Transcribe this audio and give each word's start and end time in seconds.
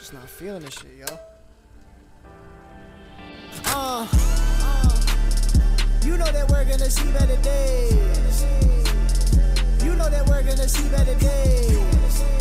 Just 0.00 0.14
not 0.14 0.30
feeling 0.30 0.62
this 0.62 0.72
shit, 0.72 0.96
yo. 0.96 1.04
Uh, 3.66 4.06
you 6.02 6.16
know 6.16 6.24
that 6.24 6.48
we're 6.48 6.64
gonna 6.64 6.88
see 6.88 7.12
better 7.12 7.36
days. 7.42 8.46
You 9.84 9.94
know 9.96 10.08
that 10.08 10.26
we're 10.26 10.42
gonna 10.42 10.66
see 10.66 10.88
better 10.88 11.14
days. 11.16 12.39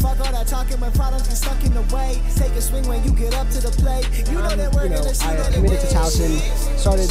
Fuck 0.00 0.18
all 0.20 0.32
that 0.32 0.46
talking 0.46 0.80
when 0.80 0.90
problems 0.92 1.28
get 1.28 1.36
stuck 1.36 1.62
in 1.64 1.74
the 1.74 1.82
way. 1.94 2.20
Take 2.34 2.52
a 2.52 2.60
swing 2.60 2.86
when 2.88 3.04
you 3.04 3.12
get 3.12 3.34
up 3.34 3.48
to 3.50 3.60
the 3.60 3.70
plate. 3.70 4.06
You 4.30 4.38
know 4.38 4.56
that 4.56 4.72
we're 4.74 4.80
Um, 4.80 4.84
you 4.84 4.90
know, 4.96 5.02
gonna 5.02 5.14
see 5.14 5.26
I 5.28 5.50
committed 5.52 5.80
to. 5.80 5.86
Towson, 5.94 6.78
started 6.78 7.10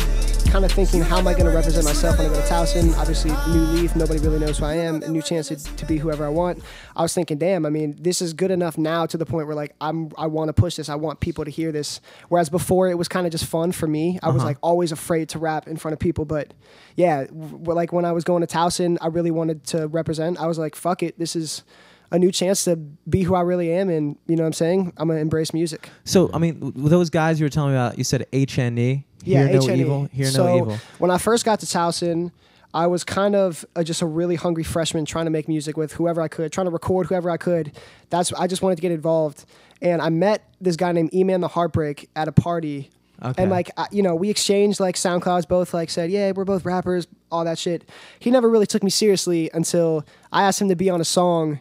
kind 0.52 0.66
of 0.66 0.72
thinking, 0.72 1.02
how 1.02 1.20
am 1.20 1.28
I 1.28 1.34
going 1.34 1.46
to 1.46 1.52
represent 1.52 1.86
myself 1.86 2.18
when 2.18 2.26
I 2.26 2.30
go 2.34 2.42
to 2.42 2.48
Towson? 2.48 2.98
Obviously, 2.98 3.30
new 3.54 3.62
leaf, 3.80 3.96
nobody 3.96 4.20
really 4.20 4.40
knows 4.40 4.58
who 4.58 4.66
I 4.66 4.74
am, 4.78 5.04
a 5.04 5.08
new 5.08 5.22
chance 5.22 5.50
to, 5.50 5.58
to 5.58 5.86
be 5.86 5.98
whoever 5.98 6.26
I 6.26 6.30
want. 6.30 6.64
I 6.96 7.04
was 7.04 7.14
thinking, 7.14 7.38
damn, 7.38 7.68
I 7.68 7.70
mean, 7.70 7.96
this 8.00 8.20
is 8.24 8.34
good 8.34 8.50
enough 8.50 8.76
now 8.76 9.06
to 9.06 9.18
the 9.18 9.26
point 9.28 9.46
where 9.46 9.56
like 9.56 9.76
I'm, 9.80 10.10
I 10.18 10.26
want 10.26 10.50
to 10.50 10.54
push 10.54 10.76
this. 10.76 10.90
I 10.90 10.96
want 10.96 11.20
people 11.20 11.46
to 11.46 11.52
hear 11.52 11.72
this. 11.72 12.02
Whereas 12.30 12.50
before, 12.50 12.90
it 12.90 12.98
was 12.98 13.08
kind 13.08 13.28
of 13.28 13.32
just 13.32 13.46
fun 13.46 13.72
for 13.72 13.86
me. 13.86 14.18
I 14.24 14.30
was 14.30 14.44
like 14.44 14.58
always 14.64 14.92
afraid 14.92 15.30
to 15.30 15.38
rap 15.40 15.68
in 15.68 15.78
front 15.78 15.94
of 15.94 16.00
people, 16.00 16.26
but 16.26 16.56
yeah, 16.96 17.26
w- 17.26 17.60
like 17.76 17.94
when 17.94 18.06
I 18.06 18.14
was 18.14 18.24
going 18.24 18.42
to 18.42 18.48
Towson, 18.48 18.98
I 19.00 19.08
really 19.08 19.32
wanted 19.32 19.64
to 19.68 19.88
represent. 19.88 20.40
I 20.40 20.48
was 20.48 20.58
like, 20.58 20.76
fuck 20.76 21.04
it, 21.04 21.20
this 21.20 21.36
is. 21.36 21.64
A 22.12 22.18
new 22.18 22.32
chance 22.32 22.64
to 22.64 22.76
be 22.76 23.24
who 23.24 23.36
I 23.36 23.42
really 23.42 23.72
am, 23.72 23.90
and 23.90 24.18
you 24.28 24.36
know 24.36 24.44
what 24.44 24.48
I'm 24.48 24.54
saying. 24.54 24.94
I'm 24.98 25.08
gonna 25.08 25.20
embrace 25.20 25.54
music. 25.54 25.90
So 26.06 26.30
I 26.34 26.40
mean, 26.40 26.74
those 26.76 27.10
guys 27.10 27.40
you 27.40 27.46
were 27.46 27.50
telling 27.50 27.72
me 27.72 27.78
about, 27.78 27.98
you 27.98 28.04
said 28.04 28.26
HNE. 28.32 29.04
Yeah, 29.24 29.48
Hear 29.48 29.60
no 29.60 29.70
evil. 29.70 30.06
Hear 30.06 30.26
so 30.28 30.46
no 30.46 30.58
evil. 30.58 30.78
when 30.98 31.12
I 31.12 31.18
first 31.18 31.46
got 31.46 31.60
to 31.60 31.66
Towson, 31.66 32.32
I 32.74 32.88
was 32.88 33.04
kind 33.04 33.36
of 33.36 33.66
a, 33.76 33.84
just 33.84 34.02
a 34.02 34.06
really 34.06 34.36
hungry 34.36 34.64
freshman 34.64 35.06
trying 35.06 35.26
to 35.26 35.32
make 35.32 35.48
music 35.48 35.76
with 35.76 35.94
whoever 35.94 36.22
I 36.22 36.28
could, 36.28 36.52
trying 36.52 36.66
to 36.66 36.72
record 36.72 37.08
whoever 37.08 37.30
I 37.30 37.38
could. 37.38 37.74
That's 38.10 38.32
I 38.34 38.48
just 38.48 38.62
wanted 38.62 38.78
to 38.78 38.82
get 38.82 38.92
involved, 38.92 39.46
and 39.82 40.02
I 40.02 40.10
met 40.10 40.44
this 40.62 40.76
guy 40.76 40.92
named 40.92 41.14
E-Man 41.14 41.42
the 41.42 41.48
Heartbreak 41.48 42.10
at 42.16 42.28
a 42.28 42.32
party. 42.32 42.90
Okay. 43.22 43.44
And 43.44 43.52
like 43.52 43.70
I, 43.76 43.88
you 43.92 44.02
know, 44.02 44.16
we 44.16 44.30
exchanged 44.30 44.80
like 44.80 44.96
SoundClouds. 44.96 45.48
Both 45.48 45.74
like 45.74 45.90
said, 45.90 46.10
"Yeah, 46.12 46.32
we're 46.36 46.46
both 46.46 46.64
rappers." 46.64 47.08
All 47.32 47.44
that 47.46 47.60
shit. 47.60 47.88
He 48.20 48.32
never 48.32 48.50
really 48.50 48.66
took 48.66 48.82
me 48.82 48.90
seriously 48.90 49.50
until 49.54 50.06
I 50.32 50.44
asked 50.44 50.62
him 50.62 50.70
to 50.70 50.76
be 50.76 50.90
on 50.90 51.02
a 51.02 51.06
song, 51.06 51.60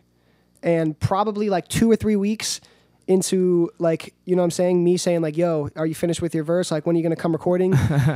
and 0.62 0.98
probably 0.98 1.48
like 1.50 1.68
two 1.68 1.90
or 1.90 1.96
three 1.96 2.16
weeks 2.16 2.60
into 3.06 3.70
like 3.78 4.14
you 4.26 4.36
know 4.36 4.42
what 4.42 4.46
I'm 4.46 4.50
saying 4.50 4.84
me 4.84 4.96
saying 4.98 5.22
like 5.22 5.36
yo 5.36 5.70
are 5.76 5.86
you 5.86 5.94
finished 5.94 6.20
with 6.20 6.34
your 6.34 6.44
verse 6.44 6.70
like 6.70 6.86
when 6.86 6.94
are 6.94 6.98
you 6.98 7.02
gonna 7.02 7.16
come 7.16 7.32
recording 7.32 7.72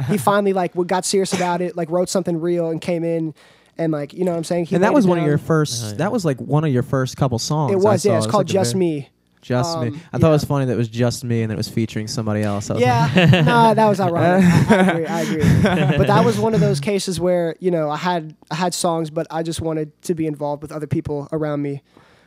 he 0.08 0.18
finally 0.18 0.52
like 0.52 0.74
got 0.86 1.06
serious 1.06 1.32
about 1.32 1.62
it 1.62 1.76
like 1.76 1.88
wrote 1.90 2.10
something 2.10 2.38
real 2.38 2.68
and 2.68 2.78
came 2.80 3.02
in 3.02 3.34
and 3.78 3.90
like 3.90 4.12
you 4.12 4.24
know 4.24 4.32
what 4.32 4.36
I'm 4.36 4.44
saying 4.44 4.66
he 4.66 4.74
and 4.74 4.84
that 4.84 4.92
was 4.92 5.06
it 5.06 5.08
one 5.08 5.18
of 5.18 5.24
your 5.24 5.38
first. 5.38 5.82
Oh, 5.82 5.88
yeah. 5.88 5.94
That 5.94 6.12
was 6.12 6.26
like 6.26 6.38
one 6.40 6.64
of 6.64 6.72
your 6.72 6.82
first 6.82 7.16
couple 7.16 7.38
songs. 7.38 7.72
it 7.72 7.76
I 7.76 7.78
was 7.78 8.04
yeah 8.04 8.12
saw. 8.12 8.16
it's 8.18 8.26
It 8.26 8.30
called 8.30 8.44
like 8.48 8.52
just 8.52 8.74
me 8.74 9.08
Just 9.40 9.80
me. 9.80 9.88
Um, 9.88 10.00
I 10.12 10.18
thought 10.18 10.28
it 10.28 10.32
was 10.32 10.44
funny 10.44 10.66
that 10.66 10.74
it 10.74 10.76
was 10.76 10.88
just 10.88 11.24
me 11.24 11.42
and 11.42 11.50
it 11.50 11.56
was 11.56 11.68
featuring 11.68 12.06
somebody 12.06 12.42
else. 12.42 12.70
I 12.70 12.76
Yeah, 12.76 13.10
like- 13.16 13.30
no, 13.46 13.74
that 13.74 13.88
was 13.88 13.98
ironic. 13.98 14.44
I, 14.44 14.76
I 14.76 14.90
agree. 14.90 15.06
I 15.06 15.20
agree. 15.22 15.96
But 15.98 16.06
that 16.08 16.22
was 16.24 16.38
one 16.38 16.52
of 16.54 16.60
those 16.60 16.80
cases 16.80 17.18
where 17.18 17.56
you 17.60 17.70
know 17.70 17.88
I 17.88 17.96
had 17.96 18.36
I 18.50 18.56
had 18.56 18.74
songs, 18.74 19.08
but 19.08 19.26
I 19.30 19.42
just 19.42 19.62
wanted 19.62 20.00
to 20.02 20.14
be 20.14 20.26
involved 20.26 20.60
with 20.60 20.70
other 20.70 20.86
people 20.86 21.28
around 21.32 21.62
me. 21.62 21.82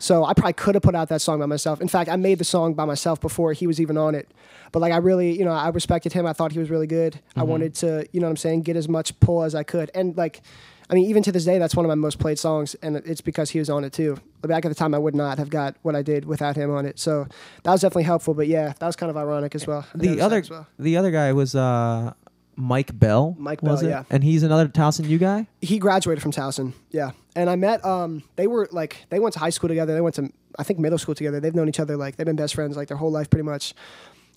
So 0.06 0.24
I 0.24 0.36
probably 0.36 0.54
could 0.54 0.76
have 0.76 0.84
put 0.84 0.94
out 0.94 1.10
that 1.10 1.20
song 1.20 1.40
by 1.40 1.48
myself. 1.48 1.82
In 1.82 1.88
fact, 1.88 2.12
I 2.12 2.16
made 2.16 2.38
the 2.38 2.44
song 2.44 2.76
by 2.76 2.86
myself 2.86 3.20
before 3.20 3.54
he 3.54 3.66
was 3.66 3.82
even 3.82 3.98
on 3.98 4.14
it. 4.14 4.30
But 4.72 4.80
like 4.80 4.94
I 4.94 4.98
really, 4.98 5.36
you 5.36 5.44
know, 5.44 5.52
I 5.52 5.70
respected 5.70 6.14
him. 6.14 6.28
I 6.28 6.34
thought 6.34 6.52
he 6.52 6.60
was 6.60 6.70
really 6.70 6.86
good. 6.86 7.20
I 7.36 7.42
wanted 7.42 7.74
to, 7.76 8.08
you 8.12 8.20
know 8.20 8.28
what 8.28 8.32
I'm 8.32 8.38
saying, 8.38 8.62
get 8.62 8.76
as 8.76 8.88
much 8.88 9.20
pull 9.20 9.42
as 9.42 9.56
I 9.56 9.64
could. 9.64 9.90
And 9.96 10.16
like 10.16 10.44
I 10.90 10.94
mean, 10.94 11.10
even 11.10 11.24
to 11.24 11.32
this 11.32 11.46
day, 11.46 11.58
that's 11.58 11.76
one 11.76 11.84
of 11.84 11.90
my 11.90 11.96
most 11.96 12.20
played 12.20 12.38
songs, 12.38 12.76
and 12.84 12.98
it's 12.98 13.22
because 13.22 13.50
he 13.50 13.58
was 13.58 13.72
on 13.72 13.84
it 13.84 13.94
too. 13.94 14.18
Back 14.44 14.66
at 14.66 14.70
the 14.70 14.76
time, 14.76 14.94
I 14.94 15.00
would 15.00 15.16
not 15.16 15.40
have 15.40 15.50
got 15.50 15.76
what 15.82 15.96
I 15.96 16.04
did 16.04 16.26
without 16.26 16.56
him 16.56 16.70
on 16.70 16.86
it. 16.86 17.00
So 17.00 17.26
that 17.64 17.72
was 17.72 17.82
definitely 17.82 18.04
helpful. 18.04 18.36
But 18.36 18.48
yeah, 18.48 18.74
that 18.78 18.86
was 18.86 18.96
kind 18.96 19.10
of 19.10 19.18
ironic 19.18 19.56
as 19.56 19.66
well. 19.66 19.88
the 19.96 20.22
other 20.22 20.44
well. 20.48 20.68
the 20.78 20.98
other 20.98 21.10
guy 21.10 21.34
was 21.34 21.56
uh, 21.56 22.14
Mike 22.56 22.98
Bell. 22.98 23.36
Mike 23.38 23.62
was 23.62 23.82
Bell, 23.82 23.90
it? 23.90 23.94
yeah. 23.94 24.04
And 24.10 24.24
he's 24.24 24.44
another 24.44 24.68
Towson 24.68 25.08
U 25.10 25.18
guy. 25.18 25.48
he 25.62 25.78
graduated 25.80 26.22
from 26.22 26.32
Towson. 26.32 26.74
Yeah, 26.92 27.12
and 27.36 27.50
I 27.50 27.56
met. 27.56 27.84
Um, 27.86 28.24
they 28.36 28.48
were 28.48 28.68
like 28.72 29.06
they 29.10 29.20
went 29.20 29.34
to 29.34 29.40
high 29.40 29.50
school 29.50 29.68
together. 29.68 29.94
They 29.94 30.02
went 30.02 30.16
to 30.16 30.32
I 30.58 30.64
think 30.64 30.80
middle 30.80 30.98
school 30.98 31.16
together. 31.16 31.40
They've 31.40 31.54
known 31.56 31.68
each 31.70 31.80
other 31.80 31.98
like 31.98 32.16
they've 32.16 32.26
been 32.26 32.36
best 32.36 32.56
friends 32.56 32.78
like 32.78 32.88
their 32.88 32.98
whole 32.98 33.12
life 33.12 33.30
pretty 33.30 33.44
much. 33.44 33.74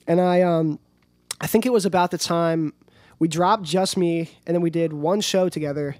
And 0.06 0.20
I 0.20 0.42
um, 0.42 0.78
I 1.40 1.46
think 1.46 1.64
it 1.66 1.72
was 1.72 1.84
about 1.86 2.10
the 2.10 2.18
time 2.18 2.72
we 3.20 3.28
dropped 3.28 3.62
just 3.64 3.96
me, 3.96 4.30
and 4.46 4.54
then 4.54 4.62
we 4.62 4.70
did 4.70 4.92
one 4.92 5.20
show 5.20 5.48
together, 5.48 5.96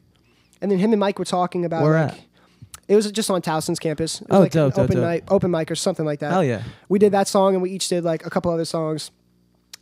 and 0.60 0.70
then 0.70 0.78
him 0.78 0.92
and 0.92 1.00
Mike 1.00 1.18
were 1.18 1.24
talking 1.24 1.64
about 1.64 1.82
Where 1.82 1.94
like. 2.00 2.12
at? 2.14 2.20
It 2.88 2.96
was 2.96 3.10
just 3.12 3.30
on 3.30 3.42
Towson's 3.42 3.78
campus. 3.78 4.22
It 4.22 4.28
was 4.30 4.36
Oh, 4.38 4.40
like 4.40 4.52
dope, 4.52 4.72
an 4.72 4.76
dope, 4.76 4.84
open 4.84 4.96
dope. 4.96 5.04
night, 5.04 5.24
open 5.28 5.50
mic 5.50 5.70
or 5.70 5.74
something 5.74 6.06
like 6.06 6.20
that. 6.20 6.30
Hell 6.32 6.42
yeah. 6.42 6.62
we 6.88 6.98
did 6.98 7.12
that 7.12 7.28
song 7.28 7.52
and 7.54 7.62
we 7.62 7.70
each 7.70 7.86
did 7.88 8.02
like 8.02 8.24
a 8.24 8.30
couple 8.30 8.50
other 8.50 8.64
songs 8.64 9.10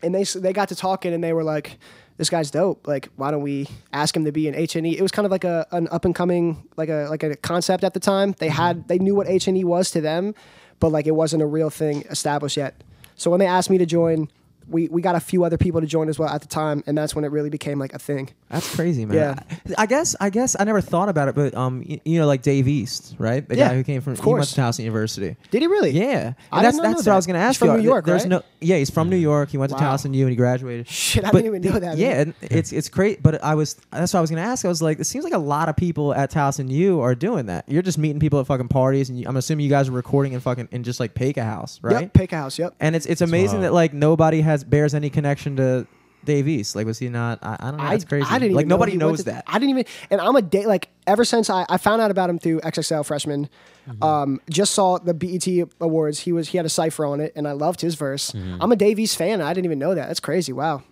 and 0.02 0.12
they 0.12 0.24
they 0.24 0.52
got 0.52 0.68
to 0.70 0.74
talking 0.74 1.14
and 1.14 1.22
they 1.22 1.32
were 1.32 1.44
like 1.44 1.78
this 2.16 2.30
guy's 2.30 2.50
dope. 2.50 2.86
Like 2.86 3.08
why 3.16 3.30
don't 3.30 3.42
we 3.42 3.68
ask 3.92 4.16
him 4.16 4.24
to 4.24 4.32
be 4.32 4.48
an 4.48 4.54
h&e 4.54 4.96
it 4.96 5.02
was 5.02 5.12
kind 5.12 5.26
of 5.26 5.32
like 5.32 5.44
a 5.44 5.66
an 5.72 5.88
up 5.88 6.04
and 6.04 6.14
coming 6.14 6.68
like 6.76 6.88
a 6.88 7.06
like 7.10 7.22
a 7.22 7.36
concept 7.36 7.84
at 7.84 7.94
the 7.94 8.00
time. 8.00 8.34
They 8.38 8.48
mm-hmm. 8.48 8.56
had 8.56 8.88
they 8.88 8.98
knew 8.98 9.14
what 9.14 9.28
h&e 9.28 9.64
was 9.64 9.90
to 9.92 10.00
them 10.00 10.34
but 10.80 10.92
like 10.92 11.06
it 11.06 11.12
wasn't 11.12 11.42
a 11.42 11.46
real 11.46 11.70
thing 11.70 12.02
established 12.10 12.56
yet. 12.56 12.82
So 13.14 13.30
when 13.30 13.40
they 13.40 13.46
asked 13.46 13.70
me 13.70 13.78
to 13.78 13.86
join 13.86 14.28
we, 14.68 14.88
we 14.88 15.00
got 15.02 15.14
a 15.14 15.20
few 15.20 15.44
other 15.44 15.56
people 15.56 15.80
to 15.80 15.86
join 15.86 16.08
as 16.08 16.18
well 16.18 16.28
at 16.28 16.40
the 16.40 16.46
time 16.48 16.82
and 16.86 16.96
that's 16.98 17.14
when 17.14 17.24
it 17.24 17.28
really 17.30 17.50
became 17.50 17.78
like 17.78 17.92
a 17.94 17.98
thing 17.98 18.28
That's 18.48 18.74
crazy, 18.74 19.04
man. 19.06 19.16
Yeah. 19.16 19.74
I, 19.78 19.82
I 19.82 19.86
guess 19.86 20.16
I 20.20 20.30
guess 20.30 20.56
I 20.58 20.64
never 20.64 20.80
thought 20.80 21.08
about 21.08 21.28
it, 21.28 21.34
but 21.34 21.54
um, 21.54 21.84
y- 21.88 22.00
you, 22.04 22.18
know, 22.18 22.26
like 22.26 22.42
Dave 22.42 22.66
East, 22.68 23.14
right? 23.18 23.46
The 23.48 23.56
Yeah, 23.56 23.68
guy 23.68 23.74
who 23.76 23.84
came 23.84 24.00
from 24.00 24.14
of 24.14 24.18
he 24.20 24.22
went 24.26 24.38
course. 24.38 24.52
to 24.54 24.60
Towson 24.60 24.80
University. 24.84 25.36
did 25.50 25.62
he 25.62 25.68
really 25.68 25.90
Yeah, 25.90 26.34
I 26.52 26.58
and 26.58 26.66
that's 26.66 26.76
not 26.76 26.82
know 26.84 26.88
that's 26.94 27.06
what 27.06 27.12
I 27.12 27.16
was 27.16 27.26
going 27.26 27.34
to 27.34 27.40
He's 27.40 27.48
ask 27.50 27.58
from 27.58 27.70
you. 27.70 27.76
New 27.78 27.82
York, 27.84 28.04
There's 28.06 28.22
right? 28.22 28.28
no 28.30 28.42
yeah, 28.60 28.76
he's 28.76 28.90
from 28.90 29.08
New 29.10 29.16
York. 29.16 29.50
He 29.50 29.58
went 29.58 29.70
to 29.70 29.76
Wow. 29.76 29.94
Towson 29.96 30.14
U 30.14 30.22
and 30.24 30.30
he 30.30 30.36
graduated. 30.36 30.88
shit 30.88 31.24
i 31.24 31.30
But- 31.30 31.42
didn't 31.42 31.56
even 31.56 31.72
know 31.72 31.78
that 31.78 31.96
Yeah, 31.98 32.08
man. 32.24 32.34
and 32.40 32.52
it's 32.52 32.72
it's 32.72 32.88
great, 32.88 33.22
but 33.22 33.42
I 33.44 33.54
was 33.54 33.74
that's 33.92 34.12
what 34.12 34.18
I 34.18 34.20
was 34.20 34.30
gonna 34.30 34.42
ask. 34.42 34.64
I 34.64 34.68
was 34.68 34.82
like, 34.82 34.98
it 35.00 35.04
seems 35.04 35.24
like 35.24 35.32
a 35.34 35.38
lot 35.38 35.68
of 35.68 35.76
people 35.76 36.14
at 36.14 36.30
Towson 36.32 36.70
U 36.70 37.00
are 37.00 37.14
doing 37.14 37.46
that. 37.46 37.68
You're 37.68 37.82
just 37.82 37.98
meeting 37.98 38.18
people 38.20 38.40
at 38.40 38.46
fucking 38.46 38.68
parties, 38.68 39.08
and 39.10 39.18
you, 39.20 39.26
I'm 39.28 39.36
assuming 39.36 39.64
you 39.64 39.70
guys 39.70 39.88
are 39.88 39.92
recording 39.92 40.32
in 40.32 40.40
fucking 40.40 40.68
in 40.72 40.82
just 40.82 40.98
like 41.00 41.14
Paca 41.14 41.42
House, 41.44 41.78
right? 41.82 42.02
yep 42.02 42.12
pick 42.12 42.32
a 42.32 42.36
house 42.36 42.58
yep 42.58 42.74
And 42.80 42.96
it's 42.96 43.06
it's 43.06 43.20
amazing 43.20 43.58
wild. 43.60 43.64
that 43.64 43.72
like 43.72 43.92
nobody 43.92 44.40
has 44.40 44.55
bears 44.64 44.94
any 44.94 45.10
connection 45.10 45.56
to 45.56 45.86
Dave 46.24 46.46
East. 46.48 46.76
Like, 46.76 46.86
was 46.86 46.98
he 46.98 47.08
not? 47.08 47.38
I, 47.42 47.56
I 47.58 47.70
don't 47.70 47.78
know. 47.78 47.88
That's 47.88 48.04
crazy. 48.04 48.26
I 48.28 48.38
didn't 48.38 48.54
like 48.54 48.62
even 48.62 48.68
know 48.68 48.74
nobody 48.76 48.96
knows 48.96 49.18
to- 49.18 49.24
that. 49.26 49.44
I 49.46 49.58
didn't 49.58 49.70
even, 49.70 49.84
and 50.10 50.20
I'm 50.20 50.36
a 50.36 50.42
day 50.42 50.66
like 50.66 50.90
ever 51.06 51.24
since 51.24 51.48
I, 51.48 51.64
I 51.68 51.78
found 51.78 52.02
out 52.02 52.10
about 52.10 52.28
him 52.28 52.38
through 52.38 52.60
XXL 52.60 53.06
freshman. 53.06 53.48
Mm-hmm. 53.88 54.02
Um, 54.02 54.40
just 54.50 54.74
saw 54.74 54.98
the 54.98 55.14
BET 55.14 55.46
awards. 55.80 56.20
He 56.20 56.32
was 56.32 56.48
he 56.48 56.58
had 56.58 56.66
a 56.66 56.70
cipher 56.70 57.06
on 57.06 57.20
it, 57.20 57.32
and 57.36 57.48
I 57.48 57.52
loved 57.52 57.80
his 57.80 57.94
verse. 57.94 58.32
Mm-hmm. 58.32 58.60
I'm 58.60 58.72
a 58.72 58.76
Dave 58.76 58.98
East 58.98 59.16
fan. 59.16 59.40
I 59.40 59.54
didn't 59.54 59.66
even 59.66 59.78
know 59.78 59.94
that. 59.94 60.08
That's 60.08 60.20
crazy. 60.20 60.52
Wow. 60.52 60.82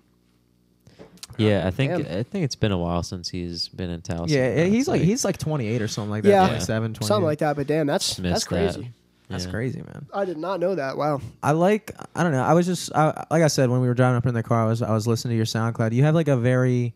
Yeah, 1.36 1.66
I 1.66 1.72
think 1.72 1.91
Damn. 2.04 2.19
I 2.19 2.22
think 2.22 2.44
it's 2.44 2.54
been 2.54 2.70
a 2.70 2.78
while 2.78 3.02
since 3.02 3.28
he's 3.28 3.69
been 3.69 3.91
in 3.91 4.02
Towson. 4.02 4.28
Yeah, 4.28 4.64
he's 4.64 4.86
like 4.86 5.02
he's 5.02 5.25
like 5.25 5.36
28 5.36 5.82
or 5.82 5.88
something 5.88 6.10
like 6.10 6.22
that. 6.22 6.28
Yeah. 6.28 6.46
27, 6.46 6.94
28. 6.94 7.08
Something 7.08 7.25
like 7.25 7.38
that. 7.41 7.56
But 7.56 7.66
damn, 7.66 7.86
that's 7.88 8.16
that's 8.16 8.44
crazy. 8.44 8.82
that. 8.82 8.91
That's 9.29 9.47
Yeah. 9.47 9.51
crazy, 9.51 9.79
man. 9.81 10.07
I 10.12 10.25
did 10.27 10.37
not 10.37 10.61
know 10.61 10.75
that. 10.75 10.97
Wow. 10.99 11.21
I 11.43 11.53
like. 11.53 11.93
I 12.15 12.23
don't 12.23 12.33
know. 12.33 12.43
I 12.43 12.53
was 12.53 12.67
just 12.67 12.93
I, 12.95 13.25
like 13.31 13.43
I 13.43 13.49
said 13.49 13.71
when 13.71 13.81
we 13.81 13.89
were 13.89 13.95
driving 13.95 14.17
up 14.17 14.27
in 14.27 14.35
the 14.35 14.43
car. 14.43 14.65
I 14.65 14.69
was 14.69 14.83
I 14.83 14.93
was 14.93 15.07
listening 15.07 15.33
to 15.33 15.37
your 15.37 15.47
SoundCloud. 15.47 15.93
You 15.93 16.05
have 16.05 16.15
like 16.15 16.29
a 16.29 16.37
very. 16.37 16.95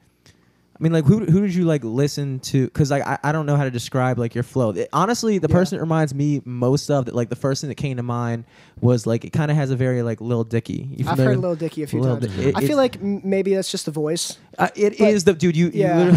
I 0.81 0.81
mean, 0.85 0.93
like 0.93 1.07
who 1.07 1.25
who 1.25 1.41
did 1.41 1.53
you 1.55 1.65
like 1.65 1.83
listen 1.83 2.39
to? 2.41 2.67
Because 2.67 2.89
like 2.91 3.03
I, 3.05 3.19
I 3.25 3.33
don't 3.33 3.47
know 3.47 3.57
how 3.57 3.65
to 3.65 3.71
describe 3.71 4.17
like 4.17 4.35
your 4.37 4.45
flow. 4.45 4.71
It- 4.71 4.89
honestly, 4.93 5.39
the 5.39 5.49
Yeah. 5.49 5.57
person 5.57 5.79
it 5.79 5.81
reminds 5.81 6.15
me 6.15 6.41
most 6.45 6.89
of 6.89 7.07
that 7.07 7.17
like 7.17 7.31
the 7.31 7.35
first 7.37 7.63
thing 7.63 7.69
that 7.69 7.75
came 7.75 7.97
to 7.97 8.05
mind 8.05 8.45
was 8.81 9.05
like 9.05 9.25
it 9.25 9.31
kind 9.31 9.51
of 9.51 9.57
has 9.57 9.71
a 9.73 9.77
very 9.77 10.03
like 10.03 10.21
Lil 10.21 10.45
Dicky. 10.45 10.87
You 10.97 11.09
I've 11.09 11.19
heard 11.19 11.39
Lil 11.39 11.57
Dicky 11.57 11.83
a 11.83 11.87
few 11.89 12.01
Lil 12.01 12.21
times. 12.21 12.37
Di- 12.37 12.43
it- 12.51 12.57
I 12.57 12.61
feel 12.65 12.77
like 12.77 12.95
m- 12.97 13.23
maybe 13.25 13.55
that's 13.55 13.73
just 13.73 13.87
the 13.87 13.91
voice. 13.91 14.39
Uh, 14.59 14.69
it 14.75 14.99
But- 14.99 15.09
is 15.09 15.25
the 15.25 15.35
dude. 15.35 15.57
You, 15.57 15.71
Yeah. 15.73 16.11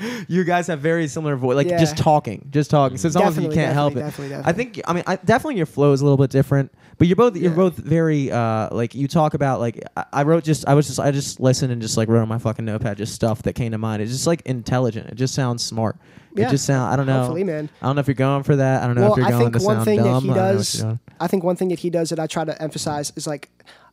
you, 0.00 0.24
you 0.28 0.44
guys 0.44 0.66
have 0.66 0.80
very 0.80 1.06
similar 1.06 1.36
voice, 1.36 1.54
like 1.56 1.68
Yeah. 1.68 1.78
just 1.78 1.96
talking, 1.96 2.48
just 2.50 2.70
talking. 2.70 2.98
So 2.98 3.06
it's 3.06 3.16
almost 3.16 3.40
you 3.40 3.48
can't 3.50 3.72
help 3.72 3.92
it. 3.92 4.00
definitely, 4.00 4.30
definitely, 4.30 4.50
I 4.50 4.52
think. 4.52 4.80
I 4.86 4.92
mean, 4.92 5.04
I, 5.06 5.16
definitely 5.16 5.56
your 5.56 5.66
flow 5.66 5.92
is 5.92 6.00
a 6.00 6.04
little 6.04 6.16
bit 6.18 6.30
different, 6.30 6.72
but 6.98 7.06
you're 7.06 7.16
both 7.16 7.36
you're 7.36 7.50
Yeah. 7.52 7.56
both 7.56 7.76
very 7.76 8.32
uh 8.32 8.68
like 8.74 8.94
you 8.96 9.06
talk 9.06 9.34
about 9.34 9.60
like 9.60 9.80
I, 9.96 10.04
I 10.12 10.22
wrote 10.24 10.42
just 10.44 10.66
I 10.66 10.74
was 10.74 10.86
just 10.88 10.98
I 10.98 11.10
just 11.12 11.38
listened 11.38 11.70
and 11.72 11.80
just 11.80 11.96
like 11.96 12.08
wrote 12.08 12.22
on 12.22 12.28
my 12.28 12.38
fucking 12.38 12.64
notepad 12.64 12.96
just 12.96 13.14
stuff 13.14 13.42
that 13.42 13.52
came 13.54 13.70
to 13.72 13.78
mind. 13.78 14.02
It's 14.02 14.10
just 14.10 14.26
like 14.26 14.42
intelligent. 14.44 15.08
It 15.10 15.14
just 15.14 15.34
sounds 15.34 15.64
smart. 15.64 15.96
Yeah. 16.34 16.48
It 16.48 16.50
just 16.50 16.66
sound. 16.66 16.92
I 16.92 16.96
don't 16.96 17.06
know. 17.06 17.20
Hopefully, 17.20 17.44
man. 17.44 17.68
I 17.80 17.86
don't 17.86 17.94
know 17.96 18.00
if 18.00 18.08
you're 18.08 18.14
going 18.14 18.42
for 18.42 18.56
that. 18.56 18.82
I 18.82 18.86
don't 18.86 18.96
know 18.96 19.02
Well, 19.02 19.12
if 19.12 19.18
you're 19.18 19.26
I 19.26 19.30
going 19.30 19.42
think 19.52 19.56
to 19.58 19.64
one 19.64 19.76
sound 19.76 19.84
thing 19.86 19.96
that 19.98 20.04
dumb. 20.04 20.24
he 20.24 20.30
I 20.30 20.34
don't 20.34 20.42
know 20.44 20.50
what 20.50 20.56
does. 20.58 20.82
you're. 20.82 21.00
I 21.20 21.26
think 21.28 21.44
one 21.44 21.56
thing 21.56 21.68
that 21.68 21.78
he 21.78 21.90
does 21.90 22.10
that 22.10 22.18
I 22.20 22.26
try 22.26 22.44
to 22.44 22.60
emphasize 22.62 23.12
is 23.16 23.26
like 23.26 23.48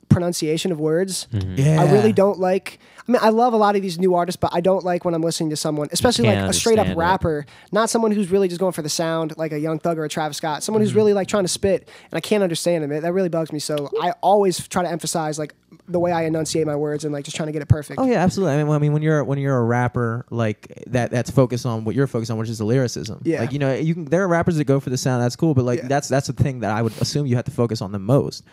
pronunciation 0.09 0.71
of 0.71 0.79
words. 0.79 1.27
Yeah. 1.31 1.81
I 1.81 1.91
really 1.91 2.13
don't 2.13 2.39
like. 2.39 2.79
I 3.07 3.11
mean, 3.11 3.19
I 3.21 3.29
love 3.29 3.53
a 3.53 3.57
lot 3.57 3.75
of 3.75 3.81
these 3.83 3.99
new 3.99 4.15
artists, 4.15 4.35
but 4.39 4.49
I 4.53 4.61
don't 4.61 4.83
like 4.83 5.05
when 5.05 5.13
I'm 5.13 5.21
listening 5.21 5.51
to 5.51 5.55
someone, 5.55 5.89
especially 5.91 6.25
like 6.27 6.37
a 6.37 6.53
straight 6.53 6.79
up 6.79 6.87
understand 6.87 6.97
it. 6.97 6.99
rapper, 6.99 7.45
not 7.71 7.89
someone 7.91 8.11
who's 8.11 8.31
really 8.31 8.47
just 8.47 8.59
going 8.59 8.71
for 8.71 8.81
the 8.81 8.89
sound, 8.89 9.37
like 9.37 9.51
a 9.51 9.59
Young 9.59 9.77
Thug 9.77 9.99
or 9.99 10.05
a 10.05 10.09
Travis 10.09 10.37
Scott. 10.37 10.63
Someone 10.63 10.79
Mm-hmm. 10.81 10.85
who's 10.87 10.95
really 10.95 11.13
like 11.13 11.27
trying 11.27 11.43
to 11.43 11.47
spit, 11.47 11.87
and 12.11 12.17
I 12.17 12.19
can't 12.19 12.41
understand 12.41 12.83
him. 12.83 12.91
It, 12.91 13.01
that 13.01 13.13
really 13.13 13.29
bugs 13.29 13.51
me. 13.51 13.59
So 13.59 13.91
I 14.01 14.11
always 14.21 14.67
try 14.67 14.81
to 14.81 14.89
emphasize 14.89 15.37
like 15.37 15.53
the 15.87 15.99
way 15.99 16.11
I 16.11 16.23
enunciate 16.23 16.65
my 16.65 16.75
words 16.75 17.03
and 17.05 17.13
like 17.13 17.25
just 17.25 17.37
trying 17.37 17.45
to 17.47 17.53
get 17.53 17.61
it 17.61 17.67
perfect. 17.67 17.99
Oh 17.99 18.05
yeah, 18.07 18.23
absolutely. 18.23 18.55
I 18.55 18.57
mean, 18.57 18.67
well, 18.67 18.75
I 18.75 18.79
mean, 18.79 18.91
when 18.93 19.03
you're 19.03 19.23
when 19.23 19.37
you're 19.37 19.57
a 19.57 19.63
rapper 19.63 20.25
like 20.31 20.83
that, 20.87 21.11
that's 21.11 21.29
focused 21.29 21.67
on 21.67 21.83
what 21.83 21.93
you're 21.93 22.07
focused 22.07 22.31
on, 22.31 22.37
which 22.39 22.49
is 22.49 22.57
the 22.57 22.65
lyricism. 22.65 23.21
Yeah. 23.23 23.41
Like 23.41 23.51
you 23.51 23.59
know, 23.59 23.71
you 23.75 23.93
can 23.93 24.05
there 24.05 24.23
are 24.23 24.27
rappers 24.27 24.55
that 24.57 24.63
go 24.65 24.79
for 24.79 24.89
the 24.89 24.97
sound. 24.97 25.21
That's 25.21 25.35
cool, 25.35 25.53
but 25.53 25.63
like 25.63 25.81
Yeah. 25.81 25.87
that's 25.89 26.07
that's 26.07 26.25
the 26.25 26.33
thing 26.33 26.61
that 26.61 26.71
I 26.71 26.81
would 26.81 26.93
assume 26.99 27.27
you 27.27 27.35
have 27.35 27.45
to 27.45 27.51
focus 27.51 27.83
on 27.83 27.91
the 27.91 27.99
most. 27.99 28.43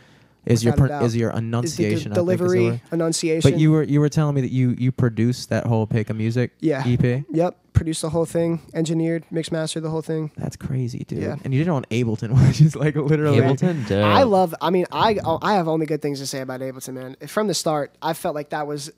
Is 0.46 0.64
your 0.64 0.74
is 1.02 1.16
your 1.16 1.30
Is 1.30 1.34
the 1.36 1.40
de- 1.40 1.46
enunciation 1.46 2.12
is 2.12 2.16
delivery, 2.16 2.80
enunciation. 2.90 3.50
But 3.50 3.60
you 3.60 3.70
were 3.70 3.82
you 3.82 4.00
were 4.00 4.08
telling 4.08 4.34
me 4.34 4.40
that 4.40 4.50
you 4.52 4.74
you 4.78 4.92
produced 4.92 5.50
that 5.50 5.66
whole 5.66 5.86
pick 5.86 6.10
of 6.10 6.16
music 6.16 6.52
Yeah. 6.60 6.82
EP. 6.86 7.24
Yep. 7.30 7.56
Produced 7.72 8.02
the 8.02 8.10
whole 8.10 8.26
thing, 8.26 8.60
engineered, 8.74 9.24
mixed 9.30 9.50
mastered 9.50 9.82
the 9.82 9.90
whole 9.90 10.02
thing. 10.02 10.30
That's 10.36 10.56
crazy, 10.56 11.04
dude. 11.08 11.22
Yeah. 11.22 11.36
And 11.44 11.52
you 11.54 11.60
did 11.60 11.69
it 11.69 11.70
on 11.70 11.84
Ableton, 11.90 12.30
which 12.48 12.60
is 12.60 12.76
like 12.76 12.94
literally 12.96 13.38
Ableton, 13.38 13.86
dope. 13.88 14.04
I 14.04 14.22
love. 14.24 14.54
I 14.60 14.70
mean, 14.70 14.86
I 14.92 15.19
I 15.40 15.54
have 15.54 15.69
only 15.69 15.86
good 15.86 16.02
things 16.02 16.19
to 16.20 16.26
say 16.26 16.40
about 16.40 16.60
Ableton, 16.60 16.94
man. 16.94 17.16
From 17.26 17.48
the 17.48 17.54
start, 17.54 17.94
I 18.02 18.12
felt 18.12 18.34
like 18.34 18.50
that 18.50 18.66
was. 18.66 18.90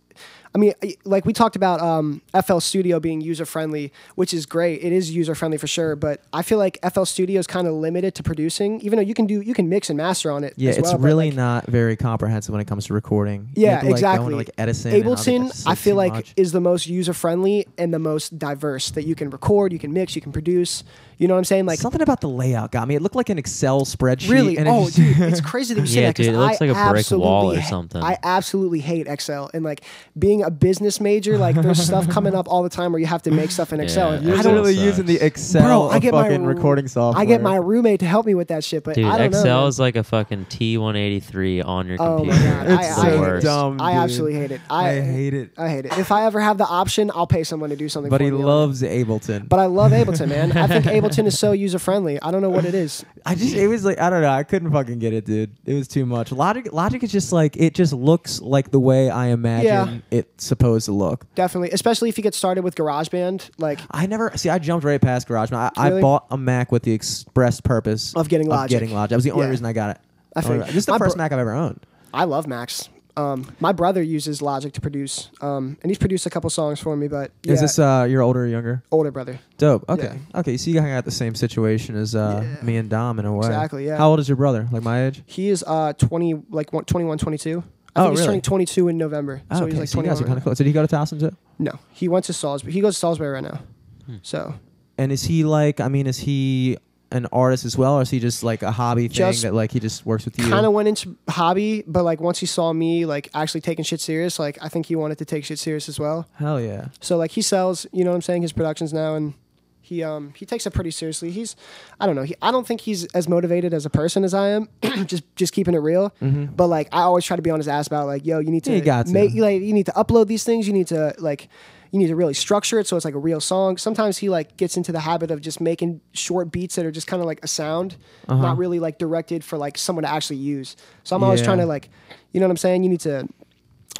I 0.54 0.58
mean, 0.60 0.72
like 1.04 1.26
we 1.26 1.32
talked 1.32 1.56
about 1.56 1.80
um, 1.80 2.22
FL 2.46 2.60
Studio 2.60 3.00
being 3.00 3.20
user 3.20 3.44
friendly, 3.44 3.92
which 4.14 4.32
is 4.32 4.46
great. 4.46 4.84
It 4.84 4.92
is 4.92 5.10
user 5.10 5.34
friendly 5.34 5.58
for 5.58 5.66
sure, 5.66 5.96
but 5.96 6.22
I 6.32 6.42
feel 6.42 6.58
like 6.58 6.78
FL 6.92 7.02
Studio 7.02 7.40
is 7.40 7.48
kind 7.48 7.66
of 7.66 7.74
limited 7.74 8.14
to 8.14 8.22
producing. 8.22 8.80
Even 8.82 8.96
though 8.98 9.02
you 9.02 9.14
can 9.14 9.26
do, 9.26 9.40
you 9.40 9.52
can 9.54 9.68
mix 9.68 9.90
and 9.90 9.96
master 9.96 10.30
on 10.30 10.44
it. 10.44 10.54
Yeah, 10.56 10.70
as 10.70 10.78
it's 10.78 10.88
well, 10.90 10.98
really 10.98 11.30
like, 11.30 11.36
not 11.36 11.66
very 11.66 11.96
comprehensive 11.96 12.52
when 12.52 12.60
it 12.60 12.68
comes 12.68 12.86
to 12.86 12.94
recording. 12.94 13.48
You 13.56 13.64
Yeah, 13.64 13.70
have 13.72 13.80
to, 13.80 13.86
like, 13.86 13.90
Go 13.90 13.94
exactly. 13.96 14.24
into, 14.26 14.36
like 14.36 14.50
Edison. 14.56 14.92
and 14.94 15.04
all 15.04 15.16
that. 15.16 15.18
Ableton, 15.26 15.42
That's, 15.48 15.66
I 15.66 15.74
feel 15.74 15.96
like 15.96 16.12
much. 16.12 16.32
is 16.36 16.52
the 16.52 16.60
most 16.60 16.86
user 16.86 17.12
friendly 17.14 17.66
and 17.76 17.92
the 17.92 17.98
most 17.98 18.38
diverse 18.38 18.63
that 18.72 19.04
you 19.04 19.14
can 19.14 19.30
record, 19.30 19.72
you 19.72 19.78
can 19.78 19.92
mix, 19.92 20.14
you 20.16 20.22
can 20.22 20.32
produce. 20.32 20.84
You 21.16 21.28
know 21.28 21.34
what 21.34 21.38
I'm 21.38 21.44
saying? 21.44 21.66
Like 21.66 21.78
something 21.78 22.02
about 22.02 22.20
the 22.20 22.28
layout 22.28 22.72
got 22.72 22.88
me. 22.88 22.96
It 22.96 23.02
looked 23.02 23.14
like 23.14 23.28
an 23.28 23.38
Excel 23.38 23.82
spreadsheet. 23.82 24.30
Really? 24.30 24.58
And 24.58 24.66
Oh, 24.68 24.86
just- 24.86 24.96
dude, 24.96 25.16
it's 25.20 25.40
crazy 25.40 25.72
that 25.74 25.80
you 25.82 25.86
say 25.86 26.00
Yeah, 26.00 26.06
that 26.08 26.16
because 26.16 26.26
dude, 26.26 26.34
it 26.34 26.38
looks 26.38 26.60
I 26.60 26.64
like 26.66 26.76
a 26.76 26.90
brick 26.90 26.98
absolutely 26.98 27.28
wall 27.28 27.52
or 27.52 27.62
something. 27.62 28.02
I 28.02 28.18
absolutely 28.24 28.80
hate 28.80 29.06
Excel 29.06 29.48
and 29.54 29.62
like 29.64 29.82
being 30.18 30.42
a 30.42 30.50
business 30.50 31.00
major. 31.00 31.38
Like 31.38 31.54
there's 31.54 31.80
stuff 31.86 32.08
coming 32.08 32.34
up 32.34 32.48
all 32.48 32.62
the 32.64 32.68
time 32.68 32.90
where 32.90 32.98
you 33.00 33.06
have 33.06 33.22
to 33.22 33.30
make 33.30 33.52
stuff 33.52 33.72
in 33.72 33.78
Excel. 33.80 34.12
Yeah, 34.14 34.18
and 34.18 34.26
I 34.30 34.34
Excel 34.36 34.42
don't, 34.54 34.62
literally 34.64 34.84
using 34.84 35.06
the. 35.06 35.20
Excel 35.24 35.62
bro, 35.62 35.88
I 35.90 35.98
get 36.00 36.12
my 36.12 36.22
fucking 36.24 36.44
roo- 36.44 36.54
recording 36.54 36.88
software. 36.88 37.22
I 37.22 37.26
get 37.26 37.42
my 37.42 37.56
roommate 37.56 38.00
to 38.00 38.06
help 38.06 38.26
me 38.26 38.34
with 38.34 38.48
that 38.48 38.64
shit, 38.64 38.82
but 38.82 38.96
Dude, 38.96 39.04
I 39.04 39.18
don't 39.18 39.28
Excel 39.28 39.62
know. 39.62 39.66
is 39.68 39.78
like 39.78 39.94
a 39.96 40.02
fucking 40.02 40.46
TI-83 40.46 41.64
on 41.64 41.86
your 41.86 41.96
Oh 42.00 42.24
my 42.24 42.32
computer. 42.34 42.54
God, 42.54 42.66
I- 42.68 42.74
It's 42.88 42.98
I 42.98 43.02
so 43.04 43.10
hate 43.10 43.20
worst. 43.20 43.44
dumb. 43.46 43.80
I 43.80 43.92
absolutely 43.92 44.38
hate 44.40 44.50
it. 44.50 44.60
I, 44.68 44.88
I 44.90 45.00
hate 45.00 45.34
it. 45.34 45.50
I 45.56 45.68
hate 45.68 45.86
it. 45.86 45.96
If 45.98 46.10
I 46.12 46.24
ever 46.26 46.40
have 46.40 46.58
the 46.58 46.66
option, 46.66 47.10
I'll 47.14 47.26
pay 47.26 47.44
someone 47.44 47.70
to 47.70 47.76
do 47.76 47.88
something. 47.88 48.10
But 48.10 48.18
for 48.18 48.24
he 48.24 48.30
me 48.30 48.36
on 48.36 48.42
it. 48.42 48.44
Loves 48.54 48.82
Ableton. 48.82 49.48
But 49.48 49.58
I 49.60 49.66
love 49.66 49.92
Ableton, 49.92 50.28
man. 50.36 50.52
I 50.56 50.66
think 50.66 50.84
Ableton 50.84 51.26
is 51.26 51.38
so 51.38 51.52
user 51.52 51.78
friendly. 51.78 52.20
I 52.22 52.30
don't 52.30 52.42
know 52.42 52.50
what 52.50 52.64
it 52.64 52.74
is. 52.74 53.04
I 53.26 53.34
just 53.34 53.54
it 53.54 53.66
was 53.68 53.84
like 53.84 53.98
I 54.00 54.10
don't 54.10 54.22
know. 54.22 54.28
I 54.30 54.42
couldn't 54.44 54.70
fucking 54.72 54.98
get 54.98 55.12
it, 55.12 55.24
dude. 55.26 55.56
It 55.64 55.74
was 55.74 55.88
too 55.88 56.06
much. 56.06 56.32
Logic 56.32 56.72
Logic 56.72 57.02
is 57.02 57.10
just 57.12 57.32
like 57.32 57.56
it 57.56 57.74
just 57.74 57.92
looks 57.92 58.40
like 58.40 58.70
the 58.70 58.80
way 58.80 59.10
I 59.10 59.26
imagine 59.28 59.66
Yeah. 59.66 59.98
it's 60.18 60.44
supposed 60.44 60.86
to 60.86 60.92
look. 60.92 61.26
Definitely, 61.34 61.70
especially 61.72 62.08
if 62.08 62.16
you 62.18 62.22
get 62.22 62.34
started 62.34 62.62
with 62.64 62.74
GarageBand, 62.74 63.50
like 63.58 63.80
I 63.90 64.06
never 64.06 64.30
see. 64.36 64.48
I 64.50 64.58
jumped 64.58 64.84
right 64.84 65.00
past 65.00 65.28
GarageBand. 65.28 65.72
I, 65.76 65.88
Really? 65.88 65.98
I 65.98 66.02
bought 66.02 66.26
a 66.30 66.36
Mac 66.36 66.70
with 66.72 66.82
the 66.84 66.92
express 66.92 67.60
purpose 67.60 68.14
Of 68.14 68.28
getting 68.28 68.48
Logic. 68.48 68.70
getting 68.78 68.94
Logic. 68.94 69.10
That 69.10 69.16
was 69.16 69.24
the 69.24 69.32
only 69.32 69.44
Yeah. 69.46 69.50
reason 69.50 69.66
I 69.66 69.72
got 69.72 69.90
it. 69.90 69.98
I 70.36 70.40
figured. 70.42 70.66
This 70.66 70.76
is 70.76 70.86
the 70.86 70.92
My 70.92 70.98
first 70.98 71.16
Mac 71.16 71.32
I've 71.32 71.38
ever 71.38 71.52
owned. 71.52 71.80
I 72.12 72.24
love 72.24 72.46
Macs. 72.46 72.88
Um, 73.16 73.54
my 73.60 73.70
brother 73.72 74.02
uses 74.02 74.42
Logic 74.42 74.72
to 74.72 74.80
produce, 74.80 75.30
um, 75.40 75.76
and 75.82 75.90
he's 75.90 75.98
produced 75.98 76.26
a 76.26 76.30
couple 76.30 76.50
songs 76.50 76.80
for 76.80 76.96
me. 76.96 77.06
But 77.06 77.30
Is 77.44 77.60
this 77.60 77.78
uh 77.78 78.06
your 78.10 78.22
older 78.22 78.42
or 78.44 78.46
younger? 78.48 78.82
older 78.90 79.10
brother? 79.12 79.38
Dope. 79.56 79.84
Okay. 79.88 80.18
Okay. 80.34 80.56
So 80.56 80.70
you 80.70 80.80
kind 80.80 80.90
of 80.90 80.96
got 80.96 81.04
the 81.04 81.10
same 81.12 81.34
situation 81.36 81.94
as 81.96 82.14
uh, 82.16 82.40
Yeah. 82.42 82.64
me 82.66 82.76
and 82.76 82.90
Dom 82.90 83.18
in 83.20 83.24
a 83.26 83.32
way. 83.32 83.46
Exactly, 83.46 83.86
yeah. 83.86 83.96
How 83.98 84.10
old 84.10 84.18
is 84.20 84.28
your 84.28 84.36
brother? 84.36 84.68
Like 84.72 84.82
my 84.82 85.04
age? 85.06 85.22
He 85.26 85.48
is 85.48 85.62
uh 85.66 85.92
20, 85.92 86.42
like 86.50 86.72
one- 86.72 86.84
21, 86.84 87.18
22. 87.18 87.62
I 87.96 88.00
Oh, 88.00 88.02
think 88.06 88.10
he's 88.12 88.18
really? 88.20 88.26
turning 88.26 88.40
22 88.42 88.88
in 88.88 88.98
November. 88.98 89.42
Oh, 89.50 89.58
so 89.58 89.62
okay. 89.64 89.70
he's 89.70 89.78
like 89.80 89.88
so 89.90 90.00
you 90.00 90.06
guys 90.08 90.20
are 90.20 90.24
kind 90.24 90.36
of 90.36 90.42
close. 90.42 90.58
Did 90.58 90.66
he 90.66 90.72
go 90.72 90.84
to 90.84 90.96
Towson 90.96 91.20
too? 91.20 91.30
No, 91.60 91.78
he 91.92 92.08
went 92.08 92.24
to 92.24 92.32
Salisbury. 92.32 92.72
He 92.72 92.80
goes 92.80 92.94
to 92.94 92.98
Salisbury 93.00 93.30
right 93.30 93.44
now. 93.44 93.60
Hmm. 94.06 94.16
So 94.22 94.54
And 94.98 95.12
is 95.12 95.22
he 95.22 95.44
like? 95.44 95.78
I 95.78 95.86
mean, 95.88 96.08
is 96.08 96.18
he 96.18 96.78
an 97.14 97.26
artist 97.32 97.64
as 97.64 97.78
well, 97.78 97.94
or 97.94 98.02
is 98.02 98.10
he 98.10 98.18
just 98.20 98.42
like 98.42 98.62
a 98.62 98.70
hobby 98.72 99.08
thing 99.08 99.14
Just 99.16 99.42
that 99.42 99.54
like 99.54 99.70
he 99.72 99.80
just 99.80 100.04
works 100.04 100.24
with 100.26 100.38
you? 100.38 100.48
kind 100.50 100.66
of 100.66 100.72
went 100.72 100.88
into 100.88 101.16
hobby, 101.28 101.82
but 101.86 102.02
like 102.02 102.20
once 102.20 102.38
he 102.40 102.46
saw 102.46 102.72
me 102.72 103.06
like 103.06 103.30
actually 103.34 103.60
taking 103.62 103.84
shit 103.84 104.00
serious, 104.00 104.38
like 104.38 104.58
I 104.60 104.68
think 104.68 104.86
he 104.86 104.96
wanted 104.96 105.18
to 105.18 105.24
take 105.24 105.44
shit 105.44 105.58
serious 105.58 105.88
as 105.88 105.98
well. 105.98 106.26
Hell 106.34 106.60
yeah. 106.60 106.88
So 107.00 107.16
like 107.16 107.30
he 107.30 107.40
sells, 107.42 107.86
you 107.92 108.04
know 108.04 108.10
what 108.10 108.16
I'm 108.16 108.22
saying, 108.22 108.42
his 108.42 108.52
productions 108.52 108.92
now 108.92 109.14
and 109.14 109.34
he 109.80 110.02
um 110.02 110.32
he 110.34 110.46
takes 110.46 110.66
it 110.66 110.70
pretty 110.72 110.90
seriously. 110.90 111.30
He's 111.30 111.56
I 112.00 112.06
don't 112.06 112.16
know, 112.16 112.22
he, 112.22 112.34
I 112.42 112.50
don't 112.50 112.66
think 112.66 112.80
he's 112.80 113.04
as 113.14 113.28
motivated 113.28 113.74
as 113.74 113.84
a 113.86 113.90
person 113.90 114.24
as 114.24 114.32
I 114.34 114.48
am. 114.48 114.68
just 115.06 115.24
just 115.36 115.52
keeping 115.52 115.74
it 115.74 115.78
real. 115.78 116.12
But 116.20 116.68
like 116.68 116.88
I 116.90 117.02
always 117.02 117.24
try 117.24 117.36
to 117.36 117.42
be 117.42 117.50
on 117.50 117.58
his 117.58 117.68
ass 117.68 117.86
about 117.86 118.06
like, 118.06 118.24
yo, 118.26 118.38
you 118.40 118.50
need 118.50 118.64
to 118.64 118.70
Mm-hmm. 118.70 118.78
You 118.78 118.84
got 118.84 119.06
to. 119.06 119.12
make 119.12 119.34
like 119.34 119.60
you 119.62 119.72
need 119.72 119.86
to 119.86 119.92
upload 119.92 120.26
these 120.26 120.42
things, 120.42 120.66
you 120.66 120.72
need 120.72 120.86
to 120.88 121.14
like 121.18 121.48
you 121.94 122.00
need 122.00 122.08
to 122.08 122.16
really 122.16 122.34
structure 122.34 122.80
it 122.80 122.88
so 122.88 122.96
it's 122.96 123.04
like 123.04 123.14
a 123.14 123.18
real 123.18 123.40
song. 123.40 123.76
Sometimes 123.76 124.18
he 124.18 124.28
like 124.28 124.56
gets 124.56 124.76
into 124.76 124.90
the 124.90 124.98
habit 124.98 125.30
of 125.30 125.40
just 125.40 125.60
making 125.60 126.00
short 126.12 126.50
beats 126.50 126.74
that 126.74 126.84
are 126.84 126.90
just 126.90 127.06
kind 127.06 127.20
of 127.22 127.26
like 127.26 127.38
a 127.44 127.46
sound, 127.46 127.96
Uh-huh. 128.26 128.42
not 128.42 128.58
really 128.58 128.80
like 128.80 128.98
directed 128.98 129.44
for 129.44 129.56
like 129.56 129.78
someone 129.78 130.02
to 130.02 130.10
actually 130.10 130.38
use. 130.38 130.74
So 131.04 131.14
I'm 131.14 131.22
always 131.22 131.38
Yeah. 131.40 131.46
trying 131.46 131.58
to 131.58 131.66
like, 131.66 131.90
you 132.32 132.40
know 132.40 132.46
what 132.46 132.50
I'm 132.50 132.56
saying? 132.56 132.82
You 132.82 132.90
need 132.90 133.00
to 133.02 133.28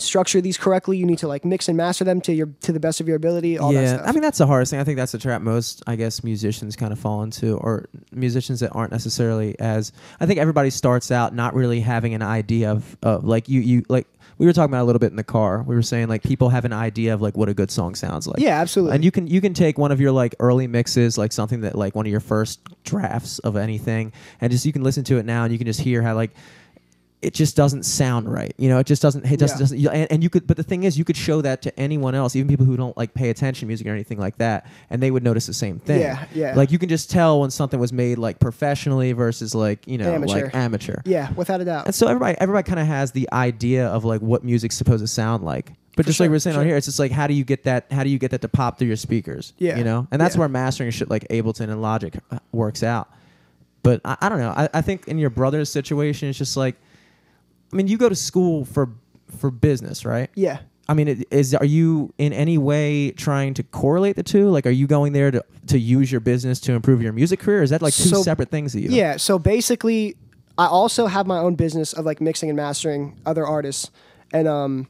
structure 0.01 0.41
these 0.41 0.59
correctly. 0.59 0.97
You 0.97 1.07
need 1.07 1.19
to 1.19 1.29
like 1.29 1.45
mix 1.45 1.69
and 1.69 1.77
master 1.77 2.03
them 2.03 2.21
to 2.23 2.33
your 2.35 2.49
to 2.63 2.73
the 2.73 2.81
best 2.81 3.01
of 3.01 3.07
your 3.07 3.15
ability. 3.17 3.59
All 3.59 3.73
that 3.73 3.81
yeah, 3.81 3.95
stuff. 3.99 4.09
I 4.09 4.11
mean 4.11 4.23
that's 4.23 4.39
the 4.39 4.47
hardest 4.49 4.71
thing. 4.71 4.81
I 4.81 4.85
think 4.85 4.97
that's 4.97 5.13
the 5.13 5.19
trap 5.19 5.41
most, 5.41 5.85
I 5.87 5.95
guess, 5.95 6.25
musicians 6.25 6.75
kind 6.75 6.93
of 6.93 6.99
fall 6.99 7.23
into, 7.23 7.57
or 7.59 7.87
musicians 8.11 8.59
that 8.59 8.71
aren't 8.73 8.91
necessarily 8.91 9.57
as. 9.61 9.93
I 10.19 10.27
think 10.27 10.41
everybody 10.41 10.71
starts 10.71 11.13
out 11.13 11.33
not 11.33 11.55
really 11.55 11.79
having 11.79 12.13
an 12.13 12.23
idea 12.23 12.73
of, 12.73 12.97
of 13.05 13.23
like 13.25 13.49
you, 13.49 13.61
you 13.61 13.85
like 13.89 14.09
we 14.39 14.47
were 14.47 14.53
talking 14.53 14.73
about 14.73 14.83
a 14.83 14.87
little 14.87 14.99
bit 14.99 15.11
in 15.11 15.17
the 15.17 15.25
car. 15.25 15.63
We 15.63 15.75
were 15.75 15.83
saying 15.83 16.09
like 16.09 16.23
people 16.23 16.49
have 16.49 16.65
an 16.65 16.73
idea 16.73 17.15
of 17.15 17.23
like 17.23 17.37
what 17.37 17.49
a 17.49 17.55
good 17.55 17.71
song 17.71 17.95
sounds 17.95 18.27
like. 18.27 18.41
yeah, 18.41 18.61
absolutely. 18.61 18.97
And 18.97 19.05
you 19.05 19.11
can 19.11 19.27
you 19.27 19.41
can 19.41 19.55
take 19.55 19.79
one 19.79 19.93
of 19.93 20.01
your 20.01 20.13
like 20.13 20.35
early 20.41 20.67
mixes, 20.67 21.17
like 21.17 21.33
something 21.33 21.63
that 21.63 21.77
like 21.77 21.95
one 21.95 22.07
of 22.07 22.11
your 22.11 22.21
first 22.21 22.61
drafts 22.85 23.39
of 23.41 23.57
anything, 23.57 24.13
and 24.41 24.51
just 24.51 24.67
you 24.67 24.73
can 24.73 24.83
listen 24.83 25.05
to 25.05 25.19
it 25.19 25.25
now, 25.25 25.45
and 25.45 25.53
you 25.53 25.59
can 25.59 25.67
just 25.67 25.81
hear 25.81 26.03
how 26.03 26.15
like 26.15 26.31
it 27.25 27.35
just 27.35 27.57
doesn't 27.57 27.85
sound 27.85 28.33
right. 28.33 28.55
You 28.59 28.69
know, 28.69 28.79
it 28.79 28.87
just 28.87 29.03
doesn't. 29.03 29.25
It 29.25 29.39
just 29.41 29.55
Yeah. 29.55 29.59
doesn't. 29.59 29.87
And, 29.87 30.13
and 30.13 30.23
you 30.23 30.31
could, 30.31 30.47
but 30.47 30.57
the 30.57 30.63
thing 30.63 30.85
is, 30.85 30.99
you 30.99 31.05
could 31.05 31.17
show 31.17 31.41
that 31.43 31.63
to 31.63 31.81
anyone 31.81 32.15
else, 32.15 32.37
even 32.37 32.49
people 32.49 32.67
who 32.67 32.77
don't 32.77 32.97
like 32.97 33.15
pay 33.15 33.31
attention 33.31 33.61
to 33.61 33.67
music 33.67 33.87
or 33.87 33.91
anything 33.91 34.19
like 34.19 34.37
that, 34.39 34.67
and 34.91 35.03
they 35.03 35.11
would 35.11 35.23
notice 35.25 35.47
the 35.47 35.55
same 35.55 35.79
thing. 35.79 36.01
Yeah, 36.01 36.25
yeah. 36.35 36.55
Like 36.55 36.71
you 36.71 36.79
can 36.79 36.89
just 36.89 37.11
tell 37.11 37.41
when 37.41 37.51
something 37.51 37.81
was 37.81 37.93
made 37.93 38.19
like 38.19 38.39
professionally 38.39 39.13
versus 39.13 39.55
like 39.55 39.87
you 39.89 39.99
know 39.99 40.13
Amateur. 40.13 40.45
like 40.45 40.55
amateur. 40.55 40.97
yeah, 41.05 41.33
without 41.33 41.61
a 41.61 41.65
doubt. 41.65 41.87
And 41.87 41.95
so 41.95 42.07
everybody 42.07 42.37
everybody 42.39 42.67
kind 42.67 42.81
of 42.81 42.87
has 42.87 43.13
the 43.13 43.29
idea 43.33 43.87
of 43.89 44.05
like 44.05 44.21
what 44.21 44.45
music's 44.45 44.77
supposed 44.77 45.03
to 45.03 45.09
sound 45.09 45.45
like. 45.45 45.73
But 45.97 46.05
For 46.05 46.09
just 46.09 46.19
like 46.21 46.29
we 46.31 46.37
are 46.37 46.41
saying 46.41 46.57
on 46.57 46.67
here, 46.67 46.77
it's 46.77 46.87
just 46.87 46.99
like 46.99 47.13
how 47.13 47.27
do 47.29 47.35
you 47.35 47.45
get 47.45 47.63
that 47.65 47.87
how 47.93 48.03
do 48.03 48.11
you 48.11 48.19
get 48.19 48.33
that 48.33 48.41
to 48.43 48.49
pop 48.49 48.79
through 48.79 48.89
your 48.89 48.97
speakers? 48.97 49.53
Yeah, 49.59 49.77
You 49.79 49.85
know? 49.85 50.09
And 50.11 50.21
that's 50.21 50.35
yeah. 50.35 50.41
where 50.41 50.49
mastering 50.49 50.91
shit 50.91 51.09
like 51.09 51.27
Ableton 51.29 51.71
and 51.71 51.81
Logic 51.81 52.15
uh, 52.33 52.39
works 52.53 52.83
out. 52.83 53.09
But 53.85 54.01
I, 54.05 54.17
I 54.23 54.29
don't 54.29 54.39
know. 54.41 54.51
I, 54.57 54.69
I 54.75 54.81
think 54.83 55.07
in 55.09 55.19
your 55.19 55.31
brother's 55.31 55.69
situation 55.71 56.29
it's 56.29 56.39
just 56.39 56.57
like 56.57 56.75
I 57.75 57.77
mean, 57.77 57.89
you 57.89 57.99
go 57.99 58.09
to 58.09 58.15
school 58.15 58.65
for 58.65 58.89
for 59.39 59.51
business, 59.51 60.05
right? 60.05 60.31
yeah. 60.35 60.61
I 60.87 60.93
mean, 60.93 61.09
it- 61.09 61.27
is 61.31 61.55
are 61.55 61.65
you 61.65 62.13
in 62.19 62.33
any 62.35 62.57
way 62.59 63.11
trying 63.13 63.55
to 63.55 63.63
correlate 63.63 64.17
the 64.17 64.23
two? 64.23 64.51
Like, 64.51 64.67
are 64.67 64.71
you 64.71 64.87
going 64.87 65.15
there 65.15 65.31
to, 65.31 65.43
to 65.69 65.79
use 65.79 66.13
your 66.13 66.21
business 66.21 66.61
to 66.61 66.73
improve 66.73 67.01
your 67.03 67.13
music 67.15 67.41
career? 67.41 67.63
Is 67.63 67.71
that 67.71 67.81
like 67.81 67.95
two 67.95 68.11
So- 68.11 68.23
separate 68.23 68.51
things 68.51 68.73
to 68.73 68.81
you? 68.81 68.91
Yeah, 68.91 69.17
so 69.17 69.39
basically 69.39 70.15
I 70.59 70.67
also 70.67 71.07
have 71.07 71.27
my 71.27 71.39
own 71.39 71.55
business 71.55 71.95
of 71.95 72.05
like 72.05 72.21
mixing 72.21 72.51
and 72.51 72.57
mastering 72.57 73.17
other 73.27 73.47
artists. 73.47 73.91
And 74.33 74.47
um 74.47 74.87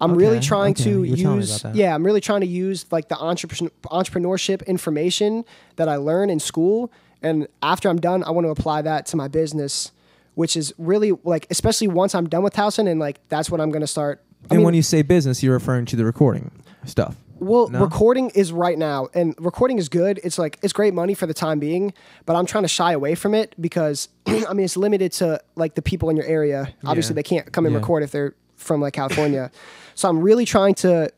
I'm 0.00 0.14
really 0.14 0.40
trying 0.40 0.72
okay. 0.72 0.84
to 0.84 1.04
use 1.04 1.64
yeah, 1.74 1.94
I'm 1.94 2.04
really 2.04 2.20
trying 2.20 2.42
to 2.42 2.46
use 2.46 2.84
like 2.92 3.08
the 3.08 3.16
entrepreneur, 3.16 3.70
entrepreneurship 3.86 4.64
information 4.66 5.44
that 5.76 5.88
I 5.88 5.96
learn 5.96 6.28
in 6.28 6.40
school 6.40 6.92
and 7.22 7.48
after 7.62 7.88
I'm 7.88 8.00
done 8.00 8.22
I 8.24 8.30
want 8.30 8.46
to 8.46 8.50
apply 8.50 8.82
that 8.82 9.06
to 9.06 9.16
my 9.16 9.28
business 9.28 9.92
which 10.34 10.56
is 10.56 10.72
really 10.78 11.12
like 11.24 11.46
especially 11.50 11.88
once 11.88 12.14
I'm 12.14 12.28
done 12.28 12.42
with 12.42 12.54
Towson 12.54 12.88
and 12.88 12.98
like 13.00 13.20
that's 13.28 13.50
what 13.50 13.60
I'm 13.60 13.70
going 13.70 13.82
to 13.82 13.86
start 13.86 14.22
I 14.44 14.54
And 14.54 14.58
mean, 14.58 14.64
when 14.64 14.74
you 14.74 14.82
say 14.82 15.02
business, 15.02 15.42
you're 15.42 15.52
referring 15.54 15.84
to 15.86 15.96
the 15.96 16.04
recording 16.04 16.50
stuff. 16.84 17.16
Well, 17.38 17.68
No? 17.68 17.80
recording 17.80 18.30
is 18.30 18.52
right 18.52 18.76
now, 18.78 19.08
and 19.14 19.34
recording 19.38 19.78
is 19.78 19.88
good. 19.88 20.20
It's 20.24 20.38
like 20.38 20.58
it's 20.62 20.72
great 20.72 20.94
money 20.94 21.14
for 21.14 21.26
the 21.26 21.34
time 21.34 21.58
being, 21.60 21.92
but 22.26 22.34
I'm 22.36 22.46
trying 22.46 22.62
to 22.64 22.68
shy 22.68 22.92
away 22.92 23.14
from 23.14 23.34
it 23.34 23.54
because 23.60 24.08
I 24.26 24.52
mean 24.52 24.64
it's 24.64 24.76
limited 24.76 25.12
to 25.12 25.40
like 25.56 25.74
the 25.76 25.82
people 25.82 26.08
in 26.10 26.16
your 26.16 26.26
area. 26.26 26.72
Obviously, 26.84 27.12
Yeah. 27.12 27.16
they 27.16 27.22
can't 27.24 27.52
come 27.52 27.66
and 27.66 27.72
Yeah. 27.72 27.78
record 27.80 28.02
if 28.02 28.10
they're 28.10 28.34
from 28.56 28.80
like 28.80 28.94
California. 28.94 29.50
so 29.94 30.08
I'm 30.08 30.20
really 30.20 30.44
trying 30.44 30.74
to 30.76 31.10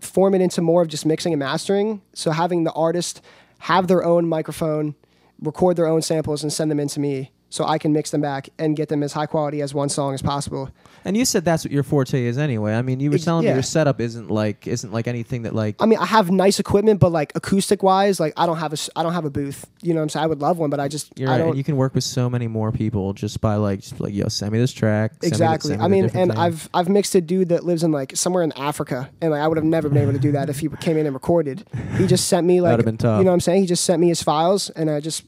form 0.00 0.34
it 0.34 0.40
into 0.40 0.62
more 0.62 0.80
of 0.82 0.88
just 0.88 1.04
mixing 1.06 1.32
and 1.32 1.40
mastering. 1.40 2.00
So 2.14 2.30
having 2.30 2.64
the 2.64 2.72
artist 2.72 3.20
have 3.60 3.88
their 3.88 4.04
own 4.04 4.28
microphone, 4.28 4.94
record 5.40 5.76
their 5.76 5.86
own 5.86 6.02
samples, 6.02 6.42
and 6.42 6.52
send 6.52 6.70
them 6.70 6.78
in 6.80 6.88
to 6.88 7.00
me. 7.00 7.32
So 7.50 7.64
I 7.64 7.78
can 7.78 7.92
mix 7.92 8.10
them 8.10 8.20
back 8.20 8.50
and 8.58 8.76
get 8.76 8.88
them 8.90 9.02
as 9.02 9.12
high 9.14 9.26
quality 9.26 9.62
as 9.62 9.72
one 9.72 9.88
song 9.88 10.12
as 10.12 10.20
possible. 10.20 10.68
And 11.04 11.16
you 11.16 11.24
said 11.24 11.44
that's 11.44 11.64
what 11.64 11.72
your 11.72 11.82
forte 11.82 12.24
is 12.24 12.36
anyway. 12.36 12.74
I 12.74 12.82
mean, 12.82 13.00
you 13.00 13.08
were 13.08 13.14
Ex- 13.16 13.24
telling 13.24 13.46
me 13.46 13.52
your 13.52 13.62
setup 13.62 14.00
isn't 14.00 14.30
like 14.30 14.66
isn't 14.66 14.92
like 14.92 15.06
anything 15.06 15.42
that 15.42 15.54
like 15.54 15.76
I 15.80 15.86
mean, 15.86 15.98
I 15.98 16.04
have 16.04 16.30
nice 16.30 16.60
equipment, 16.60 17.00
but 17.00 17.10
like 17.10 17.32
acoustic 17.34 17.82
wise, 17.82 18.20
like 18.20 18.34
I 18.36 18.44
don't 18.44 18.58
have 18.58 18.74
a 18.74 18.76
I 18.94 19.02
don't 19.02 19.14
have 19.14 19.24
a 19.24 19.30
booth. 19.30 19.64
You 19.80 19.94
know 19.94 20.00
what 20.00 20.04
I'm 20.04 20.08
saying? 20.10 20.24
I 20.24 20.26
would 20.26 20.40
love 20.40 20.58
one, 20.58 20.68
but 20.68 20.80
I 20.80 20.88
just 20.88 21.18
you're 21.18 21.30
I 21.30 21.40
right. 21.40 21.56
you 21.56 21.64
can 21.64 21.76
work 21.76 21.94
with 21.94 22.04
so 22.04 22.28
many 22.28 22.48
more 22.48 22.70
people 22.70 23.14
just 23.14 23.40
by 23.40 23.54
like 23.54 23.80
just 23.80 23.98
like 23.98 24.12
yo, 24.12 24.28
send 24.28 24.52
me 24.52 24.58
this 24.58 24.72
track. 24.72 25.18
the- 25.20 25.28
exactly. 25.28 25.76
me 25.76 25.82
I 25.82 25.88
mean, 25.88 26.04
and 26.04 26.12
thing. 26.12 26.30
I've 26.32 26.68
I've 26.74 26.88
mixed 26.90 27.14
a 27.14 27.20
dude 27.22 27.48
that 27.48 27.64
lives 27.64 27.82
in 27.82 27.92
like 27.92 28.14
somewhere 28.14 28.42
in 28.42 28.52
Africa, 28.52 29.08
and 29.22 29.30
like 29.30 29.40
I 29.40 29.48
would 29.48 29.56
have 29.56 29.64
never 29.64 29.88
been 29.88 30.02
able 30.02 30.12
to 30.12 30.18
do 30.18 30.32
that 30.32 30.50
if 30.50 30.58
he 30.58 30.68
came 30.80 30.98
in 30.98 31.06
and 31.06 31.14
recorded. 31.14 31.64
He 31.96 32.06
just 32.06 32.28
sent 32.28 32.46
me 32.46 32.60
like 32.60 32.72
That'd've 32.72 32.84
been 32.84 32.98
tough. 32.98 33.18
you 33.20 33.24
know 33.24 33.30
what 33.30 33.34
I'm 33.34 33.40
saying? 33.40 33.62
He 33.62 33.66
just 33.66 33.84
sent 33.84 34.00
me 34.00 34.08
his 34.08 34.22
files, 34.22 34.68
and 34.70 34.90
I 34.90 35.00
just 35.00 35.24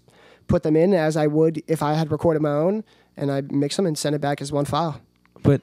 put 0.50 0.62
them 0.62 0.76
in 0.76 0.92
as 0.92 1.16
I 1.16 1.26
would 1.26 1.62
if 1.66 1.82
I 1.82 1.94
had 1.94 2.10
recorded 2.12 2.42
my 2.42 2.50
own, 2.52 2.84
and 3.16 3.30
I 3.32 3.40
mix 3.50 3.76
them 3.76 3.86
and 3.86 3.96
send 3.96 4.14
it 4.14 4.20
back 4.20 4.40
as 4.42 4.52
one 4.52 4.64
file. 4.66 5.00
but 5.42 5.62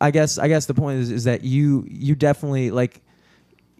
I 0.00 0.10
guess 0.10 0.38
I 0.38 0.48
guess 0.48 0.66
the 0.66 0.74
point 0.74 0.98
is 0.98 1.10
is 1.10 1.24
that 1.24 1.44
you 1.44 1.86
you 1.88 2.14
definitely 2.14 2.70
like 2.70 3.00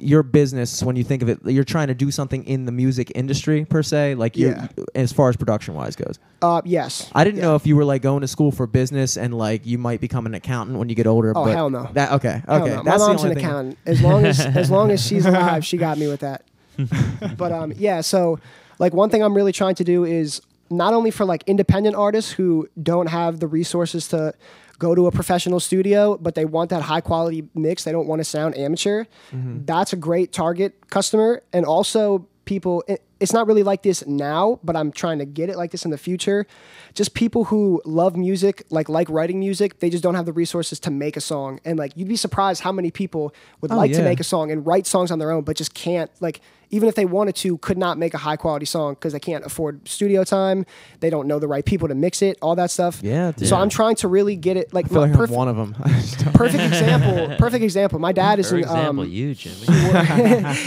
your 0.01 0.23
business 0.23 0.81
when 0.81 0.95
you 0.95 1.03
think 1.03 1.23
of 1.23 1.29
it 1.29 1.41
you're 1.45 1.65
trying 1.65 1.89
to 1.89 1.95
do 1.95 2.09
something 2.13 2.45
in 2.45 2.67
the 2.67 2.71
music 2.71 3.11
industry 3.17 3.65
per 3.65 3.83
se 3.83 4.15
like 4.15 4.37
Yeah. 4.37 4.69
as 4.95 5.13
far 5.13 5.29
as 5.29 5.37
production 5.37 5.75
wise 5.75 5.97
goes 5.97 6.21
Uh, 6.41 6.63
yes. 6.65 7.11
I 7.17 7.25
didn't 7.25 7.39
Yeah. 7.39 7.47
know 7.47 7.57
if 7.57 7.67
you 7.67 7.75
were 7.75 7.85
like 7.85 8.01
going 8.01 8.21
to 8.21 8.29
school 8.29 8.53
for 8.53 8.69
business 8.69 9.17
and 9.17 9.37
like 9.37 9.67
you 9.67 9.77
might 9.77 10.01
become 10.01 10.25
an 10.27 10.35
accountant 10.35 10.79
when 10.79 10.89
you 10.89 10.95
get 10.95 11.09
older 11.09 11.33
Oh, 11.35 11.45
but 11.47 11.53
hell 11.57 11.69
no. 11.69 11.89
that 11.95 12.13
okay 12.13 12.43
okay 12.49 12.77
no. 12.77 12.83
that's 12.85 13.01
My 13.03 13.09
mom's 13.09 13.25
an 13.25 13.33
accountant. 13.37 13.77
As 13.87 14.01
long 14.01 14.25
as 14.25 14.39
as 14.39 14.71
long 14.71 14.93
as 14.93 15.05
she's 15.05 15.27
alive, 15.33 15.65
she 15.65 15.77
got 15.77 15.99
me 15.99 16.07
with 16.07 16.21
that. 16.21 16.45
but 17.37 17.51
um, 17.51 17.73
yeah. 17.77 18.01
So 18.03 18.39
like 18.79 18.93
one 18.93 19.11
thing 19.11 19.23
I'm 19.23 19.35
really 19.35 19.53
trying 19.53 19.75
to 19.77 19.85
do 19.85 20.05
is 20.05 20.41
not 20.71 20.95
only 20.95 21.11
for 21.11 21.25
like 21.25 21.45
independent 21.47 21.97
artists 21.97 22.31
who 22.31 22.69
don't 22.83 23.09
have 23.09 23.41
the 23.41 23.47
resources 23.47 24.09
to 24.09 24.35
go 24.79 24.95
to 24.95 25.07
a 25.07 25.11
professional 25.11 25.61
studio, 25.61 26.17
but 26.19 26.35
they 26.35 26.45
want 26.45 26.71
that 26.71 26.83
high 26.83 27.01
quality 27.01 27.49
mix. 27.55 27.85
They 27.85 27.93
don't 27.93 28.07
want 28.07 28.21
to 28.21 28.25
sound 28.25 28.57
amateur. 28.57 29.05
Mm-hmm. 29.33 29.65
That's 29.65 29.93
a 29.93 29.97
great 29.97 30.33
target 30.33 30.89
customer, 30.91 31.43
and 31.53 31.65
also 31.65 32.27
people. 32.45 32.85
It, 33.19 33.23
it's 33.23 33.33
not 33.33 33.47
really 33.47 33.63
like 33.63 33.83
this 33.83 34.07
now, 34.07 34.61
but 34.63 34.77
I'm 34.77 34.93
trying 34.93 35.19
to 35.19 35.25
get 35.25 35.49
it 35.51 35.57
like 35.57 35.71
this 35.71 35.85
in 35.85 35.91
the 35.91 35.99
future. 35.99 36.47
Just 36.95 37.15
people 37.15 37.45
who 37.45 37.83
love 37.85 38.17
music, 38.17 38.65
like 38.71 38.89
like 38.89 39.09
writing 39.11 39.39
music, 39.41 39.81
they 39.81 39.91
just 39.91 40.03
don't 40.03 40.15
have 40.15 40.27
the 40.27 40.33
resources 40.33 40.81
to 40.81 40.91
make 40.91 41.17
a 41.17 41.21
song. 41.21 41.61
And 41.65 41.79
like 41.79 41.93
you'd 41.97 42.09
be 42.09 42.17
surprised 42.17 42.63
how 42.63 42.73
many 42.73 42.91
people 42.91 43.35
would 43.61 43.71
Oh, 43.73 43.77
like 43.77 43.93
to 43.93 44.03
make 44.03 44.21
a 44.21 44.25
song 44.25 44.51
and 44.51 44.67
write 44.67 44.87
songs 44.87 45.11
on 45.11 45.19
their 45.19 45.31
own, 45.31 45.43
but 45.45 45.57
just 45.57 45.75
can't 45.75 46.11
like 46.21 46.41
even 46.71 46.87
if 46.87 46.95
they 46.97 47.07
wanted 47.07 47.35
to, 47.35 47.57
could 47.59 47.79
not 47.79 47.97
make 47.97 48.13
a 48.13 48.19
high 48.19 48.37
quality 48.37 48.67
song 48.67 48.93
because 48.93 49.15
they 49.15 49.21
can't 49.21 49.43
afford 49.47 49.89
studio 49.89 50.23
time. 50.23 50.67
They 51.01 51.09
don't 51.09 51.27
know 51.27 51.39
the 51.39 51.49
right 51.49 51.65
people 51.65 51.89
to 51.89 51.95
mix 51.95 52.21
it, 52.21 52.37
all 52.43 52.57
that 52.57 52.71
stuff. 52.71 53.01
Yeah, 53.03 53.33
dude. 53.33 53.49
So 53.49 53.57
I'm 53.57 53.71
trying 53.71 53.97
to 53.97 54.09
really 54.09 54.37
get 54.37 54.59
it 54.59 54.75
like 54.75 54.85
I 54.85 54.89
feel 54.89 55.01
my 55.01 55.07
like 55.07 55.19
perf- 55.19 55.29
I'm 55.29 55.35
one 55.35 55.49
of 55.49 55.57
them 55.57 55.75
perfect 56.35 56.63
example. 56.63 57.37
Perfect 57.39 57.65
example. 57.65 57.99
My 57.99 58.13
dad 58.13 58.39
is 58.39 58.51
For 58.51 58.57
in, 58.57 58.63
example, 58.65 59.05
um, 59.05 59.11
you, 59.11 59.35
Jimmy. 59.35 59.67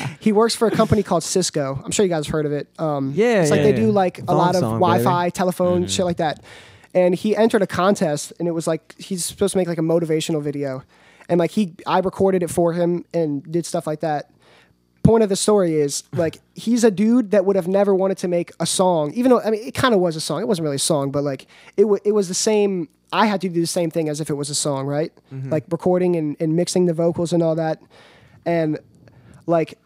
he 0.20 0.32
works 0.32 0.56
for 0.56 0.68
a 0.68 0.72
company 0.72 1.04
called 1.04 1.24
Cisco. 1.24 1.82
I'm 1.84 1.92
sure 1.92 2.04
you 2.04 2.10
guys 2.10 2.26
have 2.26 2.32
heard 2.42 2.46
of 2.46 2.54
it. 2.54 2.68
Um, 2.80 3.14
Yeah, 3.16 3.42
it's 3.42 3.52
like 3.52 3.60
yeah, 3.60 3.64
they 3.64 3.70
yeah. 3.72 3.76
do 3.88 3.92
like 3.92 4.20
a 4.28 4.34
lot 4.34 4.56
of 4.56 4.62
song, 4.62 4.80
Wi-Fi, 4.80 5.26
baby. 5.26 5.32
telephone, 5.32 5.88
shit 5.88 6.06
like 6.06 6.18
that. 6.18 6.44
And 6.94 7.16
he 7.16 7.36
entered 7.36 7.62
a 7.62 7.68
contest, 7.68 8.34
and 8.40 8.48
it 8.48 8.52
was 8.52 8.68
like 8.68 8.96
he's 9.00 9.24
supposed 9.24 9.54
to 9.54 9.58
make 9.58 9.68
like 9.68 9.78
a 9.78 9.82
motivational 9.82 10.42
video, 10.42 10.84
and 11.30 11.40
like 11.40 11.52
he, 11.52 11.74
I 11.88 12.00
recorded 12.00 12.44
it 12.44 12.50
for 12.50 12.74
him 12.74 13.06
and 13.14 13.50
did 13.50 13.66
stuff 13.66 13.88
like 13.88 14.02
that. 14.02 14.30
Point 15.04 15.24
of 15.24 15.30
the 15.30 15.36
story 15.36 15.76
is 15.76 16.04
like 16.14 16.40
he's 16.54 16.84
a 16.84 16.92
dude 16.92 17.32
that 17.32 17.46
would 17.46 17.56
have 17.56 17.68
never 17.68 17.96
wanted 17.96 18.18
to 18.20 18.28
make 18.28 18.52
a 18.60 18.66
song, 18.66 19.14
even 19.14 19.30
though 19.32 19.40
I 19.42 19.50
mean 19.52 19.66
it 19.66 19.74
kind 19.74 19.94
of 19.94 20.00
was 20.02 20.16
a 20.16 20.22
song. 20.22 20.42
It 20.42 20.48
wasn't 20.48 20.64
really 20.66 20.76
a 20.76 20.80
song, 20.80 21.12
but 21.12 21.24
like 21.24 21.48
it 21.78 21.84
w- 21.84 22.02
it 22.04 22.12
was 22.12 22.28
the 22.28 22.34
same. 22.34 22.90
I 23.14 23.26
had 23.26 23.42
to 23.42 23.50
do 23.50 23.60
the 23.62 23.68
same 23.68 23.90
thing 23.92 24.08
as 24.10 24.22
if 24.22 24.30
it 24.30 24.36
was 24.36 24.50
a 24.50 24.56
song, 24.56 24.86
right? 24.88 25.12
Like 25.50 25.66
recording 25.70 26.16
and, 26.18 26.38
and 26.40 26.56
mixing 26.56 26.86
the 26.86 26.94
vocals 26.94 27.34
and 27.34 27.42
all 27.44 27.56
that, 27.56 27.82
and 28.46 28.80
like 29.48 29.78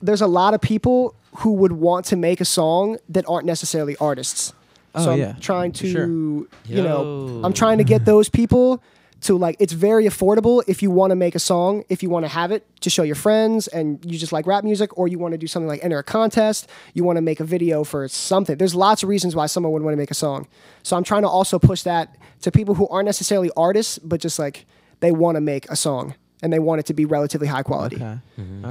there's 0.00 0.20
a 0.22 0.26
lot 0.26 0.52
of 0.54 0.60
people 0.60 1.14
who 1.36 1.52
would 1.52 1.72
want 1.72 2.06
to 2.06 2.16
make 2.16 2.40
a 2.40 2.44
song 2.44 2.98
that 3.08 3.24
aren't 3.28 3.46
necessarily 3.46 3.96
artists. 3.96 4.52
Oh, 4.94 5.04
so 5.04 5.10
I'm 5.12 5.18
yeah, 5.18 5.34
trying 5.40 5.72
to, 5.72 5.90
sure. 5.90 6.06
you 6.06 6.82
know, 6.82 7.40
I'm 7.42 7.54
trying 7.54 7.78
to 7.78 7.84
get 7.84 8.04
those 8.04 8.28
people 8.28 8.82
to 9.22 9.38
like 9.38 9.56
it's 9.60 9.72
very 9.72 10.04
affordable 10.04 10.62
if 10.66 10.82
you 10.82 10.90
want 10.90 11.12
to 11.12 11.16
make 11.16 11.34
a 11.34 11.38
song, 11.38 11.84
if 11.88 12.02
you 12.02 12.10
want 12.10 12.24
to 12.24 12.28
have 12.28 12.50
it 12.50 12.66
to 12.80 12.90
show 12.90 13.02
your 13.04 13.14
friends 13.14 13.68
and 13.68 14.04
you 14.04 14.18
just 14.18 14.32
like 14.32 14.46
rap 14.46 14.64
music 14.64 14.98
or 14.98 15.06
you 15.08 15.18
want 15.18 15.32
to 15.32 15.38
do 15.38 15.46
something 15.46 15.68
like 15.68 15.82
enter 15.82 15.98
a 15.98 16.02
contest, 16.02 16.68
you 16.92 17.04
want 17.04 17.16
to 17.16 17.22
make 17.22 17.38
a 17.38 17.44
video 17.44 17.84
for 17.84 18.06
something. 18.08 18.58
There's 18.58 18.74
lots 18.74 19.02
of 19.02 19.08
reasons 19.08 19.36
why 19.36 19.46
someone 19.46 19.72
would 19.72 19.82
want 19.82 19.92
to 19.92 19.98
make 19.98 20.10
a 20.10 20.14
song. 20.14 20.48
So 20.82 20.96
I'm 20.96 21.04
trying 21.04 21.22
to 21.22 21.28
also 21.28 21.58
push 21.58 21.82
that 21.82 22.16
to 22.42 22.50
people 22.50 22.74
who 22.74 22.88
aren't 22.88 23.06
necessarily 23.06 23.50
artists 23.56 23.98
but 23.98 24.20
just 24.20 24.38
like 24.38 24.66
they 25.00 25.12
want 25.12 25.36
to 25.36 25.40
make 25.40 25.70
a 25.70 25.76
song 25.76 26.14
and 26.42 26.52
they 26.52 26.58
want 26.58 26.80
it 26.80 26.86
to 26.86 26.94
be 26.94 27.04
relatively 27.04 27.46
high 27.46 27.62
quality. 27.62 27.96
okay 27.96 28.18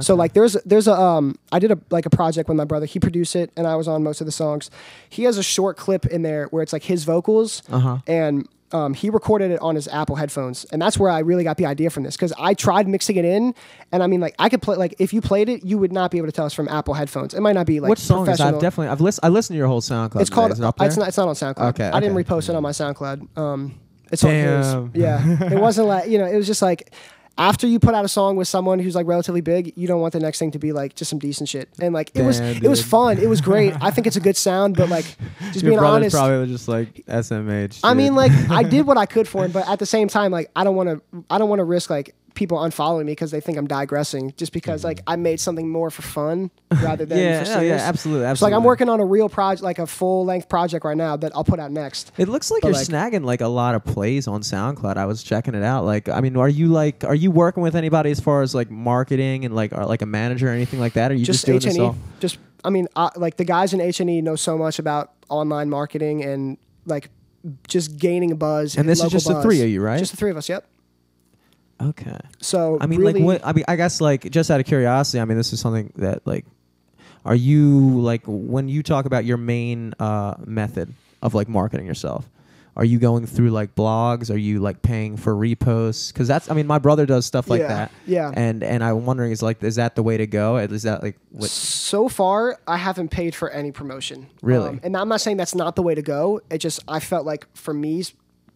So 0.00 0.14
like 0.14 0.32
there's 0.34 0.54
there's 0.64 0.86
a 0.88 0.94
um 0.94 1.36
I 1.50 1.58
did 1.58 1.70
a 1.72 1.78
like 1.90 2.06
a 2.06 2.10
project 2.10 2.48
with 2.48 2.56
my 2.56 2.64
brother. 2.64 2.86
He 2.86 3.00
produced 3.00 3.34
it 3.36 3.50
and 3.56 3.66
I 3.66 3.74
was 3.76 3.88
on 3.88 4.02
most 4.02 4.20
of 4.20 4.26
the 4.26 4.32
songs. 4.32 4.70
He 5.08 5.24
has 5.24 5.38
a 5.38 5.42
short 5.42 5.76
clip 5.76 6.06
in 6.06 6.22
there 6.22 6.46
where 6.46 6.62
it's 6.62 6.72
like 6.72 6.84
his 6.84 7.04
vocals 7.04 7.62
Uh-huh. 7.70 7.98
and 8.06 8.46
um, 8.74 8.94
he 8.94 9.10
recorded 9.10 9.50
it 9.50 9.60
on 9.60 9.74
his 9.74 9.86
Apple 9.88 10.16
headphones, 10.16 10.64
and 10.72 10.80
that's 10.80 10.98
where 10.98 11.10
I 11.10 11.18
really 11.18 11.44
got 11.44 11.58
the 11.58 11.66
idea 11.66 11.90
from 11.90 12.04
this 12.04 12.16
because 12.16 12.32
I 12.38 12.54
tried 12.54 12.88
mixing 12.88 13.16
it 13.16 13.24
in, 13.26 13.54
and 13.92 14.02
I 14.02 14.06
mean, 14.06 14.20
like 14.20 14.34
I 14.38 14.48
could 14.48 14.62
play 14.62 14.76
like 14.76 14.94
if 14.98 15.12
you 15.12 15.20
played 15.20 15.50
it, 15.50 15.62
you 15.62 15.76
would 15.76 15.92
not 15.92 16.10
be 16.10 16.16
able 16.16 16.28
to 16.28 16.32
tell 16.32 16.46
us 16.46 16.54
from 16.54 16.68
Apple 16.68 16.94
headphones. 16.94 17.34
It 17.34 17.42
might 17.42 17.52
not 17.52 17.66
be 17.66 17.80
like 17.80 17.90
what 17.90 17.98
song 17.98 18.22
is 18.22 18.28
professional. 18.28 18.54
I've 18.54 18.62
definitely 18.62 18.88
I've 18.88 19.02
listened 19.02 19.26
I 19.26 19.28
listened 19.28 19.56
to 19.56 19.58
your 19.58 19.66
whole 19.68 19.82
SoundCloud 19.82 20.22
It's 20.22 20.30
called. 20.30 20.52
it? 20.52 20.58
It's 20.58 20.96
not. 20.96 21.08
It's 21.08 21.18
not 21.18 21.28
on 21.28 21.34
SoundCloud. 21.34 21.68
Okay, 21.74 21.90
I 21.92 22.00
didn't 22.00 22.16
okay. 22.16 22.24
repost 22.26 22.48
it 22.48 22.54
on 22.56 22.62
my 22.62 22.70
SoundCloud. 22.70 23.36
Um, 23.36 23.74
it's 24.10 24.22
Damn. 24.22 24.62
on 24.62 24.90
his. 24.94 25.02
Yeah, 25.02 25.52
it 25.52 25.60
wasn't 25.60 25.88
like 25.88 26.08
you 26.08 26.16
know. 26.16 26.24
It 26.26 26.36
was 26.38 26.46
just 26.46 26.62
like 26.62 26.94
after 27.38 27.66
you 27.66 27.78
put 27.78 27.94
out 27.94 28.04
a 28.04 28.08
song 28.08 28.36
with 28.36 28.48
someone 28.48 28.78
who's 28.78 28.94
like 28.94 29.06
relatively 29.06 29.40
big, 29.40 29.72
you 29.76 29.86
don't 29.88 30.00
want 30.00 30.12
the 30.12 30.20
next 30.20 30.38
thing 30.38 30.50
to 30.52 30.58
be 30.58 30.72
like 30.72 30.94
just 30.94 31.08
some 31.08 31.18
decent 31.18 31.48
shit. 31.48 31.68
And 31.80 31.94
like 31.94 32.10
it 32.14 32.22
was, 32.22 32.40
Damn, 32.40 32.64
it 32.64 32.68
was 32.68 32.84
fun. 32.84 33.18
It 33.18 33.28
was 33.28 33.40
great. 33.40 33.74
I 33.80 33.90
think 33.90 34.06
it's 34.06 34.16
a 34.16 34.20
good 34.20 34.36
sound, 34.36 34.76
but 34.76 34.88
like 34.88 35.04
just 35.52 35.62
your 35.62 35.72
being 35.72 35.78
honest. 35.78 36.14
probably 36.14 36.46
just 36.46 36.68
like 36.68 36.94
SMH 37.06 37.80
I 37.84 37.94
mean, 37.94 38.14
like 38.14 38.32
I 38.50 38.62
did 38.62 38.86
what 38.86 38.98
I 38.98 39.06
could 39.06 39.26
for 39.26 39.44
him, 39.44 39.52
but 39.52 39.68
at 39.68 39.78
the 39.78 39.86
same 39.86 40.08
time, 40.08 40.30
like 40.30 40.50
I 40.54 40.64
don't 40.64 40.76
want 40.76 40.88
to. 40.88 41.24
I 41.30 41.38
don't 41.38 41.48
want 41.48 41.60
to 41.60 41.64
risk 41.64 41.90
like 41.90 42.14
people 42.34 42.58
unfollowing 42.58 43.04
me 43.04 43.12
because 43.12 43.30
they 43.30 43.40
think 43.40 43.58
I'm 43.58 43.66
digressing. 43.66 44.32
Just 44.36 44.52
because 44.52 44.84
like 44.84 45.00
I 45.06 45.16
made 45.16 45.38
something 45.40 45.68
more 45.68 45.90
for 45.90 46.02
fun 46.02 46.50
rather 46.82 47.04
than 47.04 47.18
Mm-hmm. 47.18 47.26
yeah 47.26 47.44
for 47.44 47.50
no, 47.56 47.60
yeah 47.60 47.74
absolutely 47.74 48.24
absolutely 48.24 48.36
So 48.36 48.46
like 48.46 48.54
I'm 48.54 48.64
working 48.64 48.88
on 48.88 49.00
a 49.00 49.04
real 49.04 49.28
project, 49.28 49.62
like 49.62 49.78
a 49.78 49.86
full 49.86 50.24
length 50.24 50.48
project 50.48 50.84
right 50.84 50.96
now 50.96 51.16
that 51.16 51.32
I'll 51.34 51.44
put 51.44 51.60
out 51.60 51.70
next. 51.70 52.12
It 52.16 52.28
looks 52.28 52.50
like 52.50 52.62
But, 52.62 52.68
you're 52.68 52.76
like- 52.76 52.86
snagging 52.86 53.24
like 53.24 53.40
a 53.40 53.48
lot 53.48 53.74
of 53.74 53.84
plays 53.84 54.26
on 54.26 54.40
SoundCloud. 54.42 54.96
I 54.96 55.06
was 55.06 55.22
checking 55.22 55.54
it 55.54 55.62
out. 55.62 55.84
Like, 55.84 56.08
I 56.08 56.20
mean, 56.20 56.36
are 56.36 56.48
you 56.48 56.68
like, 56.68 57.04
are 57.04 57.14
you 57.14 57.30
working 57.30 57.62
with 57.62 57.76
anybody 57.76 58.10
as 58.10 58.20
far 58.20 58.42
as 58.42 58.54
like 58.54 58.70
marketing 58.70 59.44
and 59.44 59.54
like, 59.54 59.72
are 59.72 59.86
like 59.86 60.02
a 60.02 60.06
manager 60.06 60.48
or 60.48 60.52
anything 60.52 60.80
like 60.80 60.94
that? 60.94 61.10
Or 61.10 61.14
are 61.14 61.16
you 61.16 61.24
just, 61.24 61.44
just 61.44 61.46
doing 61.46 61.58
H 61.58 61.64
this 61.64 61.78
all? 61.78 61.96
Just 62.20 62.38
I 62.64 62.70
mean, 62.70 62.86
uh, 62.96 63.10
like 63.16 63.36
the 63.36 63.44
guys 63.44 63.74
in 63.74 63.80
H 63.80 64.00
and 64.00 64.08
E 64.08 64.20
know 64.22 64.36
so 64.36 64.56
much 64.56 64.78
about 64.78 65.12
online 65.28 65.68
marketing 65.68 66.22
and 66.24 66.56
like 66.86 67.10
just 67.66 67.96
gaining 67.98 68.30
a 68.30 68.36
buzz. 68.36 68.76
And 68.76 68.88
this 68.88 69.02
is 69.02 69.10
just 69.10 69.26
the 69.28 69.42
three 69.42 69.60
of 69.62 69.68
you, 69.68 69.82
right? 69.82 69.98
Just 69.98 70.12
the 70.12 70.16
three 70.16 70.30
of 70.30 70.36
us. 70.36 70.48
Yep. 70.48 70.64
Okay. 71.80 72.18
So 72.40 72.78
I 72.80 72.86
mean, 72.86 73.00
really, 73.00 73.14
like, 73.14 73.22
what? 73.24 73.46
I 73.46 73.52
mean, 73.52 73.64
I 73.68 73.76
guess 73.76 74.00
like 74.00 74.30
just 74.30 74.50
out 74.50 74.60
of 74.60 74.66
curiosity. 74.66 75.20
I 75.20 75.24
mean, 75.24 75.36
this 75.36 75.52
is 75.52 75.60
something 75.60 75.92
that 75.96 76.26
like, 76.26 76.44
are 77.24 77.34
you 77.34 78.00
like 78.00 78.22
when 78.26 78.68
you 78.68 78.82
talk 78.82 79.04
about 79.04 79.24
your 79.24 79.36
main 79.36 79.94
uh, 79.98 80.34
method 80.44 80.92
of 81.22 81.34
like 81.34 81.48
marketing 81.48 81.86
yourself? 81.86 82.28
Are 82.74 82.86
you 82.86 82.98
going 82.98 83.26
through 83.26 83.50
like 83.50 83.74
blogs? 83.74 84.30
Are 84.34 84.38
you 84.38 84.60
like 84.60 84.80
paying 84.80 85.18
for 85.18 85.34
reposts? 85.34 86.10
Because 86.10 86.26
that's, 86.26 86.50
I 86.50 86.54
mean, 86.54 86.66
my 86.66 86.78
brother 86.78 87.04
does 87.04 87.26
stuff 87.26 87.50
like 87.50 87.60
Yeah, 87.60 87.68
that. 87.68 87.92
yeah. 88.06 88.32
And 88.34 88.62
and 88.62 88.82
I'm 88.82 89.04
wondering, 89.04 89.30
is 89.30 89.42
like, 89.42 89.62
is 89.62 89.76
that 89.76 89.94
the 89.94 90.02
way 90.02 90.16
to 90.16 90.26
go? 90.26 90.56
Is 90.56 90.84
that 90.84 91.02
like 91.02 91.18
what? 91.32 91.50
So 91.50 92.08
far, 92.08 92.58
I 92.66 92.78
haven't 92.78 93.10
paid 93.10 93.34
for 93.34 93.50
any 93.50 93.72
promotion. 93.72 94.28
Really? 94.40 94.70
Um, 94.70 94.80
and 94.82 94.96
I'm 94.96 95.08
not 95.10 95.20
saying 95.20 95.36
that's 95.36 95.54
not 95.54 95.76
the 95.76 95.82
way 95.82 95.94
to 95.94 96.00
go. 96.00 96.40
It 96.50 96.58
just 96.58 96.80
I 96.88 96.98
felt 97.00 97.26
like 97.26 97.46
for 97.54 97.74
me, 97.74 98.04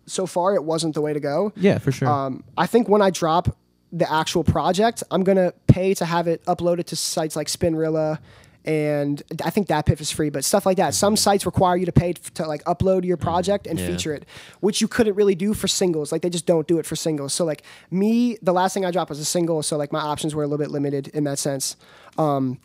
so 0.06 0.26
far, 0.26 0.54
it 0.54 0.64
wasn't 0.64 0.94
the 0.94 1.00
way 1.00 1.12
to 1.12 1.20
go. 1.20 1.52
Yeah, 1.56 1.78
for 1.78 1.92
sure. 1.92 2.08
Um, 2.08 2.44
I 2.56 2.66
think 2.66 2.88
when 2.88 3.02
I 3.02 3.10
drop 3.10 3.56
the 3.92 4.10
actual 4.10 4.44
project, 4.44 5.02
I'm 5.10 5.22
gonna 5.24 5.52
pay 5.66 5.94
to 5.94 6.04
have 6.04 6.26
it 6.28 6.44
uploaded 6.46 6.84
to 6.86 6.96
sites 6.96 7.36
like 7.36 7.46
Spinrilla, 7.48 8.18
and 8.64 9.22
I 9.44 9.50
think 9.50 9.68
DatPiff 9.68 10.00
is 10.00 10.10
free, 10.10 10.28
but 10.28 10.44
stuff 10.44 10.66
like 10.66 10.76
that. 10.78 10.92
Some 10.92 11.14
sites 11.16 11.46
require 11.46 11.76
you 11.76 11.86
to 11.86 11.92
pay 11.92 12.12
to 12.14 12.46
like 12.46 12.64
upload 12.64 13.04
your 13.04 13.16
project 13.16 13.66
and 13.68 13.78
Yeah. 13.78 13.86
feature 13.86 14.12
it, 14.12 14.24
which 14.60 14.80
you 14.80 14.88
couldn't 14.88 15.14
really 15.14 15.36
do 15.36 15.54
for 15.54 15.68
singles. 15.68 16.10
Like 16.10 16.22
they 16.22 16.30
just 16.30 16.46
don't 16.46 16.66
do 16.66 16.78
it 16.80 16.84
for 16.86 16.96
singles. 16.96 17.32
So 17.32 17.44
like 17.44 17.62
me, 17.92 18.38
the 18.42 18.52
last 18.52 18.74
thing 18.74 18.84
I 18.84 18.90
dropped 18.90 19.08
was 19.08 19.20
a 19.20 19.24
single, 19.24 19.62
so 19.62 19.76
like 19.76 19.92
my 19.92 20.00
options 20.00 20.34
were 20.34 20.42
a 20.42 20.46
little 20.48 20.58
bit 20.64 20.72
limited 20.72 21.08
in 21.08 21.22
that 21.24 21.38
sense. 21.38 21.76
Um, 22.18 22.58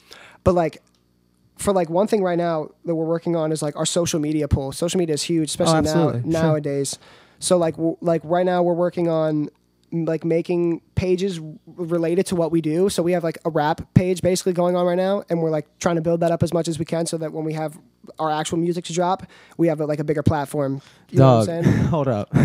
but 0.44 0.56
like 0.56 0.82
for 1.58 1.72
like 1.72 1.92
one 1.92 2.08
thing 2.08 2.24
right 2.24 2.38
now 2.38 2.70
that 2.86 2.96
we're 2.96 3.06
working 3.06 3.36
on 3.36 3.52
is 3.52 3.62
like 3.62 3.76
our 3.76 3.86
social 3.86 4.20
media 4.20 4.48
pull. 4.48 4.72
Social 4.72 4.98
media 4.98 5.14
is 5.14 5.22
huge, 5.22 5.50
especially 5.50 5.82
now. 5.82 5.94
Sure. 6.14 6.22
nowadays. 6.26 6.98
So 7.42 7.58
like 7.58 7.76
w- 7.76 7.98
like 8.00 8.22
right 8.24 8.46
now 8.46 8.64
we're 8.64 8.74
working 8.74 9.10
on 9.10 9.50
like 9.94 10.24
making 10.24 10.80
pages 10.96 11.42
related 11.66 12.26
to 12.28 12.34
what 12.38 12.50
we 12.50 12.62
do. 12.62 12.88
So 12.88 13.04
we 13.04 13.12
have 13.12 13.26
like 13.26 13.38
a 13.44 13.50
rap 13.50 13.94
page 13.94 14.22
basically 14.22 14.54
going 14.54 14.78
on 14.78 14.86
right 14.86 14.96
now, 14.96 15.24
and 15.30 15.42
we're 15.42 15.50
like 15.50 15.68
trying 15.80 15.96
to 15.98 16.02
build 16.02 16.22
that 16.22 16.32
up 16.32 16.44
as 16.44 16.54
much 16.54 16.70
as 16.70 16.80
we 16.80 16.86
can, 16.86 17.06
so 17.06 17.18
that 17.18 17.34
when 17.34 17.44
we 17.44 17.52
have 17.54 17.78
our 18.18 18.32
actual 18.32 18.58
music 18.58 18.86
to 18.86 18.94
drop, 18.94 19.24
we 19.58 19.68
have 19.68 19.82
like 19.82 20.00
a 20.00 20.04
bigger 20.06 20.24
platform. 20.24 20.82
You 21.10 21.20
know 21.20 21.24
Dog, 21.46 21.48
what 21.48 21.56
I'm 21.58 21.64
saying? 21.66 21.78
hold 21.88 22.08
up. 22.08 22.30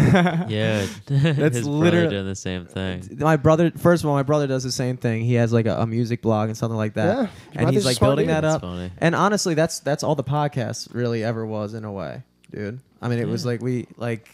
Yeah, 0.49 0.87
That's 1.07 1.57
his 1.59 1.67
literally- 1.69 2.09
doing 2.11 2.27
the 2.27 2.35
same 2.35 2.67
thing. 2.67 3.05
my 3.21 3.37
brother, 3.37 3.71
first 3.71 4.03
of 4.03 4.11
all, 4.11 4.17
my 4.17 4.23
brother 4.25 4.47
does 4.49 4.65
the 4.65 4.73
same 4.73 4.97
thing. 4.97 5.23
He 5.23 5.35
has 5.35 5.53
like 5.53 5.67
a, 5.67 5.77
a 5.83 5.87
music 5.87 6.23
blog 6.23 6.49
and 6.49 6.57
something 6.57 6.77
like 6.77 6.95
that, 6.95 7.17
Yeah, 7.17 7.29
and 7.55 7.71
he's 7.71 7.85
like 7.85 8.01
building 8.01 8.27
dude. 8.27 8.35
that 8.35 8.41
That's 8.41 8.55
up. 8.57 8.61
funny. 8.63 8.91
And 8.99 9.15
honestly, 9.15 9.55
that's 9.55 9.79
that's 9.81 10.03
all 10.03 10.15
the 10.17 10.25
podcast 10.25 10.93
really 10.95 11.23
ever 11.23 11.47
was 11.47 11.75
in 11.75 11.85
a 11.85 11.93
way, 11.93 12.23
dude. 12.51 12.81
I 13.01 13.09
mean, 13.09 13.19
it 13.21 13.29
was 13.29 13.45
like 13.47 13.61
we 13.63 13.87
like 13.97 14.29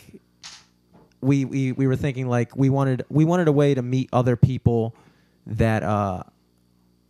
we 1.23 1.45
we 1.45 1.73
we 1.73 1.87
were 1.87 1.97
thinking 1.97 2.29
like 2.29 2.55
we 2.57 2.69
wanted 2.69 3.05
we 3.09 3.25
wanted 3.25 3.49
a 3.49 3.53
way 3.53 3.75
to 3.75 3.83
meet 3.83 4.09
other 4.13 4.37
people 4.37 4.95
that 5.47 5.83
uh 5.83 6.23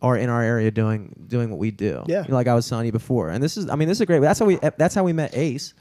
are 0.01 0.17
in 0.17 0.29
our 0.29 0.41
area 0.43 0.69
doing 0.71 1.15
doing 1.27 1.49
what 1.49 1.59
we 1.59 1.71
do. 1.71 2.03
Yeah. 2.07 2.25
like 2.29 2.47
I 2.47 2.53
was 2.53 2.67
telling 2.69 2.85
you 2.85 2.91
before. 2.91 3.29
And 3.29 3.41
this 3.43 3.57
is 3.57 3.69
I 3.69 3.75
mean 3.75 3.87
this 3.87 3.97
is 3.97 4.01
a 4.01 4.05
great. 4.05 4.19
That's 4.19 4.39
how 4.39 4.45
we 4.45 4.57
that's 4.77 4.95
how 4.95 5.03
we 5.03 5.13
met 5.13 5.35
Ace. 5.35 5.73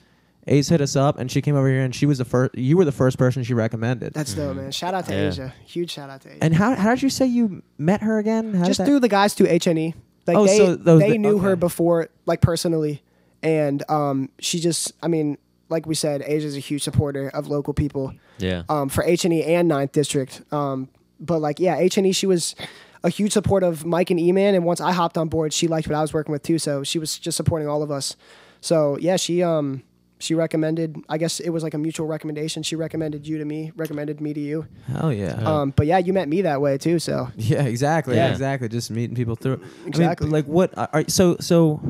Ace 0.48 0.68
hit 0.70 0.80
us 0.80 0.96
up, 0.96 1.20
and 1.20 1.30
she 1.30 1.40
came 1.40 1.54
over 1.54 1.68
here, 1.68 1.82
and 1.82 1.94
she 1.94 2.04
was 2.04 2.18
the 2.18 2.24
first. 2.24 2.56
You 2.56 2.76
were 2.76 2.84
the 2.84 2.90
first 2.90 3.16
person 3.16 3.44
she 3.44 3.54
recommended. 3.54 4.12
That's 4.12 4.34
dope, 4.34 4.56
man. 4.56 4.72
Shout 4.72 4.92
out 4.92 5.06
to 5.06 5.14
Yeah. 5.14 5.28
Asia. 5.28 5.54
Huge 5.64 5.92
shout 5.92 6.10
out 6.10 6.20
to 6.22 6.30
Asia. 6.30 6.38
and 6.42 6.52
how 6.54 6.74
how 6.74 6.90
did 6.90 7.02
you 7.02 7.10
say 7.10 7.26
you 7.26 7.62
met 7.78 8.02
her 8.02 8.18
again? 8.18 8.54
How 8.54 8.64
just 8.64 8.84
through 8.84 8.98
the 9.00 9.08
guys 9.08 9.34
through 9.34 9.46
HNE. 9.48 9.94
Like 10.26 10.36
Oh, 10.36 10.46
they 10.46 10.56
so 10.56 10.74
those- 10.76 11.00
they 11.00 11.16
knew 11.18 11.38
her 11.38 11.54
before, 11.56 12.08
like 12.26 12.40
personally, 12.40 13.02
and 13.42 13.82
um, 13.88 14.30
she 14.40 14.58
just, 14.60 14.92
I 15.02 15.08
mean, 15.08 15.36
like 15.72 15.86
we 15.86 15.94
said, 15.96 16.22
Asia's 16.24 16.56
a 16.56 16.60
huge 16.60 16.82
supporter 16.84 17.28
of 17.30 17.48
local 17.48 17.74
people 17.74 18.14
Yeah. 18.38 18.62
um, 18.68 18.88
for 18.88 19.02
HNE 19.04 19.24
and 19.24 19.32
E 19.32 19.54
and 19.54 19.68
Ninth 19.68 19.92
District. 19.92 20.42
Um, 20.52 20.88
but 21.18 21.40
like, 21.40 21.58
yeah, 21.58 21.80
HNE, 21.80 22.14
she 22.14 22.26
was 22.26 22.54
a 23.02 23.08
huge 23.08 23.32
support 23.32 23.62
of 23.64 23.84
Mike 23.84 24.10
and 24.10 24.20
E-Man, 24.20 24.54
and 24.54 24.64
once 24.64 24.80
I 24.80 24.92
hopped 24.92 25.18
on 25.18 25.28
board, 25.28 25.52
she 25.52 25.66
liked 25.66 25.88
what 25.88 25.96
I 25.96 26.00
was 26.00 26.12
working 26.14 26.32
with 26.32 26.42
too. 26.42 26.58
So 26.58 26.84
she 26.84 26.98
was 26.98 27.18
just 27.18 27.36
supporting 27.36 27.66
all 27.68 27.82
of 27.82 27.90
us. 27.90 28.16
So 28.60 28.96
yeah, 29.00 29.16
she 29.16 29.42
um 29.42 29.82
she 30.20 30.34
recommended. 30.36 30.96
I 31.08 31.18
guess 31.18 31.40
it 31.40 31.50
was 31.50 31.64
like 31.64 31.74
a 31.74 31.78
mutual 31.78 32.06
recommendation. 32.06 32.62
She 32.62 32.76
recommended 32.76 33.26
you 33.26 33.38
to 33.38 33.44
me, 33.44 33.72
recommended 33.74 34.20
me 34.20 34.32
to 34.34 34.40
you. 34.40 34.66
Hell 34.86 35.12
yeah. 35.12 35.32
Um, 35.44 35.70
but 35.74 35.86
yeah, 35.86 35.98
you 35.98 36.12
met 36.12 36.28
me 36.28 36.42
that 36.42 36.60
way 36.60 36.78
too. 36.78 37.00
So 37.00 37.28
Yeah, 37.36 37.64
exactly. 37.64 38.14
Yeah. 38.14 38.30
exactly. 38.30 38.68
Just 38.68 38.90
meeting 38.90 39.16
people 39.16 39.34
through. 39.34 39.60
Exactly. 39.84 40.26
I 40.26 40.28
mean, 40.28 40.32
like 40.32 40.46
what? 40.46 40.72
Are, 40.76 41.04
so 41.08 41.36
so, 41.40 41.80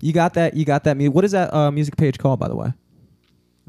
you 0.00 0.12
got 0.12 0.34
that? 0.34 0.54
You 0.54 0.64
got 0.64 0.84
that? 0.84 0.96
What 0.96 1.24
is 1.24 1.32
that 1.32 1.52
uh, 1.52 1.70
music 1.72 1.96
page 1.96 2.18
called, 2.18 2.38
by 2.38 2.46
the 2.48 2.56
way? 2.56 2.72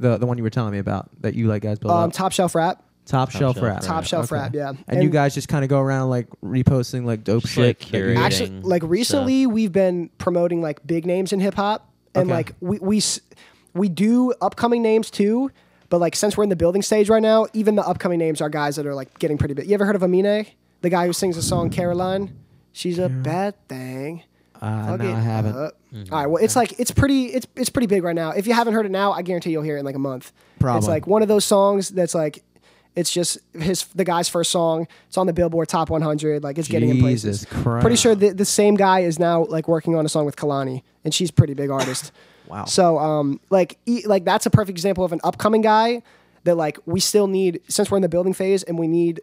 The 0.01 0.17
the 0.17 0.25
one 0.25 0.38
you 0.38 0.43
were 0.43 0.50
telling 0.50 0.72
me 0.74 0.79
about 0.79 1.10
that 1.22 1.34
you 1.36 1.48
like 1.48 1.62
guys 1.62 1.79
build 1.79 1.91
um, 1.91 2.10
up. 2.10 2.13
Top 2.13 2.31
Shelf 2.31 2.55
Rap. 2.55 2.84
Top, 3.05 3.29
Top 3.31 3.39
shelf, 3.39 3.55
Shelf 3.55 3.63
rap. 3.65 3.74
Rap. 3.77 3.81
Top 3.84 4.03
Shelf 4.05 4.25
Okay. 4.31 4.36
Rap, 4.41 4.53
yeah. 4.53 4.74
And, 4.88 5.01
you 5.01 5.10
guys 5.10 5.34
just 5.34 5.48
kind 5.48 5.63
of 5.63 5.70
go 5.72 5.79
around 5.79 6.10
like 6.12 6.27
reposting 6.43 7.03
like 7.03 7.24
dope 7.24 7.41
Just, 7.41 7.55
shit. 7.55 7.65
like, 7.65 7.79
that 7.79 7.98
you- 7.98 8.03
curating. 8.05 8.17
Actually, 8.17 8.50
like 8.62 8.84
recently, 8.84 9.48
we've 9.48 9.72
been 9.72 10.10
promoting 10.20 10.62
like 10.62 10.86
big 10.86 11.05
names 11.08 11.34
in 11.34 11.39
hip 11.39 11.55
hop, 11.55 11.89
and 12.13 12.25
Okay. 12.29 12.34
like 12.34 12.55
we 12.62 12.77
we 12.79 12.98
s- 12.98 13.20
we 13.74 13.89
do 13.89 14.34
upcoming 14.39 14.81
names 14.84 15.10
too. 15.10 15.50
But 15.89 16.00
like 16.00 16.15
since 16.15 16.38
we're 16.38 16.43
in 16.43 16.50
the 16.50 16.55
building 16.55 16.84
stage 16.84 17.10
right 17.10 17.22
now, 17.24 17.48
even 17.53 17.75
the 17.75 17.86
upcoming 17.86 18.20
names 18.20 18.39
are 18.39 18.50
guys 18.50 18.75
that 18.75 18.86
are 18.86 18.96
like 18.96 19.17
getting 19.20 19.38
pretty 19.38 19.55
big. 19.55 19.67
You 19.67 19.74
ever 19.74 19.86
heard 19.86 19.96
of 19.96 20.03
Amine, 20.03 20.46
the 20.81 20.89
guy 20.89 21.05
who 21.08 21.12
sings 21.13 21.36
the 21.36 21.41
song 21.41 21.70
Caroline? 21.72 22.34
She's 22.72 23.00
a 23.00 23.10
bad 23.10 23.55
thing. 23.67 24.24
Uh, 24.62 24.96
no, 24.98 25.12
I 25.13 25.20
haven't. 25.20 25.58
up. 25.58 25.74
All 26.12 26.20
right, 26.20 26.27
well, 26.27 26.44
it's 26.44 26.56
like 26.56 26.80
it's 26.80 26.91
pretty 26.91 27.25
it's 27.25 27.48
it's 27.56 27.70
pretty 27.70 27.88
big 27.88 28.03
right 28.03 28.15
now. 28.15 28.30
If 28.32 28.46
you 28.48 28.53
haven't 28.53 28.74
heard 28.74 28.86
it 28.86 28.91
now, 28.91 29.12
I 29.12 29.22
guarantee 29.24 29.51
you'll 29.51 29.63
hear 29.63 29.77
it 29.77 29.80
in 29.80 29.86
like 29.86 29.96
a 29.96 30.00
month. 30.00 30.32
It's 30.77 30.88
like 30.88 31.08
one 31.08 31.22
of 31.22 31.27
those 31.27 31.44
songs 31.46 31.89
that's 31.89 32.13
like 32.13 32.44
it's 32.96 33.12
just 33.12 33.39
his 33.53 33.86
the 33.96 34.03
guy's 34.03 34.30
first 34.30 34.51
song. 34.51 34.88
It's 35.08 35.18
on 35.18 35.25
the 35.25 35.34
Billboard 35.34 35.68
Top 35.70 35.89
100. 35.89 36.44
Like 36.44 36.58
it's 36.58 36.68
getting 36.68 36.89
in 36.89 37.00
places. 37.00 37.39
Jesus 37.41 37.62
Christ. 37.63 37.82
Pretty 37.82 37.96
sure 37.96 38.13
the, 38.15 38.30
the 38.32 38.46
same 38.46 38.75
guy 38.75 39.00
is 39.00 39.18
now 39.18 39.46
like 39.46 39.68
working 39.68 39.96
on 39.96 40.06
a 40.06 40.10
song 40.10 40.25
with 40.25 40.36
Kehlani, 40.36 40.84
and 41.03 41.13
she's 41.13 41.30
a 41.30 41.34
pretty 41.34 41.53
big 41.53 41.70
artist. 41.70 42.12
Wow. 42.48 42.65
So 42.65 42.98
um 43.00 43.39
like 43.50 43.77
e- 43.86 44.03
like 44.06 44.25
that's 44.25 44.46
a 44.46 44.50
perfect 44.50 44.77
example 44.77 45.06
of 45.06 45.13
an 45.13 45.22
upcoming 45.24 45.62
guy 45.62 46.01
that 46.44 46.56
like 46.58 46.80
we 46.86 47.00
still 47.00 47.27
need 47.27 47.62
since 47.70 47.89
we're 47.89 47.98
in 47.98 48.01
the 48.01 48.10
building 48.10 48.34
phase 48.34 48.62
and 48.63 48.77
we 48.77 48.89
need 48.89 49.22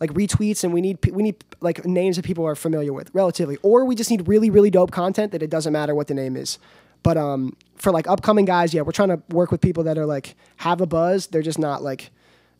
like 0.00 0.12
retweets 0.12 0.64
and 0.64 0.72
we 0.72 0.80
need 0.80 0.98
we 1.12 1.22
need 1.22 1.42
like 1.60 1.84
names 1.84 2.16
that 2.16 2.24
people 2.24 2.44
are 2.44 2.54
familiar 2.54 2.92
with 2.92 3.10
relatively 3.14 3.56
or 3.62 3.84
we 3.84 3.94
just 3.94 4.10
need 4.10 4.26
really 4.28 4.50
really 4.50 4.70
dope 4.70 4.90
content 4.90 5.32
that 5.32 5.42
it 5.42 5.50
doesn't 5.50 5.72
matter 5.72 5.94
what 5.94 6.08
the 6.08 6.14
name 6.14 6.36
is. 6.36 6.58
But 7.02 7.16
um 7.16 7.56
for 7.76 7.92
like 7.92 8.06
upcoming 8.08 8.44
guys, 8.44 8.74
yeah, 8.74 8.82
we're 8.82 8.92
trying 8.92 9.10
to 9.10 9.22
work 9.30 9.50
with 9.50 9.60
people 9.60 9.84
that 9.84 9.98
are 9.98 10.06
like 10.06 10.34
have 10.56 10.80
a 10.80 10.86
buzz. 10.86 11.28
They're 11.28 11.42
just 11.42 11.58
not 11.58 11.82
like 11.82 12.10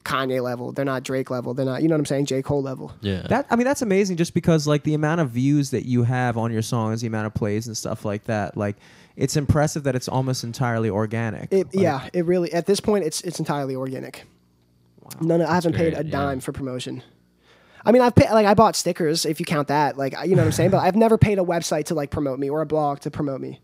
Kanye 0.04 0.42
level. 0.42 0.70
They're 0.70 0.84
not 0.84 1.02
Drake 1.02 1.30
level. 1.30 1.54
They're 1.54 1.64
not 1.64 1.82
you 1.82 1.88
know 1.88 1.94
what 1.94 2.00
I'm 2.00 2.06
saying, 2.06 2.26
J 2.26 2.42
Cole 2.42 2.62
level. 2.62 2.92
Yeah. 3.00 3.22
That 3.28 3.46
I 3.50 3.56
mean 3.56 3.64
that's 3.66 3.82
amazing 3.82 4.16
just 4.16 4.34
because 4.34 4.66
like 4.66 4.84
the 4.84 4.94
amount 4.94 5.20
of 5.20 5.30
views 5.30 5.70
that 5.70 5.86
you 5.86 6.04
have 6.04 6.38
on 6.38 6.52
your 6.52 6.62
songs, 6.62 7.00
the 7.00 7.06
amount 7.06 7.26
of 7.26 7.34
plays 7.34 7.66
and 7.66 7.76
stuff 7.76 8.04
like 8.04 8.24
that, 8.24 8.56
like 8.56 8.76
it's 9.16 9.36
impressive 9.36 9.84
that 9.84 9.94
it's 9.94 10.08
almost 10.08 10.44
entirely 10.44 10.90
organic. 10.90 11.52
It, 11.52 11.66
Like, 11.66 11.82
yeah, 11.82 12.08
it 12.12 12.24
really 12.26 12.52
at 12.52 12.66
this 12.66 12.80
point 12.80 13.04
it's 13.04 13.20
it's 13.22 13.38
entirely 13.38 13.74
organic. 13.74 14.24
None 15.20 15.40
of, 15.40 15.48
I 15.48 15.54
haven't 15.54 15.74
paid 15.74 15.92
a 15.92 15.96
great, 15.96 16.06
yeah. 16.06 16.12
dime 16.12 16.40
for 16.40 16.52
promotion. 16.52 17.02
I 17.86 17.92
mean, 17.92 18.02
I've 18.02 18.14
paid 18.14 18.30
like 18.30 18.46
I 18.46 18.54
bought 18.54 18.76
stickers 18.76 19.26
if 19.26 19.40
you 19.40 19.46
count 19.46 19.68
that. 19.68 19.96
Like 19.98 20.14
you 20.24 20.30
know 20.36 20.42
what 20.42 20.46
I'm 20.46 20.52
saying, 20.52 20.70
but 20.70 20.78
I've 20.78 20.96
never 20.96 21.18
paid 21.18 21.38
a 21.38 21.42
website 21.42 21.84
to 21.86 21.94
like 21.94 22.10
promote 22.10 22.38
me 22.38 22.48
or 22.50 22.60
a 22.62 22.66
blog 22.66 23.00
to 23.00 23.10
promote 23.10 23.40
me. 23.40 23.60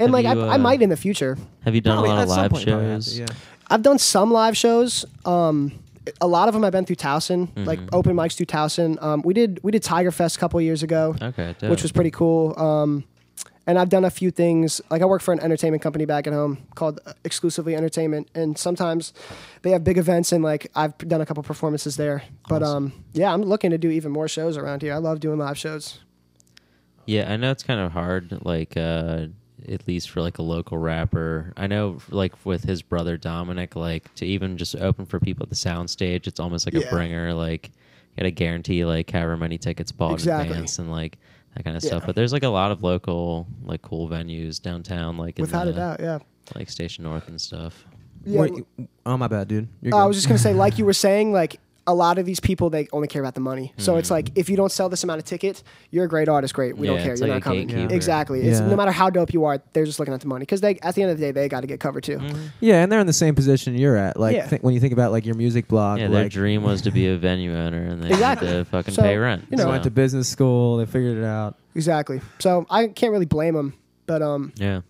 And 0.00 0.08
Have 0.08 0.10
like 0.10 0.24
you, 0.36 0.42
I, 0.42 0.52
I 0.52 0.54
uh, 0.54 0.58
might 0.58 0.80
in 0.82 0.90
the 0.90 0.96
future. 0.96 1.36
Have 1.64 1.74
you 1.74 1.80
done 1.80 1.94
Probably 1.96 2.10
a 2.10 2.14
lot 2.14 2.22
of 2.22 2.28
live 2.28 2.50
point 2.52 2.66
you 2.66 2.72
probably 2.72 2.88
have 2.90 3.02
to, 3.02 3.10
shows? 3.10 3.18
yeah. 3.18 3.26
I've 3.70 3.82
done 3.82 3.98
some 3.98 4.32
live 4.32 4.56
shows. 4.56 5.04
Um, 5.24 5.72
a 6.20 6.26
lot 6.26 6.48
of 6.48 6.54
them 6.54 6.64
I've 6.64 6.72
been 6.72 6.86
through 6.86 6.96
Towson, 6.96 7.48
like 7.66 7.78
Mm-hmm. 7.80 7.88
open 7.94 8.16
mics 8.16 8.34
through 8.36 8.46
Towson. 8.46 9.00
Um, 9.02 9.22
we 9.24 9.34
did 9.34 9.60
we 9.62 9.70
did 9.72 9.82
Tiger 9.82 10.10
Fest 10.10 10.36
a 10.36 10.38
couple 10.40 10.60
years 10.60 10.82
ago, 10.82 11.14
Okay. 11.20 11.54
which 11.62 11.82
was 11.82 11.92
pretty 11.92 12.10
cool. 12.10 12.58
Um, 12.58 13.04
and 13.68 13.78
I've 13.78 13.88
done 13.90 14.04
a 14.04 14.10
few 14.10 14.30
things. 14.32 14.80
Like 14.90 15.02
I 15.02 15.04
work 15.04 15.22
for 15.22 15.32
an 15.32 15.38
entertainment 15.40 15.82
company 15.82 16.04
back 16.06 16.26
at 16.26 16.32
home 16.32 16.58
called 16.74 16.98
uh, 17.06 17.12
Exclusively 17.22 17.76
Entertainment, 17.76 18.28
and 18.34 18.58
sometimes 18.58 19.12
they 19.62 19.70
have 19.70 19.84
big 19.84 19.98
events, 19.98 20.32
and 20.32 20.42
like 20.42 20.70
I've 20.74 20.96
done 20.98 21.20
a 21.20 21.26
couple 21.26 21.42
performances 21.44 21.96
there. 21.96 22.22
But 22.48 22.62
um, 22.64 22.92
yeah, 23.12 23.32
I'm 23.32 23.42
looking 23.42 23.70
to 23.70 23.78
do 23.78 23.90
even 23.90 24.10
more 24.10 24.26
shows 24.26 24.56
around 24.56 24.82
here. 24.82 24.94
I 24.94 24.98
love 24.98 25.20
doing 25.20 25.38
live 25.38 25.56
shows. 25.58 26.00
Yeah, 27.06 27.32
I 27.32 27.36
know 27.36 27.50
it's 27.50 27.62
kind 27.62 27.80
of 27.80 27.92
hard, 27.92 28.38
like 28.44 28.76
uh, 28.76 29.26
at 29.68 29.86
least 29.86 30.10
for 30.10 30.20
like 30.20 30.38
a 30.38 30.42
local 30.42 30.78
rapper. 30.78 31.52
I 31.56 31.66
know, 31.66 31.98
like 32.10 32.34
with 32.44 32.64
his 32.64 32.82
brother 32.82 33.16
Dominic, 33.16 33.76
like 33.76 34.14
to 34.16 34.26
even 34.26 34.56
just 34.58 34.76
open 34.76 35.06
for 35.06 35.18
people 35.20 35.42
at 35.44 35.48
the 35.50 35.54
soundstage, 35.56 36.26
it's 36.26 36.40
almost 36.40 36.66
like 36.66 36.74
Yeah. 36.74 36.86
a 36.88 36.90
bringer. 36.90 37.32
Like 37.34 37.66
you 37.68 38.18
got 38.18 38.22
to 38.24 38.30
guarantee 38.30 38.84
like 38.84 39.10
however 39.10 39.36
many 39.36 39.56
tickets 39.58 39.90
bought 39.92 40.14
Exactly. 40.14 40.46
in 40.48 40.52
advance 40.52 40.78
and 40.78 40.90
like 40.90 41.18
that 41.58 41.64
kind 41.64 41.76
of 41.76 41.82
Yeah. 41.84 41.88
stuff. 41.90 42.06
But 42.06 42.16
there's 42.16 42.32
like 42.32 42.42
a 42.44 42.48
lot 42.48 42.70
of 42.70 42.82
local, 42.82 43.46
like 43.62 43.82
cool 43.82 44.08
venues 44.08 44.60
downtown, 44.62 45.16
like 45.18 45.38
in 45.38 45.42
Without 45.42 45.64
the, 45.64 45.70
a 45.70 45.74
doubt, 45.74 46.00
yeah. 46.00 46.18
like 46.54 46.70
Station 46.70 47.04
North 47.04 47.28
and 47.28 47.40
stuff. 47.40 47.84
Yeah, 48.24 48.40
Wait, 48.40 48.64
oh 49.06 49.16
my 49.16 49.28
bad, 49.28 49.48
dude. 49.48 49.68
You're 49.82 49.94
Uh, 49.94 49.98
I 49.98 50.06
was 50.06 50.16
just 50.16 50.26
gonna 50.28 50.38
say, 50.38 50.54
like 50.54 50.78
you 50.78 50.84
were 50.84 50.92
saying, 50.92 51.32
like 51.32 51.60
a 51.88 51.94
lot 51.94 52.18
of 52.18 52.26
these 52.26 52.38
people 52.38 52.68
they 52.70 52.86
only 52.92 53.08
care 53.08 53.22
about 53.22 53.34
the 53.34 53.40
money. 53.40 53.72
So 53.78 53.96
it's 53.96 54.10
like 54.10 54.30
if 54.36 54.48
you 54.50 54.56
don't 54.56 54.70
sell 54.70 54.88
this 54.90 55.02
amount 55.02 55.20
of 55.20 55.24
tickets, 55.24 55.64
you're 55.90 56.04
a 56.04 56.08
great 56.08 56.28
artist. 56.28 56.52
Great, 56.54 56.76
we 56.76 56.86
Yeah, 56.86 56.94
don't 56.94 57.02
care. 57.02 57.14
You're 57.16 57.26
like 57.26 57.28
not 57.30 57.36
a 57.38 57.40
coming. 57.40 57.66
gatekeeper. 57.66 57.94
Exactly. 57.94 58.40
It's, 58.42 58.60
Yeah. 58.60 58.68
no 58.68 58.76
matter 58.76 58.92
how 58.92 59.08
dope 59.10 59.32
you 59.32 59.44
are, 59.46 59.60
they're 59.72 59.86
just 59.86 59.98
looking 59.98 60.12
at 60.14 60.20
the 60.20 60.26
money 60.28 60.42
because 60.42 60.60
they 60.60 60.76
at 60.82 60.94
the 60.94 61.02
end 61.02 61.10
of 61.12 61.18
the 61.18 61.24
day 61.26 61.32
they 61.32 61.48
got 61.48 61.62
to 61.62 61.66
get 61.66 61.80
covered 61.80 62.04
too. 62.04 62.20
yeah, 62.60 62.82
and 62.82 62.92
they're 62.92 63.00
in 63.00 63.06
the 63.06 63.12
same 63.14 63.34
position 63.34 63.74
you're 63.74 63.96
at. 63.96 64.20
Like 64.20 64.36
Yeah. 64.36 64.46
think, 64.46 64.62
when 64.62 64.74
you 64.74 64.80
think 64.80 64.92
about 64.92 65.10
like 65.12 65.24
your 65.26 65.34
music 65.34 65.66
blog, 65.66 65.98
Yeah, 65.98 66.08
their 66.08 66.28
dream 66.28 66.62
was 66.62 66.82
to 66.82 66.90
be 66.90 67.08
a 67.08 67.16
venue 67.16 67.56
owner, 67.56 67.82
and 67.82 68.02
they 68.02 68.10
Exactly. 68.10 68.48
had 68.48 68.54
to 68.58 68.64
fucking 68.66 68.92
So, 68.94 69.02
pay 69.02 69.16
rent. 69.16 69.46
you 69.50 69.56
they 69.56 69.64
know- 69.64 69.70
went 69.70 69.84
to 69.84 69.90
business 69.90 70.28
school, 70.28 70.76
they 70.76 70.84
figured 70.86 71.16
it 71.16 71.24
out. 71.24 71.56
Exactly. 71.74 72.20
So 72.38 72.66
I 72.68 72.88
can't 72.88 73.12
really 73.12 73.24
blame 73.26 73.54
them, 73.54 73.72
but 74.06 74.20
um, 74.20 74.52
yeah. 74.56 74.82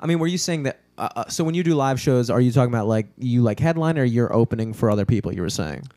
I 0.00 0.06
mean, 0.06 0.18
were 0.18 0.26
you 0.26 0.38
saying 0.38 0.62
that? 0.62 0.80
Uh, 0.98 1.08
uh, 1.14 1.28
so 1.28 1.44
when 1.44 1.54
you 1.54 1.62
do 1.62 1.74
live 1.74 2.00
shows, 2.00 2.28
are 2.28 2.40
you 2.40 2.50
talking 2.50 2.72
about 2.72 2.88
like 2.88 3.06
you 3.16 3.42
like 3.42 3.60
headline 3.60 3.98
or 3.98 4.04
you're 4.04 4.32
opening 4.32 4.72
for 4.74 4.90
other 4.90 5.04
people? 5.06 5.32
You 5.32 5.42
were 5.42 5.50
saying. 5.50 5.88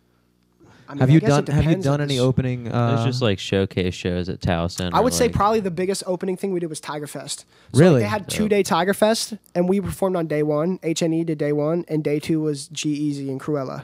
I 0.88 0.94
mean, 0.94 1.00
have 1.00 1.10
I 1.10 1.14
you 1.14 1.20
done 1.22 1.48
Have 1.48 1.66
you 1.66 1.76
done 1.78 2.02
any 2.02 2.20
opening? 2.20 2.72
Uh, 2.72 2.96
It's 2.96 3.06
just 3.06 3.22
like 3.22 3.40
showcase 3.40 3.94
shows 3.94 4.28
at 4.28 4.42
Towson. 4.42 4.92
I 4.94 5.00
or, 5.00 5.04
would 5.04 5.14
say 5.14 5.30
probably 5.30 5.62
the 5.62 5.72
biggest 5.72 6.04
opening 6.06 6.36
thing 6.36 6.52
we 6.52 6.60
did 6.60 6.70
was 6.70 6.82
Tiger 6.82 7.08
Fest. 7.08 7.40
So, 7.40 7.46
like, 7.46 7.82
Really? 7.82 8.00
they 8.02 8.08
had 8.08 8.30
two 8.30 8.50
day 8.50 8.62
Tiger 8.62 8.94
Fest, 8.94 9.34
and 9.56 9.70
we 9.70 9.80
performed 9.80 10.18
on 10.18 10.28
day 10.28 10.44
one. 10.44 10.80
HNE 10.80 11.26
did 11.26 11.38
day 11.38 11.54
one, 11.54 11.86
and 11.88 12.04
day 12.04 12.20
two 12.20 12.42
was 12.42 12.68
G-Eazy 12.68 13.30
and 13.30 13.40
Cruella. 13.40 13.84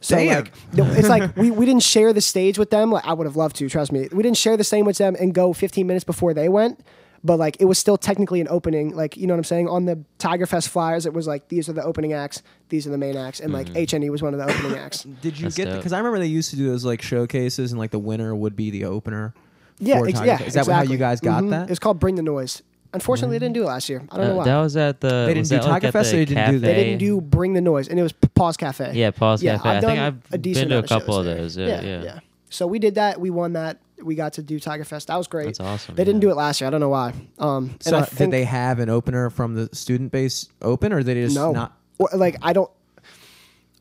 So 0.00 0.16
Damn. 0.16 0.44
like, 0.44 0.52
it's 0.98 1.08
like 1.08 1.36
we, 1.36 1.50
we 1.50 1.64
didn't 1.64 1.82
share 1.82 2.12
the 2.12 2.20
stage 2.20 2.58
with 2.58 2.70
them. 2.70 2.90
Like 2.90 3.06
I 3.06 3.12
would 3.12 3.26
have 3.26 3.36
loved 3.36 3.56
to, 3.56 3.68
trust 3.68 3.92
me. 3.92 4.08
We 4.10 4.22
didn't 4.22 4.36
share 4.36 4.56
the 4.56 4.64
same 4.64 4.84
with 4.86 4.98
them 4.98 5.16
and 5.18 5.32
go 5.34 5.52
15 5.52 5.86
minutes 5.86 6.04
before 6.04 6.34
they 6.34 6.48
went. 6.48 6.80
But 7.26 7.38
like 7.38 7.56
it 7.58 7.64
was 7.64 7.78
still 7.78 7.96
technically 7.96 8.40
an 8.42 8.48
opening. 8.50 8.94
Like 8.94 9.16
you 9.16 9.26
know 9.26 9.32
what 9.34 9.38
I'm 9.38 9.44
saying? 9.44 9.68
On 9.68 9.86
the 9.86 9.98
Tiger 10.18 10.44
Fest 10.44 10.68
flyers, 10.68 11.06
it 11.06 11.14
was 11.14 11.26
like 11.26 11.48
these 11.48 11.68
are 11.70 11.72
the 11.72 11.82
opening 11.82 12.12
acts, 12.12 12.42
these 12.68 12.86
are 12.86 12.90
the 12.90 12.98
main 12.98 13.16
acts, 13.16 13.40
and 13.40 13.52
like 13.52 13.66
HNE 13.68 14.10
was 14.10 14.22
one 14.22 14.34
of 14.34 14.40
the 14.40 14.46
opening 14.52 14.76
acts. 14.78 15.02
Did 15.22 15.38
you 15.38 15.44
That's 15.44 15.56
get? 15.56 15.64
dope. 15.66 15.76
Because 15.78 15.94
I 15.94 15.98
remember 15.98 16.18
they 16.18 16.26
used 16.26 16.50
to 16.50 16.56
do 16.56 16.68
those 16.68 16.84
like 16.84 17.00
showcases, 17.00 17.72
and 17.72 17.78
like 17.78 17.92
the 17.92 17.98
winner 17.98 18.34
would 18.34 18.54
be 18.56 18.70
the 18.70 18.84
opener. 18.84 19.32
Yeah, 19.78 20.00
for 20.00 20.06
ex- 20.08 20.18
Tiger 20.18 20.26
yeah. 20.26 20.36
Fest. 20.36 20.48
Is 20.48 20.54
that 20.54 20.66
how 20.66 20.72
exactly. 20.72 20.92
you 20.92 20.98
guys 20.98 21.20
got 21.20 21.42
Mhm. 21.44 21.50
that? 21.50 21.70
It's 21.70 21.78
called 21.80 21.98
Bring 21.98 22.14
the 22.16 22.22
Noise. 22.22 22.62
Unfortunately, 22.92 23.38
they 23.38 23.44
didn't 23.46 23.54
do 23.54 23.62
it 23.64 23.66
last 23.66 23.88
year. 23.88 24.02
I 24.12 24.16
don't 24.18 24.26
know 24.28 24.32
Uh, 24.34 24.36
why. 24.36 24.44
that 24.44 24.60
was 24.60 24.76
at 24.76 25.00
the. 25.00 25.08
They 25.08 25.26
didn't 25.34 25.38
was 25.38 25.48
do 25.48 25.56
that, 25.56 25.62
like, 25.64 25.70
Tiger 25.72 25.86
at 25.88 25.92
Fest, 25.94 26.10
the 26.10 26.16
or 26.16 26.18
they 26.20 26.24
didn't 26.26 26.50
do 26.52 26.58
that? 26.60 26.66
They 26.66 26.72
cafe? 26.74 26.84
didn't 26.84 26.98
do 27.00 27.20
Bring 27.22 27.54
the 27.54 27.60
Noise, 27.60 27.88
and 27.88 27.98
it 27.98 28.02
was 28.04 28.12
P- 28.12 28.28
Pause 28.34 28.56
Cafe. 28.58 28.92
Yeah, 28.94 29.10
Pause 29.12 29.42
Yeah, 29.42 29.56
Cafe. 29.56 29.68
I've 29.70 29.76
I 29.76 29.80
think 29.80 29.96
done 29.98 30.06
I've 30.06 30.34
a 30.34 30.38
decent 30.38 30.62
been 30.64 30.68
to 30.68 30.74
a 30.74 30.78
amount 30.78 30.84
of 30.84 30.88
couple 31.00 31.14
shows 31.14 31.18
of 31.20 31.24
there. 31.24 31.36
those. 31.80 31.84
Yeah, 31.84 32.02
yeah. 32.04 32.18
So 32.50 32.66
we 32.68 32.78
did 32.78 32.94
that. 32.96 33.18
We 33.20 33.30
won 33.30 33.54
that. 33.54 33.78
We 34.02 34.14
got 34.14 34.34
to 34.34 34.42
do 34.42 34.58
Tiger 34.58 34.84
Fest. 34.84 35.08
That 35.08 35.16
was 35.16 35.26
great. 35.26 35.46
That's 35.46 35.60
awesome. 35.60 35.94
They 35.94 36.04
didn't 36.04 36.20
do 36.20 36.30
it 36.30 36.34
last 36.34 36.60
year. 36.60 36.68
I 36.68 36.70
don't 36.70 36.80
know 36.80 36.88
why. 36.88 37.14
Um, 37.38 37.70
and 37.70 37.82
So 37.82 37.98
I 37.98 38.06
did 38.06 38.30
they 38.30 38.44
have 38.44 38.78
an 38.78 38.88
opener 38.88 39.30
from 39.30 39.54
the 39.54 39.74
student 39.74 40.12
base 40.12 40.48
open, 40.60 40.92
or 40.92 41.02
they 41.02 41.14
just 41.14 41.36
no, 41.36 41.52
not? 41.52 41.78
Or, 41.98 42.08
like 42.14 42.36
I 42.42 42.52
don't, 42.52 42.70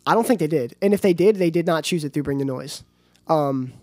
I 0.05 0.13
don't 0.13 0.25
think 0.25 0.39
they 0.39 0.47
did. 0.47 0.75
And 0.81 0.93
if 0.93 1.01
they 1.01 1.13
did, 1.13 1.37
they 1.37 1.49
did 1.49 1.65
not 1.65 1.83
choose 1.83 2.03
it 2.03 2.13
through 2.13 2.23
Bring 2.23 2.37
the 2.37 2.45
Noise. 2.45 2.83
Um, 3.27 3.73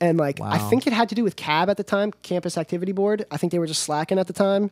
and 0.00 0.18
like 0.18 0.40
I 0.40 0.58
think 0.58 0.86
it 0.86 0.92
had 0.92 1.10
to 1.10 1.14
do 1.14 1.22
with 1.22 1.36
CAB 1.36 1.68
at 1.68 1.76
the 1.76 1.84
time, 1.84 2.12
Campus 2.22 2.56
Activity 2.56 2.92
Board. 2.92 3.26
I 3.30 3.36
think 3.36 3.52
they 3.52 3.58
were 3.58 3.66
just 3.66 3.82
slacking 3.82 4.18
at 4.18 4.26
the 4.26 4.32
time. 4.32 4.70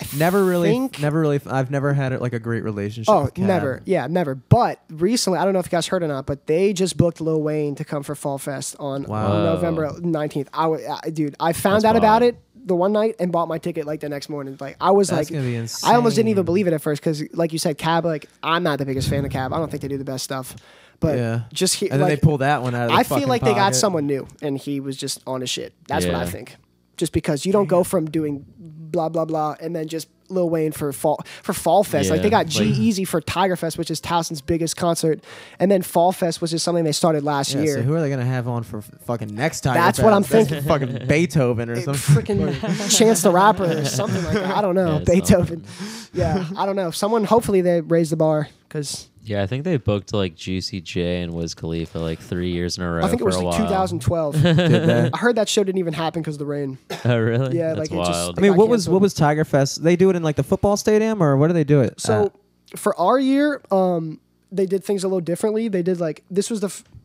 I 0.00 0.06
Never 0.16 0.44
really, 0.44 0.68
think- 0.70 1.00
never 1.00 1.20
really. 1.20 1.40
I've 1.46 1.70
never 1.70 1.92
had 1.92 2.18
like 2.20 2.32
a 2.32 2.38
great 2.38 2.62
relationship. 2.62 3.12
Oh, 3.12 3.24
with 3.24 3.34
Cab. 3.34 3.44
never. 3.46 3.82
Yeah, 3.84 4.06
never. 4.06 4.34
But 4.36 4.80
recently, 4.90 5.38
I 5.38 5.44
don't 5.44 5.52
know 5.54 5.58
if 5.58 5.66
you 5.66 5.70
guys 5.70 5.86
heard 5.88 6.02
or 6.02 6.08
not, 6.08 6.24
but 6.26 6.46
they 6.46 6.72
just 6.72 6.96
booked 6.96 7.20
Lil 7.20 7.42
Wayne 7.42 7.74
to 7.76 7.84
come 7.84 8.02
for 8.02 8.14
Fall 8.14 8.38
Fest 8.38 8.76
on 8.78 9.02
Wow. 9.04 9.42
November 9.54 9.90
19th. 9.98 10.48
I 10.52 10.60
I, 10.60 10.62
w- 10.64 10.88
I- 11.04 11.10
dude, 11.10 11.34
I 11.40 11.52
found 11.52 11.82
That's 11.82 11.86
out 11.86 11.96
about 11.96 12.22
it 12.22 12.40
the 12.64 12.76
one 12.76 12.92
night 12.92 13.16
and 13.18 13.32
bought 13.32 13.48
my 13.48 13.58
ticket 13.58 13.86
like 13.86 14.00
the 14.00 14.08
next 14.08 14.28
morning. 14.28 14.56
Like 14.60 14.76
I 14.80 14.90
was 14.90 15.08
That's 15.08 15.30
like, 15.30 15.82
I 15.84 15.94
almost 15.96 16.16
didn't 16.16 16.28
even 16.28 16.44
believe 16.44 16.66
it 16.66 16.72
at 16.74 16.82
first 16.82 17.00
because, 17.02 17.22
like 17.34 17.52
you 17.52 17.58
said, 17.58 17.78
Cab. 17.78 18.04
Like 18.04 18.26
I'm 18.42 18.62
not 18.62 18.78
the 18.78 18.86
biggest 18.86 19.08
fan 19.08 19.24
of 19.24 19.30
Cab. 19.32 19.52
I 19.52 19.56
don't 19.58 19.70
think 19.70 19.82
they 19.82 19.88
do 19.88 19.98
the 19.98 20.04
best 20.04 20.22
stuff. 20.24 20.54
But 21.00 21.16
yeah. 21.16 21.40
just 21.52 21.76
he, 21.76 21.88
and 21.88 22.00
then 22.00 22.08
like, 22.08 22.20
they 22.20 22.24
pull 22.26 22.38
that 22.38 22.60
one 22.62 22.74
out 22.74 22.86
of 22.86 22.88
the 22.90 22.96
I 22.96 23.04
feel 23.04 23.28
like 23.28 23.42
they 23.42 23.54
got 23.54 23.76
someone 23.76 24.06
new, 24.08 24.26
and 24.42 24.58
he 24.58 24.80
was 24.80 24.96
just 24.96 25.20
on 25.28 25.40
his 25.42 25.48
shit. 25.50 25.72
That's 25.86 26.04
what 26.04 26.14
I 26.16 26.26
think. 26.26 26.56
Just 26.98 27.12
because 27.14 27.46
you 27.46 27.52
don't 27.52 27.68
go 27.68 27.82
from 27.84 28.10
doing 28.10 28.44
blah 28.58 29.08
blah 29.08 29.24
blah 29.24 29.54
and 29.60 29.74
then 29.76 29.86
just 29.86 30.08
Lil 30.30 30.48
Wayne 30.50 30.72
for 30.72 30.92
fall 30.92 31.20
for 31.42 31.52
Fall 31.54 31.84
Fest. 31.84 32.10
like 32.10 32.20
they 32.22 32.28
got 32.30 32.46
G-Eazy 32.46 33.06
for 33.08 33.20
Tiger 33.22 33.56
Fest, 33.56 33.78
which 33.78 33.90
is 33.90 33.98
Towson's 34.00 34.40
biggest 34.42 34.76
concert, 34.76 35.22
and 35.58 35.70
then 35.70 35.80
Fall 35.80 36.12
Fest 36.12 36.40
was 36.42 36.50
just 36.50 36.64
something 36.64 36.84
they 36.84 36.92
started 36.92 37.22
last 37.22 37.54
Yeah, 37.54 37.62
year. 37.62 37.74
so 37.76 37.82
who 37.82 37.94
are 37.94 38.00
they 38.02 38.10
gonna 38.10 38.24
have 38.26 38.46
on 38.48 38.62
for 38.62 38.82
fucking 38.82 39.34
next 39.34 39.60
time? 39.62 39.74
That's 39.74 39.98
what 39.98 40.12
I'm 40.12 40.22
thinking. 40.22 40.62
fucking 40.62 41.06
Beethoven 41.08 41.70
or 41.70 41.74
It- 41.74 41.84
something. 41.84 42.14
freaking 42.38 42.90
Chance 42.98 43.22
the 43.22 43.30
Rapper 43.30 43.64
or 43.64 43.84
something 43.86 44.22
like 44.24 44.34
that. 44.34 44.56
I 44.56 44.60
don't 44.60 44.74
know. 44.82 44.98
Yeah, 44.98 45.04
Beethoven. 45.14 45.64
Yeah, 46.12 46.44
I 46.56 46.66
don't 46.66 46.76
know. 46.76 46.90
Someone, 46.90 47.24
hopefully, 47.24 47.60
they 47.62 47.80
raise 47.80 48.10
the 48.10 48.16
bar 48.16 48.48
because 48.68 49.08
Yeah, 49.24 49.42
I 49.42 49.46
think 49.46 49.64
they 49.64 49.76
booked 49.76 50.12
like 50.14 50.34
Juicy 50.34 50.80
J 50.80 51.22
and 51.22 51.34
Wiz 51.34 51.54
Khalifa 51.54 51.98
like 51.98 52.18
three 52.18 52.50
years 52.50 52.78
in 52.78 52.84
a 52.84 52.90
row. 52.90 53.04
I 53.04 53.08
think 53.08 53.20
it 53.20 53.24
was 53.24 53.36
like 53.36 53.56
2012. 53.58 54.42
Did 54.42 54.56
they? 54.56 55.10
I 55.14 55.16
heard 55.18 55.36
that 55.36 55.48
show 55.48 55.62
didn't 55.64 55.78
even 55.78 55.92
happen 55.94 56.22
because 56.22 56.36
of 56.36 56.38
the 56.38 56.46
rain. 56.46 56.78
Oh, 57.04 57.18
really? 57.18 57.56
Yeah, 57.58 57.74
That's 57.74 57.90
like, 57.90 57.92
it 57.92 58.04
just- 58.06 58.10
wild. 58.10 58.38
I 58.38 58.42
mean, 58.42 58.52
got 58.52 58.58
what 58.58 58.68
was 58.68 58.82
canceled. 58.82 58.92
what 58.94 59.02
was 59.02 59.14
Tiger 59.14 59.44
Fest? 59.44 59.82
They 59.82 59.96
do 59.96 60.08
it 60.10 60.16
in 60.16 60.22
like 60.22 60.36
the 60.36 60.42
football 60.42 60.76
stadium, 60.76 61.22
or 61.22 61.36
where 61.36 61.48
do 61.48 61.54
they 61.54 61.64
do 61.64 61.80
it? 61.80 62.00
So 62.00 62.32
at? 62.72 62.78
for 62.78 62.98
our 62.98 63.18
year, 63.18 63.60
um, 63.70 64.20
they 64.50 64.66
did 64.66 64.82
things 64.84 65.04
a 65.04 65.08
little 65.08 65.20
differently. 65.20 65.68
They 65.68 65.82
did 65.82 66.00
like 66.00 66.24
this 66.30 66.48
was 66.50 66.60
the. 66.60 66.68
F- 66.68 66.84
I 66.86 66.97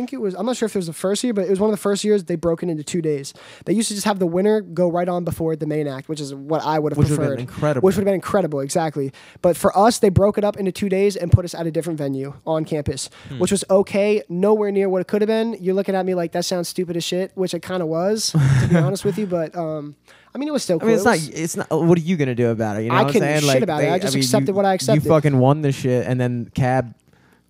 think 0.00 0.12
it 0.12 0.20
was. 0.20 0.34
I'm 0.34 0.46
not 0.46 0.56
sure 0.56 0.66
if 0.66 0.74
it 0.74 0.78
was 0.78 0.86
the 0.86 0.92
first 0.92 1.22
year, 1.22 1.32
but 1.34 1.44
it 1.44 1.50
was 1.50 1.60
one 1.60 1.68
of 1.70 1.72
the 1.72 1.80
first 1.82 2.04
years 2.04 2.24
they 2.24 2.36
broke 2.36 2.62
it 2.62 2.68
into 2.70 2.82
two 2.82 3.02
days. 3.02 3.34
They 3.66 3.72
used 3.74 3.88
to 3.88 3.94
just 3.94 4.06
have 4.06 4.18
the 4.18 4.26
winner 4.26 4.60
go 4.62 4.90
right 4.90 5.08
on 5.08 5.24
before 5.24 5.54
the 5.56 5.66
main 5.66 5.86
act, 5.86 6.08
which 6.08 6.20
is 6.20 6.34
what 6.34 6.62
I 6.64 6.78
would 6.78 6.92
have 6.92 6.98
Which 6.98 7.10
would've 7.10 7.18
been 7.18 7.26
preferred. 7.28 7.40
incredible. 7.40 7.86
Which 7.86 7.96
would 7.96 8.00
have 8.02 8.06
been 8.06 8.14
incredible, 8.14 8.60
exactly. 8.60 9.12
But 9.42 9.56
for 9.56 9.76
us, 9.76 9.98
they 9.98 10.08
broke 10.08 10.38
it 10.38 10.44
up 10.44 10.56
into 10.56 10.72
two 10.72 10.88
days 10.88 11.16
and 11.16 11.30
put 11.30 11.44
us 11.44 11.54
at 11.54 11.66
a 11.66 11.70
different 11.70 11.98
venue 11.98 12.34
on 12.46 12.64
campus, 12.64 13.10
Hmm. 13.28 13.38
which 13.38 13.50
was 13.50 13.64
okay. 13.70 14.22
Nowhere 14.28 14.70
near 14.72 14.88
what 14.88 15.00
it 15.02 15.06
could 15.08 15.20
have 15.22 15.28
been. 15.28 15.56
You're 15.60 15.74
looking 15.74 15.94
at 15.94 16.06
me 16.06 16.14
like 16.14 16.32
that 16.32 16.44
sounds 16.44 16.68
stupid 16.68 16.96
as 16.96 17.04
shit, 17.04 17.32
which 17.34 17.52
it 17.54 17.60
kind 17.60 17.82
of 17.82 17.88
was, 17.88 18.30
to 18.30 18.66
be 18.68 18.76
honest 18.86 19.04
with 19.04 19.18
you. 19.18 19.26
But 19.26 19.54
um, 19.56 19.96
I 20.34 20.38
mean, 20.38 20.48
it 20.48 20.52
was 20.52 20.62
still. 20.62 20.76
I 20.76 20.80
Cool. 20.80 20.88
mean, 20.88 20.96
it's 20.96 21.04
It 21.06 21.08
not. 21.32 21.40
It's 21.40 21.56
not. 21.56 21.70
What 21.70 21.98
are 21.98 22.02
you 22.02 22.16
gonna 22.16 22.34
do 22.34 22.50
about 22.50 22.76
it? 22.78 22.84
You 22.84 22.88
know 22.90 22.94
I 22.94 22.98
what 23.02 23.06
I'm 23.08 23.12
couldn't 23.12 23.28
saying? 23.28 23.40
shit 23.40 23.48
like, 23.48 23.62
about 23.62 23.82
it. 23.82 23.90
I 23.92 23.98
just 23.98 24.14
mean, 24.14 24.22
accepted 24.22 24.48
you- 24.48 24.54
what 24.54 24.64
I 24.64 24.74
accepted. 24.74 25.04
You 25.04 25.10
fucking 25.10 25.38
won 25.38 25.62
the 25.62 25.72
shit, 25.72 26.06
and 26.06 26.20
then 26.20 26.50
cab, 26.54 26.94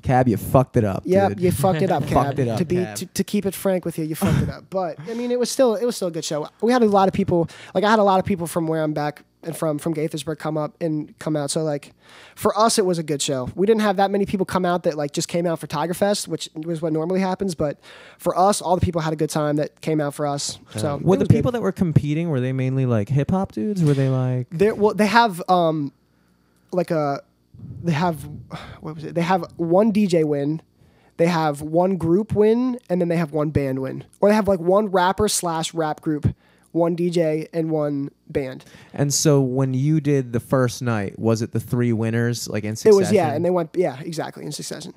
cab, 0.03 0.29
you 0.29 0.37
fucked 0.37 0.77
it 0.77 0.85
up. 0.85 1.03
Yeah, 1.05 1.31
you 1.37 1.53
fucked 1.53 1.83
it 1.83 1.91
up, 1.91 2.03
Cab. 2.07 2.27
Fucked 2.27 2.39
it 2.39 2.49
up, 2.49 2.59
to 2.59 2.65
be 2.65 2.77
to, 2.77 3.07
to 3.07 3.25
keep 3.25 3.47
it 3.47 3.55
frank 3.55 3.85
with 3.85 3.99
you, 3.99 4.05
you 4.05 4.15
fucked 4.15 4.43
it 4.43 4.49
up. 4.49 4.65
But 4.71 4.99
I 5.09 5.15
mean, 5.15 5.31
it 5.31 5.39
was 5.39 5.51
still 5.51 5.75
it 5.75 5.85
was 5.85 5.97
still 5.97 6.09
a 6.09 6.13
good 6.13 6.25
show. 6.25 6.49
We 6.61 6.73
had 6.73 6.83
a 6.83 6.87
lot 6.87 7.09
of 7.09 7.15
people. 7.15 7.49
Like 7.75 7.85
I 7.85 7.91
had 7.91 7.99
a 7.99 8.05
lot 8.05 8.19
of 8.19 8.25
people 8.25 8.47
from 8.47 8.67
where 8.67 8.83
I'm 8.83 8.93
back 8.93 9.25
and 9.43 9.57
from 9.57 9.79
from 9.79 9.95
Gaithersburg 9.95 10.39
come 10.39 10.57
up 10.57 10.75
and 10.81 11.19
come 11.19 11.37
out. 11.37 11.51
So 11.51 11.63
like, 11.63 11.93
for 12.35 12.57
us, 12.59 12.79
it 12.79 12.85
was 12.85 12.99
a 12.99 13.03
good 13.03 13.23
show. 13.23 13.51
We 13.55 13.67
didn't 13.67 13.83
have 13.83 13.97
that 13.97 14.11
many 14.11 14.27
people 14.27 14.45
come 14.45 14.65
out 14.65 14.83
that 14.83 14.97
like 14.97 15.13
just 15.13 15.29
came 15.29 15.47
out 15.47 15.59
for 15.59 15.67
Tiger 15.67 15.95
Fest, 15.95 16.29
which 16.29 16.49
was 16.55 16.83
what 16.83 16.93
normally 16.93 17.21
happens. 17.21 17.55
But 17.55 17.79
for 18.19 18.37
us, 18.37 18.61
all 18.61 18.77
the 18.77 18.85
people 18.85 19.01
had 19.01 19.13
a 19.13 19.17
good 19.17 19.31
time 19.31 19.57
that 19.57 19.81
came 19.81 20.01
out 20.01 20.15
for 20.15 20.27
us. 20.27 20.59
So 20.77 20.97
Were 20.97 21.17
the 21.17 21.21
was 21.21 21.29
good. 21.29 21.31
people 21.31 21.53
that 21.53 21.63
were 21.63 21.73
competing? 21.73 22.29
Were 22.29 22.41
they 22.41 22.53
mainly 22.53 22.87
like 22.87 23.09
hip 23.09 23.31
hop 23.31 23.53
dudes? 23.53 23.83
Were 23.83 23.95
they 23.95 24.09
like? 24.09 24.49
They 24.51 24.73
well, 24.73 24.95
they 24.95 25.07
have 25.07 25.43
um, 25.49 25.93
like 26.73 26.91
a, 26.91 27.23
they 27.83 27.93
have, 27.93 28.29
what 28.81 28.95
was 28.95 29.05
it? 29.05 29.15
They 29.15 29.23
have 29.23 29.45
one 29.57 29.93
DJ 29.93 30.25
win, 30.25 30.63
they 31.17 31.27
have 31.27 31.61
one 31.61 31.97
group 31.97 32.35
win, 32.35 32.79
and 32.89 33.01
then 33.01 33.09
they 33.09 33.17
have 33.17 33.33
one 33.33 33.51
band 33.51 33.81
win, 33.81 34.05
or 34.21 34.29
they 34.29 34.35
have 34.35 34.49
like 34.49 34.61
one 34.61 34.87
rapper 34.87 35.29
slash 35.29 35.75
rap 35.75 36.01
group, 36.01 36.35
one 36.73 36.97
DJ 36.97 37.49
and 37.53 37.71
one 37.71 38.11
band. 38.29 38.65
And 38.95 39.13
so 39.13 39.41
when 39.41 39.75
you 39.75 40.01
did 40.01 40.33
the 40.33 40.41
first 40.41 40.83
night, 40.83 41.19
was 41.19 41.43
it 41.43 41.53
the 41.53 41.61
three 41.61 41.93
winners 41.93 42.49
like 42.49 42.65
in 42.65 42.77
succession? 42.77 42.97
It 42.97 43.01
was 43.01 43.13
yeah, 43.13 43.33
and 43.33 43.45
they 43.45 43.51
went 43.51 43.71
yeah 43.75 44.01
exactly 44.01 44.45
in 44.45 44.53
succession. 44.53 44.95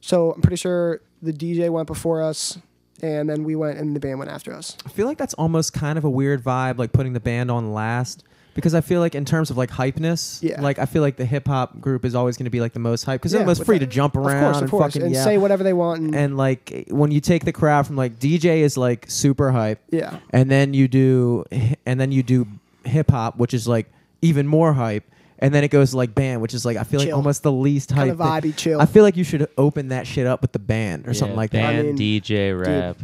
So 0.00 0.32
I'm 0.32 0.40
pretty 0.40 0.56
sure 0.56 1.02
the 1.20 1.32
DJ 1.32 1.68
went 1.70 1.86
before 1.86 2.22
us, 2.22 2.58
and 3.02 3.28
then 3.28 3.44
we 3.44 3.54
went, 3.54 3.78
and 3.78 3.94
the 3.94 4.00
band 4.00 4.18
went 4.18 4.30
after 4.30 4.52
us. 4.52 4.76
I 4.86 4.88
feel 4.88 5.06
like 5.06 5.18
that's 5.18 5.34
almost 5.34 5.72
kind 5.72 5.98
of 5.98 6.04
a 6.04 6.10
weird 6.10 6.42
vibe, 6.42 6.78
like 6.78 6.92
putting 6.92 7.12
the 7.12 7.20
band 7.20 7.50
on 7.50 7.72
last. 7.72 8.24
Because 8.54 8.74
I 8.74 8.80
feel 8.80 9.00
like 9.00 9.14
in 9.14 9.24
terms 9.24 9.50
of 9.50 9.56
like 9.56 9.70
hypeness, 9.70 10.42
Yeah. 10.42 10.60
like 10.60 10.78
I 10.78 10.84
feel 10.86 11.02
like 11.02 11.16
the 11.16 11.24
hip 11.24 11.46
hop 11.46 11.80
group 11.80 12.04
is 12.04 12.14
always 12.14 12.36
going 12.36 12.44
to 12.46 12.50
be 12.50 12.60
like 12.60 12.72
the 12.72 12.80
most 12.80 13.04
hype 13.04 13.20
because 13.20 13.32
Yeah, 13.32 13.38
they're 13.38 13.46
most 13.46 13.64
free 13.64 13.78
that- 13.78 13.86
to 13.86 13.90
jump 13.90 14.16
around 14.16 14.26
Of 14.26 14.32
around 14.32 14.42
course, 14.44 14.56
and 14.56 14.64
of 14.64 14.70
course, 14.70 14.84
fucking 14.94 15.02
and 15.02 15.12
yell. 15.14 15.24
say 15.24 15.38
whatever 15.38 15.62
they 15.62 15.72
want, 15.72 16.00
and, 16.00 16.14
and 16.14 16.36
like 16.36 16.86
when 16.90 17.10
you 17.10 17.20
take 17.20 17.44
the 17.44 17.52
crowd 17.52 17.86
from 17.86 17.96
like 17.96 18.18
DJ 18.18 18.60
is 18.62 18.76
like 18.76 19.06
super 19.08 19.52
hype, 19.52 19.80
yeah. 19.90 20.18
and 20.30 20.50
then 20.50 20.74
you 20.74 20.88
do 20.88 21.44
and 21.86 22.00
then 22.00 22.12
you 22.12 22.22
do 22.22 22.46
hip 22.84 23.10
hop, 23.10 23.36
which 23.38 23.54
is 23.54 23.68
like 23.68 23.86
even 24.22 24.46
more 24.46 24.72
hype, 24.72 25.04
and 25.38 25.54
then 25.54 25.62
it 25.64 25.68
goes 25.70 25.92
to 25.92 25.96
like 25.96 26.14
band, 26.14 26.42
which 26.42 26.52
is 26.54 26.64
like 26.66 26.76
I 26.76 26.82
feel 26.84 27.00
like 27.00 27.12
almost 27.12 27.42
the 27.42 27.52
least 27.52 27.90
Kind 27.90 28.10
hype. 28.10 28.20
of 28.20 28.42
thing. 28.42 28.52
vibey, 28.52 28.56
chill. 28.56 28.80
I 28.80 28.86
feel 28.86 29.04
like 29.04 29.16
you 29.16 29.24
should 29.24 29.48
open 29.56 29.88
that 29.88 30.06
shit 30.06 30.26
up 30.26 30.42
with 30.42 30.52
the 30.52 30.58
band 30.58 31.06
or 31.06 31.10
Yeah, 31.10 31.18
something 31.18 31.36
like 31.36 31.50
that. 31.52 31.62
band, 31.72 31.78
I 31.78 31.82
mean, 31.92 31.96
DJ, 31.96 32.52
rap. 32.58 32.96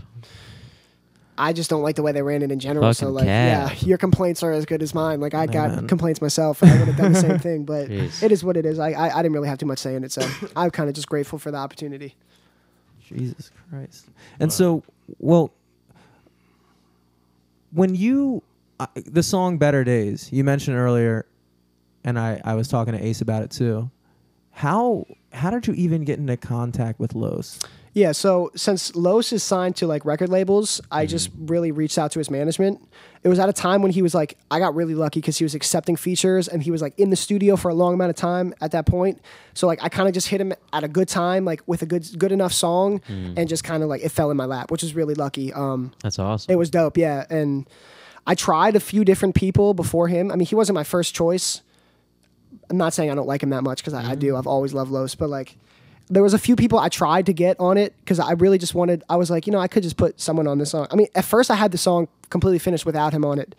I 1.38 1.52
just 1.52 1.68
don't 1.70 1.82
like 1.82 1.96
the 1.96 2.02
way 2.02 2.12
they 2.12 2.22
ran 2.22 2.42
it 2.42 2.50
in 2.50 2.58
general. 2.58 2.92
so 2.94 3.10
like, 3.10 3.24
Cab. 3.26 3.72
yeah, 3.72 3.78
your 3.86 3.98
complaints 3.98 4.42
are 4.42 4.52
as 4.52 4.64
good 4.64 4.82
as 4.82 4.94
mine. 4.94 5.20
Like 5.20 5.34
I 5.34 5.46
got 5.46 5.70
man. 5.70 5.86
complaints 5.88 6.20
myself, 6.20 6.62
and 6.62 6.70
I 6.70 6.78
would 6.78 6.88
have 6.88 6.96
done 6.96 7.12
the 7.12 7.20
same 7.20 7.38
thing. 7.40 7.64
But 7.64 7.88
Jeez. 7.88 8.22
it 8.22 8.32
is 8.32 8.42
what 8.42 8.56
it 8.56 8.64
is. 8.66 8.78
I, 8.78 8.92
I 8.92 9.18
I 9.18 9.22
didn't 9.22 9.32
really 9.32 9.48
have 9.48 9.58
too 9.58 9.66
much 9.66 9.78
say 9.78 9.94
in 9.94 10.04
it, 10.04 10.12
so 10.12 10.26
I'm 10.56 10.70
kind 10.70 10.88
of 10.88 10.94
just 10.94 11.08
grateful 11.08 11.38
for 11.38 11.50
the 11.50 11.58
opportunity. 11.58 12.14
Jesus 13.02 13.50
Christ. 13.70 14.08
And 14.40 14.52
so, 14.52 14.82
well, 15.18 15.52
when 17.72 17.94
you, 17.94 18.42
uh, 18.80 18.86
the 18.94 19.22
song 19.22 19.58
Better 19.58 19.84
Days, 19.84 20.32
you 20.32 20.42
mentioned 20.42 20.76
earlier, 20.76 21.26
and 22.02 22.18
I, 22.18 22.40
I 22.44 22.54
was 22.54 22.66
talking 22.68 22.94
to 22.94 23.04
Ace 23.04 23.20
about 23.20 23.42
it 23.42 23.50
too. 23.50 23.90
How 24.56 25.04
how 25.34 25.50
did 25.50 25.66
you 25.66 25.74
even 25.74 26.04
get 26.04 26.18
into 26.18 26.34
contact 26.38 26.98
with 26.98 27.14
Los? 27.14 27.60
Yeah, 27.92 28.12
so 28.12 28.50
since 28.54 28.96
Los 28.96 29.30
is 29.30 29.42
signed 29.42 29.76
to 29.76 29.86
like 29.86 30.06
record 30.06 30.30
labels, 30.30 30.80
I 30.90 31.04
just 31.04 31.28
really 31.38 31.72
reached 31.72 31.98
out 31.98 32.10
to 32.12 32.18
his 32.18 32.30
management. 32.30 32.80
It 33.22 33.28
was 33.28 33.38
at 33.38 33.50
a 33.50 33.52
time 33.52 33.82
when 33.82 33.90
he 33.90 34.00
was 34.00 34.14
like, 34.14 34.38
I 34.50 34.58
got 34.58 34.74
really 34.74 34.94
lucky 34.94 35.20
because 35.20 35.36
he 35.36 35.44
was 35.44 35.54
accepting 35.54 35.94
features 35.94 36.48
and 36.48 36.62
he 36.62 36.70
was 36.70 36.80
like 36.80 36.98
in 36.98 37.10
the 37.10 37.16
studio 37.16 37.56
for 37.56 37.70
a 37.70 37.74
long 37.74 37.92
amount 37.92 38.08
of 38.08 38.16
time 38.16 38.54
at 38.62 38.70
that 38.70 38.86
point. 38.86 39.20
So 39.52 39.66
like 39.66 39.82
I 39.82 39.90
kind 39.90 40.08
of 40.08 40.14
just 40.14 40.28
hit 40.28 40.40
him 40.40 40.54
at 40.72 40.84
a 40.84 40.88
good 40.88 41.08
time, 41.08 41.44
like 41.44 41.60
with 41.66 41.82
a 41.82 41.86
good 41.86 42.06
good 42.18 42.32
enough 42.32 42.54
song, 42.54 43.02
and 43.36 43.50
just 43.50 43.62
kind 43.62 43.82
of 43.82 43.90
like 43.90 44.02
it 44.02 44.08
fell 44.08 44.30
in 44.30 44.38
my 44.38 44.46
lap, 44.46 44.70
which 44.70 44.82
was 44.82 44.94
really 44.94 45.14
lucky. 45.14 45.52
Um, 45.52 45.92
That's 46.02 46.18
awesome. 46.18 46.50
It 46.50 46.56
was 46.56 46.70
dope, 46.70 46.96
yeah. 46.96 47.26
And 47.28 47.68
I 48.26 48.34
tried 48.34 48.74
a 48.74 48.80
few 48.80 49.04
different 49.04 49.34
people 49.34 49.74
before 49.74 50.08
him. 50.08 50.32
I 50.32 50.36
mean, 50.36 50.46
he 50.46 50.54
wasn't 50.54 50.76
my 50.76 50.84
first 50.84 51.14
choice. 51.14 51.60
I'm 52.70 52.76
not 52.76 52.92
saying 52.92 53.10
I 53.10 53.14
don't 53.14 53.26
like 53.26 53.42
him 53.42 53.50
that 53.50 53.62
much 53.62 53.78
because 53.78 53.94
I, 53.94 54.10
I 54.10 54.14
do. 54.14 54.28
Mm-hmm. 54.28 54.36
I've 54.36 54.46
always 54.46 54.74
loved 54.74 54.90
Los, 54.90 55.14
but 55.14 55.28
like, 55.28 55.56
there 56.08 56.22
was 56.22 56.34
a 56.34 56.38
few 56.38 56.54
people 56.54 56.78
I 56.78 56.88
tried 56.88 57.26
to 57.26 57.32
get 57.32 57.58
on 57.58 57.76
it 57.76 57.94
because 58.00 58.20
I 58.20 58.32
really 58.32 58.58
just 58.58 58.74
wanted. 58.74 59.02
I 59.08 59.16
was 59.16 59.30
like, 59.30 59.46
you 59.46 59.52
know, 59.52 59.58
I 59.58 59.68
could 59.68 59.82
just 59.82 59.96
put 59.96 60.20
someone 60.20 60.46
on 60.46 60.58
this 60.58 60.70
song. 60.70 60.86
I 60.90 60.96
mean, 60.96 61.08
at 61.14 61.24
first 61.24 61.50
I 61.50 61.56
had 61.56 61.72
the 61.72 61.78
song 61.78 62.08
completely 62.30 62.58
finished 62.58 62.86
without 62.86 63.12
him 63.12 63.24
on 63.24 63.38
it, 63.38 63.54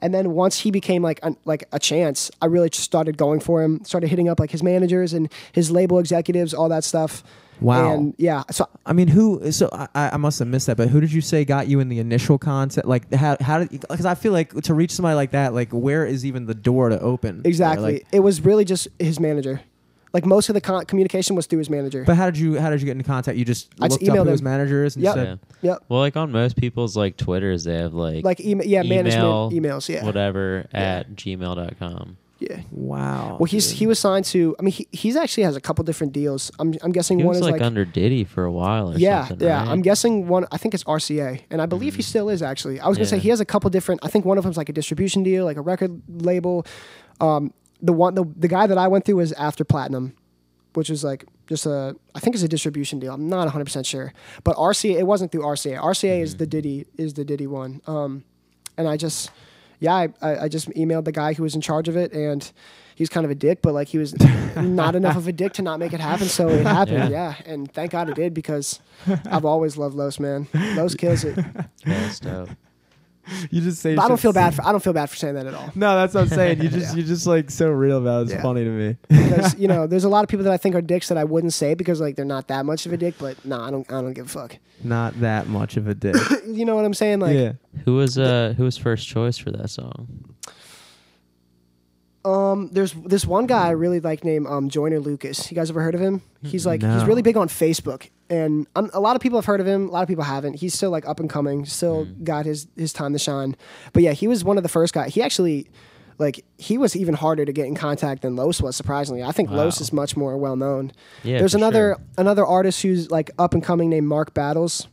and 0.00 0.12
then 0.12 0.32
once 0.32 0.60
he 0.60 0.70
became 0.72 1.02
like 1.02 1.20
a, 1.22 1.36
like 1.44 1.64
a 1.70 1.78
chance, 1.78 2.30
I 2.40 2.46
really 2.46 2.70
just 2.70 2.82
started 2.82 3.16
going 3.16 3.38
for 3.38 3.62
him. 3.62 3.84
Started 3.84 4.08
hitting 4.08 4.28
up 4.28 4.40
like 4.40 4.50
his 4.50 4.62
managers 4.62 5.12
and 5.12 5.32
his 5.52 5.70
label 5.70 5.98
executives, 6.00 6.52
all 6.52 6.68
that 6.70 6.82
stuff. 6.82 7.22
Wow. 7.60 7.92
And 7.94 8.14
yeah, 8.18 8.42
so 8.50 8.68
I 8.86 8.92
mean, 8.92 9.08
who? 9.08 9.52
So 9.52 9.68
I, 9.72 9.88
I 9.94 10.16
must 10.16 10.38
have 10.40 10.48
missed 10.48 10.66
that, 10.66 10.76
but 10.76 10.88
who 10.88 11.00
did 11.00 11.12
you 11.12 11.20
say 11.20 11.44
got 11.44 11.68
you 11.68 11.78
in 11.80 11.88
the 11.88 11.98
initial 12.00 12.38
concept? 12.38 12.88
Like, 12.88 13.12
how 13.14 13.36
how 13.40 13.58
did? 13.60 13.70
Because 13.70 14.06
I 14.06 14.14
feel 14.16 14.32
like 14.32 14.52
to 14.62 14.74
reach 14.74 14.90
somebody 14.92 15.14
like 15.14 15.30
that, 15.32 15.54
like, 15.54 15.70
where 15.70 16.04
is 16.04 16.26
even 16.26 16.46
the 16.46 16.54
door 16.54 16.88
to 16.88 16.98
open? 17.00 17.42
Exactly. 17.44 17.92
Like, 17.94 18.06
it 18.10 18.20
was 18.20 18.40
really 18.44 18.64
just 18.64 18.88
his 18.98 19.20
manager. 19.20 19.60
Like 20.14 20.26
most 20.26 20.50
of 20.50 20.54
the 20.54 20.60
con- 20.60 20.84
communication 20.84 21.36
was 21.36 21.46
through 21.46 21.60
his 21.60 21.70
manager. 21.70 22.04
but 22.06 22.16
how 22.16 22.26
did 22.26 22.36
you 22.36 22.60
how 22.60 22.68
did 22.68 22.80
you 22.82 22.84
get 22.84 22.92
into 22.92 23.04
contact? 23.04 23.38
You 23.38 23.46
just 23.46 23.70
I 23.80 23.88
just 23.88 24.02
looked 24.02 24.10
up 24.10 24.16
emailed 24.18 24.24
who 24.26 24.30
his 24.32 24.40
him. 24.40 24.44
manager 24.44 24.84
is 24.84 24.94
and 24.94 25.04
Yep. 25.04 25.14
said, 25.14 25.38
yeah. 25.62 25.70
yep. 25.70 25.84
Well, 25.88 26.00
like 26.00 26.18
on 26.18 26.30
most 26.30 26.56
people's 26.58 26.98
like 26.98 27.16
Twitters, 27.16 27.64
they 27.64 27.76
have 27.78 27.94
like 27.94 28.22
Like 28.22 28.38
email, 28.40 28.66
yeah, 28.66 28.82
email, 28.82 29.04
management 29.04 29.52
emails, 29.64 29.88
yeah, 29.88 30.04
whatever 30.04 30.66
Yeah. 30.74 30.80
at 30.80 31.14
gmail.com. 31.14 32.18
yeah. 32.50 32.60
"Wow." 32.70 33.36
Well, 33.38 33.44
he's 33.46 33.68
dude. 33.68 33.78
he 33.78 33.86
was 33.86 33.98
signed 33.98 34.24
to. 34.26 34.56
I 34.58 34.62
mean, 34.62 34.72
he 34.72 34.88
he's 34.92 35.16
actually 35.16 35.44
has 35.44 35.56
a 35.56 35.60
couple 35.60 35.84
different 35.84 36.12
deals. 36.12 36.50
I'm 36.58 36.74
I'm 36.82 36.92
guessing 36.92 37.18
He 37.18 37.24
one 37.24 37.30
was 37.30 37.38
is 37.38 37.42
like, 37.44 37.52
like, 37.52 37.62
under 37.62 37.84
Diddy 37.84 38.24
for 38.24 38.44
a 38.44 38.52
while 38.52 38.92
or 38.92 38.98
yeah, 38.98 39.26
something. 39.26 39.46
yeah. 39.46 39.58
right? 39.60 39.68
I'm 39.68 39.82
guessing 39.82 40.28
one. 40.28 40.46
I 40.52 40.58
think 40.58 40.74
it's 40.74 40.84
RCA, 40.84 41.42
and 41.50 41.62
I 41.62 41.66
believe 41.66 41.94
he 41.96 42.02
still 42.02 42.28
is 42.28 42.42
actually. 42.42 42.80
I 42.80 42.88
was 42.88 42.98
gonna 42.98 43.06
say 43.06 43.18
he 43.18 43.28
has 43.30 43.40
a 43.40 43.44
couple 43.44 43.70
different. 43.70 44.00
I 44.04 44.08
think 44.08 44.24
one 44.24 44.38
of 44.38 44.44
them's 44.44 44.56
like 44.56 44.68
a 44.68 44.72
distribution 44.72 45.22
deal, 45.22 45.44
like 45.44 45.56
a 45.56 45.62
record 45.62 46.02
label. 46.08 46.66
Um, 47.20 47.52
the 47.80 47.92
one 47.92 48.14
the 48.14 48.24
the 48.36 48.48
guy 48.48 48.66
that 48.66 48.78
I 48.78 48.88
went 48.88 49.04
through 49.04 49.16
was 49.16 49.32
After 49.32 49.64
Platinum, 49.64 50.14
which 50.74 50.88
was 50.90 51.04
like 51.04 51.24
just 51.46 51.66
a 51.66 51.94
I 52.14 52.20
think 52.20 52.34
it's 52.34 52.42
a 52.44 52.48
distribution 52.48 52.98
deal. 52.98 53.12
I'm 53.14 53.28
not 53.28 53.44
100 53.44 53.64
percent 53.64 53.86
sure, 53.86 54.12
but 54.44 54.56
RCA 54.56 54.98
it 54.98 55.06
wasn't 55.06 55.32
through 55.32 55.42
RCA. 55.42 55.80
RCA 55.80 56.20
is 56.20 56.36
the 56.36 56.46
Diddy 56.46 56.86
is 56.96 57.14
the 57.14 57.24
Diddy 57.24 57.46
one. 57.46 57.80
Um, 57.86 58.24
and 58.78 58.88
I 58.88 58.96
just 58.96 59.30
yeah 59.82 60.06
I, 60.22 60.44
I 60.44 60.48
just 60.48 60.68
emailed 60.70 61.04
the 61.04 61.12
guy 61.12 61.34
who 61.34 61.42
was 61.42 61.54
in 61.54 61.60
charge 61.60 61.88
of 61.88 61.96
it 61.96 62.12
and. 62.12 62.50
He's 62.94 63.08
kind 63.08 63.24
of 63.24 63.30
a 63.30 63.34
dick, 63.34 63.62
but 63.62 63.72
like 63.72 63.88
he 63.88 63.96
was 63.96 64.14
not 64.56 64.94
enough 64.94 65.16
of 65.16 65.26
a 65.26 65.32
dick 65.32 65.54
to 65.54 65.62
not 65.62 65.78
make 65.80 65.94
it 65.94 65.98
happen. 65.98 66.28
So 66.28 66.46
it 66.50 66.66
happened, 66.66 67.10
yeah. 67.10 67.34
And 67.46 67.72
thank 67.72 67.90
God 67.90 68.10
it 68.10 68.16
did 68.16 68.34
because 68.34 68.80
I've 69.24 69.46
always 69.46 69.78
loved 69.78 69.94
Los, 69.96 70.20
man. 70.20 70.46
Los 70.76 70.94
kills 70.94 71.24
it. 71.24 71.38
Yeah, 71.86 72.00
that's 72.00 72.20
dope. 72.20 72.50
You 73.50 73.60
just 73.60 73.80
say. 73.80 73.96
I 73.96 74.08
don't 74.08 74.18
feel 74.20 74.32
bad. 74.32 74.54
For, 74.54 74.64
I 74.66 74.72
don't 74.72 74.82
feel 74.82 74.92
bad 74.92 75.08
for 75.10 75.16
saying 75.16 75.34
that 75.34 75.46
at 75.46 75.54
all. 75.54 75.70
No, 75.74 75.96
that's 75.96 76.14
what 76.14 76.22
I'm 76.22 76.28
saying. 76.28 76.60
You 76.62 76.68
just 76.80 76.96
you're 76.96 77.06
just 77.06 77.26
like 77.26 77.50
so 77.50 77.68
real 77.70 77.98
about 77.98 78.20
it. 78.20 78.22
It's 78.24 78.32
Yeah. 78.32 78.42
funny 78.42 78.64
to 78.64 78.70
me. 78.70 78.96
Because 79.08 79.54
you 79.58 79.68
know, 79.68 79.86
there's 79.86 80.04
a 80.04 80.08
lot 80.08 80.22
of 80.24 80.28
people 80.28 80.44
that 80.44 80.52
I 80.52 80.56
think 80.56 80.74
are 80.74 80.80
dicks 80.82 81.08
that 81.08 81.18
I 81.18 81.24
wouldn't 81.24 81.52
say 81.52 81.74
because 81.74 82.00
like 82.00 82.16
they're 82.16 82.24
not 82.24 82.48
that 82.48 82.66
much 82.66 82.86
of 82.86 82.92
a 82.92 82.96
dick. 82.96 83.14
But 83.18 83.44
no, 83.44 83.60
I 83.60 83.70
don't. 83.70 83.90
I 83.92 84.00
don't 84.00 84.12
give 84.12 84.26
a 84.26 84.28
fuck. 84.28 84.56
Not 84.84 85.20
that 85.20 85.46
much 85.48 85.76
of 85.76 85.86
a 85.88 85.94
dick. 85.94 86.16
You 86.46 86.64
know 86.66 86.74
what 86.76 86.84
I'm 86.84 86.92
saying? 86.94 87.20
Like, 87.20 87.34
yeah. 87.36 87.52
Who 87.84 87.94
was 87.96 88.18
uh 88.18 88.54
who 88.56 88.64
was 88.64 88.76
first 88.76 89.06
choice 89.08 89.38
for 89.38 89.50
that 89.52 89.70
song? 89.70 90.34
Um, 92.24 92.68
there's 92.72 92.92
this 92.92 93.26
one 93.26 93.46
guy 93.46 93.66
I 93.68 93.70
really 93.70 94.00
like 94.00 94.24
named 94.24 94.46
um 94.46 94.68
Joyner 94.68 95.00
Lucas. 95.00 95.50
You 95.50 95.54
guys 95.54 95.70
ever 95.70 95.82
heard 95.82 95.94
of 95.94 96.00
him? 96.00 96.22
He's 96.42 96.66
like 96.66 96.82
he's 96.82 97.04
really 97.04 97.22
big 97.22 97.36
on 97.36 97.48
Facebook, 97.48 98.10
and 98.30 98.66
um, 98.76 98.90
a 98.92 99.00
lot 99.00 99.16
of 99.16 99.22
people 99.22 99.38
have 99.38 99.44
heard 99.46 99.60
of 99.60 99.66
him. 99.66 99.88
A 99.88 99.90
lot 99.92 100.02
of 100.02 100.08
people 100.08 100.24
haven't. 100.24 100.54
He's 100.54 100.74
still 100.74 100.90
like 100.90 101.06
up 101.06 101.20
and 101.20 101.28
coming. 101.30 101.64
Still 101.64 102.06
got 102.22 102.44
his 102.46 102.66
his 102.76 102.92
time 102.92 103.12
to 103.12 103.18
shine. 103.18 103.56
But 103.92 104.02
yeah, 104.02 104.12
he 104.12 104.28
was 104.28 104.44
one 104.44 104.56
of 104.56 104.62
the 104.62 104.68
first 104.68 104.94
guys. 104.94 105.14
He 105.14 105.22
actually. 105.22 105.68
Like 106.18 106.44
he 106.58 106.76
was 106.78 106.94
even 106.94 107.14
harder 107.14 107.44
to 107.44 107.52
get 107.52 107.66
in 107.66 107.74
contact 107.74 108.22
than 108.22 108.36
Los 108.36 108.60
was. 108.60 108.76
Surprisingly, 108.76 109.24
I 109.24 109.32
think 109.32 109.50
Los 109.50 109.80
is 109.80 109.92
much 109.92 110.14
more 110.16 110.36
well 110.36 110.54
known. 110.56 110.92
Yeah, 111.24 111.38
There's 111.38 111.54
another 111.54 111.96
sure. 111.98 112.06
another 112.18 112.46
artist 112.46 112.82
who's 112.82 113.10
like 113.10 113.30
up 113.38 113.54
and 113.54 113.62
coming 113.64 113.88
named 113.88 114.06
Mark 114.06 114.32
Battles. 114.34 114.86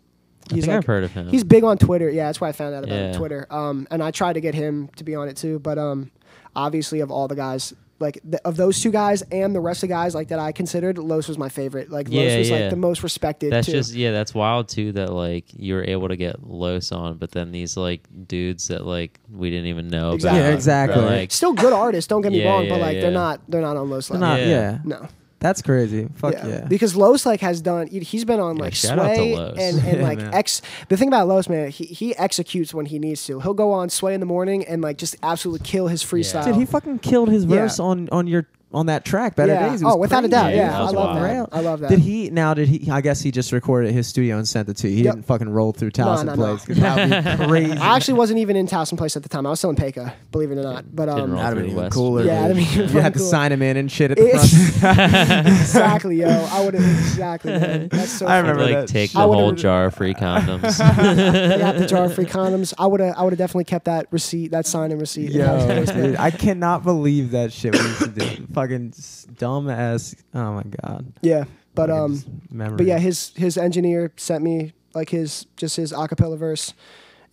I 0.49 0.53
think 0.55 0.67
like, 0.67 0.77
I've 0.77 0.85
heard 0.85 1.03
of 1.03 1.11
him. 1.11 1.27
He's 1.27 1.43
big 1.43 1.63
on 1.65 1.77
Twitter. 1.77 2.09
Yeah, 2.09 2.27
that's 2.27 2.41
why 2.41 2.47
I 2.47 2.51
found 2.53 2.73
out 2.73 2.85
about 2.85 2.95
Yeah. 2.95 3.11
Twitter. 3.11 3.45
Um, 3.51 3.85
and 3.91 4.01
I 4.01 4.09
tried 4.11 4.33
to 4.33 4.41
get 4.41 4.55
him 4.55 4.89
to 4.95 5.03
be 5.03 5.13
on 5.13 5.27
it 5.27 5.35
too, 5.37 5.59
but 5.59 5.77
um, 5.77 6.09
obviously 6.55 6.99
of 7.01 7.11
all 7.11 7.27
the 7.27 7.35
guys, 7.35 7.73
like 7.99 8.19
th- 8.23 8.41
of 8.45 8.55
those 8.55 8.81
two 8.81 8.91
guys 8.91 9.21
and 9.23 9.53
the 9.53 9.59
rest 9.59 9.83
of 9.83 9.89
the 9.89 9.93
guys 9.95 10.15
like 10.15 10.29
that 10.29 10.39
I 10.39 10.51
considered, 10.53 10.97
Los 10.97 11.27
was 11.27 11.37
my 11.37 11.49
favorite. 11.49 11.89
Like 11.91 12.07
Los 12.09 12.35
was 12.37 12.49
yeah. 12.49 12.57
like 12.59 12.69
the 12.69 12.75
most 12.77 13.03
respected. 13.03 13.51
That's 13.51 13.65
too. 13.67 13.73
just 13.73 13.93
yeah, 13.93 14.11
that's 14.11 14.33
wild 14.33 14.69
too. 14.69 14.93
That 14.93 15.11
like 15.11 15.45
you 15.53 15.73
were 15.75 15.83
able 15.83 16.07
to 16.07 16.15
get 16.15 16.41
Los 16.47 16.91
on, 16.93 17.17
but 17.17 17.31
then 17.31 17.51
these 17.51 17.75
like 17.75 18.01
dudes 18.27 18.69
that 18.69 18.85
like 18.85 19.19
we 19.29 19.49
didn't 19.49 19.67
even 19.67 19.89
know 19.89 20.11
Exactly. 20.13 20.39
about. 20.39 20.47
Yeah, 20.47 20.55
exactly. 20.55 21.03
are, 21.03 21.05
Like 21.07 21.31
still 21.31 21.53
good 21.53 21.73
artists. 21.73 22.07
Don't 22.07 22.21
get 22.21 22.31
me 22.31 22.41
Yeah, 22.41 22.49
wrong, 22.51 22.69
but 22.69 22.75
yeah, 22.77 22.85
like 22.85 23.01
they're 23.01 23.11
not 23.11 23.41
they're 23.49 23.61
not 23.61 23.75
on 23.75 23.89
Los 23.89 24.09
level. 24.09 24.25
not, 24.27 24.39
Yeah. 24.39 24.47
yeah. 24.47 24.77
No. 24.85 25.07
That's 25.39 25.61
crazy. 25.61 26.09
Fuck 26.15 26.33
yeah. 26.33 26.65
Because 26.67 26.95
Los 26.95 27.25
like 27.25 27.39
has 27.41 27.61
done. 27.61 27.87
he- 27.87 27.99
He's 28.01 28.25
been 28.25 28.39
on 28.41 28.57
Yeah, 28.57 28.63
like 28.63 28.73
shout 28.75 28.99
out 28.99 29.07
to 29.07 29.15
Sway 29.15 29.33
and, 29.57 29.79
and 29.87 30.01
like 30.09 30.17
man. 30.19 30.33
X. 30.33 30.61
The 30.89 30.97
thing 30.97 31.07
about 31.07 31.27
Los, 31.27 31.47
man, 31.47 31.69
he 31.69 31.85
he 31.85 32.15
executes 32.17 32.73
when 32.73 32.85
he 32.87 32.99
needs 32.99 33.25
to. 33.27 33.39
He'll 33.39 33.53
go 33.53 33.71
on 33.71 33.89
Sway 33.89 34.13
in 34.13 34.19
the 34.19 34.25
morning 34.25 34.65
and 34.65 34.81
like 34.81 34.97
just 34.97 35.15
absolutely 35.23 35.65
kill 35.65 35.87
his 35.87 36.03
freestyle. 36.03 36.43
Dude, 36.45 36.55
he 36.57 36.65
fucking 36.65 36.99
killed 36.99 37.29
his 37.29 37.45
Yeah. 37.45 37.55
verse 37.61 37.79
on 37.79 38.09
on 38.11 38.27
your 38.27 38.47
on 38.71 38.85
that 38.85 39.03
track. 39.05 39.35
Better 39.35 39.53
yeah. 39.53 39.69
days. 39.69 39.83
Oh, 39.83 39.97
without 39.97 40.23
a 40.23 40.27
doubt. 40.27 40.49
Yeah, 40.53 40.69
Yeah, 40.69 40.77
I 40.79 40.89
love 40.89 40.93
wild. 40.93 41.17
that. 41.51 41.55
I 41.55 41.59
love 41.61 41.79
that. 41.79 41.89
Did 41.89 41.99
he 41.99 42.29
now? 42.29 42.53
Did 42.53 42.67
he? 42.67 42.89
I 42.91 43.01
guess 43.01 43.19
he 43.21 43.31
just 43.31 43.51
recorded 43.51 43.87
at 43.89 43.93
his 43.93 44.07
studio 44.07 44.37
and 44.37 44.47
sent 44.47 44.69
it 44.69 44.77
to 44.77 44.87
you. 44.89 44.95
He 44.97 45.03
Yep. 45.03 45.15
didn't 45.15 45.25
fucking 45.27 45.49
roll 45.49 45.71
through 45.71 45.91
Towson 45.91 46.25
no, 46.25 46.35
no. 46.35 46.55
Place 46.55 46.65
because 46.65 46.81
that 46.81 47.09
would 47.09 47.39
be 47.39 47.45
crazy. 47.47 47.77
I 47.77 47.95
actually 47.95 48.13
wasn't 48.15 48.39
even 48.39 48.55
in 48.55 48.67
Towson 48.67 48.97
Place 48.97 49.15
at 49.17 49.23
the 49.23 49.29
time. 49.29 49.47
I 49.47 49.49
was 49.49 49.59
still 49.59 49.71
in 49.71 49.75
Paca, 49.75 50.13
believe 50.31 50.51
it 50.51 50.57
or 50.57 50.63
not. 50.63 50.85
But 50.95 51.05
Didn't 51.07 51.19
um, 51.21 51.31
roll 51.31 51.39
That'd 51.41 51.41
through 51.41 51.43
have 51.43 51.55
been 51.57 51.65
even 51.71 51.83
West. 51.83 51.93
cooler. 51.95 52.23
Yeah, 52.25 52.41
that'd 52.41 52.57
be 52.57 52.63
you 52.63 52.87
fucking 52.87 53.01
had 53.01 53.13
to 53.13 53.19
sign 53.19 53.51
him 53.51 53.61
in 53.61 53.77
and 53.77 53.91
shit 53.91 54.11
at 54.11 54.17
the 54.17 54.27
It's- 54.27 54.79
front. 54.79 54.99
exactly, 55.47 56.17
yo. 56.17 56.27
I 56.29 56.63
would 56.65 56.73
have 56.75 56.83
exactly. 56.83 57.51
Man. 57.51 57.87
That's 57.91 58.11
so. 58.11 58.25
I 58.27 58.29
funny. 58.41 58.41
remember 58.49 58.63
like 58.63 58.73
that 58.85 58.87
take 58.87 59.11
the 59.13 59.19
would've- 59.27 59.33
whole 59.39 59.51
jar 59.53 59.85
of 59.85 59.95
free 59.95 60.13
condoms. 60.13 60.79
I 60.79 61.57
got 61.57 61.77
the 61.77 61.85
jar 61.87 62.05
of 62.05 62.13
free 62.13 62.25
condoms. 62.25 62.73
I 62.77 62.85
would 62.85 62.99
have. 62.99 63.15
I 63.17 63.23
would 63.23 63.33
have 63.33 63.37
definitely 63.37 63.63
kept 63.65 63.85
that 63.85 64.07
receipt, 64.11 64.51
that 64.51 64.65
sign 64.65 64.91
and 64.91 64.99
receipt. 65.01 65.31
if 65.35 65.35
I 65.35 65.57
Yo, 65.59 65.65
close, 65.65 65.87
man. 65.87 66.03
dude, 66.03 66.15
I 66.17 66.31
cannot 66.31 66.83
believe 66.83 67.31
that 67.31 67.51
shit 67.51 67.73
we 67.73 67.79
used 67.81 67.99
to 68.01 68.07
do. 68.07 68.47
Fucking 68.61 68.93
dumb 69.37 69.69
ass. 69.69 70.15
Oh 70.33 70.53
my 70.53 70.63
god. 70.63 71.13
yeah, 71.21 71.45
but 71.75 71.87
Fucking 71.89 72.03
um, 72.03 72.13
just 72.15 72.27
memories. 72.51 72.77
but 72.77 72.85
yeah, 72.85 72.99
his 72.99 73.31
his 73.35 73.57
engineer 73.57 74.11
sent 74.17 74.43
me 74.43 74.73
like 74.93 75.09
his 75.09 75.45
just 75.57 75.75
his 75.77 75.93
acapella 75.93 76.37
verse, 76.37 76.73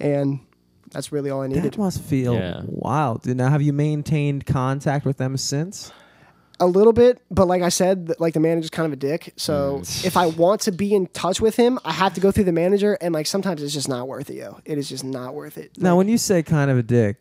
and 0.00 0.40
that's 0.92 1.10
really 1.12 1.30
all 1.30 1.42
I 1.42 1.48
needed. 1.48 1.64
that 1.64 1.78
must 1.78 2.00
feel 2.02 2.34
Yeah. 2.34 2.62
wild. 2.66 3.22
Dude, 3.22 3.36
now 3.36 3.50
have 3.50 3.62
you 3.62 3.72
maintained 3.72 4.46
contact 4.46 5.04
with 5.04 5.16
them 5.16 5.36
since? 5.36 5.90
A 6.58 6.66
little 6.66 6.94
bit, 6.94 7.20
but 7.30 7.46
like 7.48 7.60
I 7.60 7.68
said, 7.68 8.06
th- 8.06 8.18
like 8.20 8.32
the 8.32 8.40
manager's 8.40 8.70
kind 8.70 8.86
of 8.86 8.92
a 8.92 8.96
dick. 8.96 9.34
So 9.36 9.80
Mm. 9.82 10.06
if 10.06 10.16
I 10.16 10.26
want 10.28 10.62
to 10.62 10.72
be 10.72 10.94
in 10.94 11.06
touch 11.08 11.38
with 11.38 11.56
him, 11.56 11.78
I 11.84 11.92
have 11.92 12.14
to 12.14 12.20
go 12.20 12.30
through 12.30 12.44
the 12.44 12.52
manager, 12.52 12.96
and 13.02 13.12
like 13.12 13.26
sometimes 13.26 13.62
it's 13.62 13.74
just 13.74 13.88
not 13.90 14.08
worth 14.08 14.30
it, 14.30 14.36
yo. 14.36 14.58
It 14.64 14.78
is 14.78 14.88
just 14.88 15.04
not 15.04 15.34
worth 15.34 15.58
it. 15.58 15.72
Now, 15.76 15.90
Like, 15.90 15.98
when 15.98 16.08
you 16.08 16.16
say 16.18 16.42
kind 16.42 16.70
of 16.70 16.78
a 16.78 16.82
dick, 16.82 17.16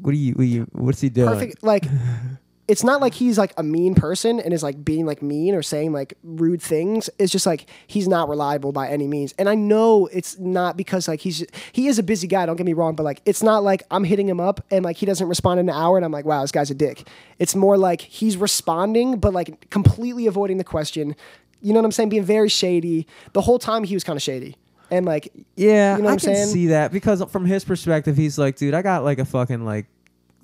what 0.00 0.12
do 0.12 0.16
you? 0.16 0.32
What 0.32 0.42
do 0.44 0.46
you 0.46 0.66
what's 0.72 1.00
he 1.02 1.10
doing? 1.10 1.28
perfect, 1.28 1.62
like 1.62 1.84
it's 2.68 2.84
not 2.84 3.00
like 3.00 3.14
he's 3.14 3.38
like 3.38 3.54
a 3.56 3.62
mean 3.62 3.94
person 3.94 4.38
and 4.38 4.52
is 4.52 4.62
like 4.62 4.84
being 4.84 5.06
like 5.06 5.22
mean 5.22 5.54
or 5.54 5.62
saying 5.62 5.90
like 5.92 6.12
rude 6.22 6.60
things. 6.60 7.08
It's 7.18 7.32
just 7.32 7.46
like 7.46 7.66
he's 7.86 8.06
not 8.06 8.28
reliable 8.28 8.72
by 8.72 8.88
any 8.88 9.06
means. 9.08 9.32
And 9.38 9.48
I 9.48 9.54
know 9.54 10.06
it's 10.12 10.38
not 10.38 10.76
because 10.76 11.08
like 11.08 11.20
he's 11.20 11.46
he 11.72 11.88
is 11.88 11.98
a 11.98 12.02
busy 12.02 12.26
guy. 12.26 12.44
Don't 12.44 12.56
get 12.56 12.66
me 12.66 12.74
wrong, 12.74 12.94
but 12.94 13.04
like 13.04 13.22
it's 13.24 13.42
not 13.42 13.64
like 13.64 13.84
I'm 13.90 14.04
hitting 14.04 14.28
him 14.28 14.38
up 14.38 14.64
and 14.70 14.84
like 14.84 14.98
he 14.98 15.06
doesn't 15.06 15.26
respond 15.26 15.60
in 15.60 15.68
an 15.70 15.74
hour 15.74 15.96
and 15.96 16.04
I'm 16.04 16.12
like, 16.12 16.26
wow, 16.26 16.42
this 16.42 16.52
guy's 16.52 16.70
a 16.70 16.74
dick. 16.74 17.08
It's 17.38 17.54
more 17.56 17.78
like 17.78 18.02
he's 18.02 18.36
responding 18.36 19.18
but 19.18 19.32
like 19.32 19.70
completely 19.70 20.26
avoiding 20.26 20.58
the 20.58 20.64
question. 20.64 21.16
You 21.62 21.72
know 21.72 21.80
what 21.80 21.86
I'm 21.86 21.92
saying? 21.92 22.10
Being 22.10 22.24
very 22.24 22.50
shady. 22.50 23.06
The 23.32 23.40
whole 23.40 23.58
time 23.58 23.82
he 23.84 23.94
was 23.94 24.04
kind 24.04 24.16
of 24.18 24.22
shady. 24.22 24.56
And 24.90 25.06
like 25.06 25.32
Yeah, 25.56 25.96
You 25.96 26.02
know 26.02 26.08
I 26.10 26.12
what 26.12 26.24
I'm 26.24 26.26
can 26.28 26.34
saying? 26.36 26.46
see 26.48 26.66
that 26.66 26.92
because 26.92 27.22
from 27.30 27.46
his 27.46 27.64
perspective, 27.64 28.14
he's 28.16 28.38
like, 28.38 28.56
dude, 28.56 28.74
I 28.74 28.82
got 28.82 29.04
like 29.04 29.18
a 29.18 29.24
fucking 29.24 29.64
like, 29.64 29.86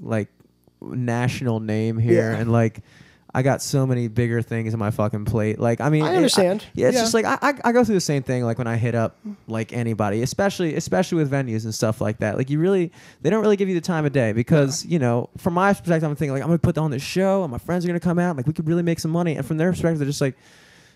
like 0.00 0.28
national 0.92 1.60
name 1.60 1.98
here, 1.98 2.32
Yeah. 2.32 2.38
and 2.38 2.50
like, 2.52 2.80
I 3.36 3.42
got 3.42 3.60
so 3.62 3.84
many 3.84 4.06
bigger 4.06 4.42
things 4.42 4.74
on 4.74 4.78
my 4.78 4.92
fucking 4.92 5.24
plate. 5.24 5.58
Like, 5.58 5.80
I 5.80 5.88
mean, 5.88 6.04
I 6.04 6.12
it- 6.12 6.16
understand. 6.18 6.64
yeah, 6.72 6.86
it's 6.86 6.94
Yeah. 6.96 7.00
just 7.02 7.14
like 7.14 7.24
I, 7.24 7.36
I, 7.42 7.54
I 7.64 7.72
go 7.72 7.82
through 7.82 7.96
the 7.96 8.00
same 8.00 8.22
thing. 8.22 8.44
Like 8.44 8.58
when 8.58 8.68
I 8.68 8.76
hit 8.76 8.94
up 8.94 9.16
like 9.48 9.72
anybody, 9.72 10.22
especially 10.22 10.76
especially 10.76 11.18
with 11.18 11.32
venues 11.32 11.64
and 11.64 11.74
stuff 11.74 12.00
like 12.00 12.18
that. 12.18 12.36
Like 12.36 12.48
you 12.48 12.60
really, 12.60 12.92
they 13.22 13.30
don't 13.30 13.42
really 13.42 13.56
give 13.56 13.68
you 13.68 13.74
the 13.74 13.80
time 13.80 14.04
of 14.06 14.12
day 14.12 14.32
because 14.32 14.84
you 14.86 15.00
know, 15.00 15.30
from 15.36 15.54
my 15.54 15.72
perspective, 15.72 16.08
I'm 16.08 16.14
thinking 16.14 16.32
like 16.32 16.42
I'm 16.42 16.48
gonna 16.48 16.58
put 16.58 16.78
on 16.78 16.92
this 16.92 17.02
show 17.02 17.42
and 17.42 17.50
my 17.50 17.58
friends 17.58 17.84
are 17.84 17.88
gonna 17.88 17.98
come 17.98 18.20
out. 18.20 18.36
Like 18.36 18.46
we 18.46 18.52
could 18.52 18.68
really 18.68 18.84
make 18.84 19.00
some 19.00 19.10
money. 19.10 19.34
And 19.36 19.44
from 19.44 19.56
their 19.56 19.70
perspective, 19.72 19.98
they're 19.98 20.06
just 20.06 20.20
like. 20.20 20.36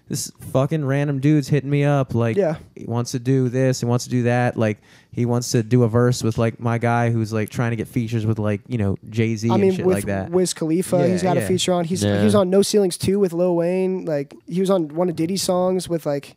This 0.08 0.32
fucking 0.52 0.86
random 0.86 1.18
dude's 1.20 1.48
hitting 1.48 1.68
me 1.68 1.84
up 1.84 2.14
like 2.14 2.36
Yeah. 2.36 2.56
he 2.74 2.86
wants 2.86 3.10
to 3.10 3.18
do 3.18 3.50
this, 3.50 3.80
he 3.80 3.86
wants 3.86 4.04
to 4.04 4.10
do 4.10 4.22
that. 4.22 4.56
Like 4.56 4.78
he 5.12 5.26
wants 5.26 5.50
to 5.52 5.62
do 5.62 5.82
a 5.82 5.88
verse 5.88 6.22
with 6.22 6.38
like 6.38 6.58
my 6.58 6.78
guy 6.78 7.10
who's 7.10 7.30
like 7.32 7.50
trying 7.50 7.70
to 7.72 7.76
get 7.76 7.88
features 7.88 8.24
with 8.24 8.38
like 8.38 8.62
you 8.68 8.78
know 8.78 8.96
Jay 9.10 9.36
Z 9.36 9.50
I 9.50 9.54
and 9.54 9.62
mean, 9.62 9.72
shit 9.74 9.84
with 9.84 9.96
like 9.96 10.06
that. 10.06 10.30
Wiz 10.30 10.54
Khalifa, 10.54 10.96
Yeah, 10.98 11.06
he's 11.08 11.22
got 11.22 11.36
a 11.36 11.40
yeah. 11.40 11.48
feature 11.48 11.74
on. 11.74 11.84
He's 11.84 12.02
Yeah. 12.02 12.18
he 12.20 12.24
was 12.24 12.34
on 12.34 12.48
No 12.48 12.62
Ceilings 12.62 12.96
2 12.96 13.18
with 13.18 13.34
Lil 13.34 13.54
Wayne. 13.54 14.06
Like 14.06 14.34
he 14.46 14.60
was 14.60 14.70
on 14.70 14.88
one 14.88 15.10
of 15.10 15.16
Diddy's 15.16 15.42
songs 15.42 15.88
with 15.90 16.06
like, 16.06 16.36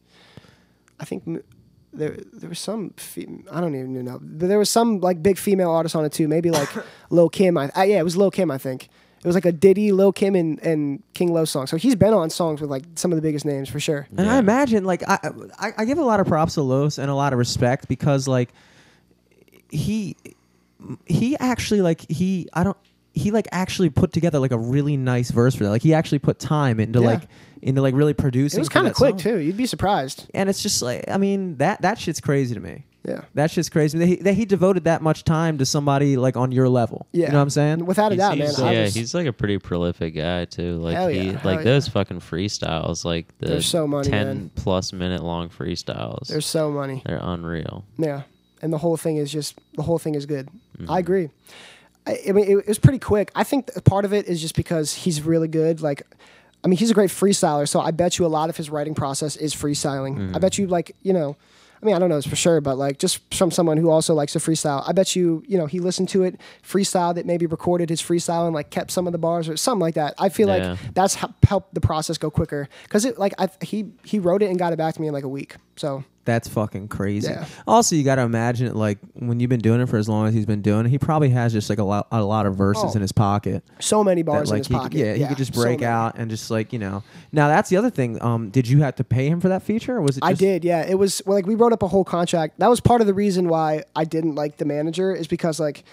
I 1.00 1.06
think 1.06 1.24
m- 1.26 1.44
there 1.94 2.18
there 2.34 2.50
was 2.50 2.60
some 2.60 2.92
fe- 2.98 3.28
I 3.52 3.62
don't 3.62 3.74
even 3.76 4.04
know, 4.06 4.20
but 4.22 4.48
there 4.50 4.60
was 4.60 4.70
some 4.70 5.00
like 5.00 5.24
big 5.24 5.38
female 5.38 5.72
artist 5.72 5.96
on 5.96 6.04
it 6.06 6.12
too. 6.12 6.28
Maybe 6.28 6.50
like 6.52 6.70
Lil 7.10 7.30
Kim. 7.30 7.58
I, 7.58 7.72
I 7.76 7.86
yeah, 7.86 8.00
it 8.00 8.04
was 8.04 8.18
Lil 8.18 8.32
Kim. 8.32 8.52
I 8.52 8.58
think 8.58 8.90
it 9.24 9.28
was 9.28 9.36
like 9.36 9.46
a 9.46 9.52
Diddy, 9.52 9.92
Lil 9.92 10.12
Kim, 10.12 10.36
and 10.36 10.60
and 10.64 11.04
King 11.14 11.32
Los 11.34 11.52
song. 11.52 11.68
So 11.68 11.78
he's 11.78 11.96
been 11.96 12.14
on 12.14 12.30
songs 12.32 12.60
with 12.60 12.70
like 12.72 12.84
some 12.96 13.12
of 13.12 13.16
the 13.16 13.22
biggest 13.22 13.46
names 13.46 13.70
for 13.70 13.80
sure. 13.80 14.08
And 14.18 14.28
I 14.30 14.38
imagine, 14.40 14.84
like, 14.84 15.04
I, 15.08 15.30
I 15.60 15.72
I 15.78 15.86
give 15.86 15.98
a 16.00 16.04
lot 16.04 16.20
of 16.20 16.28
props 16.28 16.56
to 16.56 16.62
Los 16.64 16.98
and 16.98 17.10
a 17.10 17.16
lot 17.16 17.32
of 17.34 17.40
respect 17.40 17.88
because, 17.88 18.28
like, 18.28 18.50
he 19.70 20.16
he 21.06 21.38
actually 21.38 21.82
like 21.82 22.02
he 22.10 22.50
I 22.54 22.64
don't 22.64 22.78
he 23.14 23.30
like 23.32 23.48
actually 23.52 23.90
put 23.90 24.12
together 24.14 24.40
like 24.40 24.52
a 24.52 24.58
really 24.58 24.98
nice 24.98 25.32
verse 25.32 25.54
for 25.54 25.64
that. 25.66 25.70
Like 25.70 25.84
he 25.84 25.94
actually 25.94 26.20
put 26.20 26.40
time 26.40 26.80
into 26.80 27.00
Yeah. 27.02 27.06
like 27.08 27.22
into 27.62 27.82
like 27.82 27.94
really 27.94 28.14
producing. 28.14 28.58
It 28.58 28.62
was 28.62 28.68
for 28.70 28.74
kind 28.74 28.88
of 28.88 28.94
that 28.94 28.98
quick 28.98 29.12
song. 29.20 29.34
too. 29.34 29.38
You'd 29.40 29.58
be 29.58 29.66
surprised. 29.68 30.28
And 30.34 30.50
it's 30.50 30.64
just 30.64 30.82
like 30.82 31.06
I 31.10 31.18
mean 31.18 31.58
that 31.58 31.82
that 31.84 32.00
shit's 32.00 32.20
crazy 32.22 32.56
to 32.56 32.60
me. 32.62 32.86
Yeah. 33.04 33.22
That 33.34 33.50
shit's 33.50 33.70
crazy 33.70 33.98
that 33.98 34.06
he, 34.06 34.16
that 34.18 34.34
he 34.36 34.46
devoted 34.46 34.84
that 34.84 35.02
much 35.02 35.24
time 35.24 35.58
to 35.58 35.66
somebody 35.66 36.18
like 36.18 36.38
on 36.38 36.52
your 36.52 36.70
level. 36.70 37.08
Yeah. 37.12 37.26
you 37.26 37.32
know 37.32 37.38
what 37.40 37.44
I'm 37.44 37.50
saying? 37.50 37.86
Without 37.88 38.12
a 38.12 38.16
He's- 38.16 38.20
doubt, 38.30 38.38
man. 38.38 38.48
he's- 38.48 38.60
I 38.60 38.74
yeah, 38.74 38.82
was- 38.84 38.94
he's 38.94 39.14
like 39.16 39.26
a 39.26 39.34
pretty 39.34 39.58
prolific 39.58 40.16
guy 40.16 40.46
too. 40.46 40.78
Like 40.78 40.96
Hell 40.96 41.08
he, 41.08 41.18
yeah, 41.18 41.24
hell 41.32 41.42
like 41.52 41.58
yeah. 41.60 41.64
those 41.64 41.88
fucking 41.88 42.20
freestyles, 42.20 43.04
like 43.04 43.26
the 43.40 43.48
They're 43.48 43.62
so 43.62 43.88
money, 43.88 44.08
ten 44.10 44.28
man. 44.28 44.52
plus 44.56 44.94
minute 44.94 45.24
long 45.24 45.50
freestyles. 45.50 46.28
There's 46.28 46.46
so 46.46 46.70
money. 46.72 47.02
They're 47.06 47.20
unreal. 47.22 47.86
Yeah, 47.98 48.22
and 48.62 48.72
the 48.72 48.78
whole 48.78 48.98
thing 48.98 49.18
is 49.18 49.32
just 49.32 49.60
the 49.74 49.84
whole 49.84 49.98
thing 49.98 50.14
is 50.16 50.26
good. 50.28 50.50
Mm-hmm. 50.78 50.92
I 50.92 51.00
agree. 51.00 51.30
I, 52.06 52.20
I 52.30 52.32
mean, 52.34 52.46
it, 52.46 52.58
it 52.58 52.68
was 52.68 52.80
pretty 52.80 53.00
quick. 53.00 53.32
I 53.36 53.44
think 53.44 53.70
part 53.84 54.06
of 54.06 54.14
it 54.14 54.28
is 54.28 54.42
just 54.42 54.56
because 54.56 54.94
he's 54.94 55.22
really 55.24 55.48
good. 55.48 55.82
Like, 55.82 56.04
I 56.64 56.68
mean, 56.68 56.78
he's 56.78 56.92
a 56.92 56.96
great 56.96 57.10
freestyler. 57.10 57.68
So 57.68 57.80
I 57.80 57.92
bet 57.92 58.20
you 58.20 58.26
a 58.26 58.28
lot 58.28 58.50
of 58.50 58.58
his 58.58 58.70
writing 58.70 58.94
process 58.96 59.36
is 59.36 59.56
freestyling. 59.56 60.18
Mm-hmm. 60.18 60.36
I 60.36 60.40
bet 60.40 60.58
you, 60.58 60.68
like, 60.68 60.96
you 61.04 61.14
know, 61.14 61.36
I 61.82 61.86
mean, 61.86 61.96
I 61.96 62.00
don't 62.00 62.10
know 62.10 62.16
this 62.16 62.28
for 62.28 62.36
sure, 62.36 62.62
but 62.62 62.78
like, 62.78 63.00
just 63.00 63.34
from 63.34 63.50
someone 63.50 63.78
who 63.78 63.90
also 63.90 64.14
likes 64.14 64.34
to 64.34 64.40
freestyle, 64.40 64.84
I 64.88 64.92
bet 64.92 65.16
you, 65.16 65.44
you 65.48 65.58
know, 65.58 65.66
he 65.66 65.80
listened 65.80 66.10
to 66.10 66.24
it, 66.24 66.40
freestyle 66.64 67.16
that 67.16 67.26
maybe 67.26 67.48
recorded 67.48 67.90
his 67.90 68.02
freestyle 68.02 68.46
and 68.46 68.54
like 68.54 68.70
kept 68.70 68.92
some 68.92 69.08
of 69.08 69.14
the 69.14 69.18
bars 69.20 69.50
or 69.50 69.58
something 69.58 69.82
like 69.82 69.96
that. 69.96 70.14
I 70.20 70.30
feel 70.30 70.48
Yeah. 70.48 70.72
like 70.78 70.94
that's 70.94 71.16
helped 71.16 71.74
the 71.74 71.82
process 71.82 72.18
go 72.20 72.30
quicker 72.30 72.70
because 72.84 73.04
it, 73.06 73.18
like, 73.18 73.34
I, 73.40 73.50
he 73.62 73.92
he 74.04 74.20
wrote 74.20 74.44
it 74.44 74.50
and 74.52 74.60
got 74.60 74.74
it 74.74 74.78
back 74.78 74.94
to 74.96 75.02
me 75.02 75.08
in 75.08 75.14
like 75.14 75.24
a 75.24 75.30
week. 75.30 75.56
So 75.76 76.04
That's 76.24 76.48
fucking 76.48 76.88
crazy. 76.90 77.32
Yeah. 77.32 77.46
Also, 77.68 77.96
you 77.96 78.04
got 78.04 78.16
to 78.16 78.22
imagine 78.22 78.68
it 78.68 78.76
like 78.76 79.00
when 79.14 79.40
you've 79.40 79.50
been 79.50 79.60
doing 79.60 79.82
it 79.82 79.90
for 79.90 79.98
as 79.98 80.08
long 80.08 80.28
as 80.28 80.34
he's 80.34 80.46
been 80.46 80.62
doing 80.62 80.86
it, 80.86 80.90
he 80.90 81.00
probably 81.00 81.30
has 81.30 81.52
just 81.52 81.70
like 81.70 81.80
a 81.80 81.84
lot, 81.84 82.08
a 82.12 82.24
lot 82.24 82.46
of 82.46 82.56
verses 82.56 82.84
Oh. 82.86 82.94
in 82.94 83.02
his 83.02 83.12
pocket. 83.12 83.64
So 83.80 84.04
many 84.04 84.22
bars 84.22 84.50
in 84.50 84.56
like 84.56 84.60
his 84.60 84.68
he, 84.68 84.74
pocket. 84.74 84.98
Yeah, 84.98 85.14
he 85.16 85.26
could 85.26 85.38
just 85.38 85.56
so 85.56 85.62
break 85.62 85.80
many. 85.80 85.92
out 85.92 86.18
and 86.18 86.30
just 86.30 86.52
like 86.52 86.72
you 86.74 86.80
know. 86.80 87.04
Now 87.32 87.48
that's 87.48 87.70
the 87.70 87.78
other 87.78 87.90
thing. 87.90 88.22
Um, 88.22 88.50
did 88.52 88.68
you 88.68 88.80
have 88.84 88.96
to 88.96 89.04
pay 89.04 89.28
him 89.28 89.42
for 89.42 89.50
that 89.50 89.64
feature, 89.64 89.98
or 89.98 90.02
was 90.02 90.18
it? 90.18 90.24
I 90.24 90.34
did, 90.34 90.64
yeah. 90.64 90.86
It 90.88 90.96
was 90.96 91.22
well, 91.26 91.36
like 91.36 91.48
we 91.48 91.56
wrote 91.56 91.74
up 91.74 91.82
a 91.82 91.88
whole 91.88 92.04
contract. 92.06 92.60
That 92.60 92.70
was 92.70 92.80
part 92.80 93.02
of 93.02 93.08
the 93.08 93.14
reason 93.14 93.48
why 93.50 93.84
I 93.96 94.04
didn't 94.04 94.36
like 94.36 94.58
the 94.58 94.66
manager 94.66 95.14
is 95.16 95.28
because 95.28 95.60
like 95.60 95.84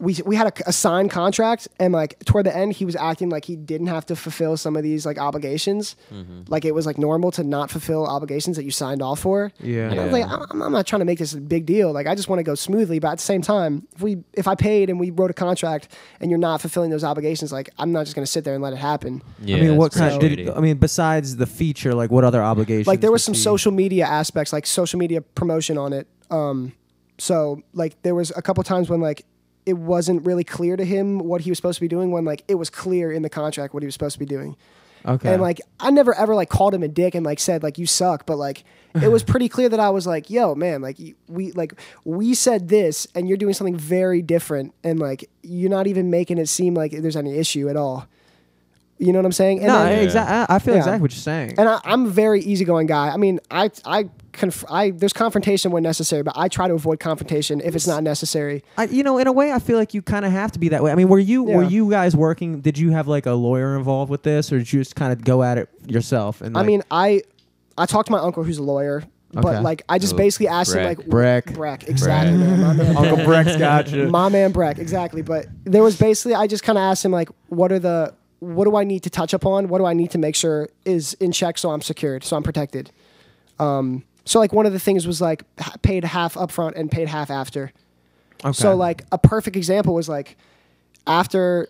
we 0.00 0.16
we 0.26 0.34
had 0.36 0.48
a, 0.48 0.68
a 0.68 0.72
signed 0.72 1.10
contract 1.10 1.68
and 1.78 1.92
like 1.92 2.18
toward 2.24 2.46
the 2.46 2.54
end 2.54 2.72
he 2.72 2.84
was 2.84 2.96
acting 2.96 3.28
like 3.30 3.44
he 3.44 3.54
didn't 3.56 3.86
have 3.86 4.04
to 4.06 4.16
fulfill 4.16 4.56
some 4.56 4.76
of 4.76 4.82
these 4.82 5.06
like 5.06 5.18
obligations, 5.18 5.96
like 6.48 6.64
it 6.64 6.72
was 6.74 6.84
like 6.84 6.98
normal 6.98 7.30
to 7.32 7.44
not 7.44 7.70
fulfill 7.70 8.06
obligations 8.06 8.56
that 8.56 8.64
you 8.64 8.70
signed 8.70 9.02
off 9.02 9.20
for. 9.20 9.52
Yeah. 9.60 9.90
And 9.90 10.00
I 10.00 10.04
was 10.04 10.12
like, 10.12 10.26
I'm, 10.26 10.62
I'm 10.62 10.72
not 10.72 10.86
trying 10.86 11.00
to 11.00 11.04
make 11.06 11.20
this 11.20 11.32
a 11.32 11.40
big 11.40 11.64
deal. 11.64 11.92
Like 11.92 12.06
I 12.06 12.14
just 12.14 12.28
want 12.28 12.40
to 12.40 12.42
go 12.42 12.54
smoothly, 12.54 12.98
but 12.98 13.12
at 13.12 13.18
the 13.18 13.22
same 13.24 13.40
time, 13.40 13.86
if 13.94 14.02
we 14.02 14.18
if 14.32 14.48
I 14.48 14.56
paid 14.56 14.90
and 14.90 14.98
we 14.98 15.10
wrote 15.10 15.30
a 15.30 15.34
contract 15.34 15.88
and 16.20 16.30
you're 16.30 16.38
not 16.38 16.60
fulfilling 16.60 16.90
those 16.90 17.04
obligations, 17.04 17.52
like 17.52 17.70
I'm 17.78 17.92
not 17.92 18.04
just 18.04 18.16
gonna 18.16 18.26
sit 18.26 18.44
there 18.44 18.54
and 18.54 18.62
let 18.62 18.72
it 18.72 18.76
happen. 18.78 19.22
Yeah, 19.40 19.56
I 19.56 19.60
mean, 19.60 19.76
what 19.76 19.92
kind? 19.92 20.18
pretty 20.18 20.36
Did, 20.36 20.48
shitty. 20.48 20.56
I 20.56 20.60
mean, 20.60 20.76
besides 20.78 21.36
the 21.36 21.46
feature, 21.46 21.94
like 21.94 22.10
what 22.10 22.24
other 22.24 22.42
obligations? 22.42 22.86
like 22.86 23.00
there 23.00 23.12
was 23.12 23.22
some 23.22 23.34
he- 23.34 23.40
social 23.40 23.72
media 23.72 24.04
aspects 24.06 24.52
like 24.52 24.66
social 24.66 24.98
media 24.98 25.20
promotion 25.20 25.78
on 25.78 25.92
it 25.92 26.06
um 26.30 26.72
so 27.18 27.62
like 27.72 28.00
there 28.02 28.14
was 28.14 28.32
a 28.36 28.42
couple 28.42 28.62
times 28.64 28.88
when 28.88 29.00
like 29.00 29.24
it 29.66 29.74
wasn't 29.74 30.24
really 30.26 30.44
clear 30.44 30.76
to 30.76 30.84
him 30.84 31.18
what 31.18 31.40
he 31.42 31.50
was 31.50 31.58
supposed 31.58 31.76
to 31.76 31.80
be 31.80 31.88
doing 31.88 32.10
when 32.10 32.24
like 32.24 32.42
it 32.48 32.56
was 32.56 32.70
clear 32.70 33.10
in 33.12 33.22
the 33.22 33.30
contract 33.30 33.72
what 33.74 33.82
he 33.82 33.86
was 33.86 33.94
supposed 33.94 34.14
to 34.14 34.18
be 34.18 34.26
doing 34.26 34.56
Okay. 35.06 35.34
and 35.34 35.42
like 35.42 35.60
i 35.80 35.90
never 35.90 36.14
ever 36.14 36.34
like 36.34 36.48
called 36.48 36.72
him 36.74 36.82
a 36.82 36.88
dick 36.88 37.14
and 37.14 37.26
like 37.26 37.38
said 37.38 37.62
like 37.62 37.76
you 37.76 37.84
suck 37.84 38.24
but 38.24 38.36
like 38.38 38.64
it 39.02 39.08
was 39.08 39.22
pretty 39.32 39.50
clear 39.50 39.68
that 39.68 39.78
i 39.78 39.90
was 39.90 40.06
like 40.06 40.30
yo 40.30 40.54
man 40.54 40.80
like 40.80 40.96
we 41.28 41.52
like 41.52 41.74
we 42.04 42.32
said 42.34 42.68
this 42.70 43.06
and 43.14 43.28
you're 43.28 43.36
doing 43.36 43.52
something 43.52 43.76
very 43.76 44.22
different 44.22 44.72
and 44.82 44.98
like 44.98 45.28
you're 45.42 45.68
not 45.68 45.86
even 45.86 46.08
making 46.10 46.38
it 46.38 46.48
seem 46.48 46.72
like 46.74 46.90
there's 46.92 47.16
any 47.16 47.36
issue 47.36 47.68
at 47.68 47.76
all 47.76 48.06
you 49.04 49.12
know 49.12 49.18
what 49.18 49.26
i'm 49.26 49.32
saying 49.32 49.58
and 49.58 49.68
no, 49.68 49.84
then- 49.84 50.02
exactly. 50.02 50.54
I 50.54 50.58
feel 50.58 50.74
Yeah. 50.74 50.78
exactly 50.80 51.02
what 51.02 51.12
you're 51.12 51.18
saying. 51.20 51.54
and 51.58 51.68
I, 51.68 51.80
I'm 51.84 52.06
a 52.06 52.10
very 52.10 52.40
easygoing 52.40 52.86
guy. 52.86 53.08
I 53.10 53.16
mean, 53.16 53.40
I 53.50 53.70
I 53.84 54.08
conf- 54.32 54.64
I 54.70 54.90
there's 54.90 55.12
confrontation 55.12 55.70
when 55.72 55.82
necessary, 55.82 56.22
but 56.22 56.34
I 56.36 56.48
try 56.48 56.68
to 56.68 56.74
avoid 56.74 57.00
confrontation 57.00 57.60
if 57.60 57.74
it's 57.76 57.86
not 57.86 58.02
necessary. 58.02 58.62
I, 58.78 58.84
you 58.86 59.02
know, 59.02 59.18
in 59.18 59.26
a 59.26 59.32
way, 59.32 59.52
I 59.52 59.58
feel 59.58 59.78
like 59.78 59.94
you 59.94 60.02
kind 60.02 60.24
of 60.24 60.32
have 60.32 60.52
to 60.52 60.58
be 60.58 60.68
that 60.70 60.82
way. 60.82 60.90
I 60.92 60.94
mean, 60.94 61.08
were 61.08 61.18
you 61.18 61.42
were 61.44 61.62
you 61.64 61.90
guys 61.90 62.16
working? 62.16 62.60
Did 62.60 62.78
you 62.78 62.90
have 62.92 63.06
like 63.08 63.26
a 63.26 63.32
lawyer 63.32 63.76
involved 63.76 64.10
with 64.10 64.22
this, 64.22 64.52
or 64.52 64.58
did 64.58 64.72
you 64.72 64.80
just 64.80 64.96
kind 64.96 65.12
of 65.12 65.22
go 65.24 65.42
at 65.42 65.58
it 65.58 65.68
yourself? 65.86 66.40
And 66.40 66.56
I 66.56 66.62
mean, 66.62 66.82
I 66.90 67.22
I 67.78 67.86
talked 67.86 68.06
to 68.06 68.12
my 68.12 68.20
uncle 68.20 68.42
who's 68.44 68.58
a 68.58 68.62
lawyer, 68.62 68.98
Okay. 69.36 69.40
but 69.42 69.62
like 69.62 69.82
I 69.88 69.98
just 69.98 70.14
Oh, 70.14 70.16
basically 70.18 70.48
asked 70.48 70.74
him 70.74 70.84
like 70.84 71.06
Breck. 71.06 71.52
Breck, 71.54 71.88
exactly, 71.88 72.36
man, 72.38 72.60
my 72.60 72.72
man 72.72 72.96
Uncle 73.02 73.24
Breck's 73.24 73.56
got 73.56 73.90
you. 73.90 74.08
my 74.08 74.28
man 74.28 74.52
Breck, 74.52 74.78
exactly. 74.78 75.22
But 75.22 75.46
there 75.64 75.82
was 75.82 75.96
basically 75.96 76.34
I 76.34 76.46
just 76.46 76.62
kind 76.62 76.78
of 76.78 76.82
asked 76.82 77.04
him 77.04 77.12
like, 77.12 77.28
what 77.48 77.72
are 77.72 77.78
the 77.80 78.14
what 78.44 78.64
do 78.64 78.76
I 78.76 78.84
need 78.84 79.02
to 79.04 79.10
touch 79.10 79.32
upon? 79.32 79.68
What 79.68 79.78
do 79.78 79.86
I 79.86 79.94
need 79.94 80.10
to 80.12 80.18
make 80.18 80.36
sure 80.36 80.68
is 80.84 81.14
in 81.14 81.32
check 81.32 81.58
so 81.58 81.70
I'm 81.70 81.80
secured, 81.80 82.24
so 82.24 82.36
I'm 82.36 82.42
protected. 82.42 82.90
Um, 83.58 84.04
so 84.24 84.38
like 84.38 84.52
one 84.52 84.66
of 84.66 84.72
the 84.72 84.78
things 84.78 85.06
was 85.06 85.20
like 85.20 85.44
paid 85.82 86.04
half 86.04 86.34
upfront 86.34 86.76
and 86.76 86.90
paid 86.90 87.08
half 87.08 87.30
after. 87.30 87.72
Okay. 88.44 88.52
So 88.52 88.74
like 88.74 89.04
a 89.12 89.18
perfect 89.18 89.56
example 89.56 89.94
was 89.94 90.08
like 90.08 90.36
after 91.06 91.68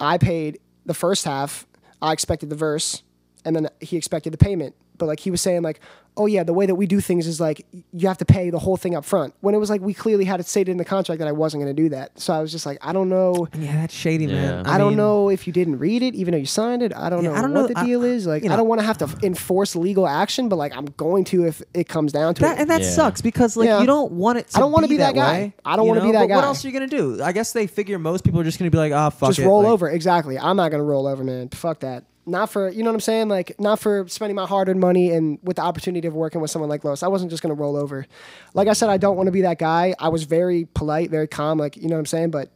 I 0.00 0.18
paid 0.18 0.58
the 0.84 0.94
first 0.94 1.24
half, 1.24 1.66
I 2.00 2.12
expected 2.12 2.50
the 2.50 2.56
verse, 2.56 3.02
and 3.44 3.54
then 3.54 3.68
he 3.80 3.96
expected 3.96 4.32
the 4.32 4.38
payment. 4.38 4.74
But 4.98 5.06
like 5.06 5.20
he 5.20 5.30
was 5.30 5.40
saying 5.40 5.62
like, 5.62 5.80
oh 6.16 6.26
yeah, 6.26 6.42
the 6.42 6.52
way 6.52 6.66
that 6.66 6.74
we 6.74 6.86
do 6.86 7.00
things 7.00 7.26
is 7.26 7.40
like 7.40 7.64
you 7.92 8.06
have 8.06 8.18
to 8.18 8.24
pay 8.24 8.50
the 8.50 8.58
whole 8.58 8.76
thing 8.76 8.94
up 8.94 9.04
front. 9.04 9.34
When 9.40 9.54
it 9.54 9.58
was 9.58 9.70
like 9.70 9.80
we 9.80 9.94
clearly 9.94 10.24
had 10.26 10.40
it 10.40 10.46
stated 10.46 10.70
in 10.70 10.76
the 10.76 10.84
contract 10.84 11.18
that 11.20 11.28
I 11.28 11.32
wasn't 11.32 11.62
going 11.62 11.74
to 11.74 11.82
do 11.82 11.88
that. 11.90 12.18
So 12.20 12.34
I 12.34 12.40
was 12.40 12.52
just 12.52 12.66
like, 12.66 12.78
I 12.82 12.92
don't 12.92 13.08
know. 13.08 13.48
yeah, 13.58 13.76
that's 13.76 13.94
shady, 13.94 14.26
man. 14.26 14.64
Yeah. 14.66 14.70
I, 14.72 14.76
don't 14.78 14.96
know 14.96 15.30
if 15.30 15.46
you 15.46 15.52
didn't 15.52 15.78
read 15.78 16.02
it, 16.02 16.14
even 16.14 16.32
though 16.32 16.38
you 16.38 16.44
signed 16.46 16.82
it. 16.82 16.92
I 16.94 17.08
don't 17.08 17.24
Yeah, 17.24 17.30
know 17.30 17.36
I 17.36 17.42
don't 17.42 17.54
what 17.54 17.60
know- 17.62 17.66
the 17.68 17.78
I- 17.78 17.86
deal 17.86 18.02
I- 18.02 18.06
is. 18.08 18.26
Like, 18.26 18.42
you 18.42 18.48
know. 18.48 18.54
I 18.54 18.58
don't 18.58 18.68
want 18.68 18.80
to 18.80 18.86
have 18.86 18.98
to 18.98 19.08
enforce 19.22 19.74
legal 19.74 20.06
action, 20.06 20.48
but 20.48 20.56
like 20.56 20.76
I'm 20.76 20.84
going 20.96 21.24
to 21.24 21.46
if 21.46 21.62
it 21.72 21.88
comes 21.88 22.12
down 22.12 22.34
to 22.34 22.42
That, 22.42 22.58
it. 22.58 22.60
and 22.62 22.70
that 22.70 22.82
Yeah. 22.82 22.90
sucks 22.90 23.22
because 23.22 23.56
like 23.56 23.66
Yeah. 23.68 23.80
you 23.80 23.86
don't 23.86 24.12
want 24.12 24.38
it. 24.38 24.48
To 24.50 24.58
I 24.58 24.60
don't 24.60 24.72
wanna 24.72 24.88
be 24.88 24.94
be 24.94 24.98
that 24.98 25.14
guy. 25.14 25.32
way, 25.32 25.54
I 25.64 25.76
don't 25.76 25.88
wanna 25.88 26.02
be 26.02 26.12
that 26.12 26.28
But 26.28 26.34
What 26.36 26.44
else 26.44 26.64
are 26.64 26.68
you 26.68 26.74
gonna 26.74 26.86
do? 26.88 27.22
I 27.22 27.32
guess 27.32 27.52
they 27.52 27.66
figure 27.66 27.98
most 27.98 28.22
people 28.24 28.38
are 28.40 28.44
just 28.44 28.58
gonna 28.58 28.70
be 28.70 28.78
like, 28.78 28.92
oh 28.92 29.10
fuck 29.10 29.30
just 29.30 29.38
it. 29.38 29.46
roll 29.46 29.62
like- 29.62 29.70
over. 29.72 29.88
Exactly. 29.88 30.38
I'm 30.38 30.56
not 30.56 30.70
gonna 30.70 30.84
roll 30.84 31.06
over, 31.06 31.24
man. 31.24 31.48
Fuck 31.48 31.80
that. 31.80 32.04
Not 32.24 32.50
for 32.50 32.68
you 32.68 32.84
know 32.84 32.90
what 32.90 32.94
I'm 32.94 33.00
saying. 33.00 33.28
Like 33.28 33.58
not 33.58 33.80
for 33.80 34.06
spending 34.08 34.36
my 34.36 34.46
hard-earned 34.46 34.78
money 34.78 35.10
and 35.10 35.38
with 35.42 35.56
the 35.56 35.62
opportunity 35.62 36.06
of 36.06 36.14
working 36.14 36.40
with 36.40 36.50
someone 36.50 36.68
like 36.68 36.84
Los. 36.84 37.02
I 37.02 37.08
wasn't 37.08 37.30
just 37.30 37.42
gonna 37.42 37.54
roll 37.54 37.76
over. 37.76 38.06
Like 38.54 38.68
I 38.68 38.74
said, 38.74 38.90
I 38.90 38.96
don't 38.96 39.16
want 39.16 39.26
to 39.26 39.32
be 39.32 39.42
that 39.42 39.58
guy. 39.58 39.94
I 39.98 40.08
was 40.08 40.22
very 40.24 40.66
polite, 40.74 41.10
very 41.10 41.26
calm. 41.26 41.58
Like 41.58 41.76
you 41.76 41.88
know 41.88 41.96
what 41.96 42.00
I'm 42.00 42.06
saying, 42.06 42.30
but. 42.30 42.50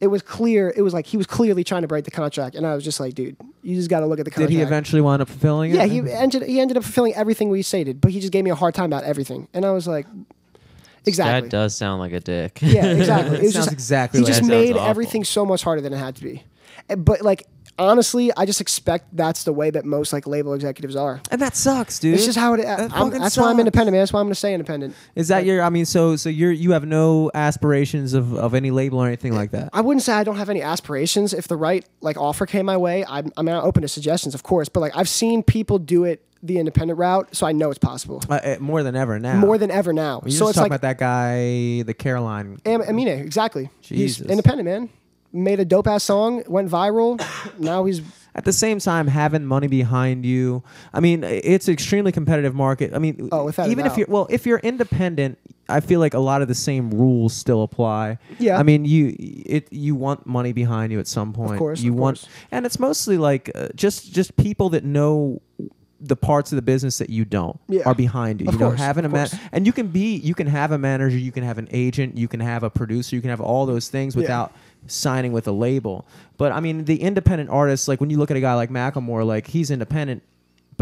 It 0.00 0.08
was 0.08 0.20
clear. 0.20 0.74
It 0.76 0.82
was 0.82 0.92
like 0.92 1.06
he 1.06 1.16
was 1.16 1.28
clearly 1.28 1.62
trying 1.62 1.82
to 1.82 1.86
break 1.86 2.04
the 2.04 2.10
contract, 2.10 2.56
and 2.56 2.66
I 2.66 2.74
was 2.74 2.82
just 2.82 2.98
like, 2.98 3.14
"Dude, 3.14 3.36
you 3.62 3.76
just 3.76 3.88
got 3.88 4.00
to 4.00 4.06
look 4.06 4.18
at 4.18 4.24
the 4.24 4.32
contract." 4.32 4.50
Did 4.50 4.56
he 4.56 4.60
eventually 4.60 5.00
wind 5.00 5.22
up 5.22 5.28
fulfilling 5.28 5.70
it? 5.70 5.76
Yeah, 5.76 5.84
he 5.84 6.00
ended. 6.10 6.42
He 6.42 6.58
ended 6.58 6.76
up 6.76 6.82
fulfilling 6.82 7.14
everything 7.14 7.50
we 7.50 7.62
stated, 7.62 8.00
but 8.00 8.10
he 8.10 8.18
just 8.18 8.32
gave 8.32 8.42
me 8.42 8.50
a 8.50 8.56
hard 8.56 8.74
time 8.74 8.86
about 8.86 9.04
everything, 9.04 9.46
and 9.54 9.64
I 9.64 9.70
was 9.70 9.86
like, 9.86 10.08
"Exactly." 11.06 11.42
That 11.42 11.50
does 11.50 11.76
sound 11.76 12.00
like 12.00 12.12
a 12.12 12.18
dick. 12.18 12.58
Yeah, 12.60 12.86
exactly. 12.86 13.36
It 13.36 13.38
it 13.42 13.44
was 13.44 13.52
sounds 13.52 13.66
just 13.66 13.72
exactly 13.72 14.18
He 14.18 14.24
like 14.24 14.32
just 14.34 14.42
that. 14.42 14.48
made 14.48 14.76
everything 14.76 15.22
so 15.22 15.46
much 15.46 15.62
harder 15.62 15.80
than 15.80 15.92
it 15.92 15.98
had 15.98 16.16
to 16.16 16.22
be. 16.24 16.42
But 16.96 17.22
like 17.22 17.46
honestly, 17.78 18.30
I 18.36 18.46
just 18.46 18.60
expect 18.60 19.16
that's 19.16 19.44
the 19.44 19.52
way 19.52 19.70
that 19.70 19.84
most 19.84 20.12
like 20.12 20.26
label 20.26 20.54
executives 20.54 20.96
are. 20.96 21.20
and 21.30 21.40
that 21.40 21.56
sucks, 21.56 21.98
dude. 21.98 22.14
It's 22.14 22.24
just 22.24 22.38
how 22.38 22.54
it. 22.54 22.62
That 22.62 22.90
that's 23.12 23.36
why 23.36 23.50
I'm 23.50 23.58
independent, 23.58 23.92
man. 23.92 24.00
That's 24.02 24.12
why 24.12 24.20
I'm 24.20 24.28
to 24.28 24.34
stay 24.34 24.54
independent. 24.54 24.94
Is 25.14 25.28
that 25.28 25.44
your? 25.44 25.62
I 25.62 25.70
mean, 25.70 25.84
so 25.84 26.16
so 26.16 26.28
you're 26.28 26.52
you 26.52 26.72
have 26.72 26.84
no 26.84 27.30
aspirations 27.34 28.14
of, 28.14 28.34
of 28.34 28.54
any 28.54 28.70
label 28.70 28.98
or 28.98 29.06
anything 29.06 29.34
like 29.34 29.50
that. 29.52 29.70
I 29.72 29.80
wouldn't 29.80 30.02
say 30.02 30.12
I 30.12 30.24
don't 30.24 30.36
have 30.36 30.50
any 30.50 30.62
aspirations. 30.62 31.32
If 31.32 31.48
the 31.48 31.56
right 31.56 31.84
like 32.00 32.16
offer 32.16 32.46
came 32.46 32.66
my 32.66 32.76
way, 32.76 33.04
I'm, 33.08 33.32
I'm 33.36 33.48
open 33.48 33.82
to 33.82 33.88
suggestions, 33.88 34.34
of 34.34 34.42
course. 34.42 34.68
But 34.68 34.80
like 34.80 34.96
I've 34.96 35.08
seen 35.08 35.42
people 35.42 35.78
do 35.78 36.04
it 36.04 36.24
the 36.44 36.58
independent 36.58 36.98
route, 36.98 37.34
so 37.36 37.46
I 37.46 37.52
know 37.52 37.70
it's 37.70 37.78
possible 37.78 38.20
Uh, 38.28 38.34
uh, 38.34 38.56
more 38.58 38.82
than 38.82 38.96
ever 38.96 39.20
now. 39.20 39.36
more 39.36 39.58
than 39.58 39.70
ever 39.70 39.92
now. 39.92 40.20
You're 40.24 40.32
so 40.32 40.38
just 40.46 40.50
it's 40.50 40.56
talking 40.56 40.62
like 40.72 40.80
about 40.80 40.80
that 40.82 40.98
guy, 40.98 41.82
the 41.82 41.94
Caroline. 41.96 42.58
Am- 42.66 42.82
Amine, 42.82 43.08
exactly. 43.20 43.70
Jesus. 43.80 44.18
He's 44.18 44.26
independent, 44.28 44.64
man. 44.68 44.88
Made 45.32 45.60
a 45.60 45.64
dope 45.64 45.86
ass 45.86 46.04
song, 46.04 46.42
went 46.46 46.68
viral. 46.70 47.18
now 47.58 47.84
he's 47.84 48.02
At 48.34 48.44
the 48.44 48.52
same 48.52 48.78
time, 48.78 49.06
having 49.06 49.46
money 49.46 49.66
behind 49.66 50.26
you. 50.26 50.62
I 50.92 51.00
mean, 51.00 51.24
it's 51.24 51.68
an 51.68 51.74
extremely 51.74 52.12
competitive 52.12 52.54
market. 52.54 52.92
I 52.94 52.98
mean, 52.98 53.28
Oh, 53.32 53.44
without 53.46 53.68
even 53.70 53.86
if 53.86 53.96
you're 53.96 54.06
well, 54.08 54.26
if 54.30 54.44
you're 54.46 54.58
independent, 54.58 55.38
I 55.68 55.80
feel 55.80 56.00
like 56.00 56.12
a 56.12 56.18
lot 56.18 56.42
of 56.42 56.48
the 56.48 56.54
same 56.54 56.90
rules 56.90 57.32
still 57.32 57.62
apply. 57.62 58.18
Yeah. 58.38 58.58
I 58.58 58.62
mean, 58.62 58.84
you 58.84 59.14
it 59.18 59.72
you 59.72 59.94
want 59.94 60.26
money 60.26 60.52
behind 60.52 60.92
you 60.92 60.98
at 60.98 61.06
some 61.06 61.32
point. 61.32 61.52
Of 61.52 61.58
course, 61.58 61.80
you 61.80 61.92
of 61.92 61.98
want, 61.98 62.18
course. 62.20 62.28
and 62.50 62.66
it's 62.66 62.78
mostly 62.78 63.16
like 63.16 63.50
uh, 63.54 63.68
just 63.74 64.12
just 64.12 64.36
people 64.36 64.68
that 64.70 64.84
know 64.84 65.40
the 66.04 66.16
parts 66.16 66.50
of 66.50 66.56
the 66.56 66.62
business 66.62 66.98
that 66.98 67.10
you 67.10 67.24
don't 67.24 67.60
Yeah. 67.68 67.82
are 67.86 67.94
behind 67.94 68.40
you. 68.40 68.48
Of 68.48 68.54
you 68.54 68.60
know, 68.60 68.68
course, 68.70 68.80
having 68.80 69.04
a 69.04 69.08
man, 69.08 69.28
and 69.52 69.64
you 69.66 69.72
can 69.72 69.86
be, 69.86 70.16
you 70.16 70.34
can 70.34 70.48
have 70.48 70.72
a 70.72 70.78
manager, 70.78 71.16
you 71.16 71.30
can 71.30 71.44
have 71.44 71.58
an 71.58 71.68
agent, 71.70 72.18
you 72.18 72.26
can 72.26 72.40
have 72.40 72.64
a 72.64 72.70
producer, 72.70 73.14
you 73.14 73.22
can 73.22 73.30
have 73.30 73.40
all 73.40 73.66
those 73.66 73.88
things 73.88 74.16
Yeah. 74.16 74.48
Signing 74.86 75.32
with 75.32 75.46
a 75.46 75.52
label. 75.52 76.06
But 76.36 76.52
I 76.52 76.60
mean, 76.60 76.84
the 76.84 77.00
independent 77.00 77.50
artists, 77.50 77.88
like 77.88 78.00
when 78.00 78.10
you 78.10 78.18
look 78.18 78.30
at 78.30 78.36
a 78.36 78.40
guy 78.40 78.54
like 78.54 78.70
Macklemore, 78.70 79.26
like 79.26 79.46
he's 79.46 79.70
independent, 79.70 80.22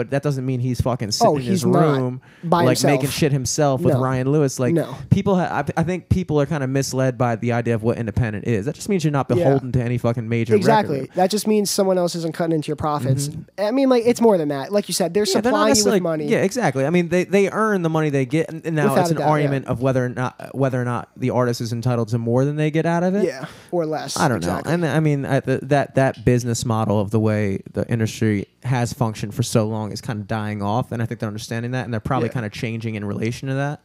but 0.00 0.10
that 0.12 0.22
doesn't 0.22 0.46
mean 0.46 0.60
he's 0.60 0.80
fucking 0.80 1.10
sitting 1.10 1.30
Oh, 1.30 1.36
in 1.36 1.42
his 1.42 1.62
room, 1.62 2.22
like 2.42 2.66
himself. 2.68 2.90
making 2.94 3.10
shit 3.10 3.32
himself 3.32 3.82
with 3.82 3.92
No. 3.92 4.00
Ryan 4.00 4.32
Lewis. 4.32 4.58
Like 4.58 4.72
No. 4.72 4.96
people, 5.10 5.36
ha- 5.36 5.62
I, 5.76 5.80
I 5.80 5.82
think 5.82 6.08
people 6.08 6.40
are 6.40 6.46
kind 6.46 6.64
of 6.64 6.70
misled 6.70 7.18
by 7.18 7.36
the 7.36 7.52
idea 7.52 7.74
of 7.74 7.82
what 7.82 7.98
independent 7.98 8.46
is. 8.46 8.64
That 8.64 8.76
just 8.76 8.88
means 8.88 9.04
you're 9.04 9.10
not 9.12 9.26
Yeah. 9.28 9.36
beholden 9.36 9.72
to 9.72 9.82
any 9.82 9.98
fucking 9.98 10.26
major. 10.26 10.54
exactly. 10.54 11.00
record. 11.02 11.16
That 11.16 11.30
just 11.30 11.46
means 11.46 11.70
someone 11.70 11.98
else 11.98 12.14
isn't 12.14 12.32
cutting 12.32 12.54
into 12.54 12.68
your 12.68 12.76
profits. 12.76 13.28
Mm-hmm. 13.28 13.42
I 13.66 13.70
mean, 13.72 13.90
like 13.90 14.04
it's 14.06 14.22
more 14.22 14.38
than 14.38 14.48
that. 14.48 14.72
Like 14.72 14.88
you 14.88 14.94
said, 14.94 15.12
they're 15.12 15.24
Yeah, 15.24 15.42
they're 15.42 15.52
supplying 15.52 15.76
you 15.76 15.84
with 15.84 16.02
money. 16.02 16.24
Yeah, 16.28 16.38
exactly. 16.38 16.86
I 16.86 16.90
mean, 16.90 17.10
they, 17.10 17.24
they 17.24 17.50
earn 17.50 17.82
the 17.82 17.90
money 17.90 18.08
they 18.08 18.24
get, 18.24 18.48
and, 18.48 18.64
and 18.64 18.74
now 18.74 18.84
Without 18.88 19.00
it's 19.02 19.10
an 19.10 19.16
doubt, 19.18 19.24
yeah. 19.26 19.30
argument 19.30 19.66
of 19.66 19.82
whether 19.82 20.02
or 20.02 20.08
not 20.08 20.54
whether 20.54 20.80
or 20.80 20.84
not 20.86 21.10
the 21.18 21.28
artist 21.28 21.60
is 21.60 21.74
entitled 21.74 22.08
to 22.08 22.18
more 22.18 22.46
than 22.46 22.56
they 22.56 22.70
get 22.70 22.86
out 22.86 23.02
of 23.02 23.14
it. 23.14 23.24
Yeah, 23.26 23.44
or 23.70 23.84
less. 23.84 24.16
I 24.16 24.28
don't 24.28 24.38
exactly. 24.38 24.70
know. 24.70 24.74
And 24.74 24.86
I 24.86 25.00
mean, 25.00 25.26
I, 25.26 25.40
th- 25.40 25.60
that 25.64 25.96
that 25.96 26.24
business 26.24 26.64
model 26.64 26.98
of 27.00 27.10
the 27.10 27.20
way 27.20 27.60
the 27.72 27.86
industry 27.90 28.46
has 28.62 28.92
functioned 28.92 29.35
for 29.35 29.42
so 29.42 29.66
long 29.66 29.92
is 29.92 30.01
kind 30.01 30.20
of 30.20 30.27
dying 30.27 30.62
off, 30.62 30.92
and 30.92 31.03
I 31.03 31.07
think 31.07 31.20
they're 31.20 31.29
understanding 31.29 31.70
that, 31.73 31.85
and 31.85 31.92
they're 31.92 32.01
probably 32.01 32.29
Yeah. 32.29 32.35
kind 32.35 32.46
of 32.46 32.53
changing 32.53 32.94
in 32.94 33.05
relation 33.05 33.49
to 33.49 33.55
that. 33.55 33.81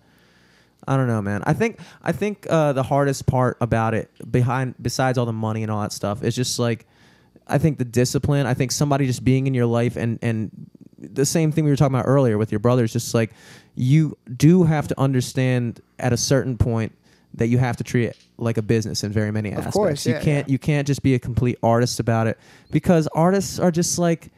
I 0.88 0.98
don't 0.98 1.08
know, 1.08 1.22
man. 1.22 1.42
I 1.46 1.54
think 1.54 1.80
I 2.04 2.12
think 2.12 2.46
uh, 2.50 2.74
the 2.74 2.84
hardest 2.84 3.26
part 3.26 3.58
about 3.62 3.94
it, 3.94 4.12
behind 4.32 4.76
besides 4.82 5.18
all 5.18 5.26
the 5.26 5.34
money 5.34 5.64
and 5.64 5.72
all 5.72 5.82
that 5.82 5.92
stuff, 5.94 6.24
is 6.24 6.36
just 6.36 6.60
like 6.60 6.86
I 7.48 7.58
think 7.58 7.78
the 7.78 7.86
discipline. 7.86 8.46
I 8.46 8.54
think 8.54 8.72
somebody 8.72 9.08
just 9.08 9.24
being 9.24 9.48
in 9.48 9.54
your 9.54 9.66
life 9.66 9.96
and 9.96 10.20
and 10.22 10.52
the 10.98 11.26
same 11.26 11.52
thing 11.52 11.64
we 11.64 11.72
were 11.72 11.76
talking 11.78 11.96
about 11.96 12.06
earlier 12.08 12.38
with 12.38 12.52
your 12.52 12.60
brothers. 12.60 12.94
Just 12.94 13.14
like 13.14 13.32
you 13.76 14.18
do 14.36 14.64
have 14.64 14.88
to 14.90 15.00
understand 15.00 15.82
at 15.98 16.14
a 16.14 16.18
certain 16.18 16.58
point 16.58 16.92
that 17.34 17.48
you 17.48 17.58
have 17.58 17.78
to 17.78 17.84
treat 17.84 18.06
it 18.06 18.18
like 18.38 18.58
a 18.58 18.62
business 18.62 19.04
in 19.04 19.12
very 19.12 19.32
many 19.32 19.52
aspects. 19.52 19.74
course, 19.74 20.06
you 20.06 20.14
can't 20.14 20.48
yeah. 20.48 20.52
you 20.52 20.60
can't 20.60 20.86
just 20.86 21.02
be 21.02 21.16
a 21.16 21.20
complete 21.20 21.58
artist 21.64 22.00
about 22.00 22.28
it 22.28 22.38
because 22.72 23.08
artists 23.16 23.60
are 23.60 23.72
just 23.72 23.98
like 23.98 24.32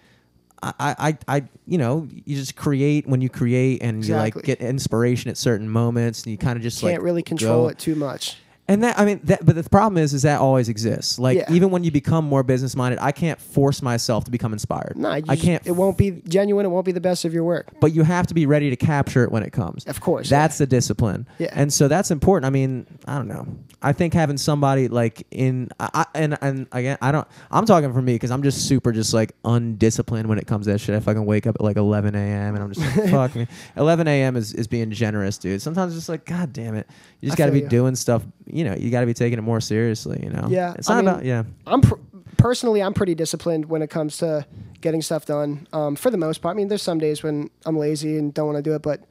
I, 0.64 0.74
I, 0.80 1.18
I, 1.28 1.44
you 1.66 1.78
know, 1.78 2.08
you 2.12 2.36
just 2.36 2.56
create 2.56 3.08
when 3.08 3.22
you 3.22 3.30
create, 3.30 3.84
and 3.84 4.04
you 4.04 4.16
like 4.16 4.34
get 4.44 4.60
inspiration 4.60 5.30
at 5.30 5.38
certain 5.38 5.70
moments, 5.70 6.24
and 6.24 6.32
you 6.32 6.38
kind 6.38 6.58
of 6.58 6.64
just 6.64 6.82
Can't 6.82 6.94
like 6.96 7.02
really 7.02 7.24
control 7.24 7.64
go. 7.64 7.70
it 7.70 7.78
too 7.80 7.96
much. 7.96 8.38
And 8.70 8.84
that 8.84 9.00
I 9.00 9.06
mean, 9.06 9.22
that, 9.24 9.46
but 9.46 9.56
the 9.56 9.64
problem 9.70 9.98
is, 9.98 10.14
is 10.14 10.24
that 10.24 10.42
always 10.42 10.68
exists. 10.68 11.18
Like 11.18 11.38
Yeah. 11.38 11.46
even 11.54 11.70
when 11.72 11.84
you 11.86 11.92
become 11.92 12.26
more 12.26 12.44
business 12.44 12.76
minded, 12.76 13.00
I 13.02 13.14
can't 13.14 13.40
force 13.40 13.82
myself 13.82 14.26
to 14.26 14.32
become 14.32 14.52
inspired. 14.52 14.98
No, 14.98 15.10
you 15.16 15.24
I 15.30 15.36
just- 15.36 15.42
can't. 15.46 15.66
It 15.66 15.72
won't 15.72 15.98
be 15.98 16.22
genuine. 16.28 16.66
It 16.66 16.70
won't 16.70 16.86
be 16.86 16.92
the 16.92 17.00
best 17.00 17.24
of 17.24 17.34
your 17.34 17.44
work. 17.46 17.68
but 17.80 17.94
you 17.94 18.04
have 18.04 18.28
to 18.28 18.34
be 18.34 18.46
ready 18.46 18.70
to 18.70 18.76
capture 18.76 19.24
it 19.24 19.32
when 19.32 19.44
it 19.44 19.52
comes. 19.54 19.86
Of 19.86 20.02
course, 20.02 20.30
That's 20.30 20.58
the 20.58 20.66
discipline. 20.68 21.28
Yeah. 21.40 21.50
And 21.54 21.72
so 21.72 21.88
that's 21.88 22.12
important. 22.12 22.46
I 22.46 22.50
mean, 22.50 22.86
I 23.06 23.16
don't 23.16 23.28
know. 23.30 23.48
I 23.82 23.94
think 23.94 24.14
having 24.14 24.38
somebody 24.38 24.88
like 24.90 25.26
in 25.32 25.70
I, 25.80 25.90
I- 25.94 26.06
and 26.16 26.38
and 26.42 26.68
again, 26.74 26.98
I 27.02 27.12
don't 27.14 27.28
I'm 27.52 27.66
talking 27.66 27.94
for 27.94 28.02
me 28.02 28.14
because 28.16 28.32
I'm 28.32 28.44
just 28.44 28.68
super 28.68 28.92
just 28.92 29.14
like 29.14 29.32
undisciplined 29.46 30.28
when 30.28 30.38
it 30.40 30.48
comes 30.48 30.66
to 30.66 30.72
that 30.74 30.80
shit. 30.80 30.96
If 30.96 31.08
I 31.08 31.14
can 31.14 31.26
wake 31.26 31.48
up 31.48 31.56
at 31.56 31.62
like 31.62 31.78
11 31.78 32.16
a.m. 32.16 32.56
and 32.56 32.64
I'm 32.64 32.72
just 32.74 32.98
like, 32.98 33.10
fuck 33.12 33.36
me. 33.36 33.48
11 33.76 34.08
a.m. 34.08 34.36
is, 34.36 34.54
is 34.54 34.68
being 34.68 34.92
generous, 34.92 35.38
dude. 35.38 35.62
Sometimes 35.62 35.94
it's 35.94 36.02
just 36.02 36.10
like, 36.10 36.26
god 36.26 36.54
damn 36.54 36.76
it. 36.76 36.88
You 37.22 37.30
just 37.30 37.38
I 37.40 37.44
got 37.44 37.46
to 37.48 37.52
feel 37.52 37.62
be 37.62 37.64
you. 37.66 37.70
doing 37.70 37.96
stuff, 37.96 38.24
you 38.52 38.64
know, 38.64 38.76
you 38.76 38.90
got 38.92 39.02
to 39.02 39.06
be 39.06 39.14
taking 39.14 39.38
it 39.40 39.44
more 39.44 39.60
seriously, 39.62 40.20
you 40.24 40.30
know? 40.30 40.48
Yeah, 40.50 40.74
It's 40.78 40.90
I 40.90 40.96
not 40.96 41.04
mean- 41.06 41.14
about, 41.14 41.26
yeah. 41.26 41.44
I'm 41.66 41.82
pr- 41.82 41.96
personally, 42.38 42.82
I'm 42.82 42.94
pretty 42.94 43.16
disciplined 43.16 43.66
when 43.66 43.82
it 43.82 43.90
comes 43.90 44.18
to 44.18 44.46
getting 44.82 45.02
stuff 45.02 45.26
done. 45.26 45.68
Um, 45.74 45.96
for 45.96 46.10
the 46.12 46.18
most 46.18 46.40
part, 46.42 46.56
I 46.56 46.58
mean, 46.58 46.68
there's 46.68 46.84
some 46.84 47.00
days 47.00 47.24
when 47.24 47.50
I'm 47.66 47.78
lazy 47.78 48.18
and 48.18 48.34
don't 48.34 48.46
want 48.48 48.58
to 48.58 48.62
do 48.62 48.74
it, 48.76 48.82
but 48.82 49.02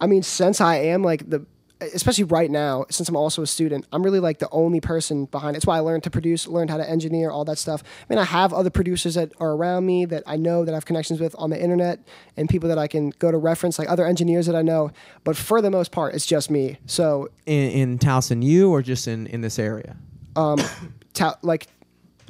I 0.00 0.06
mean, 0.06 0.22
since 0.22 0.60
I 0.60 0.76
am 0.76 1.02
like 1.02 1.28
the, 1.28 1.46
especially 1.80 2.24
right 2.24 2.50
now, 2.50 2.84
since 2.90 3.08
I'm 3.08 3.16
also 3.16 3.42
a 3.42 3.46
student, 3.46 3.86
I'm 3.92 4.02
really 4.02 4.20
like 4.20 4.38
the 4.38 4.48
only 4.50 4.80
person 4.80 5.26
behind 5.26 5.54
it. 5.54 5.58
It's 5.58 5.66
why 5.66 5.76
I 5.76 5.80
learned 5.80 6.04
to 6.04 6.10
produce, 6.10 6.46
learned 6.46 6.70
how 6.70 6.76
to 6.76 6.88
engineer, 6.88 7.30
all 7.30 7.44
that 7.46 7.58
stuff. 7.58 7.82
I 8.08 8.12
mean, 8.12 8.18
I 8.18 8.24
have 8.24 8.52
other 8.52 8.70
producers 8.70 9.14
that 9.16 9.32
are 9.40 9.50
around 9.52 9.84
me 9.84 10.04
that 10.06 10.22
I 10.26 10.36
know 10.36 10.64
that 10.64 10.72
I 10.72 10.74
have 10.76 10.86
connections 10.86 11.20
with 11.20 11.34
on 11.38 11.50
the 11.50 11.60
internet 11.60 12.00
and 12.36 12.48
people 12.48 12.68
that 12.68 12.78
I 12.78 12.86
can 12.86 13.10
go 13.18 13.30
to 13.30 13.36
reference, 13.38 13.78
like 13.78 13.88
other 13.90 14.06
engineers 14.06 14.46
that 14.46 14.54
I 14.56 14.62
know. 14.62 14.92
But 15.24 15.36
for 15.36 15.60
the 15.60 15.70
most 15.70 15.90
part, 15.92 16.14
it's 16.14 16.26
just 16.26 16.50
me. 16.50 16.78
So, 16.86 17.28
In, 17.46 17.70
in 17.70 17.98
Towson 17.98 18.42
U 18.42 18.70
or 18.70 18.80
just 18.80 19.06
in, 19.08 19.26
in 19.26 19.40
this 19.40 19.58
area? 19.58 19.96
um, 20.36 20.58
ta- 21.12 21.38
like, 21.42 21.66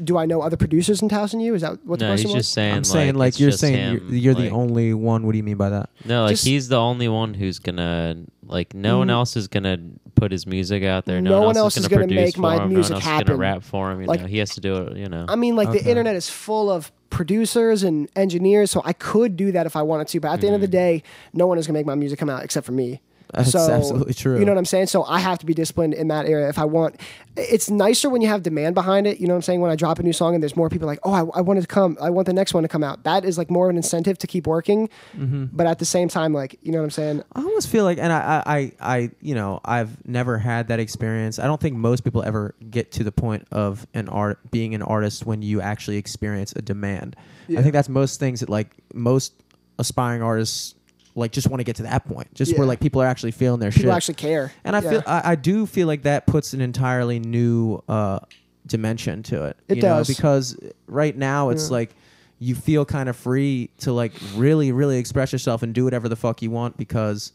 do 0.02 0.18
I 0.18 0.26
know 0.26 0.40
other 0.42 0.56
producers 0.56 1.02
in 1.02 1.08
Towson 1.08 1.40
U? 1.40 1.54
Is 1.54 1.62
that 1.62 1.84
what 1.86 2.00
the 2.00 2.06
no, 2.06 2.10
question 2.10 2.30
he's 2.30 2.34
was? 2.36 2.44
just 2.46 2.54
saying. 2.54 2.74
I'm 2.74 2.82
saying 2.82 3.14
like 3.14 3.38
you're 3.38 3.52
saying 3.52 3.76
him, 3.98 4.06
you're, 4.08 4.16
you're 4.18 4.34
like- 4.34 4.44
the 4.44 4.50
only 4.50 4.92
one. 4.92 5.24
What 5.24 5.30
do 5.32 5.38
you 5.38 5.44
mean 5.44 5.56
by 5.56 5.68
that? 5.68 5.88
No, 6.04 6.22
like 6.24 6.32
Just- 6.32 6.44
he's 6.44 6.66
the 6.68 6.80
only 6.80 7.06
one 7.06 7.32
who's 7.34 7.60
gonna 7.60 8.16
like. 8.46 8.74
No 8.74 8.98
one 8.98 9.08
Mm. 9.08 9.12
else 9.12 9.36
is 9.36 9.48
gonna 9.48 9.78
put 10.14 10.30
his 10.32 10.46
music 10.46 10.82
out 10.84 11.04
there. 11.06 11.20
No, 11.20 11.30
No 11.30 11.36
one, 11.38 11.46
one 11.48 11.56
else 11.56 11.76
is 11.76 11.84
is 11.84 11.88
gonna, 11.88 12.02
gonna 12.06 12.14
produce 12.14 12.36
make 12.36 12.38
my 12.38 12.56
for 12.58 12.62
him. 12.64 12.68
music 12.70 12.90
no 12.90 12.94
one 12.96 13.02
else 13.02 13.02
is 13.04 13.08
happen. 13.10 13.26
gonna 13.26 13.38
rap 13.38 13.62
for 13.62 13.90
him. 13.92 14.00
You 14.02 14.06
Like- 14.06 14.20
know, 14.20 14.26
he 14.26 14.38
has 14.38 14.50
to 14.54 14.60
do 14.60 14.76
it. 14.76 14.96
You 14.96 15.08
know. 15.08 15.24
I 15.28 15.36
mean, 15.36 15.56
like 15.56 15.68
Okay. 15.68 15.80
the 15.80 15.88
internet 15.90 16.14
is 16.16 16.28
full 16.28 16.70
of 16.70 16.92
producers 17.10 17.82
and 17.84 18.08
engineers, 18.16 18.70
so 18.70 18.82
I 18.84 18.92
could 18.92 19.36
do 19.36 19.52
that 19.52 19.66
if 19.66 19.76
I 19.76 19.82
wanted 19.82 20.08
to. 20.08 20.20
But 20.20 20.32
at 20.32 20.40
the 20.40 20.46
end 20.48 20.56
of 20.56 20.60
the 20.60 20.68
day, 20.68 21.02
no 21.32 21.46
one 21.46 21.58
is 21.58 21.66
gonna 21.66 21.78
make 21.78 21.86
my 21.86 21.94
music 21.94 22.18
come 22.18 22.28
out 22.30 22.42
except 22.44 22.66
for 22.66 22.72
me. 22.72 23.00
That's 23.32 23.50
so, 23.50 23.70
absolutely 23.70 24.14
true. 24.14 24.38
You 24.38 24.44
know 24.44 24.52
what 24.52 24.58
I'm 24.58 24.64
saying? 24.64 24.86
So 24.86 25.04
I 25.04 25.18
have 25.18 25.38
to 25.38 25.46
be 25.46 25.54
disciplined 25.54 25.94
in 25.94 26.08
that 26.08 26.26
area 26.26 26.48
if 26.48 26.58
I 26.58 26.64
want. 26.64 27.00
It's 27.36 27.68
nicer 27.68 28.08
when 28.08 28.22
you 28.22 28.28
have 28.28 28.44
demand 28.44 28.74
behind 28.74 29.06
it. 29.06 29.18
You 29.18 29.26
know 29.26 29.34
what 29.34 29.38
I'm 29.38 29.42
saying? 29.42 29.60
When 29.60 29.70
I 29.70 29.76
drop 29.76 29.98
a 29.98 30.02
new 30.02 30.12
song 30.12 30.34
and 30.34 30.42
there's 30.42 30.56
more 30.56 30.68
people 30.68 30.86
like, 30.86 31.00
oh, 31.02 31.12
I, 31.12 31.38
I 31.38 31.40
want 31.40 31.58
it 31.58 31.62
to 31.62 31.68
come. 31.68 31.96
I 32.00 32.10
want 32.10 32.26
the 32.26 32.32
next 32.32 32.54
one 32.54 32.62
to 32.62 32.68
come 32.68 32.84
out. 32.84 33.02
That 33.04 33.24
is 33.24 33.36
like 33.36 33.50
more 33.50 33.66
of 33.66 33.70
an 33.70 33.76
incentive 33.76 34.18
to 34.18 34.26
keep 34.26 34.46
working. 34.46 34.88
Mm-hmm. 35.16 35.46
But 35.52 35.66
at 35.66 35.80
the 35.80 35.84
same 35.84 36.08
time, 36.08 36.32
like, 36.32 36.58
you 36.62 36.70
know 36.70 36.78
what 36.78 36.84
I'm 36.84 36.90
saying? 36.90 37.22
I 37.34 37.40
almost 37.40 37.68
feel 37.68 37.84
like, 37.84 37.98
and 37.98 38.12
I, 38.12 38.42
I, 38.46 38.56
I, 38.56 38.72
I, 38.80 39.10
you 39.20 39.34
know, 39.34 39.60
I've 39.64 40.06
never 40.06 40.38
had 40.38 40.68
that 40.68 40.78
experience. 40.78 41.38
I 41.40 41.46
don't 41.46 41.60
think 41.60 41.76
most 41.76 42.04
people 42.04 42.22
ever 42.22 42.54
get 42.70 42.92
to 42.92 43.04
the 43.04 43.12
point 43.12 43.48
of 43.50 43.86
an 43.94 44.08
art 44.08 44.38
being 44.50 44.74
an 44.74 44.82
artist 44.82 45.26
when 45.26 45.42
you 45.42 45.60
actually 45.60 45.96
experience 45.96 46.52
a 46.54 46.62
demand. 46.62 47.16
Yeah. 47.48 47.58
I 47.58 47.62
think 47.62 47.72
that's 47.72 47.88
most 47.88 48.20
things 48.20 48.40
that 48.40 48.48
like 48.48 48.76
most 48.92 49.32
aspiring 49.78 50.22
artists 50.22 50.76
like 51.16 51.30
just 51.32 51.48
want 51.48 51.60
to 51.60 51.64
get 51.64 51.76
to 51.76 51.84
that 51.84 52.06
point, 52.06 52.32
just 52.34 52.56
where 52.58 52.66
like 52.66 52.80
people 52.80 53.00
are 53.00 53.06
actually 53.06 53.30
feeling 53.30 53.60
their 53.60 53.70
shit. 53.70 53.82
People 53.82 53.92
shit. 53.92 53.96
actually 53.96 54.14
care. 54.14 54.52
and 54.64 54.74
I 54.74 54.80
Yeah. 54.80 54.90
feel, 54.90 55.02
I, 55.06 55.32
I 55.32 55.34
do 55.36 55.66
feel 55.66 55.86
like 55.86 56.02
that 56.02 56.26
puts 56.26 56.54
an 56.54 56.60
entirely 56.60 57.20
new 57.20 57.82
uh, 57.88 58.18
dimension 58.66 59.22
to 59.24 59.44
it. 59.44 59.56
It 59.68 59.76
you 59.76 59.82
does. 59.82 60.08
know, 60.08 60.14
because 60.14 60.58
right 60.86 61.16
now 61.16 61.50
it's 61.50 61.66
Yeah. 61.68 61.72
like 61.76 61.94
you 62.40 62.54
feel 62.56 62.84
kind 62.84 63.08
of 63.08 63.16
free 63.16 63.70
to 63.78 63.92
like 63.92 64.12
really, 64.34 64.72
really 64.72 64.98
express 64.98 65.32
yourself 65.32 65.62
and 65.62 65.72
do 65.72 65.84
whatever 65.84 66.08
the 66.08 66.16
fuck 66.16 66.42
you 66.42 66.50
want 66.50 66.76
because 66.76 67.32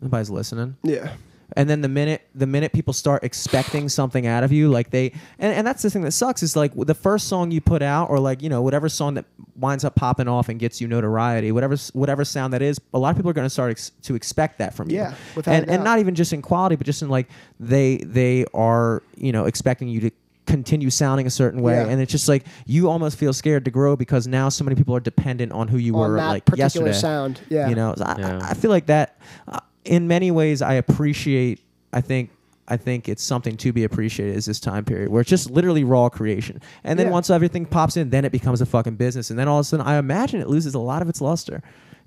nobody's 0.00 0.30
listening. 0.30 0.76
yeah. 0.82 1.12
And 1.56 1.68
then 1.68 1.80
the 1.82 1.88
minute 1.88 2.26
the 2.34 2.46
minute 2.46 2.72
people 2.72 2.92
start 2.92 3.24
expecting 3.24 3.88
something 3.88 4.26
out 4.26 4.42
of 4.44 4.52
you, 4.52 4.68
like 4.70 4.90
they 4.90 5.12
and, 5.38 5.52
and 5.54 5.66
that's 5.66 5.82
the 5.82 5.90
thing 5.90 6.02
that 6.02 6.12
sucks 6.12 6.42
is 6.42 6.56
like 6.56 6.72
the 6.74 6.94
first 6.94 7.28
song 7.28 7.50
you 7.50 7.60
put 7.60 7.82
out 7.82 8.10
or 8.10 8.18
like 8.18 8.42
you 8.42 8.48
know 8.48 8.62
whatever 8.62 8.88
song 8.88 9.14
that 9.14 9.24
winds 9.56 9.84
up 9.84 9.94
popping 9.94 10.28
off 10.28 10.48
and 10.48 10.58
gets 10.58 10.80
you 10.80 10.88
notoriety, 10.88 11.52
whatever 11.52 11.76
whatever 11.92 12.24
sound 12.24 12.52
that 12.54 12.62
is, 12.62 12.80
a 12.94 12.98
lot 12.98 13.10
of 13.10 13.16
people 13.16 13.30
are 13.30 13.34
going 13.34 13.46
to 13.46 13.50
start 13.50 13.70
ex- 13.70 13.90
to 14.02 14.14
expect 14.14 14.58
that 14.58 14.74
from 14.74 14.88
you. 14.90 14.96
Yeah, 14.96 15.14
and 15.46 15.68
and 15.68 15.84
not 15.84 15.98
even 15.98 16.14
just 16.14 16.32
in 16.32 16.42
quality, 16.42 16.76
but 16.76 16.86
just 16.86 17.02
in 17.02 17.08
like 17.08 17.28
they 17.60 17.98
they 17.98 18.44
are 18.54 19.02
you 19.16 19.32
know 19.32 19.44
expecting 19.44 19.88
you 19.88 20.00
to 20.00 20.10
continue 20.44 20.90
sounding 20.90 21.24
a 21.26 21.30
certain 21.30 21.62
way 21.62 21.74
Yeah. 21.74 21.86
and 21.86 22.00
it's 22.02 22.10
just 22.10 22.28
like 22.28 22.44
you 22.66 22.90
almost 22.90 23.16
feel 23.16 23.32
scared 23.32 23.64
to 23.64 23.70
grow 23.70 23.94
because 23.94 24.26
now 24.26 24.48
so 24.48 24.64
many 24.64 24.74
people 24.74 24.94
are 24.94 25.00
dependent 25.00 25.52
on 25.52 25.68
who 25.68 25.78
you 25.78 25.94
On 25.94 26.00
were 26.00 26.16
that 26.16 26.28
like 26.28 26.44
particular 26.44 26.88
yesterday 26.88 26.92
sound. 26.92 27.40
Yeah. 27.48 27.68
you 27.68 27.76
know, 27.76 27.94
so 27.96 28.04
I, 28.04 28.16
Yeah. 28.18 28.38
I 28.42 28.50
I 28.50 28.54
feel 28.54 28.70
like 28.72 28.86
that. 28.86 29.18
Uh, 29.46 29.60
in 29.84 30.06
many 30.08 30.30
ways, 30.30 30.62
I 30.62 30.74
appreciate. 30.74 31.60
I 31.92 32.00
think. 32.00 32.30
I 32.68 32.76
think 32.76 33.08
it's 33.08 33.24
something 33.24 33.56
to 33.58 33.72
be 33.72 33.82
appreciated 33.82 34.36
is 34.36 34.46
this 34.46 34.60
time 34.60 34.84
period 34.84 35.08
where 35.10 35.20
it's 35.20 35.28
just 35.28 35.50
literally 35.50 35.82
raw 35.82 36.08
creation, 36.08 36.60
and 36.84 36.96
then 36.96 37.08
Yeah. 37.08 37.12
once 37.12 37.28
everything 37.28 37.66
pops 37.66 37.96
in, 37.96 38.10
then 38.10 38.24
it 38.24 38.30
becomes 38.30 38.60
a 38.60 38.66
fucking 38.66 38.94
business, 38.94 39.30
and 39.30 39.38
then 39.38 39.48
all 39.48 39.58
of 39.58 39.62
a 39.62 39.68
sudden, 39.68 39.84
I 39.84 39.98
imagine 39.98 40.40
it 40.40 40.48
loses 40.48 40.72
a 40.74 40.78
lot 40.78 41.02
of 41.02 41.08
its 41.08 41.20
luster. 41.20 41.60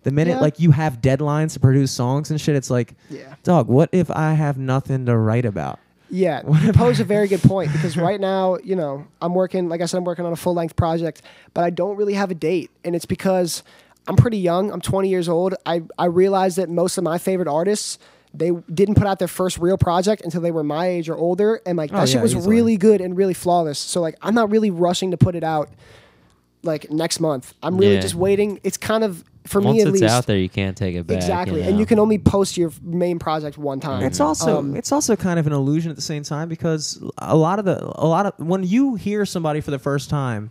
The 0.04 0.12
minute 0.12 0.36
Yeah. 0.36 0.40
like 0.40 0.58
you 0.60 0.72
have 0.72 1.02
deadlines 1.02 1.52
to 1.54 1.60
produce 1.60 1.92
songs 1.92 2.32
and 2.32 2.40
shit, 2.40 2.56
it's 2.56 2.70
like, 2.72 2.96
Yeah. 3.10 3.36
dog, 3.44 3.68
what 3.68 3.90
if 3.92 4.10
I 4.10 4.34
have 4.34 4.58
nothing 4.58 5.06
to 5.08 5.18
write 5.18 5.46
about? 5.46 5.78
Yeah, 6.10 6.42
you 6.64 6.72
pose 6.72 7.02
a 7.02 7.04
very 7.04 7.28
good 7.28 7.42
point 7.44 7.72
because 7.74 7.98
right 8.10 8.20
now, 8.22 8.58
you 8.64 8.78
know, 8.78 9.04
I'm 9.22 9.34
working, 9.36 9.68
like 9.68 9.82
I 9.82 9.86
said, 9.88 9.98
I'm 9.98 10.06
working 10.06 10.26
on 10.26 10.32
a 10.32 10.38
full 10.38 10.54
length 10.54 10.78
project, 10.78 11.22
but 11.54 11.66
I 11.66 11.70
don't 11.70 11.98
really 11.98 12.14
have 12.14 12.32
a 12.32 12.36
date. 12.36 12.72
And 12.86 12.96
it's 12.96 13.06
because 13.06 13.62
I'm 14.08 14.16
pretty 14.16 14.38
young. 14.38 14.72
I'm 14.72 14.82
20 14.82 15.10
years 15.10 15.28
old. 15.30 15.56
I, 15.66 15.82
I 15.98 16.06
realized 16.06 16.58
that 16.58 16.70
most 16.70 16.98
of 16.98 17.04
my 17.04 17.18
favorite 17.18 17.48
artists, 17.48 17.98
they 18.34 18.52
didn't 18.74 18.96
put 18.96 19.08
out 19.08 19.18
their 19.20 19.28
first 19.28 19.58
real 19.58 19.78
project 19.78 20.22
until 20.24 20.42
they 20.42 20.52
were 20.52 20.64
my 20.64 20.88
age 20.88 21.10
or 21.10 21.16
older. 21.18 21.62
And 21.66 21.78
like 21.78 21.92
that 21.92 22.04
Oh, 22.04 22.06
shit 22.06 22.16
yeah, 22.16 22.22
was 22.22 22.36
easily. 22.36 22.56
really 22.56 22.78
good 22.78 23.02
and 23.02 23.16
really 23.18 23.34
flawless. 23.34 23.80
So 23.80 24.02
like 24.02 24.16
I'm 24.22 24.36
not 24.36 24.52
really 24.52 24.72
rushing 24.72 25.12
to 25.12 25.18
put 25.18 25.36
it 25.36 25.44
out 25.44 25.70
like 26.64 26.90
next 26.92 27.20
month. 27.20 27.54
I'm 27.64 27.78
really 27.78 27.96
Yeah. 27.96 28.02
just 28.02 28.16
waiting. 28.16 28.60
It's 28.64 28.78
kind 28.78 29.04
of, 29.04 29.24
for 29.46 29.62
Once 29.62 29.76
me 29.76 29.82
at 29.82 29.88
it's 29.90 30.02
least. 30.02 30.12
out 30.14 30.26
there, 30.26 30.38
you 30.38 30.50
can't 30.50 30.76
take 30.76 30.96
it 30.96 31.06
back. 31.06 31.18
Exactly. 31.18 31.62
You 31.62 31.70
And 31.70 31.78
you 31.80 31.86
can 31.86 32.00
only 32.00 32.18
post 32.18 32.58
your 32.58 32.72
main 32.82 33.20
project 33.20 33.58
one 33.60 33.80
time. 33.80 34.02
It's 34.04 34.20
also 34.20 34.58
Um, 34.60 34.76
it's 34.76 34.92
also 34.92 35.16
kind 35.16 35.40
of 35.40 35.46
an 35.46 35.54
illusion 35.54 35.92
at 35.92 35.96
the 35.96 36.02
same 36.02 36.24
time 36.24 36.50
because 36.50 37.00
a 37.20 37.38
lot 37.38 37.60
of 37.60 37.66
the 37.66 37.80
a 37.96 38.08
lot 38.08 38.26
of 38.26 38.34
when 38.40 38.64
you 38.64 38.96
hear 38.96 39.24
somebody 39.26 39.62
for 39.62 39.70
the 39.70 39.78
first 39.80 40.10
time, 40.10 40.50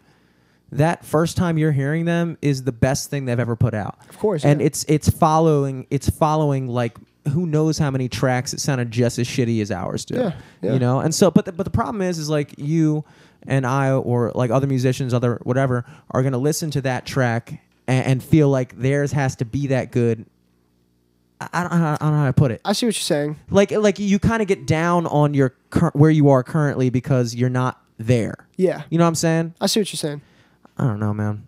that 0.72 1.04
first 1.04 1.36
time 1.36 1.58
you're 1.58 1.72
hearing 1.72 2.04
them 2.04 2.36
is 2.42 2.64
the 2.64 2.72
best 2.72 3.10
thing 3.10 3.24
they've 3.26 3.38
ever 3.38 3.56
put 3.56 3.74
out. 3.74 3.98
Of 4.08 4.18
course, 4.18 4.44
and 4.44 4.60
yeah. 4.60 4.66
it's 4.66 4.84
it's 4.88 5.08
following 5.08 5.86
it's 5.90 6.08
following 6.08 6.68
like 6.68 6.96
who 7.28 7.46
knows 7.46 7.78
how 7.78 7.90
many 7.90 8.08
tracks 8.08 8.50
that 8.50 8.60
sounded 8.60 8.90
just 8.90 9.18
as 9.18 9.26
shitty 9.26 9.62
as 9.62 9.70
ours 9.70 10.04
do. 10.04 10.16
Yeah, 10.16 10.32
yeah. 10.62 10.72
You 10.74 10.78
know, 10.78 11.00
and 11.00 11.14
so 11.14 11.30
but 11.30 11.44
the, 11.44 11.52
but 11.52 11.64
the 11.64 11.70
problem 11.70 12.02
is 12.02 12.18
is 12.18 12.28
like 12.28 12.58
you 12.58 13.04
and 13.46 13.66
I 13.66 13.92
or 13.92 14.32
like 14.34 14.50
other 14.50 14.66
musicians, 14.66 15.14
other 15.14 15.40
whatever, 15.42 15.84
are 16.10 16.22
gonna 16.22 16.38
listen 16.38 16.70
to 16.72 16.80
that 16.82 17.06
track 17.06 17.60
and, 17.86 18.06
and 18.06 18.22
feel 18.22 18.48
like 18.48 18.76
theirs 18.78 19.12
has 19.12 19.36
to 19.36 19.44
be 19.44 19.68
that 19.68 19.92
good. 19.92 20.26
I, 21.40 21.48
I, 21.52 21.62
don't, 21.62 21.72
I 21.72 21.96
don't 21.96 22.12
know 22.12 22.18
how 22.20 22.26
to 22.26 22.32
put 22.32 22.52
it 22.52 22.60
I 22.64 22.72
see 22.74 22.86
what 22.86 22.94
you're 22.94 23.02
saying. 23.02 23.36
like 23.50 23.72
like 23.72 23.98
you 23.98 24.18
kind 24.20 24.40
of 24.40 24.46
get 24.46 24.66
down 24.66 25.06
on 25.06 25.34
your 25.34 25.54
cur- 25.70 25.90
where 25.92 26.10
you 26.10 26.28
are 26.30 26.44
currently 26.44 26.90
because 26.90 27.34
you're 27.34 27.50
not 27.50 27.82
there. 27.98 28.46
Yeah. 28.56 28.82
You 28.88 28.98
know 28.98 29.04
what 29.04 29.08
I'm 29.08 29.14
saying? 29.16 29.54
I 29.60 29.66
see 29.66 29.80
what 29.80 29.92
you're 29.92 29.98
saying. 29.98 30.22
I 30.76 30.84
don't 30.84 31.00
know, 31.00 31.14
man. 31.14 31.46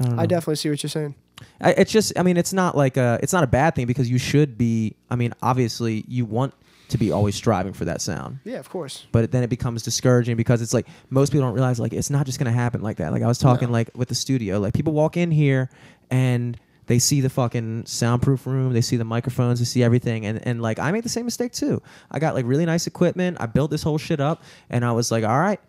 I 0.00 0.04
don't 0.04 0.16
know. 0.16 0.22
I 0.22 0.26
definitely 0.26 0.56
see 0.56 0.70
what 0.70 0.82
you're 0.82 0.90
saying. 0.90 1.14
I, 1.60 1.70
it's 1.72 1.92
just 1.92 2.18
I 2.18 2.22
mean 2.24 2.36
it's 2.36 2.52
not 2.52 2.76
like 2.76 2.96
a 2.96 3.18
it's 3.22 3.32
not 3.32 3.44
a 3.44 3.46
bad 3.48 3.74
thing 3.76 3.86
because 3.86 4.10
you 4.10 4.18
should 4.18 4.58
be 4.58 4.96
I 5.08 5.14
mean 5.16 5.32
obviously 5.40 6.04
you 6.08 6.24
want 6.24 6.52
to 6.88 6.98
be 6.98 7.12
always 7.12 7.36
striving 7.36 7.72
for 7.74 7.84
that 7.84 8.00
sound. 8.00 8.40
Yeah, 8.44 8.56
of 8.58 8.68
course. 8.70 9.06
But 9.12 9.30
then 9.30 9.42
it 9.44 9.50
becomes 9.50 9.82
discouraging 9.82 10.36
because 10.36 10.62
it's 10.62 10.74
like 10.74 10.86
most 11.10 11.30
people 11.30 11.46
don't 11.46 11.54
realize 11.54 11.78
like 11.78 11.92
it's 11.92 12.10
not 12.10 12.26
just 12.26 12.38
gonna 12.40 12.50
happen 12.50 12.80
like 12.82 12.96
that. 12.96 13.12
Like 13.12 13.22
I 13.22 13.26
was 13.28 13.38
talking 13.38 13.68
No. 13.68 13.72
like 13.72 13.90
with 13.94 14.08
the 14.08 14.14
studio, 14.16 14.58
like 14.58 14.74
people 14.74 14.92
walk 14.92 15.16
in 15.16 15.30
here 15.30 15.70
and 16.10 16.58
they 16.86 16.98
see 16.98 17.20
the 17.20 17.28
fucking 17.28 17.84
soundproof 17.84 18.46
room, 18.46 18.72
they 18.72 18.80
see 18.80 18.96
the 18.96 19.04
microphones, 19.04 19.58
they 19.58 19.66
see 19.66 19.82
everything, 19.82 20.24
and 20.26 20.44
and 20.46 20.62
like 20.62 20.78
I 20.78 20.90
made 20.90 21.04
the 21.04 21.08
same 21.10 21.26
mistake 21.26 21.52
too. 21.52 21.82
I 22.10 22.18
got 22.18 22.34
like 22.34 22.46
really 22.46 22.64
nice 22.66 22.86
equipment, 22.86 23.36
I 23.38 23.46
built 23.46 23.70
this 23.70 23.82
whole 23.82 23.98
shit 23.98 24.20
up, 24.20 24.42
and 24.70 24.84
I 24.84 24.92
was 24.92 25.10
like, 25.12 25.22
all 25.22 25.38
right, 25.38 25.60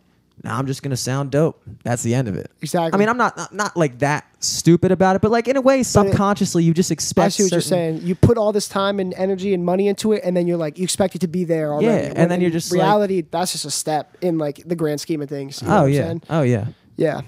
now 0.44 0.58
I'm 0.58 0.66
just 0.68 0.82
gonna 0.84 0.98
sound 0.98 1.32
dope. 1.32 1.62
That's 1.84 2.04
the 2.04 2.14
end 2.16 2.28
of 2.28 2.36
it. 2.36 2.52
Exactly. 2.62 2.96
I 2.96 3.00
mean, 3.00 3.10
I'm 3.10 3.18
not 3.18 3.36
not, 3.38 3.54
not 3.54 3.78
like 3.78 4.00
that 4.00 4.26
stupid 4.40 4.92
about 4.92 5.16
it, 5.16 5.22
but 5.22 5.32
like 5.32 5.48
in 5.48 5.58
a 5.58 5.62
way, 5.62 5.84
subconsciously, 5.84 6.64
you 6.64 6.74
just 6.74 6.92
expect. 6.92 7.26
I 7.26 7.30
see 7.30 7.44
what 7.44 7.52
you're 7.52 7.62
saying. 7.62 8.02
You 8.04 8.16
put 8.16 8.38
all 8.38 8.52
this 8.52 8.68
time 8.68 9.00
and 9.00 9.14
energy 9.16 9.54
and 9.54 9.66
money 9.66 9.88
into 9.88 10.14
it, 10.14 10.22
and 10.24 10.36
then 10.36 10.48
you're 10.48 10.58
like, 10.58 10.78
you 10.78 10.84
expect 10.84 11.16
it 11.16 11.20
to 11.20 11.28
be 11.28 11.44
there 11.44 11.72
already. 11.74 11.88
Yeah, 11.88 11.98
and 12.10 12.18
When 12.18 12.30
then 12.30 12.42
you're 12.42 12.52
just 12.52 12.72
like- 12.72 12.82
reality. 12.82 13.22
that's 13.30 13.52
just 13.52 13.66
a 13.66 13.72
step 13.72 14.18
in 14.22 14.38
like 14.38 14.62
the 14.66 14.76
grand 14.76 15.02
scheme 15.02 15.22
of 15.22 15.30
things. 15.30 15.62
You 15.62 15.68
know 15.68 15.84
Oh 15.84 15.86
yeah. 15.86 16.14
Oh 16.30 16.42
yeah. 16.42 16.68
yeah. 16.96 17.22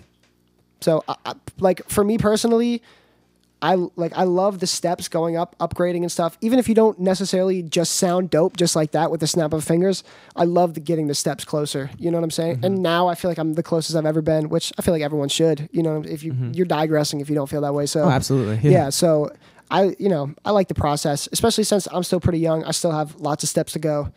So, 0.82 1.04
I, 1.08 1.16
I, 1.26 1.34
like 1.60 1.88
for 1.90 2.04
me 2.04 2.18
personally, 2.18 2.82
I 3.62 3.76
like 3.96 4.12
I 4.18 4.24
love 4.24 4.60
the 4.60 4.68
steps 4.68 5.08
going 5.08 5.38
up, 5.38 5.56
upgrading 5.60 6.02
and 6.02 6.12
stuff. 6.12 6.38
Even 6.42 6.60
if 6.60 6.68
you 6.68 6.76
don't 6.76 7.00
necessarily 7.00 7.64
just 7.64 7.96
sound 7.96 8.30
dope, 8.30 8.58
just 8.58 8.76
like 8.76 8.92
that 8.92 9.12
with 9.12 9.20
the 9.22 9.28
snap 9.28 9.54
of 9.54 9.64
fingers, 9.64 10.04
I 10.36 10.44
love 10.46 10.74
the 10.74 10.80
getting 10.80 11.08
the 11.08 11.16
steps 11.16 11.46
closer. 11.46 11.90
You 11.98 12.12
know 12.12 12.18
what 12.18 12.24
I'm 12.24 12.32
saying? 12.32 12.56
Mm-hmm. 12.58 12.66
And 12.66 12.84
now 12.84 13.08
I 13.08 13.16
feel 13.16 13.32
like 13.32 13.38
I'm 13.38 13.54
the 13.54 13.64
closest 13.64 13.96
I've 13.96 14.06
ever 14.06 14.22
been, 14.22 14.50
which 14.50 14.74
I 14.78 14.82
feel 14.82 14.94
like 14.94 15.04
everyone 15.04 15.30
should. 15.30 15.70
You 15.72 15.84
know, 15.84 16.04
if 16.06 16.24
you 16.24 16.36
you're 16.54 16.66
digressing 16.66 17.22
if 17.22 17.30
you 17.30 17.36
don't 17.36 17.48
feel 17.50 17.62
that 17.62 17.74
way. 17.74 17.86
So 17.86 18.02
Mm-hmm. 18.02 18.10
Oh, 18.10 18.12
absolutely. 18.12 18.72
yeah. 18.72 18.90
So 18.90 19.32
I, 19.70 19.96
you 20.00 20.10
know, 20.10 20.34
I 20.44 20.52
like 20.52 20.68
the 20.68 20.74
process, 20.74 21.30
especially 21.32 21.64
since 21.64 21.88
I'm 21.92 22.04
still 22.04 22.20
pretty 22.20 22.40
young. 22.40 22.64
I 22.66 22.72
still 22.72 22.92
have 22.92 23.16
lots 23.16 23.44
of 23.44 23.50
steps 23.50 23.74
to 23.74 23.80
go. 23.80 24.12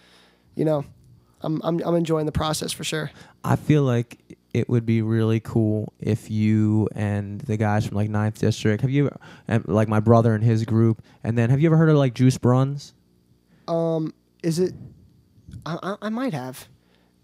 You 0.56 0.64
know, 0.64 0.84
I'm 1.42 1.60
I'm 1.62 1.80
I'm 1.84 1.94
enjoying 1.94 2.26
the 2.26 2.32
process 2.32 2.72
for 2.72 2.82
sure. 2.82 3.10
I 3.44 3.56
feel 3.56 3.82
like 3.82 4.18
it 4.54 4.68
would 4.68 4.86
be 4.86 5.02
really 5.02 5.40
cool 5.40 5.92
if 6.00 6.30
you 6.30 6.88
and 6.94 7.40
the 7.42 7.56
guys 7.56 7.86
from 7.86 7.96
like 7.96 8.08
Ninth 8.08 8.38
District 8.38 8.80
have 8.82 8.90
you 8.90 9.10
and 9.48 9.66
like 9.68 9.88
my 9.88 10.00
brother 10.00 10.34
and 10.34 10.42
his 10.42 10.64
group, 10.64 11.02
and 11.22 11.36
then 11.36 11.50
have 11.50 11.60
you 11.60 11.68
ever 11.68 11.76
heard 11.76 11.90
of 11.90 11.96
like 11.96 12.14
Juice 12.14 12.38
Bruns? 12.38 12.94
Um, 13.68 14.14
is 14.42 14.58
it? 14.58 14.72
I, 15.66 15.78
I, 15.82 15.96
I 16.02 16.08
might 16.08 16.32
have. 16.34 16.68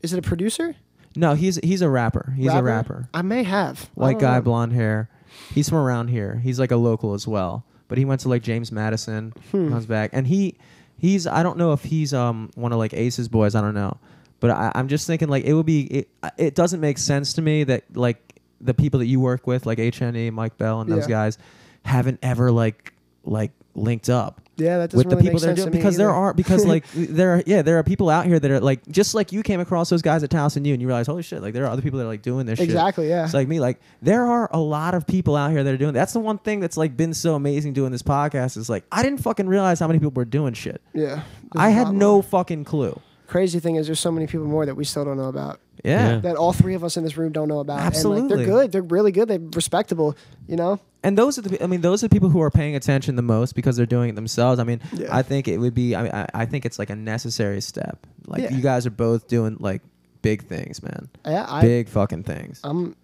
Is 0.03 0.13
it 0.13 0.19
a 0.19 0.23
producer? 0.23 0.75
No, 1.17 1.35
he's 1.35 1.57
he's 1.57 1.83
a 1.83 1.89
rapper. 1.91 2.33
He's 2.37 2.53
a 2.53 2.63
rapper. 2.63 3.09
I 3.15 3.23
may 3.23 3.43
have. 3.43 3.91
White 3.95 4.19
guy, 4.19 4.37
know. 4.37 4.43
blonde 4.43 4.73
hair. 4.73 5.09
He's 5.55 5.69
from 5.69 5.79
around 5.79 6.09
here. 6.09 6.37
He's 6.43 6.59
like 6.59 6.71
a 6.71 6.77
local 6.77 7.15
as 7.15 7.27
well. 7.27 7.65
But 7.89 7.99
he 7.99 8.05
went 8.05 8.21
to 8.23 8.29
like 8.29 8.43
James 8.43 8.71
Madison, 8.71 9.33
Hmm. 9.51 9.69
comes 9.71 9.87
back, 9.87 10.11
and 10.13 10.27
he 10.27 10.57
he's 10.97 11.27
I 11.27 11.43
don't 11.43 11.59
know 11.59 11.73
if 11.73 11.83
he's 11.85 12.15
um 12.15 12.51
one 12.55 12.73
of 12.73 12.79
like 12.79 12.95
Ace's 12.95 13.29
boys. 13.29 13.55
I 13.55 13.61
don't 13.61 13.75
know, 13.75 13.97
but 14.41 14.51
I, 14.51 14.73
I'm 14.75 14.89
just 14.89 15.07
thinking 15.07 15.29
like 15.29 15.45
it 15.45 15.55
would 15.55 15.67
be 15.67 15.83
it. 15.83 16.09
It 16.37 16.55
doesn't 16.55 16.81
make 16.81 16.99
sense 16.99 17.35
to 17.35 17.43
me 17.43 17.65
that 17.65 17.85
like 17.97 18.19
the 18.61 18.75
people 18.75 19.01
that 19.01 19.07
you 19.07 19.21
work 19.21 19.47
with, 19.47 19.65
like 19.67 19.79
HNE, 19.79 20.33
Mike 20.33 20.59
Bell, 20.59 20.81
and 20.81 20.91
those 20.91 21.05
Yeah. 21.09 21.17
guys, 21.25 21.39
haven't 21.85 22.19
ever 22.23 22.51
like 22.53 22.93
like 23.25 23.53
linked 23.75 24.09
up 24.11 24.41
Yeah, 24.57 24.79
that 24.79 24.93
with 24.93 25.09
the 25.09 25.15
really 25.17 25.23
people 25.29 25.35
make 25.35 25.41
they're 25.43 25.49
sense 25.51 25.61
doing 25.61 25.71
to 25.73 25.77
me 25.77 25.79
because 25.79 25.97
there 25.97 26.11
are 26.11 26.35
because 26.35 26.67
like 26.67 26.85
there 26.95 27.37
are 27.37 27.43
yeah 27.47 27.63
there 27.63 27.79
are 27.79 27.83
people 27.85 28.11
out 28.11 28.27
here 28.27 28.41
that 28.41 28.51
are 28.51 28.61
like 28.61 28.85
just 28.89 29.15
like 29.15 29.31
you 29.31 29.43
came 29.43 29.61
across 29.61 29.89
those 29.91 30.03
guys 30.03 30.23
at 30.25 30.31
Towson 30.31 30.67
U 30.67 30.73
and 30.73 30.83
you 30.83 30.89
realize 30.89 31.07
holy 31.07 31.23
shit 31.23 31.41
like 31.41 31.55
there 31.55 31.65
are 31.65 31.71
other 31.71 31.81
people 31.83 31.99
that 31.99 32.07
are 32.07 32.09
like 32.09 32.23
doing 32.23 32.47
this 32.47 32.59
shit 32.59 32.65
exactly. 32.65 33.09
Yeah. 33.09 33.25
it's 33.25 33.33
like 33.35 33.47
me, 33.47 33.61
like 33.61 33.79
there 34.03 34.27
are 34.27 34.51
a 34.53 34.59
lot 34.59 34.95
of 34.95 35.07
people 35.07 35.37
out 35.37 35.51
here 35.53 35.63
that 35.63 35.73
are 35.73 35.79
doing. 35.79 35.95
That's 35.95 36.13
the 36.13 36.21
one 36.21 36.39
thing 36.39 36.61
that's 36.61 36.77
like 36.77 36.97
been 36.97 37.15
so 37.15 37.35
amazing 37.35 37.73
doing 37.75 37.93
this 37.93 38.03
podcast 38.03 38.57
is 38.57 38.69
like 38.69 38.85
I 38.91 39.03
didn't 39.03 39.21
fucking 39.23 39.47
realize 39.47 39.79
how 39.81 39.87
many 39.87 39.99
people 40.01 40.13
were 40.15 40.25
doing 40.25 40.55
shit. 40.55 40.81
yeah. 40.93 41.23
I 41.57 41.71
had 41.71 41.93
no 41.93 42.21
fucking 42.23 42.65
clue. 42.65 42.99
Crazy 43.31 43.61
thing 43.61 43.77
is, 43.77 43.87
there's 43.87 44.01
so 44.01 44.11
many 44.11 44.27
people 44.27 44.45
more 44.49 44.67
that 44.67 44.75
we 44.75 44.83
still 44.85 45.05
don't 45.05 45.17
know 45.17 45.29
about. 45.29 45.61
Yeah. 45.85 46.15
Yeah. 46.15 46.17
That 46.19 46.35
all 46.37 46.53
three 46.53 46.75
of 46.75 46.83
us 46.83 46.97
in 46.97 47.05
this 47.05 47.17
room 47.17 47.31
don't 47.31 47.47
know 47.47 47.61
about. 47.61 47.79
And 47.79 47.87
Absolutely. 47.87 48.23
like, 48.23 48.29
they're 48.39 48.45
good. 48.47 48.73
They're 48.73 48.83
really 48.83 49.13
good. 49.13 49.29
They're 49.29 49.39
respectable. 49.55 50.17
You 50.49 50.57
know. 50.57 50.81
And 51.05 51.17
those 51.17 51.39
are 51.39 51.43
the 51.43 51.63
I 51.63 51.69
mean 51.69 51.81
those 51.81 52.03
are 52.03 52.09
the 52.09 52.13
people 52.15 52.29
who 52.29 52.43
are 52.43 52.51
paying 52.51 52.75
attention 52.75 53.15
the 53.15 53.23
most 53.23 53.55
because 53.55 53.77
they're 53.77 53.87
doing 53.87 54.11
it 54.11 54.17
themselves. 54.17 54.59
I 54.59 54.65
mean, 54.65 54.81
Yeah. 54.93 55.17
I 55.17 55.23
think 55.23 55.47
it 55.47 55.59
would 55.59 55.75
be 55.75 55.95
I 55.95 56.03
mean 56.03 56.13
I, 56.13 56.27
I 56.35 56.45
think 56.45 56.67
it's 56.67 56.79
like 56.81 56.91
a 56.91 56.97
necessary 56.97 57.61
step. 57.61 58.05
Like 58.27 58.43
Yeah. 58.43 58.51
you 58.53 58.61
guys 58.63 58.85
are 58.85 58.91
both 58.91 59.29
doing 59.29 59.57
like 59.61 59.81
big 60.23 60.43
things, 60.43 60.83
man. 60.83 61.09
Yeah. 61.25 61.47
I, 61.49 61.63
big 61.63 61.89
fucking 61.89 62.25
things. 62.25 62.61
I'm 62.65 62.97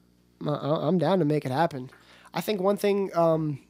I- 0.44 0.50
I'm 0.88 0.98
down 0.98 1.20
to 1.20 1.24
make 1.24 1.46
it 1.46 1.52
happen. 1.52 1.88
I 2.34 2.40
think 2.42 2.60
one 2.60 2.76
thing, 2.76 3.16
um, 3.16 3.60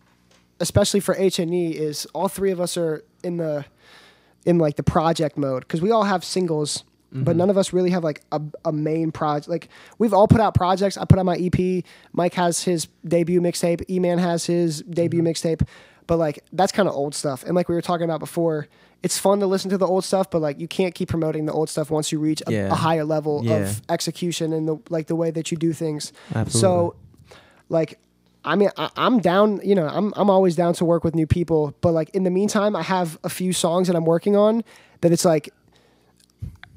especially 0.58 1.00
for 1.00 1.14
H 1.16 1.38
and 1.38 1.52
E, 1.54 1.70
is 1.72 2.06
all 2.14 2.28
three 2.28 2.50
of 2.50 2.60
us 2.62 2.76
are 2.78 3.04
in 3.22 3.36
the 3.36 3.66
in 4.46 4.58
like 4.58 4.76
the 4.76 4.82
project 4.82 5.36
mode 5.36 5.60
because 5.64 5.82
we 5.82 5.90
all 5.90 6.04
have 6.04 6.24
singles, 6.24 6.84
but 7.12 7.30
mm-hmm. 7.30 7.38
none 7.38 7.50
of 7.50 7.58
us 7.58 7.72
really 7.72 7.90
have 7.90 8.04
like 8.04 8.22
a, 8.32 8.40
a 8.64 8.72
main 8.72 9.12
project. 9.12 9.48
Like 9.48 9.68
we've 9.98 10.14
all 10.14 10.28
put 10.28 10.40
out 10.40 10.54
projects. 10.54 10.96
I 10.96 11.04
put 11.04 11.18
out 11.18 11.26
my 11.26 11.36
EP. 11.36 11.84
Mike 12.12 12.34
has 12.34 12.62
his 12.62 12.86
debut 13.06 13.40
mixtape. 13.40 13.82
E 13.90 13.98
Man 13.98 14.18
has 14.18 14.46
his 14.46 14.82
debut 14.82 15.20
mm-hmm. 15.20 15.28
mixtape. 15.28 15.66
But 16.06 16.18
like 16.18 16.38
that's 16.52 16.72
kind 16.72 16.88
of 16.88 16.94
old 16.94 17.14
stuff. 17.14 17.42
And 17.42 17.54
like 17.54 17.68
we 17.68 17.74
were 17.74 17.82
talking 17.82 18.04
about 18.04 18.20
before, 18.20 18.68
it's 19.02 19.18
fun 19.18 19.40
to 19.40 19.46
listen 19.46 19.70
to 19.70 19.78
the 19.78 19.86
old 19.86 20.04
stuff, 20.04 20.30
but 20.30 20.40
like 20.40 20.60
you 20.60 20.68
can't 20.68 20.94
keep 20.94 21.08
promoting 21.08 21.46
the 21.46 21.52
old 21.52 21.68
stuff 21.68 21.90
once 21.90 22.12
you 22.12 22.20
reach 22.20 22.42
a, 22.46 22.52
Yeah. 22.52 22.72
a 22.72 22.74
higher 22.74 23.04
level 23.04 23.42
Yeah. 23.44 23.56
of 23.56 23.82
execution 23.88 24.52
and 24.52 24.68
the 24.68 24.78
like 24.88 25.08
the 25.08 25.16
way 25.16 25.30
that 25.32 25.50
you 25.50 25.56
do 25.56 25.72
things. 25.72 26.12
Absolutely. 26.34 26.60
So 26.60 26.94
like 27.68 27.98
I 28.46 28.54
mean, 28.56 28.70
I, 28.78 28.88
I'm 28.96 29.18
down. 29.18 29.60
You 29.64 29.74
know, 29.74 29.88
I'm 29.88 30.12
I'm 30.16 30.30
always 30.30 30.54
down 30.56 30.72
to 30.74 30.84
work 30.84 31.04
with 31.04 31.14
new 31.14 31.26
people. 31.26 31.74
But 31.80 31.92
like 31.92 32.10
in 32.10 32.22
the 32.22 32.30
meantime, 32.30 32.74
I 32.76 32.82
have 32.82 33.18
a 33.24 33.28
few 33.28 33.52
songs 33.52 33.88
that 33.88 33.96
I'm 33.96 34.04
working 34.06 34.36
on 34.36 34.62
that 35.02 35.12
it's 35.12 35.24
like 35.24 35.52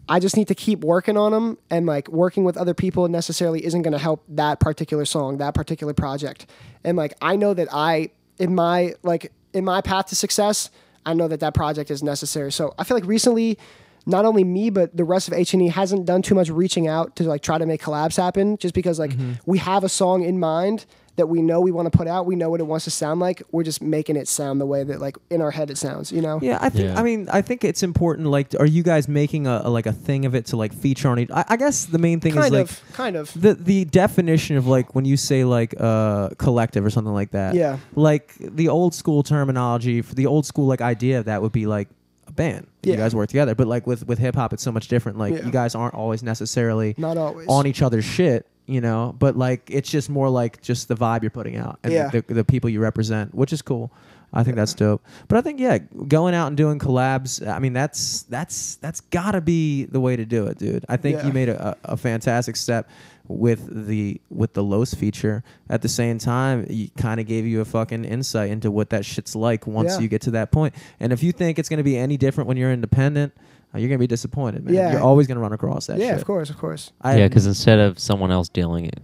I 0.08 0.20
just 0.20 0.36
need 0.36 0.48
to 0.48 0.56
keep 0.56 0.80
working 0.80 1.18
on 1.18 1.32
them, 1.32 1.58
and 1.70 1.86
like 1.86 2.08
working 2.08 2.44
with 2.44 2.58
other 2.58 2.74
people 2.74 3.08
necessarily 3.08 3.64
isn't 3.64 3.84
going 3.84 3.92
to 3.94 4.00
help 4.00 4.24
that 4.30 4.60
particular 4.60 5.06
song, 5.06 5.38
that 5.38 5.54
particular 5.54 5.94
project. 5.94 6.48
And 6.84 6.98
like 6.98 7.14
I 7.22 7.36
know 7.36 7.54
that 7.54 7.68
I 7.72 8.10
in 8.40 8.56
my 8.56 8.96
like 9.04 9.32
in 9.54 9.64
my 9.64 9.82
path 9.82 10.08
to 10.08 10.16
success, 10.16 10.72
I 11.06 11.14
know 11.14 11.28
that 11.28 11.40
that 11.42 11.54
project 11.54 11.92
is 11.92 12.02
necessary. 12.02 12.52
So 12.52 12.74
I 12.80 12.84
feel 12.84 12.98
like 12.98 13.06
recently. 13.06 13.58
Not 14.06 14.26
only 14.26 14.44
me, 14.44 14.72
but 14.72 14.96
the 14.96 15.04
rest 15.04 15.28
of 15.28 15.36
H 15.36 15.54
and 15.54 15.62
E 15.62 15.68
hasn't 15.68 16.06
done 16.06 16.24
too 16.24 16.34
much 16.34 16.50
reaching 16.50 16.88
out 16.88 17.16
to 17.18 17.26
like 17.26 17.44
try 17.44 17.60
to 17.60 17.66
make 17.68 17.80
collabs 17.82 18.18
happen. 18.18 18.58
Just 18.58 18.74
because 18.74 18.98
like 18.98 19.12
Mm-hmm. 19.12 19.34
we 19.46 19.60
have 19.60 19.84
a 19.84 19.90
song 19.90 20.24
in 20.24 20.40
mind 20.40 20.88
that 21.20 21.28
we 21.28 21.42
know 21.42 21.62
we 21.62 21.72
want 21.72 21.92
to 21.92 21.96
put 21.98 22.08
out. 22.08 22.26
We 22.26 22.36
know 22.36 22.50
what 22.50 22.60
it 22.60 22.64
wants 22.68 22.86
to 22.86 22.92
sound 22.92 23.20
like. 23.20 23.44
We're 23.52 23.64
just 23.64 23.82
making 23.82 24.16
it 24.16 24.28
sound 24.28 24.60
the 24.60 24.66
way 24.66 24.84
that 24.84 25.00
like 25.00 25.18
in 25.30 25.42
our 25.42 25.52
head 25.52 25.70
it 25.70 25.78
sounds. 25.78 26.12
You 26.12 26.22
know? 26.22 26.40
Yeah, 26.42 26.58
I 26.62 26.70
think. 26.70 26.86
Yeah. 26.86 27.00
I 27.00 27.04
mean, 27.04 27.30
I 27.32 27.42
think 27.42 27.64
it's 27.64 27.84
important. 27.84 28.28
Like, 28.28 28.56
are 28.60 28.66
you 28.66 28.82
guys 28.84 29.08
making 29.08 29.46
a, 29.48 29.62
a 29.66 29.70
like 29.70 29.86
a 29.86 29.94
thing 29.94 30.26
of 30.26 30.34
it 30.34 30.48
to 30.48 30.58
like 30.58 30.74
feature 30.74 31.10
on 31.10 31.20
each? 31.20 31.30
I, 31.32 31.46
I 31.50 31.58
guess 31.58 31.86
the 31.86 32.00
main 32.00 32.20
thing 32.20 32.32
is 32.34 32.40
Kind 32.42 32.54
like 32.54 32.70
of. 32.70 32.82
Kind 32.94 33.16
of. 33.16 33.34
the 33.40 33.54
the 33.54 33.86
definition 33.86 34.58
of 34.58 34.66
like 34.68 34.96
when 34.96 35.06
you 35.06 35.18
say 35.18 35.44
like 35.44 35.76
uh 35.80 36.30
collective 36.38 36.84
or 36.86 36.90
something 36.90 37.14
like 37.14 37.32
that. 37.32 37.54
Yeah. 37.56 37.78
Like 37.96 38.34
the 38.40 38.70
old 38.70 38.96
school 38.96 39.22
terminology 39.22 40.02
for 40.02 40.16
the 40.16 40.26
old 40.26 40.46
school 40.46 40.68
like 40.68 40.82
idea 40.82 41.20
of 41.20 41.26
that 41.26 41.42
would 41.42 41.52
be 41.52 41.66
like 41.68 41.90
a 42.28 42.32
band. 42.32 42.68
that 42.84 42.90
You 42.92 42.96
guys 42.96 43.14
work 43.16 43.28
together, 43.28 43.56
but 43.56 43.68
like 43.68 43.86
with 43.86 44.08
with 44.08 44.20
hip 44.20 44.36
hop, 44.36 44.54
it's 44.54 44.64
so 44.64 44.72
much 44.72 44.88
different. 44.88 45.18
Like 45.18 45.34
Yeah. 45.34 45.46
you 45.46 45.52
guys 45.52 45.76
aren't 45.76 45.96
always 45.96 46.24
necessarily 46.24 46.96
Not 46.98 47.18
always. 47.18 47.48
on 47.48 47.68
each 47.68 47.82
other's 47.82 48.06
shit. 48.06 48.46
You 48.70 48.82
know, 48.82 49.16
but 49.18 49.36
like 49.36 49.68
it's 49.72 49.90
just 49.90 50.10
more 50.12 50.30
like 50.30 50.62
just 50.62 50.88
the 50.90 50.96
vibe 50.96 51.24
you're 51.24 51.32
putting 51.32 51.58
out 51.58 51.80
and 51.84 51.92
Yeah. 51.92 52.10
the, 52.10 52.22
the 52.22 52.44
people 52.44 52.70
you 52.70 52.80
represent, 52.80 53.34
which 53.34 53.52
is 53.52 53.64
cool. 53.64 53.92
I 54.32 54.44
think 54.44 54.58
that's 54.58 54.76
dope. 54.76 55.04
But 55.28 55.40
I 55.40 55.42
think 55.42 55.60
yeah, 55.60 55.80
going 55.80 56.36
out 56.36 56.48
and 56.50 56.56
doing 56.56 56.78
collabs. 56.78 57.46
I 57.48 57.58
mean, 57.58 57.74
that's 57.74 58.22
that's 58.30 58.76
that's 58.76 59.02
gotta 59.02 59.42
be 59.42 59.86
the 59.86 60.00
way 60.00 60.16
to 60.16 60.24
do 60.24 60.46
it, 60.46 60.60
dude. 60.60 60.86
I 60.88 60.98
think 60.98 61.18
Yeah. 61.18 61.26
you 61.28 61.34
made 61.34 61.50
a, 61.50 61.76
a, 61.84 61.98
fantastic 61.98 62.56
step 62.58 62.88
with 63.28 63.88
the 63.88 64.22
with 64.30 64.54
the 64.54 64.64
Los 64.64 64.94
feature. 64.94 65.44
At 65.68 65.82
the 65.82 65.90
same 65.90 66.20
time, 66.20 66.68
you 66.70 66.90
kind 66.96 67.20
of 67.20 67.26
gave 67.26 67.48
you 67.48 67.62
a 67.62 67.66
fucking 67.66 68.06
insight 68.06 68.52
into 68.52 68.70
what 68.70 68.92
that 68.92 69.04
shit's 69.04 69.36
like 69.36 69.66
once 69.66 69.94
Yeah. 69.96 70.02
you 70.02 70.08
get 70.08 70.22
to 70.24 70.32
that 70.32 70.52
point. 70.52 70.76
And 71.00 71.12
if 71.12 71.24
you 71.24 71.32
think 71.32 71.58
it's 71.58 71.70
gonna 71.70 71.82
be 71.82 71.98
any 71.98 72.16
different 72.18 72.48
when 72.48 72.58
you're 72.58 72.72
independent, 72.72 73.34
you're 73.78 73.88
gonna 73.90 74.00
be 74.00 74.08
disappointed, 74.08 74.66
man. 74.66 74.74
Yeah. 74.74 74.92
You're 74.94 75.02
always 75.02 75.28
gonna 75.28 75.40
run 75.40 75.54
across 75.54 75.88
that 75.88 76.00
yeah, 76.00 76.10
shit. 76.10 76.18
of 76.18 76.26
course, 76.26 76.50
of 76.50 76.58
course. 76.58 76.92
I 77.02 77.18
yeah, 77.18 77.28
because 77.28 77.46
instead 77.46 77.80
of 77.80 78.00
someone 78.00 78.32
else 78.32 78.50
dealing 78.50 78.86
it, 78.86 79.00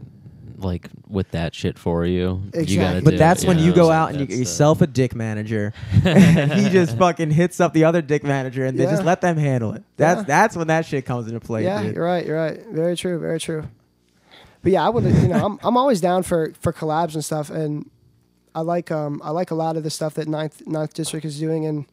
like 0.58 0.90
with 1.08 1.30
that 1.32 1.54
shit 1.54 1.78
for 1.78 2.06
you, 2.06 2.42
you 2.56 2.80
gotta. 2.80 3.02
But 3.02 3.12
do 3.12 3.18
that's 3.18 3.44
it, 3.44 3.48
when 3.48 3.60
you 3.60 3.68
know, 3.70 3.76
go 3.76 3.86
so 3.88 3.92
out 3.92 4.10
and 4.12 4.20
you 4.20 4.26
get 4.26 4.38
yourself 4.38 4.82
a 4.82 4.88
dick 4.88 5.14
manager, 5.14 5.74
and 6.04 6.52
he 6.60 6.70
just 6.70 6.98
fucking 6.98 7.32
hits 7.32 7.60
up 7.60 7.74
the 7.74 7.84
other 7.84 8.02
dick 8.02 8.24
manager, 8.24 8.66
and 8.66 8.78
they 8.80 8.86
just 8.86 9.04
let 9.04 9.22
them 9.22 9.38
handle 9.38 9.74
it. 9.74 9.84
That's 9.98 10.22
Yeah. 10.22 10.24
that's 10.24 10.58
when 10.58 10.68
that 10.68 10.86
shit 10.86 11.06
comes 11.06 11.28
into 11.28 11.40
play. 11.40 11.64
yeah, 11.64 11.84
dude. 11.84 11.96
you're 11.96 12.06
right. 12.06 12.26
You're 12.26 12.38
right. 12.38 12.66
Very 12.72 12.96
true. 12.98 13.20
Very 13.20 13.40
true. 13.40 13.66
But 14.64 14.72
yeah, 14.72 14.84
I 14.86 14.90
would. 14.90 15.04
You 15.04 15.28
know, 15.28 15.46
I'm 15.46 15.60
I'm 15.64 15.78
always 15.78 16.02
down 16.02 16.24
for 16.24 16.54
for 16.60 16.74
collabs 16.74 17.14
and 17.14 17.24
stuff, 17.24 17.52
and 17.52 17.88
I 18.56 18.62
like 18.62 18.90
um 18.92 19.22
I 19.24 19.30
like 19.30 19.52
a 19.52 19.56
lot 19.56 19.78
of 19.78 19.84
the 19.84 19.92
stuff 19.92 20.16
that 20.16 20.28
Ninth 20.28 20.66
Ninth 20.66 20.94
District 20.94 21.24
is 21.26 21.38
doing, 21.38 21.66
and 21.68 21.86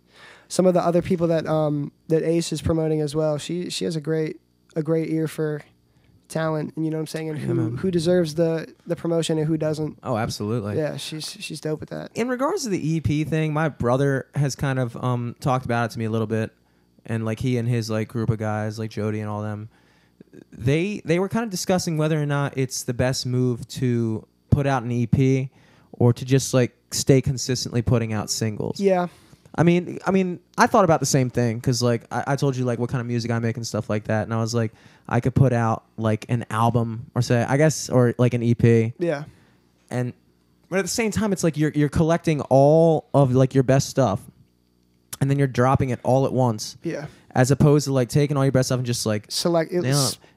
some 0.52 0.66
of 0.66 0.74
the 0.74 0.84
other 0.84 1.00
people 1.00 1.28
that 1.28 1.46
um 1.46 1.92
that 2.08 2.22
Ace 2.22 2.52
is 2.52 2.60
promoting 2.60 3.00
as 3.00 3.16
well. 3.16 3.38
She 3.38 3.70
she 3.70 3.86
has 3.86 3.96
a 3.96 4.02
great 4.02 4.38
a 4.76 4.82
great 4.82 5.08
ear 5.08 5.26
for 5.26 5.62
talent, 6.28 6.74
and 6.76 6.84
you 6.84 6.90
know 6.90 6.98
what 6.98 7.02
I'm 7.02 7.06
saying, 7.06 7.30
and 7.30 7.38
who 7.38 7.76
who 7.76 7.90
deserves 7.90 8.34
the 8.34 8.70
the 8.86 8.94
promotion 8.94 9.38
and 9.38 9.46
who 9.46 9.56
doesn't. 9.56 9.98
Oh, 10.02 10.18
absolutely. 10.18 10.76
yeah, 10.76 10.98
she's 10.98 11.38
she's 11.40 11.58
dope 11.58 11.80
with 11.80 11.88
that. 11.88 12.10
in 12.14 12.28
regards 12.28 12.64
to 12.64 12.68
the 12.68 12.98
EP 12.98 13.26
thing, 13.26 13.54
my 13.54 13.70
brother 13.70 14.26
has 14.34 14.54
kind 14.54 14.78
of 14.78 14.94
um, 15.02 15.36
talked 15.40 15.64
about 15.64 15.86
it 15.86 15.94
to 15.94 15.98
me 15.98 16.04
a 16.04 16.10
little 16.10 16.26
bit, 16.26 16.50
and 17.06 17.24
like 17.24 17.40
he 17.40 17.56
and 17.56 17.66
his 17.66 17.88
like 17.88 18.08
group 18.08 18.28
of 18.28 18.38
guys, 18.38 18.78
like 18.78 18.90
Jody 18.90 19.20
and 19.20 19.30
all 19.30 19.40
them, 19.40 19.70
they 20.52 21.00
they 21.06 21.18
were 21.18 21.30
kind 21.30 21.44
of 21.44 21.50
discussing 21.50 21.96
whether 21.96 22.20
or 22.20 22.26
not 22.26 22.58
it's 22.58 22.82
the 22.82 22.94
best 22.94 23.24
move 23.24 23.66
to 23.68 24.26
put 24.50 24.66
out 24.66 24.82
an 24.82 24.92
EP 24.92 25.48
or 25.92 26.12
to 26.12 26.26
just 26.26 26.52
like 26.52 26.76
stay 26.90 27.22
consistently 27.22 27.80
putting 27.80 28.12
out 28.12 28.28
singles. 28.28 28.78
Yeah, 28.78 29.08
I 29.54 29.64
mean, 29.64 29.98
I 30.06 30.10
mean, 30.10 30.40
I 30.56 30.66
thought 30.66 30.84
about 30.84 31.00
the 31.00 31.06
same 31.06 31.28
thing 31.28 31.56
because, 31.56 31.82
like, 31.82 32.04
I, 32.10 32.24
I 32.28 32.36
told 32.36 32.56
you 32.56 32.64
like 32.64 32.78
what 32.78 32.88
kind 32.88 33.00
of 33.00 33.06
music 33.06 33.30
I 33.30 33.38
make 33.38 33.56
and 33.56 33.66
stuff 33.66 33.90
like 33.90 34.04
that, 34.04 34.22
and 34.22 34.32
I 34.32 34.38
was 34.38 34.54
like, 34.54 34.72
I 35.08 35.20
could 35.20 35.34
put 35.34 35.52
out 35.52 35.84
like 35.96 36.24
an 36.28 36.46
album 36.50 37.10
or 37.14 37.22
say, 37.22 37.42
I 37.42 37.56
guess, 37.58 37.90
or 37.90 38.14
like 38.18 38.32
an 38.34 38.42
EP, 38.42 38.94
yeah, 38.98 39.24
and 39.90 40.14
but 40.70 40.78
at 40.78 40.82
the 40.82 40.88
same 40.88 41.10
time, 41.10 41.32
it's 41.34 41.44
like 41.44 41.58
you're 41.58 41.72
you're 41.74 41.90
collecting 41.90 42.40
all 42.42 43.08
of 43.12 43.34
like 43.34 43.52
your 43.54 43.62
best 43.62 43.90
stuff, 43.90 44.22
and 45.20 45.28
then 45.28 45.38
you're 45.38 45.46
dropping 45.46 45.90
it 45.90 46.00
all 46.02 46.24
at 46.24 46.32
once, 46.32 46.78
yeah. 46.82 47.06
as 47.32 47.50
opposed 47.50 47.84
to 47.84 47.92
like 47.92 48.08
taking 48.08 48.38
all 48.38 48.44
your 48.44 48.52
best 48.52 48.68
stuff 48.68 48.78
and 48.78 48.86
just 48.86 49.04
like 49.04 49.26
Select. 49.28 49.70
it. 49.70 49.84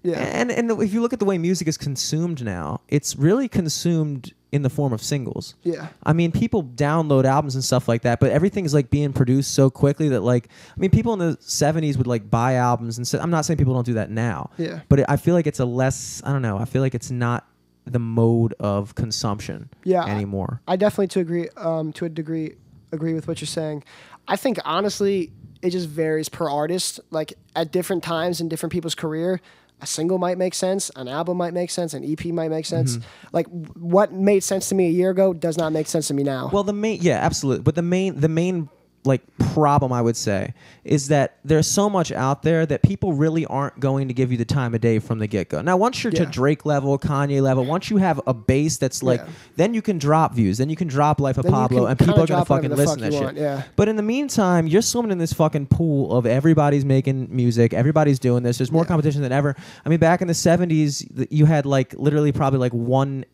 yeah, 0.04 0.18
And 0.18 0.52
and 0.52 0.70
if 0.72 0.94
you 0.94 1.02
look 1.02 1.14
at 1.14 1.20
the 1.20 1.26
way 1.26 1.38
music 1.38 1.70
is 1.70 1.78
consumed 1.78 2.44
now, 2.44 2.82
it's 2.90 3.16
really 3.16 3.48
consumed 3.48 4.34
in 4.56 4.62
the 4.62 4.70
form 4.70 4.94
of 4.94 5.02
singles. 5.04 5.54
Yeah. 5.64 5.90
I 6.04 6.14
mean, 6.14 6.32
people 6.32 6.64
download 6.64 7.26
albums 7.26 7.56
and 7.56 7.64
stuff 7.64 7.88
like 7.88 8.04
that, 8.04 8.20
but 8.20 8.32
everything's 8.32 8.74
like 8.74 8.90
being 8.90 9.12
produced 9.14 9.54
so 9.54 9.70
quickly 9.70 10.10
that 10.10 10.22
like, 10.22 10.48
I 10.76 10.80
mean, 10.80 10.90
people 10.90 11.14
in 11.14 11.20
the 11.20 11.38
'70s 11.38 11.98
would 11.98 12.08
like 12.08 12.32
buy 12.32 12.56
albums 12.56 12.98
and. 12.98 13.22
I'm 13.22 13.30
not 13.30 13.46
saying 13.46 13.58
people 13.58 13.74
don't 13.74 13.86
do 13.86 13.94
that 13.96 14.10
now. 14.10 14.50
Yeah. 14.58 14.80
But 14.90 15.00
it, 15.02 15.06
I 15.10 15.18
feel 15.18 15.36
like 15.36 15.46
it's 15.48 15.60
a 15.60 15.66
less. 15.66 16.22
I 16.26 16.32
don't 16.32 16.42
know. 16.42 16.58
I 16.58 16.66
feel 16.66 16.82
like 16.82 16.96
it's 16.96 17.12
not 17.12 17.48
the 17.86 18.00
mode 18.00 18.54
of 18.60 18.96
consumption. 18.96 19.70
Yeah, 19.84 20.04
I- 20.04 20.10
Anymore. 20.10 20.62
I 20.68 20.76
definitely 20.76 21.08
to 21.10 21.20
agree 21.20 21.50
um, 21.58 21.92
to 21.94 22.06
a 22.06 22.10
degree 22.10 22.56
agree 22.92 23.14
with 23.14 23.28
what 23.28 23.42
you're 23.42 23.48
saying. 23.48 23.84
I 24.28 24.36
think 24.38 24.58
honestly, 24.66 25.32
it 25.62 25.70
just 25.72 25.88
varies 25.90 26.30
per 26.30 26.50
artist. 26.50 27.00
Like 27.12 27.34
at 27.56 27.72
different 27.72 28.04
times 28.04 28.42
in 28.42 28.48
different 28.50 28.72
people's 28.74 28.96
career, 28.96 29.42
a 29.86 29.88
single 29.88 30.18
might 30.18 30.40
make 30.40 30.56
sense, 30.56 30.90
an 30.96 31.08
album 31.08 31.38
might 31.38 31.54
make 31.54 31.70
sense, 31.70 31.94
an 31.94 32.04
EP 32.04 32.26
might 32.34 32.50
make 32.50 32.66
sense. 32.66 32.98
Mm-hmm. 32.98 33.28
Like 33.34 33.46
what 33.76 34.12
made 34.12 34.44
sense 34.44 34.68
to 34.70 34.76
me 34.76 34.88
a 34.88 34.90
year 34.90 35.12
ago 35.12 35.32
does 35.32 35.58
not 35.58 35.72
make 35.72 35.86
sense 35.86 36.08
to 36.08 36.16
me 36.16 36.24
now. 36.24 36.50
Well, 36.52 36.64
the 36.64 36.74
main, 36.74 37.00
yeah, 37.02 37.20
absolutely. 37.20 37.62
But 37.62 37.76
the 37.76 37.84
main, 37.84 38.20
the 38.20 38.28
main 38.28 38.68
like 39.06 39.22
problem 39.54 39.92
I 39.94 40.02
would 40.02 40.18
say 40.18 40.54
is 40.84 41.08
that 41.10 41.38
there's 41.44 41.68
so 41.68 41.90
much 41.90 42.12
out 42.12 42.44
there 42.44 42.66
that 42.66 42.82
people 42.84 43.14
really 43.14 43.46
aren't 43.46 43.80
going 43.80 44.08
to 44.08 44.14
give 44.14 44.32
you 44.32 44.38
the 44.38 44.46
time 44.46 44.74
of 44.76 44.82
day 44.82 45.00
from 45.00 45.20
the 45.20 45.28
get 45.28 45.50
go. 45.50 45.62
Now, 45.62 45.78
once 45.78 46.04
you're 46.04 46.12
to 46.14 46.26
Drake 46.26 46.66
level, 46.66 46.98
Kanye 47.00 47.42
level, 47.42 47.66
once 47.66 47.90
you 47.90 47.98
have 47.98 48.22
a 48.28 48.34
base 48.34 48.78
that's 48.78 49.02
like, 49.04 49.22
Yeah. 49.22 49.28
then 49.56 49.74
you 49.74 49.82
can 49.82 49.98
drop 49.98 50.34
views, 50.34 50.58
then 50.58 50.70
you 50.70 50.76
can 50.76 50.88
drop 50.88 51.20
Life 51.20 51.38
of 51.38 51.44
Then 51.44 51.54
Pablo, 51.54 51.86
and 51.88 51.98
people 51.98 52.22
are 52.22 52.28
gonna 52.28 52.46
fucking 52.46 52.70
listen 52.72 53.00
fuck 53.00 53.12
to 53.12 53.18
that 53.20 53.30
shit. 53.34 53.38
yeah. 53.38 53.64
But 53.76 53.88
in 53.88 53.96
the 53.96 54.04
meantime, 54.04 54.68
you're 54.68 54.82
swimming 54.82 55.12
in 55.12 55.18
this 55.18 55.34
fucking 55.34 55.68
pool 55.68 56.16
of 56.16 56.26
everybody's 56.26 56.86
making 56.86 57.28
music, 57.32 57.74
everybody's 57.74 58.20
doing 58.20 58.44
this. 58.44 58.58
There's 58.58 58.72
more 58.72 58.84
Yeah. 58.84 58.88
competition 58.88 59.22
than 59.22 59.32
ever. 59.32 59.56
I 59.86 59.90
mean, 59.90 60.00
back 60.00 60.22
in 60.22 60.28
the 60.28 60.34
'70s, 60.34 61.06
you 61.32 61.46
had 61.46 61.66
like 61.66 61.94
literally 61.98 62.32
probably 62.32 62.60
like 62.60 62.74
one 62.74 63.26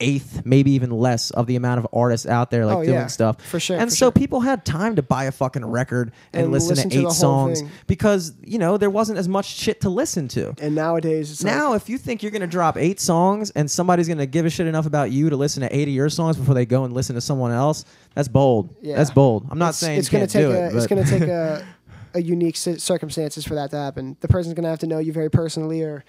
eighth, 0.00 0.42
maybe 0.44 0.72
even 0.72 0.90
less, 0.90 1.30
of 1.30 1.46
the 1.46 1.56
amount 1.56 1.78
of 1.78 1.86
artists 1.92 2.26
out 2.26 2.50
there 2.50 2.66
like 2.66 2.76
Oh, 2.78 2.82
doing 2.84 2.94
yeah, 2.94 3.06
stuff. 3.06 3.40
for 3.40 3.60
sure, 3.60 3.78
And 3.78 3.90
for 3.90 3.96
so 3.96 4.06
sure. 4.06 4.12
people 4.12 4.40
had 4.40 4.64
time 4.64 4.96
to 4.96 5.02
buy 5.02 5.24
a 5.24 5.32
fucking 5.32 5.64
record 5.64 6.12
and, 6.32 6.44
And 6.44 6.52
listen, 6.52 6.70
listen 6.70 6.90
to 6.90 6.94
to 6.96 7.00
eight 7.00 7.04
whole 7.04 7.10
songs 7.12 7.60
thing. 7.60 7.70
because 7.86 8.32
you 8.42 8.58
know 8.58 8.76
there 8.76 8.90
wasn't 8.90 9.18
as 9.18 9.28
much 9.28 9.46
shit 9.46 9.80
to 9.82 9.88
listen 9.90 10.28
to. 10.28 10.54
and 10.60 10.74
nowadays, 10.74 11.30
it's 11.30 11.44
like- 11.44 11.54
Now, 11.54 11.74
if 11.74 11.88
you 11.88 11.96
think 11.98 12.22
you're 12.22 12.32
gonna 12.32 12.46
drop 12.46 12.76
eight 12.76 12.98
songs 13.00 13.50
and 13.50 13.70
somebody's 13.70 14.08
gonna 14.08 14.26
give 14.26 14.44
a 14.46 14.50
shit 14.50 14.66
enough 14.66 14.86
about 14.86 15.10
you 15.12 15.30
to 15.30 15.36
listen 15.36 15.62
to 15.62 15.74
eight 15.74 15.86
of 15.88 15.94
your 15.94 16.08
songs 16.08 16.36
before 16.36 16.54
they 16.54 16.66
go 16.66 16.84
and 16.84 16.92
listen 16.92 17.14
to 17.14 17.20
someone 17.20 17.52
else, 17.52 17.84
that's 18.14 18.28
bold. 18.28 18.74
Yeah. 18.82 18.96
That's 18.96 19.10
bold. 19.10 19.46
I'm 19.50 19.58
not 19.58 19.70
it's, 19.70 19.78
saying 19.78 19.98
it's 20.00 20.08
gonna 20.08 20.26
take 20.26 20.42
do 20.42 20.50
a 20.52 20.66
it. 20.66 20.74
it's 20.74 20.86
gonna 20.86 21.04
take 21.04 21.22
a 21.22 21.64
a 22.16 22.22
unique 22.22 22.56
circumstances 22.56 23.44
for 23.44 23.54
that 23.56 23.70
to 23.72 23.76
happen. 23.76 24.16
The 24.20 24.28
person's 24.28 24.54
gonna 24.54 24.68
have 24.68 24.78
to 24.80 24.86
know 24.86 24.98
you 24.98 25.12
very 25.12 25.30
personally, 25.30 25.82
or 25.82 26.04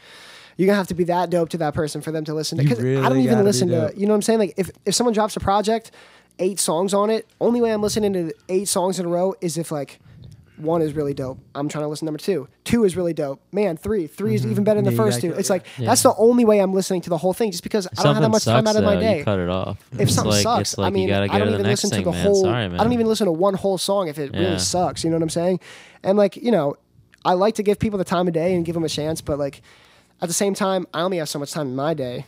you're 0.58 0.68
gonna 0.68 0.78
have 0.78 0.88
to 0.88 0.94
be 0.96 1.04
that 1.06 1.30
dope 1.30 1.50
to 1.50 1.58
that 1.60 1.74
person 1.74 2.02
for 2.02 2.12
them 2.12 2.26
to 2.26 2.34
listen 2.34 2.58
to. 2.58 2.64
You 2.64 2.70
'cause 2.70 2.80
I 2.80 3.10
don't 3.10 3.20
even 3.20 3.44
listen 3.44 3.68
to. 3.70 3.94
You 3.96 4.06
know 4.06 4.14
what 4.14 4.16
I'm 4.18 4.22
saying? 4.22 4.40
Like 4.40 4.54
if 4.58 4.70
if 4.86 4.96
someone 4.96 5.14
drops 5.14 5.36
a 5.36 5.40
project, 5.40 5.92
eight 6.40 6.60
songs 6.60 6.94
on 6.94 7.10
it, 7.10 7.28
only 7.42 7.62
way 7.62 7.72
I'm 7.74 7.82
listening 7.82 8.14
to 8.14 8.32
eight 8.50 8.68
songs 8.68 9.00
in 9.00 9.06
a 9.06 9.10
row 9.10 9.34
is 9.42 9.58
if 9.58 9.72
like. 9.72 10.00
One 10.58 10.82
is 10.82 10.94
really 10.94 11.14
dope. 11.14 11.38
I'm 11.54 11.68
trying 11.68 11.84
to 11.84 11.90
listen 11.90 12.06
to 12.06 12.12
number 12.12 12.18
two. 12.24 12.48
Two 12.64 12.86
is 12.86 12.96
really 12.96 13.12
dope. 13.12 13.42
Man, 13.52 13.76
three. 13.76 14.08
3 14.08 14.36
is 14.36 14.46
even 14.48 14.64
better 14.64 14.82
than 14.82 14.94
Mm-hmm. 14.94 15.02
Yeah, 15.02 15.06
the 15.06 15.12
first 15.12 15.20
two. 15.22 15.34
It's 15.34 15.50
like 15.50 15.66
Yeah. 15.78 15.88
that's 15.90 16.02
the 16.02 16.16
only 16.16 16.46
way 16.46 16.60
I'm 16.60 16.74
listening 16.74 17.02
to 17.02 17.10
the 17.10 17.18
whole 17.18 17.34
thing, 17.34 17.52
just 17.52 17.62
because 17.62 17.88
I 17.88 18.04
don't 18.04 18.14
have 18.14 18.24
that 18.24 18.30
much 18.30 18.46
time 18.46 18.66
out 18.66 18.78
of 18.78 18.86
my 18.86 18.96
day 18.96 19.22
cut 19.26 19.38
it 19.38 19.50
off. 19.50 19.78
if 19.92 20.00
It's 20.00 20.14
something 20.16 20.32
like, 20.32 20.44
sucks, 20.44 20.78
like 20.78 20.88
I 20.88 20.92
mean, 20.92 21.12
I 21.12 21.28
don't 21.28 21.50
even 21.56 21.64
listen 21.64 21.90
thing, 21.90 22.00
to 22.00 22.06
the 22.06 22.12
man. 22.12 22.24
whole. 22.26 22.44
Sorry. 22.46 22.64
I 22.64 22.70
don't 22.70 22.94
even 22.94 23.06
listen 23.06 23.26
to 23.26 23.34
one 23.34 23.56
whole 23.56 23.78
song 23.78 24.08
if 24.08 24.18
it 24.18 24.34
Yeah. 24.34 24.40
really 24.40 24.60
sucks. 24.60 25.04
You 25.04 25.10
know 25.10 25.18
what 25.18 25.24
I'm 25.24 25.30
saying? 25.30 25.60
And 26.06 26.18
like 26.18 26.38
you 26.38 26.52
know, 26.52 26.78
I 27.26 27.34
like 27.34 27.56
to 27.56 27.64
give 27.64 27.78
people 27.78 27.98
the 28.00 28.06
time 28.06 28.26
of 28.26 28.34
day 28.34 28.56
and 28.56 28.64
give 28.64 28.76
them 28.76 28.86
a 28.86 28.90
chance, 28.90 29.20
but 29.20 29.38
like 29.38 29.62
at 30.22 30.28
the 30.28 30.34
same 30.34 30.54
time, 30.54 30.88
I 30.94 31.02
only 31.02 31.18
have 31.18 31.30
so 31.30 31.40
much 31.40 31.52
time 31.52 31.68
in 31.68 31.76
my 31.76 31.94
day. 31.94 32.26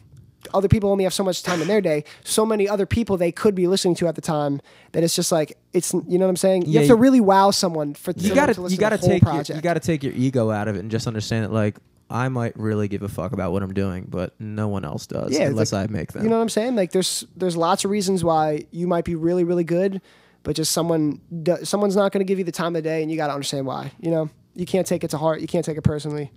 Other 0.54 0.68
people 0.70 0.90
only 0.92 1.04
have 1.04 1.14
so 1.14 1.24
much 1.24 1.44
time 1.44 1.62
in 1.62 1.68
their 1.68 1.82
day. 1.82 2.04
So 2.24 2.46
many 2.46 2.70
other 2.70 2.86
people 2.86 3.18
they 3.18 3.32
could 3.34 3.54
be 3.56 3.68
listening 3.68 3.96
to 3.96 4.08
at 4.08 4.16
the 4.16 4.22
time 4.22 4.62
that 4.94 5.04
it's 5.04 5.16
just 5.16 5.32
like 5.32 5.58
it's 5.74 5.94
you 5.94 6.18
know 6.18 6.26
what 6.26 6.30
I'm 6.30 6.36
saying. 6.38 6.66
You 6.66 6.74
Yeah, 6.74 6.80
have 6.82 6.88
to 6.90 6.94
you- 6.94 7.00
really 7.00 7.20
wow 7.22 7.52
someone 7.52 7.96
for 7.96 8.14
you 8.16 8.34
gotta 8.34 8.54
to 8.54 8.62
listen 8.62 8.72
you 8.74 8.78
to 8.78 8.82
gotta 8.82 8.98
the 8.98 9.02
whole 9.02 9.10
take 9.10 9.24
your, 9.24 9.32
project. 9.34 9.56
you 9.58 9.62
gotta 9.62 9.80
take 9.82 10.04
your 10.04 10.14
ego 10.14 10.50
out 10.52 10.68
of 10.70 10.76
it 10.76 10.80
and 10.80 10.92
just 10.92 11.06
understand 11.08 11.44
that 11.46 11.52
like 11.52 11.78
I 12.10 12.30
might 12.30 12.58
really 12.58 12.88
give 12.88 13.02
a 13.04 13.10
fuck 13.10 13.34
about 13.34 13.52
what 13.52 13.62
I'm 13.64 13.74
doing, 13.74 14.06
but 14.08 14.40
no 14.40 14.70
one 14.70 14.86
else 14.86 15.08
does 15.08 15.32
Yeah, 15.38 15.48
unless 15.48 15.74
I 15.74 15.88
make 15.88 16.14
them. 16.14 16.24
You 16.24 16.30
know 16.30 16.38
what 16.38 16.44
I'm 16.44 16.50
saying? 16.50 16.76
Like 16.78 16.92
there's 16.94 17.26
there's 17.36 17.58
lots 17.58 17.84
of 17.84 17.92
reasons 17.92 18.24
why 18.24 18.66
you 18.72 18.88
might 18.88 19.04
be 19.04 19.16
really 19.16 19.44
really 19.44 19.66
good, 19.66 20.00
but 20.44 20.56
just 20.56 20.72
someone 20.72 21.20
do, 21.44 21.58
someone's 21.64 21.98
not 21.98 22.14
going 22.14 22.22
to 22.26 22.26
give 22.26 22.38
you 22.40 22.46
the 22.46 22.54
time 22.54 22.78
of 22.78 22.84
day, 22.84 23.02
and 23.02 23.12
you 23.12 23.18
got 23.18 23.28
to 23.28 23.34
understand 23.34 23.66
why. 23.66 23.92
You 24.00 24.12
know, 24.12 24.30
you 24.56 24.66
can't 24.66 24.88
take 24.88 25.04
it 25.04 25.10
to 25.10 25.18
heart. 25.18 25.42
You 25.42 25.48
can't 25.48 25.66
take 25.66 25.78
it 25.78 25.84
personally. 25.84 26.32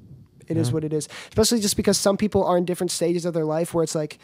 It 0.49 0.57
is 0.57 0.69
Yeah. 0.69 0.75
what 0.75 0.85
it 0.85 0.93
is. 0.93 1.09
Especially 1.29 1.61
just 1.61 1.77
because 1.77 1.99
some 1.99 2.17
people 2.17 2.45
are 2.45 2.57
in 2.59 2.65
different 2.65 2.91
stages 2.91 3.25
of 3.25 3.35
their 3.35 3.45
life 3.45 3.75
where 3.75 3.85
it's 3.85 3.95
like. 3.95 4.19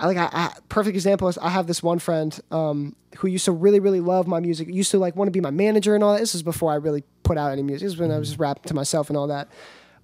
I 0.00 0.06
like 0.06 0.16
I, 0.16 0.28
I 0.32 0.52
perfect 0.68 0.94
example 0.94 1.26
is 1.26 1.38
I 1.38 1.48
have 1.48 1.66
this 1.66 1.82
one 1.82 1.98
friend 1.98 2.38
um, 2.52 2.94
who 3.16 3.26
used 3.26 3.46
to 3.46 3.50
really 3.52 3.80
really 3.80 3.98
love 3.98 4.28
my 4.28 4.38
music. 4.38 4.68
Used 4.68 4.92
to 4.92 4.98
like 5.00 5.16
want 5.16 5.26
to 5.26 5.32
be 5.32 5.40
my 5.40 5.50
manager 5.50 5.96
and 5.96 6.04
all 6.04 6.12
that. 6.12 6.20
This 6.20 6.36
is 6.36 6.44
before 6.44 6.70
I 6.70 6.76
really 6.76 7.02
put 7.24 7.36
out 7.36 7.50
any 7.50 7.64
music. 7.64 7.86
This 7.86 7.94
is 7.94 7.98
when 7.98 8.12
I 8.12 8.18
was 8.18 8.28
just 8.28 8.38
rapping 8.38 8.62
to 8.68 8.74
myself 8.74 9.08
and 9.10 9.16
all 9.16 9.26
that. 9.26 9.48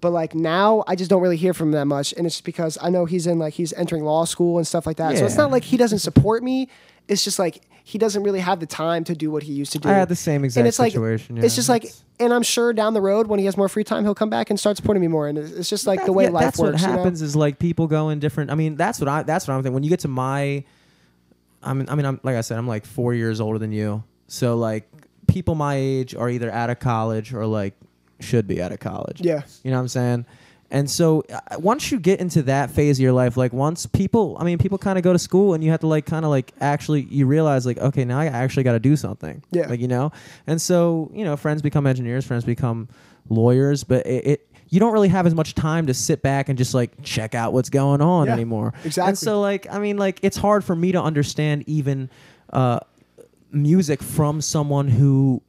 But 0.01 0.11
like 0.11 0.35
now, 0.35 0.83
I 0.89 0.97
just 0.97 1.11
don't 1.11 1.23
really 1.23 1.37
hear 1.37 1.55
from 1.55 1.69
him 1.69 1.73
that 1.75 1.85
much, 1.85 2.13
and 2.15 2.27
it's 2.27 2.41
because 2.41 2.77
I 2.83 2.91
know 2.91 3.05
he's 3.05 3.29
in 3.29 3.39
like 3.39 3.55
he's 3.55 3.73
entering 3.75 4.03
law 4.03 4.25
school 4.25 4.59
and 4.59 4.67
stuff 4.67 4.85
like 4.85 4.97
that. 4.97 5.17
So 5.17 5.27
it's 5.27 5.37
not 5.37 5.53
like 5.53 5.63
he 5.63 5.77
doesn't 5.77 6.01
support 6.01 6.43
me. 6.43 6.69
It's 7.07 7.23
just 7.23 7.39
like 7.39 7.63
he 7.87 7.99
doesn't 7.99 8.23
really 8.23 8.41
have 8.41 8.61
the 8.61 8.67
time 8.67 9.05
to 9.05 9.15
do 9.15 9.31
what 9.31 9.43
he 9.43 9.53
used 9.53 9.73
to 9.73 9.79
do. 9.79 9.91
I 9.91 9.93
had 9.93 10.09
the 10.09 10.17
same 10.17 10.43
exact 10.43 10.61
and 10.61 10.69
it's 10.69 10.79
like 10.79 10.93
situation, 10.93 11.37
it's 11.37 11.55
just 11.55 11.69
like, 11.69 11.85
and 12.19 12.33
I'm 12.33 12.43
sure 12.43 12.73
down 12.73 12.95
the 12.95 13.03
road 13.03 13.27
when 13.27 13.39
he 13.39 13.45
has 13.45 13.59
more 13.59 13.69
free 13.69 13.85
time, 13.85 14.05
he'll 14.05 14.15
come 14.15 14.31
back 14.31 14.49
and 14.49 14.59
start 14.59 14.79
supporting 14.79 15.03
me 15.03 15.07
more. 15.07 15.29
And 15.29 15.37
it's 15.37 15.69
just 15.69 15.87
like 15.87 16.03
the 16.07 16.13
way 16.13 16.25
yeah, 16.25 16.31
life 16.31 16.45
that's 16.45 16.59
works. 16.59 16.73
what 16.73 16.81
you 16.81 16.87
know? 16.87 16.93
happens 16.97 17.21
is 17.21 17.37
like 17.37 17.59
people 17.59 17.87
go 17.87 18.09
in 18.09 18.21
different. 18.21 18.51
I 18.51 18.55
mean, 18.55 18.77
that's 18.77 19.01
what 19.01 19.09
I 19.09 19.23
that's 19.23 19.47
what 19.47 19.53
I'm 19.53 19.63
thinking. 19.63 19.75
When 19.75 19.83
you 19.83 19.91
get 19.91 20.01
to 20.01 20.09
my, 20.09 20.65
I 21.63 21.75
mean, 21.75 21.91
I 21.91 21.95
mean, 21.95 22.07
I'm 22.07 22.21
like 22.23 22.37
I 22.37 22.41
said, 22.41 22.57
I'm 22.57 22.67
like 22.67 22.87
four 22.87 23.13
years 23.13 23.39
older 23.39 23.59
than 23.59 23.71
you. 23.71 24.03
So 24.29 24.57
like 24.57 24.89
people 25.27 25.55
my 25.55 25.75
age 25.75 26.15
are 26.15 26.31
either 26.31 26.51
out 26.51 26.71
of 26.71 26.79
college 26.81 27.35
or 27.35 27.45
like 27.45 27.75
should 28.19 28.47
be 28.47 28.63
out 28.63 28.73
of 28.73 28.81
college. 28.81 29.21
Yeah. 29.21 29.43
you 29.63 29.71
know 29.71 29.77
what 29.77 29.83
I'm 29.83 29.89
saying. 29.89 30.27
And 30.75 30.91
so 30.91 31.23
uh, 31.33 31.57
once 31.61 31.93
you 31.93 32.01
get 32.01 32.19
into 32.21 32.43
that 32.43 32.69
phase 32.69 32.99
of 32.99 33.03
your 33.03 33.13
life, 33.13 33.37
like 33.37 33.53
once 33.53 33.87
people, 33.87 34.37
I 34.41 34.45
mean, 34.45 34.59
people 34.59 34.77
kind 34.77 34.99
of 34.99 35.05
go 35.05 35.13
to 35.13 35.21
school 35.21 35.55
and 35.55 35.63
you 35.63 35.71
have 35.71 35.79
to 35.81 35.87
like 35.87 36.05
kind 36.05 36.25
of 36.25 36.33
like 36.33 36.53
actually, 36.61 37.03
you 37.03 37.27
realize 37.27 37.65
like, 37.65 37.79
okay, 37.79 38.05
now 38.05 38.19
I 38.19 38.27
actually 38.27 38.65
got 38.65 38.73
to 38.73 38.81
do 38.81 38.97
something. 38.97 39.41
Yeah. 39.53 39.69
Like, 39.69 39.79
you 39.79 39.87
know? 39.87 40.11
And 40.49 40.61
so, 40.61 41.13
you 41.15 41.25
know, 41.25 41.37
friends 41.37 41.63
become 41.63 41.87
engineers, 41.87 42.27
friends 42.27 42.45
become 42.45 42.89
lawyers, 43.29 43.85
but 43.85 44.05
it, 44.05 44.27
it 44.27 44.49
you 44.69 44.81
don't 44.81 44.93
really 44.93 45.11
have 45.11 45.27
as 45.27 45.35
much 45.37 45.55
time 45.55 45.87
to 45.87 45.95
sit 45.95 46.23
back 46.23 46.49
and 46.49 46.59
just 46.59 46.75
like 46.75 46.91
check 47.05 47.37
out 47.37 47.53
what's 47.53 47.71
going 47.71 48.01
on 48.01 48.27
Yeah, 48.27 48.33
anymore. 48.33 48.75
exactly. 48.85 49.11
And 49.11 49.17
so 49.19 49.41
like, 49.41 49.69
I 49.71 49.79
mean, 49.79 49.97
like 49.97 50.19
it's 50.23 50.37
hard 50.37 50.65
for 50.65 50.75
me 50.75 50.91
to 50.91 51.01
understand 51.01 51.63
even 51.69 52.11
uh, 52.53 52.81
music 53.53 54.03
from 54.03 54.41
someone 54.41 54.89
who 54.89 55.41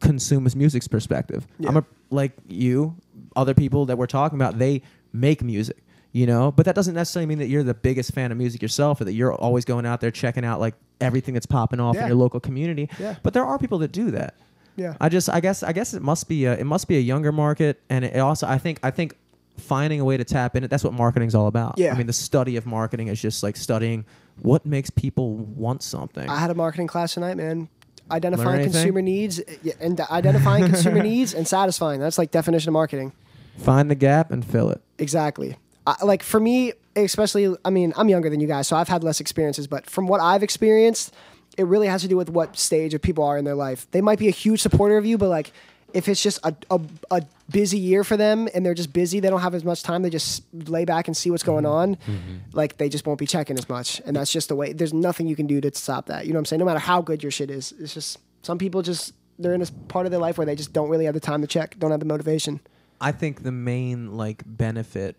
consumes 0.00 0.56
music's 0.56 0.88
perspective. 0.88 1.46
Yeah. 1.58 1.68
I'm 1.68 1.76
a 1.76 1.84
like 2.08 2.32
you, 2.48 2.96
other 3.36 3.54
people 3.54 3.86
that 3.86 3.98
we're 3.98 4.06
talking 4.06 4.38
about, 4.38 4.58
they 4.58 4.82
make 5.12 5.42
music, 5.42 5.78
you 6.12 6.26
know, 6.26 6.50
but 6.52 6.66
that 6.66 6.74
doesn't 6.74 6.94
necessarily 6.94 7.26
mean 7.26 7.38
that 7.38 7.48
you're 7.48 7.62
the 7.62 7.74
biggest 7.74 8.12
fan 8.12 8.32
of 8.32 8.38
music 8.38 8.62
yourself 8.62 9.00
or 9.00 9.04
that 9.04 9.12
you're 9.12 9.32
always 9.34 9.64
going 9.64 9.86
out 9.86 10.00
there 10.00 10.10
checking 10.10 10.44
out 10.44 10.60
like 10.60 10.74
everything 11.00 11.34
that's 11.34 11.46
popping 11.46 11.80
off 11.80 11.96
in 11.96 12.06
your 12.06 12.16
local 12.16 12.40
community. 12.40 12.88
Yeah. 12.98 13.16
But 13.22 13.34
there 13.34 13.44
are 13.44 13.58
people 13.58 13.78
that 13.78 13.92
do 13.92 14.10
that. 14.12 14.34
Yeah. 14.76 14.96
I 15.00 15.08
just 15.08 15.28
I 15.28 15.40
guess 15.40 15.62
I 15.62 15.72
guess 15.72 15.94
it 15.94 16.02
must 16.02 16.28
be 16.28 16.46
a, 16.46 16.54
it 16.54 16.64
must 16.64 16.88
be 16.88 16.96
a 16.96 17.00
younger 17.00 17.32
market 17.32 17.80
and 17.90 18.04
it 18.04 18.16
also 18.18 18.46
I 18.46 18.56
think 18.58 18.78
I 18.82 18.90
think 18.90 19.16
finding 19.58 20.00
a 20.00 20.04
way 20.04 20.16
to 20.16 20.24
tap 20.24 20.56
in 20.56 20.64
it 20.64 20.68
that's 20.68 20.84
what 20.84 20.94
marketing's 20.94 21.34
all 21.34 21.48
about. 21.48 21.74
Yeah. 21.76 21.92
I 21.92 21.98
mean 21.98 22.06
the 22.06 22.12
study 22.12 22.56
of 22.56 22.66
marketing 22.66 23.08
is 23.08 23.20
just 23.20 23.42
like 23.42 23.56
studying 23.56 24.06
what 24.40 24.64
makes 24.64 24.88
people 24.88 25.34
want 25.36 25.82
something. 25.82 26.28
I 26.28 26.38
had 26.38 26.50
a 26.50 26.54
marketing 26.54 26.86
class 26.86 27.14
tonight, 27.14 27.36
man. 27.36 27.68
Identifying 28.10 28.64
consumer 28.64 29.02
needs 29.02 29.40
and 29.80 30.00
identifying 30.00 30.64
consumer 30.64 31.02
needs 31.02 31.34
and 31.34 31.46
satisfying. 31.46 32.00
That's 32.00 32.18
like 32.18 32.30
definition 32.30 32.68
of 32.68 32.72
marketing. 32.72 33.12
Find 33.58 33.90
the 33.90 33.94
gap 33.94 34.30
and 34.30 34.44
fill 34.44 34.70
it. 34.70 34.80
Exactly. 34.98 35.56
I, 35.86 35.96
like 36.04 36.22
for 36.22 36.40
me, 36.40 36.72
especially, 36.96 37.54
I 37.64 37.70
mean, 37.70 37.92
I'm 37.96 38.08
younger 38.08 38.30
than 38.30 38.40
you 38.40 38.46
guys, 38.46 38.68
so 38.68 38.76
I've 38.76 38.88
had 38.88 39.04
less 39.04 39.20
experiences. 39.20 39.66
But 39.66 39.88
from 39.88 40.06
what 40.06 40.20
I've 40.20 40.42
experienced, 40.42 41.14
it 41.56 41.64
really 41.64 41.86
has 41.86 42.02
to 42.02 42.08
do 42.08 42.16
with 42.16 42.30
what 42.30 42.56
stage 42.58 42.94
of 42.94 43.02
people 43.02 43.24
are 43.24 43.36
in 43.36 43.44
their 43.44 43.54
life. 43.54 43.86
They 43.90 44.00
might 44.00 44.18
be 44.18 44.28
a 44.28 44.32
huge 44.32 44.60
supporter 44.60 44.96
of 44.96 45.04
you, 45.04 45.18
but 45.18 45.28
like 45.28 45.52
if 45.94 46.08
it's 46.08 46.22
just 46.22 46.38
a, 46.44 46.54
a, 46.70 46.80
a 47.10 47.22
busy 47.50 47.78
year 47.78 48.04
for 48.04 48.16
them 48.16 48.48
and 48.54 48.64
they're 48.64 48.74
just 48.74 48.92
busy, 48.92 49.20
they 49.20 49.30
don't 49.30 49.40
have 49.40 49.54
as 49.54 49.64
much 49.64 49.82
time. 49.82 50.02
They 50.02 50.10
just 50.10 50.44
lay 50.52 50.84
back 50.84 51.08
and 51.08 51.16
see 51.16 51.30
what's 51.30 51.42
going 51.42 51.64
mm-hmm. 51.64 51.72
on. 51.72 51.96
Mm-hmm. 51.96 52.36
Like 52.52 52.78
they 52.78 52.88
just 52.88 53.06
won't 53.06 53.18
be 53.18 53.26
checking 53.26 53.58
as 53.58 53.68
much, 53.68 54.00
and 54.04 54.16
that's 54.16 54.32
just 54.32 54.48
the 54.48 54.56
way. 54.56 54.72
There's 54.72 54.94
nothing 54.94 55.26
you 55.26 55.36
can 55.36 55.46
do 55.46 55.60
to 55.60 55.74
stop 55.74 56.06
that. 56.06 56.26
You 56.26 56.32
know 56.32 56.38
what 56.38 56.40
I'm 56.40 56.44
saying? 56.46 56.60
No 56.60 56.66
matter 56.66 56.78
how 56.78 57.02
good 57.02 57.22
your 57.22 57.32
shit 57.32 57.50
is, 57.50 57.72
it's 57.78 57.94
just 57.94 58.18
some 58.42 58.58
people 58.58 58.82
just 58.82 59.14
they're 59.38 59.54
in 59.54 59.62
a 59.62 59.66
part 59.88 60.06
of 60.06 60.12
their 60.12 60.20
life 60.20 60.38
where 60.38 60.44
they 60.44 60.54
just 60.54 60.72
don't 60.72 60.88
really 60.88 61.06
have 61.06 61.14
the 61.14 61.20
time 61.20 61.40
to 61.40 61.46
check, 61.46 61.78
don't 61.78 61.90
have 61.90 62.00
the 62.00 62.06
motivation. 62.06 62.60
I 63.00 63.12
think 63.12 63.42
the 63.42 63.52
main 63.52 64.16
like 64.16 64.42
benefit 64.46 65.16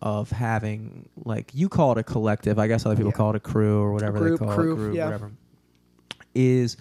of 0.00 0.30
having 0.30 1.08
like 1.24 1.50
you 1.54 1.68
call 1.68 1.92
it 1.92 1.98
a 1.98 2.02
collective, 2.02 2.58
I 2.58 2.66
guess 2.66 2.84
other 2.86 2.96
people 2.96 3.10
Yeah. 3.12 3.16
call 3.16 3.30
it 3.30 3.36
a 3.36 3.40
crew 3.40 3.80
or 3.80 3.92
whatever 3.92 4.18
group, 4.18 4.40
they 4.40 4.46
call 4.46 4.54
crew, 4.54 4.72
it, 4.72 4.76
group, 4.76 4.96
yeah. 4.96 5.04
whatever. 5.06 5.32
Is 6.34 6.76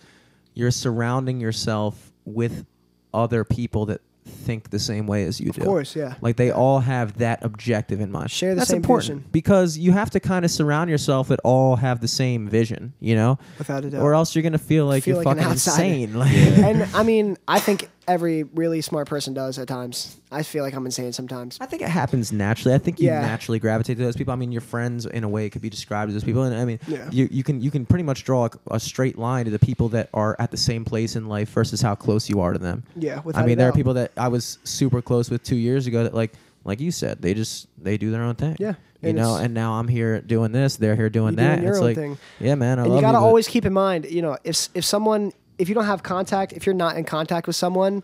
you're 0.54 0.72
surrounding 0.72 1.40
yourself 1.40 2.12
with 2.26 2.66
other 3.14 3.44
people 3.44 3.86
that 3.88 4.02
think 4.26 4.70
the 4.72 4.80
same 4.80 5.08
way 5.08 5.24
as 5.24 5.40
you 5.40 5.52
do. 5.52 5.62
Of 5.62 5.68
course, 5.68 5.96
yeah. 5.96 6.16
Like 6.22 6.36
they 6.36 6.52
all 6.52 6.80
have 6.80 7.18
that 7.20 7.44
objective 7.46 8.02
in 8.02 8.12
mind. 8.12 8.30
Share 8.30 8.52
the 8.52 8.60
That's 8.60 8.70
same 8.70 8.78
important 8.78 9.18
vision. 9.20 9.30
because 9.32 9.78
you 9.78 9.94
have 9.94 10.10
to 10.12 10.20
kind 10.20 10.44
of 10.44 10.52
surround 10.52 10.90
yourself 10.90 11.30
that 11.30 11.40
all 11.44 11.78
have 11.78 12.02
the 12.02 12.08
same 12.10 12.50
vision, 12.50 12.94
you 13.00 13.16
know? 13.16 13.40
Without 13.58 13.86
a 13.86 13.90
doubt. 13.90 14.02
Or 14.02 14.14
else 14.14 14.36
you're 14.36 14.44
gonna 14.44 14.58
feel 14.58 14.86
like 14.86 15.04
Feel 15.04 15.16
you're 15.16 15.24
like 15.24 15.38
fucking 15.38 15.52
insane. 15.52 16.14
Like, 16.14 16.34
and 16.36 16.84
I 16.94 17.04
mean, 17.04 17.38
I 17.48 17.60
think 17.60 17.90
every 18.08 18.44
really 18.44 18.82
smart 18.82 19.08
person 19.08 19.34
does 19.34 19.60
at 19.60 19.68
times. 19.68 20.18
I 20.32 20.44
feel 20.44 20.64
like 20.64 20.74
I'm 20.74 20.86
insane 20.86 21.12
sometimes. 21.14 21.58
I 21.60 21.66
think 21.66 21.82
it 21.82 21.90
happens 21.90 22.32
naturally. 22.32 22.74
I 22.74 22.78
think 22.78 23.00
you 23.00 23.08
Yeah. 23.08 23.20
naturally 23.22 23.60
gravitate 23.60 23.98
to 23.98 24.04
those 24.04 24.16
people. 24.16 24.32
I 24.34 24.38
mean, 24.38 24.52
your 24.52 24.62
friends 24.62 25.06
in 25.06 25.24
a 25.24 25.30
way 25.30 25.50
could 25.50 25.62
be 25.62 25.70
described 25.70 26.10
as 26.10 26.16
those 26.16 26.24
people, 26.24 26.44
and 26.44 26.56
I 26.56 26.64
mean, 26.66 26.80
Yeah. 26.88 27.10
you, 27.12 27.28
you 27.32 27.44
can 27.44 27.62
you 27.62 27.70
can 27.72 27.86
pretty 27.86 28.04
much 28.04 28.24
draw 28.24 28.46
a, 28.46 28.76
a 28.76 28.80
straight 28.80 29.18
line 29.18 29.46
to 29.46 29.52
the 29.52 29.60
people 29.60 29.90
that 29.90 30.10
are 30.14 30.36
at 30.40 30.52
the 30.52 30.58
same 30.58 30.86
place 30.86 31.16
in 31.16 31.28
life 31.28 31.50
versus 31.50 31.82
how 31.82 31.96
close 31.96 32.30
you 32.30 32.40
are 32.40 32.54
to 32.54 32.60
them. 32.60 32.84
Yeah, 32.96 33.22
without 33.24 33.44
I 33.44 33.46
mean, 33.46 33.58
there 33.58 33.68
are 33.68 33.72
doubt. 33.72 33.76
people 33.78 33.94
that 33.96 34.12
I 34.16 34.30
was 34.30 34.58
super 34.64 35.02
close 35.02 35.30
with 35.30 35.44
two 35.44 35.58
years 35.58 35.86
ago 35.88 36.04
that 36.04 36.14
like 36.14 36.34
like 36.64 36.80
you 36.82 36.92
said, 36.92 37.22
they 37.22 37.34
just 37.34 37.68
they 37.82 37.98
do 37.98 38.12
their 38.12 38.24
own 38.24 38.36
thing. 38.36 38.56
Yeah, 38.60 38.74
you 39.02 39.10
and 39.10 39.18
know. 39.18 39.32
it's- 39.36 39.46
And 39.46 39.54
now 39.54 39.74
I'm 39.74 39.88
here 39.88 40.22
doing 40.22 40.52
this. 40.52 40.76
They're 40.78 40.96
here 40.96 41.10
doing 41.10 41.38
You're 41.38 41.48
that. 41.48 41.62
your 41.62 41.70
it's 41.72 41.80
own 41.80 41.86
like, 41.86 41.96
thing. 41.96 42.18
yeah, 42.40 42.56
man. 42.56 42.80
I 42.80 42.84
and 42.84 42.92
love 42.92 42.98
you 42.98 43.02
got 43.02 43.12
to 43.14 43.20
but- 43.20 43.24
always 43.26 43.48
keep 43.48 43.66
in 43.66 43.74
mind, 43.74 44.06
you 44.10 44.22
know, 44.22 44.38
if 44.46 44.70
if 44.74 44.84
someone, 44.86 45.32
if 45.58 45.70
you 45.70 45.76
don't 45.76 45.86
have 45.86 46.04
contact, 46.04 46.54
if 46.54 46.66
you're 46.66 46.76
not 46.76 46.98
in 46.98 47.04
contact 47.04 47.48
with 47.48 47.56
someone 47.56 48.04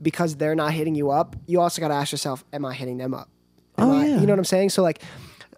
because 0.00 0.36
they're 0.36 0.54
not 0.54 0.72
hitting 0.72 0.94
you 0.94 1.10
up, 1.10 1.36
you 1.46 1.60
also 1.60 1.80
got 1.80 1.88
to 1.88 1.94
ask 1.94 2.12
yourself, 2.12 2.44
am 2.52 2.64
I 2.64 2.74
hitting 2.74 2.98
them 2.98 3.14
up? 3.14 3.28
Am 3.78 3.88
Oh, 3.88 3.92
I, 3.92 4.06
yeah. 4.06 4.20
You 4.20 4.26
know 4.26 4.32
what 4.32 4.38
I'm 4.38 4.44
saying? 4.44 4.70
So 4.70 4.82
like. 4.82 5.02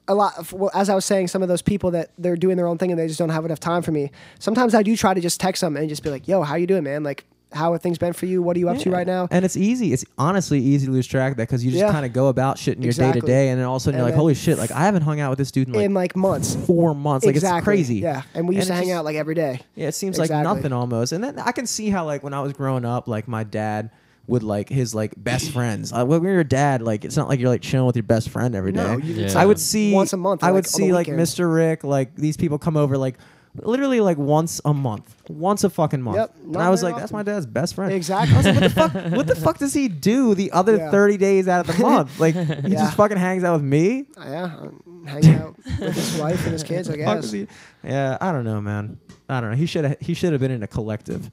A 0.07 0.15
lot, 0.15 0.37
of, 0.37 0.53
well, 0.53 0.71
as 0.75 0.91
I 0.91 0.95
was 0.95 1.07
saying, 1.07 1.29
some 1.29 1.43
of 1.43 1.49
those 1.49 1.63
people 1.63 1.93
that 1.93 2.11
they're 2.19 2.37
doing 2.37 2.59
their 2.59 2.67
own 2.67 2.77
thing 2.77 2.91
and 2.91 3.01
they 3.01 3.07
just 3.07 3.19
don't 3.19 3.31
have 3.31 3.47
enough 3.47 3.59
time 3.59 3.81
for 3.81 3.91
me. 3.91 4.11
Sometimes 4.39 4.75
I 4.75 4.83
do 4.83 4.99
try 4.99 5.15
to 5.15 5.21
just 5.21 5.41
text 5.41 5.63
them 5.63 5.79
and 5.79 5.89
just 5.89 6.03
be 6.03 6.11
like, 6.11 6.29
"Yo, 6.29 6.43
how 6.43 6.57
you 6.57 6.67
doing, 6.67 6.83
man? 6.83 7.03
Like, 7.03 7.25
how 7.55 7.73
have 7.73 7.83
things 7.83 7.99
been 7.99 8.13
for 8.13 8.27
you? 8.27 8.43
What 8.43 8.57
are 8.57 8.61
you 8.61 8.69
up 8.69 8.79
to 8.79 8.91
right 8.91 9.07
now?" 9.07 9.29
And 9.31 9.45
it's 9.45 9.57
easy. 9.57 9.93
It's 9.93 10.05
honestly 10.19 10.61
easy 10.61 10.87
to 10.87 10.93
lose 10.93 11.07
track 11.07 11.33
of 11.33 11.37
that 11.39 11.45
because 11.49 11.65
you 11.65 11.71
just 11.71 11.81
Yeah. 11.83 11.93
kind 11.93 12.05
of 12.05 12.13
go 12.13 12.29
about 12.29 12.59
shit 12.59 12.77
in 12.77 12.83
your 12.83 12.93
day 12.93 13.13
to 13.13 13.21
day, 13.21 13.49
and 13.49 13.59
then 13.61 13.67
all 13.67 13.77
of 13.77 13.81
a 13.83 13.85
sudden 13.85 13.99
And 14.01 14.03
you're 14.07 14.11
like, 14.11 14.19
holy 14.19 14.35
shit! 14.35 14.59
Like 14.59 14.71
I 14.73 14.81
haven't 14.85 15.03
hung 15.03 15.21
out 15.21 15.31
with 15.31 15.39
this 15.39 15.51
dude 15.51 15.69
in 15.69 15.75
like 15.75 15.85
in 15.85 15.95
like 15.95 16.17
months. 16.17 16.55
four 16.67 16.95
months. 16.95 17.25
Like 17.25 17.37
it's 17.37 17.47
crazy. 17.65 17.97
Yeah, 17.97 18.23
and 18.35 18.49
we 18.49 18.57
used 18.57 18.69
And 18.69 18.75
to 18.75 18.77
hang 18.77 18.85
just- 18.89 18.99
out 18.99 19.05
like 19.05 19.17
every 19.17 19.35
day. 19.35 19.61
Yeah, 19.75 19.89
it 19.89 19.95
seems 19.95 20.19
Exactly. 20.19 20.45
like 20.45 20.57
nothing 20.57 20.73
almost. 20.73 21.13
And 21.13 21.23
then 21.25 21.39
I 21.39 21.53
can 21.53 21.67
see 21.67 21.91
how 21.91 22.05
like 22.05 22.23
when 22.23 22.35
I 22.35 22.41
was 22.41 22.53
growing 22.53 22.85
up, 22.85 23.09
like 23.09 23.29
my 23.29 23.45
dad 23.45 23.91
would 24.27 24.43
like 24.43 24.71
his 24.71 24.95
like 24.95 25.13
best 25.19 25.51
friends. 25.51 25.93
Like, 25.93 26.09
when 26.09 26.23
you're 26.23 26.41
a 26.41 26.45
dad, 26.45 26.81
like 26.81 27.05
it's 27.05 27.15
not 27.17 27.29
like 27.29 27.39
you're 27.41 27.51
like 27.51 27.61
chilling 27.61 27.87
with 27.87 27.95
your 27.97 28.05
best 28.05 28.31
friend 28.31 28.55
every 28.55 28.73
day. 28.73 28.83
No, 28.83 28.97
you, 28.97 29.15
Yeah. 29.27 29.39
I 29.39 29.45
would 29.45 29.59
see 29.61 29.93
once 29.93 30.15
a 30.15 30.17
month. 30.17 30.43
I 30.43 30.47
would 30.51 30.65
like, 30.65 30.75
on 30.75 30.81
the 30.81 30.87
see 30.87 30.93
like 30.95 31.07
weekends. 31.09 31.35
Mr. 31.35 31.55
Rick, 31.55 31.85
like 31.85 32.17
these 32.17 32.37
people 32.39 32.57
come 32.59 32.77
over 32.79 32.97
like 32.97 33.17
literally 33.63 34.01
like 34.01 34.19
once 34.19 34.61
a 34.65 34.75
month, 34.75 35.15
once 35.29 35.65
a 35.65 35.71
fucking 35.71 36.03
month. 36.03 36.17
Yep, 36.17 36.35
and 36.45 36.57
I 36.57 36.71
was 36.71 36.83
like, 36.83 36.97
that's 36.97 37.13
my 37.13 37.23
dad's 37.23 37.47
best 37.47 37.75
friend. 37.75 37.93
Exactly. 37.93 38.35
Like, 38.43 38.55
what 38.55 38.61
the 38.63 38.71
fuck? 38.71 39.13
What 39.13 39.27
the 39.27 39.35
fuck 39.37 39.59
does 39.59 39.73
he 39.75 39.89
do 39.89 40.35
the 40.35 40.51
other 40.53 40.77
Yeah. 40.77 40.91
thirty 40.91 41.17
days 41.17 41.47
out 41.49 41.69
of 41.69 41.77
the 41.77 41.83
month? 41.83 42.19
Like 42.21 42.35
he 42.35 42.41
Yeah. 42.43 42.69
just 42.69 42.97
fucking 42.97 43.17
hangs 43.17 43.45
out 43.45 43.55
with 43.55 43.63
me. 43.63 44.07
Yeah, 44.19 44.45
um, 44.45 45.05
hanging 45.07 45.35
out 45.37 45.57
with 45.81 45.95
his 45.95 46.17
wife 46.21 46.43
and 46.45 46.53
his 46.53 46.63
kids. 46.73 46.89
I 46.91 46.97
guess. 46.97 47.31
he- 47.31 47.47
Yeah, 47.83 48.19
I 48.21 48.33
don't 48.33 48.45
know, 48.45 48.61
man. 48.61 48.99
I 49.29 49.41
don't 49.41 49.51
know. 49.51 49.57
He 49.57 49.67
should 49.67 49.85
have. 49.85 49.97
He 50.01 50.15
should 50.15 50.33
have 50.33 50.41
been 50.41 50.51
in 50.51 50.63
a 50.63 50.67
collective. 50.69 51.31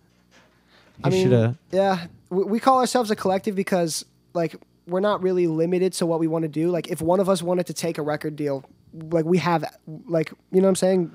He 0.98 1.04
I 1.06 1.10
mean, 1.10 1.24
should 1.24 1.32
have. 1.32 1.58
yeah, 1.72 2.06
we, 2.30 2.44
we 2.44 2.60
call 2.60 2.80
ourselves 2.80 3.10
a 3.12 3.16
collective 3.16 3.56
because 3.56 4.06
like 4.34 4.56
we're 4.88 5.00
not 5.00 5.22
really 5.22 5.48
limited 5.48 5.94
to 5.94 6.06
what 6.06 6.20
we 6.20 6.28
want 6.28 6.44
to 6.44 6.50
do. 6.50 6.70
Like 6.70 6.88
if 6.90 7.02
one 7.02 7.20
of 7.20 7.28
us 7.30 7.42
wanted 7.42 7.66
to 7.68 7.74
take 7.74 7.98
a 7.98 8.02
record 8.02 8.36
deal, 8.36 8.64
like 8.94 9.26
we 9.26 9.38
have, 9.38 9.64
like 10.08 10.32
you 10.52 10.60
know 10.60 10.66
what 10.68 10.70
I'm 10.70 10.76
saying, 10.76 11.12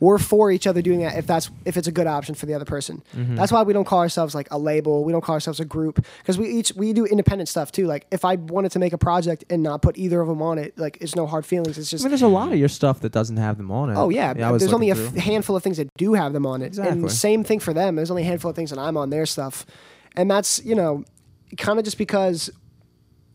we're 0.00 0.18
for 0.18 0.50
each 0.50 0.66
other 0.66 0.82
doing 0.82 1.00
that 1.00 1.16
if 1.16 1.26
that's 1.26 1.50
if 1.64 1.76
it's 1.76 1.86
a 1.86 1.92
good 1.92 2.06
option 2.06 2.34
for 2.34 2.46
the 2.46 2.54
other 2.54 2.64
person. 2.64 3.02
Mm-hmm. 3.14 3.36
That's 3.36 3.52
why 3.52 3.62
we 3.62 3.72
don't 3.72 3.84
call 3.84 4.00
ourselves 4.00 4.34
like 4.34 4.48
a 4.50 4.58
label. 4.58 5.04
We 5.04 5.12
don't 5.12 5.22
call 5.22 5.34
ourselves 5.34 5.60
a 5.60 5.64
group 5.64 6.04
because 6.18 6.38
we 6.38 6.48
each 6.48 6.72
we 6.74 6.92
do 6.92 7.04
independent 7.06 7.48
stuff 7.48 7.70
too. 7.70 7.86
Like 7.86 8.06
if 8.10 8.24
I 8.24 8.34
wanted 8.36 8.72
to 8.72 8.78
make 8.78 8.92
a 8.92 8.98
project 8.98 9.44
and 9.48 9.62
not 9.62 9.82
put 9.82 9.96
either 9.96 10.20
of 10.20 10.28
them 10.28 10.42
on 10.42 10.58
it, 10.58 10.76
like 10.78 10.98
it's 11.00 11.14
no 11.14 11.26
hard 11.26 11.46
feelings. 11.46 11.78
It's 11.78 11.88
I 11.88 11.90
just 11.92 12.04
mean, 12.04 12.10
there's 12.10 12.22
a 12.22 12.28
lot 12.28 12.52
of 12.52 12.58
your 12.58 12.68
stuff 12.68 13.00
that 13.00 13.12
doesn't 13.12 13.36
have 13.36 13.56
them 13.58 13.70
on 13.70 13.90
it. 13.90 13.94
Oh 13.96 14.08
yeah, 14.08 14.34
I 14.36 14.50
was 14.50 14.60
there's 14.62 14.72
only 14.72 14.90
a 14.90 14.96
f- 14.96 15.14
handful 15.14 15.54
of 15.56 15.62
things 15.62 15.76
that 15.76 15.88
do 15.96 16.14
have 16.14 16.32
them 16.32 16.46
on 16.46 16.62
it, 16.62 16.66
Exactly. 16.66 16.92
and 16.92 17.10
same 17.12 17.44
thing 17.44 17.60
for 17.60 17.72
them. 17.72 17.96
There's 17.96 18.10
only 18.10 18.22
a 18.22 18.26
handful 18.26 18.50
of 18.50 18.56
things 18.56 18.70
that 18.70 18.78
I'm 18.78 18.96
on 18.96 19.10
their 19.10 19.26
stuff, 19.26 19.64
and 20.16 20.30
that's 20.30 20.64
you 20.64 20.74
know, 20.74 21.04
kind 21.56 21.78
of 21.78 21.84
just 21.84 21.98
because 21.98 22.50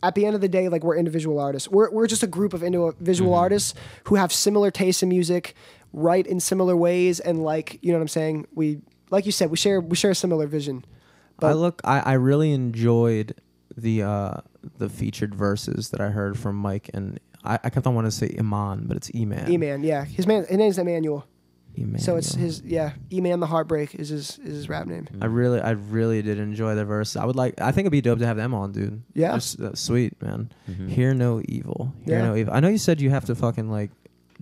at 0.07 0.15
the 0.15 0.25
end 0.25 0.35
of 0.35 0.41
the 0.41 0.47
day, 0.49 0.69
like 0.69 0.83
we're 0.83 0.95
individual 0.97 1.39
artists. 1.39 1.67
We're 1.69 1.89
we're 1.91 2.07
just 2.07 2.23
a 2.23 2.27
group 2.27 2.53
of 2.53 2.61
individual 2.63 3.31
Mm-hmm. 3.31 3.39
artists 3.39 3.73
who 4.05 4.15
have 4.15 4.31
similar 4.31 4.71
tastes 4.71 5.01
in 5.03 5.09
music, 5.09 5.55
write 5.93 6.27
in 6.27 6.39
similar 6.39 6.75
ways, 6.75 7.19
and 7.19 7.43
like 7.43 7.79
you 7.81 7.91
know 7.91 7.97
what 7.97 8.03
I'm 8.03 8.07
saying. 8.09 8.47
We 8.53 8.81
like 9.09 9.25
you 9.25 9.31
said, 9.31 9.49
we 9.51 9.57
share 9.57 9.79
we 9.81 9.95
share 9.95 10.11
a 10.11 10.15
similar 10.15 10.47
vision. 10.47 10.85
I 10.85 11.41
But 11.41 11.57
look. 11.57 11.81
I, 11.83 11.99
I 11.99 12.13
really 12.13 12.51
enjoyed 12.51 13.35
the 13.77 14.03
uh 14.03 14.33
the 14.77 14.89
featured 14.89 15.33
verses 15.35 15.89
that 15.89 15.99
I 16.01 16.09
heard 16.09 16.37
from 16.39 16.55
Mike 16.55 16.89
and 16.93 17.19
I, 17.43 17.59
I 17.63 17.69
kept 17.69 17.85
on 17.85 17.93
wanting 17.93 18.09
to 18.11 18.15
say 18.17 18.35
Iman, 18.39 18.85
but 18.87 18.97
it's 18.97 19.09
Eman. 19.11 19.47
E-Man, 19.49 19.83
yeah, 19.83 20.03
his 20.05 20.25
man, 20.25 20.45
his 20.47 20.57
name's 20.57 20.77
Emmanuel. 20.79 21.27
Eman. 21.75 21.99
So 21.99 22.15
it's 22.15 22.33
his 22.35 22.61
yeah, 22.61 22.93
E-Man 23.11 23.39
the 23.39 23.47
Heartbreak 23.47 23.95
is 23.95 24.09
his 24.09 24.37
is 24.39 24.53
his 24.55 24.69
rap 24.69 24.87
name. 24.87 25.07
I 25.21 25.25
really, 25.25 25.59
I 25.61 25.71
really 25.71 26.21
did 26.21 26.39
enjoy 26.39 26.75
the 26.75 26.85
verse. 26.85 27.15
I 27.15 27.25
would 27.25 27.35
like. 27.35 27.59
I 27.61 27.71
think 27.71 27.85
it'd 27.85 27.91
be 27.91 28.01
dope 28.01 28.19
to 28.19 28.25
have 28.27 28.37
them 28.37 28.53
on, 28.53 28.71
dude. 28.71 29.01
Yeah. 29.13 29.33
Just, 29.35 29.59
uh, 29.59 29.73
sweet 29.75 30.21
man. 30.21 30.51
Mhm. 30.69 30.89
Hear 30.89 31.13
no 31.13 31.41
evil. 31.47 31.93
Hear 32.05 32.19
Yeah. 32.19 32.25
no 32.27 32.35
evil. 32.35 32.53
I 32.53 32.59
know 32.59 32.69
you 32.69 32.77
said 32.77 33.01
you 33.01 33.09
have 33.09 33.25
to 33.25 33.35
fucking 33.35 33.69
like 33.69 33.91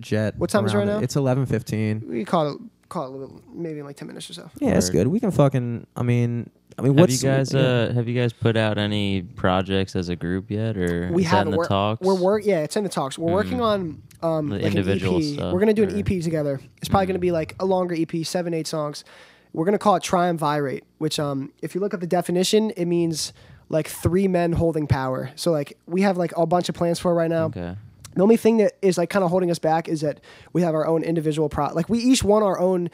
jet. 0.00 0.34
What 0.38 0.50
time 0.50 0.64
is 0.66 0.72
it 0.72 0.76
around 0.76 0.88
right 0.88 0.94
now? 0.96 1.00
It's 1.02 1.16
eleven 1.16 1.46
fifteen. 1.46 2.02
We 2.08 2.24
call 2.24 2.52
it 2.52 2.58
call 2.88 3.06
it 3.06 3.08
a 3.08 3.16
little, 3.16 3.42
maybe 3.52 3.80
in 3.80 3.86
like 3.86 3.96
ten 3.96 4.08
minutes 4.08 4.28
or 4.30 4.34
so. 4.34 4.50
Yeah, 4.60 4.76
it's 4.76 4.90
good. 4.90 5.08
We 5.08 5.18
can 5.20 5.30
fucking. 5.30 5.86
I 5.96 6.02
mean, 6.02 6.50
I 6.78 6.82
mean, 6.82 6.92
Have 6.94 7.00
what's 7.00 7.22
you 7.22 7.28
guys 7.28 7.52
yeah. 7.52 7.60
uh 7.60 7.92
have 7.92 8.08
you 8.08 8.20
guys 8.20 8.32
put 8.32 8.56
out 8.56 8.78
any 8.78 9.22
projects 9.22 9.94
as 9.96 10.08
a 10.08 10.16
group 10.16 10.50
yet, 10.50 10.76
or 10.76 11.10
we 11.12 11.22
is 11.24 11.30
that 11.30 11.36
have 11.38 11.46
in 11.46 11.52
the 11.52 11.58
we're, 11.58 11.66
talks? 11.68 12.00
We're 12.04 12.14
work. 12.20 12.42
Yeah, 12.44 12.60
it's 12.60 12.76
in 12.76 12.82
the 12.84 12.90
talks. 12.90 13.16
We're 13.18 13.32
working 13.32 13.58
Mhm. 13.58 13.62
on 13.62 14.02
um 14.24 14.48
The 14.48 14.56
like 14.56 14.64
individual 14.64 15.16
an 15.16 15.22
EP. 15.22 15.34
stuff, 15.34 15.52
We're 15.52 15.60
gonna 15.60 15.74
do 15.74 15.82
an 15.84 15.94
or- 15.94 15.98
EP 15.98 16.20
together. 16.22 16.60
It's 16.78 16.88
probably 16.88 17.06
gonna 17.06 17.18
be 17.18 17.30
like 17.32 17.54
a 17.60 17.64
longer 17.64 17.94
EP, 17.94 18.24
seven 18.24 18.54
eight 18.54 18.66
songs. 18.66 19.04
We're 19.52 19.64
gonna 19.64 19.78
call 19.78 19.96
it 19.96 20.02
Triumvirate, 20.02 20.84
which 20.98 21.20
um 21.20 21.52
if 21.62 21.74
you 21.74 21.80
look 21.80 21.94
up 21.94 22.00
the 22.00 22.06
definition, 22.06 22.70
it 22.70 22.86
means 22.86 23.32
like 23.68 23.88
three 23.88 24.28
men 24.28 24.52
holding 24.52 24.86
power. 24.86 25.30
So 25.36 25.50
like 25.52 25.76
we 25.86 26.02
have 26.02 26.16
like 26.16 26.32
a 26.36 26.46
bunch 26.46 26.68
of 26.68 26.74
plans 26.74 26.98
for 26.98 27.12
it 27.12 27.14
right 27.14 27.30
now. 27.30 27.46
Okay. 27.46 27.76
The 28.14 28.22
only 28.22 28.36
thing 28.36 28.58
that 28.58 28.74
is 28.82 28.96
like 28.96 29.10
kind 29.10 29.24
of 29.24 29.30
holding 29.30 29.50
us 29.50 29.58
back 29.58 29.88
is 29.88 30.00
that 30.02 30.20
we 30.52 30.62
have 30.62 30.74
our 30.74 30.86
own 30.86 31.02
individual 31.02 31.48
pro. 31.48 31.66
Like 31.72 31.88
we 31.88 31.98
each 31.98 32.22
want 32.22 32.44
our 32.44 32.58
own 32.58 32.88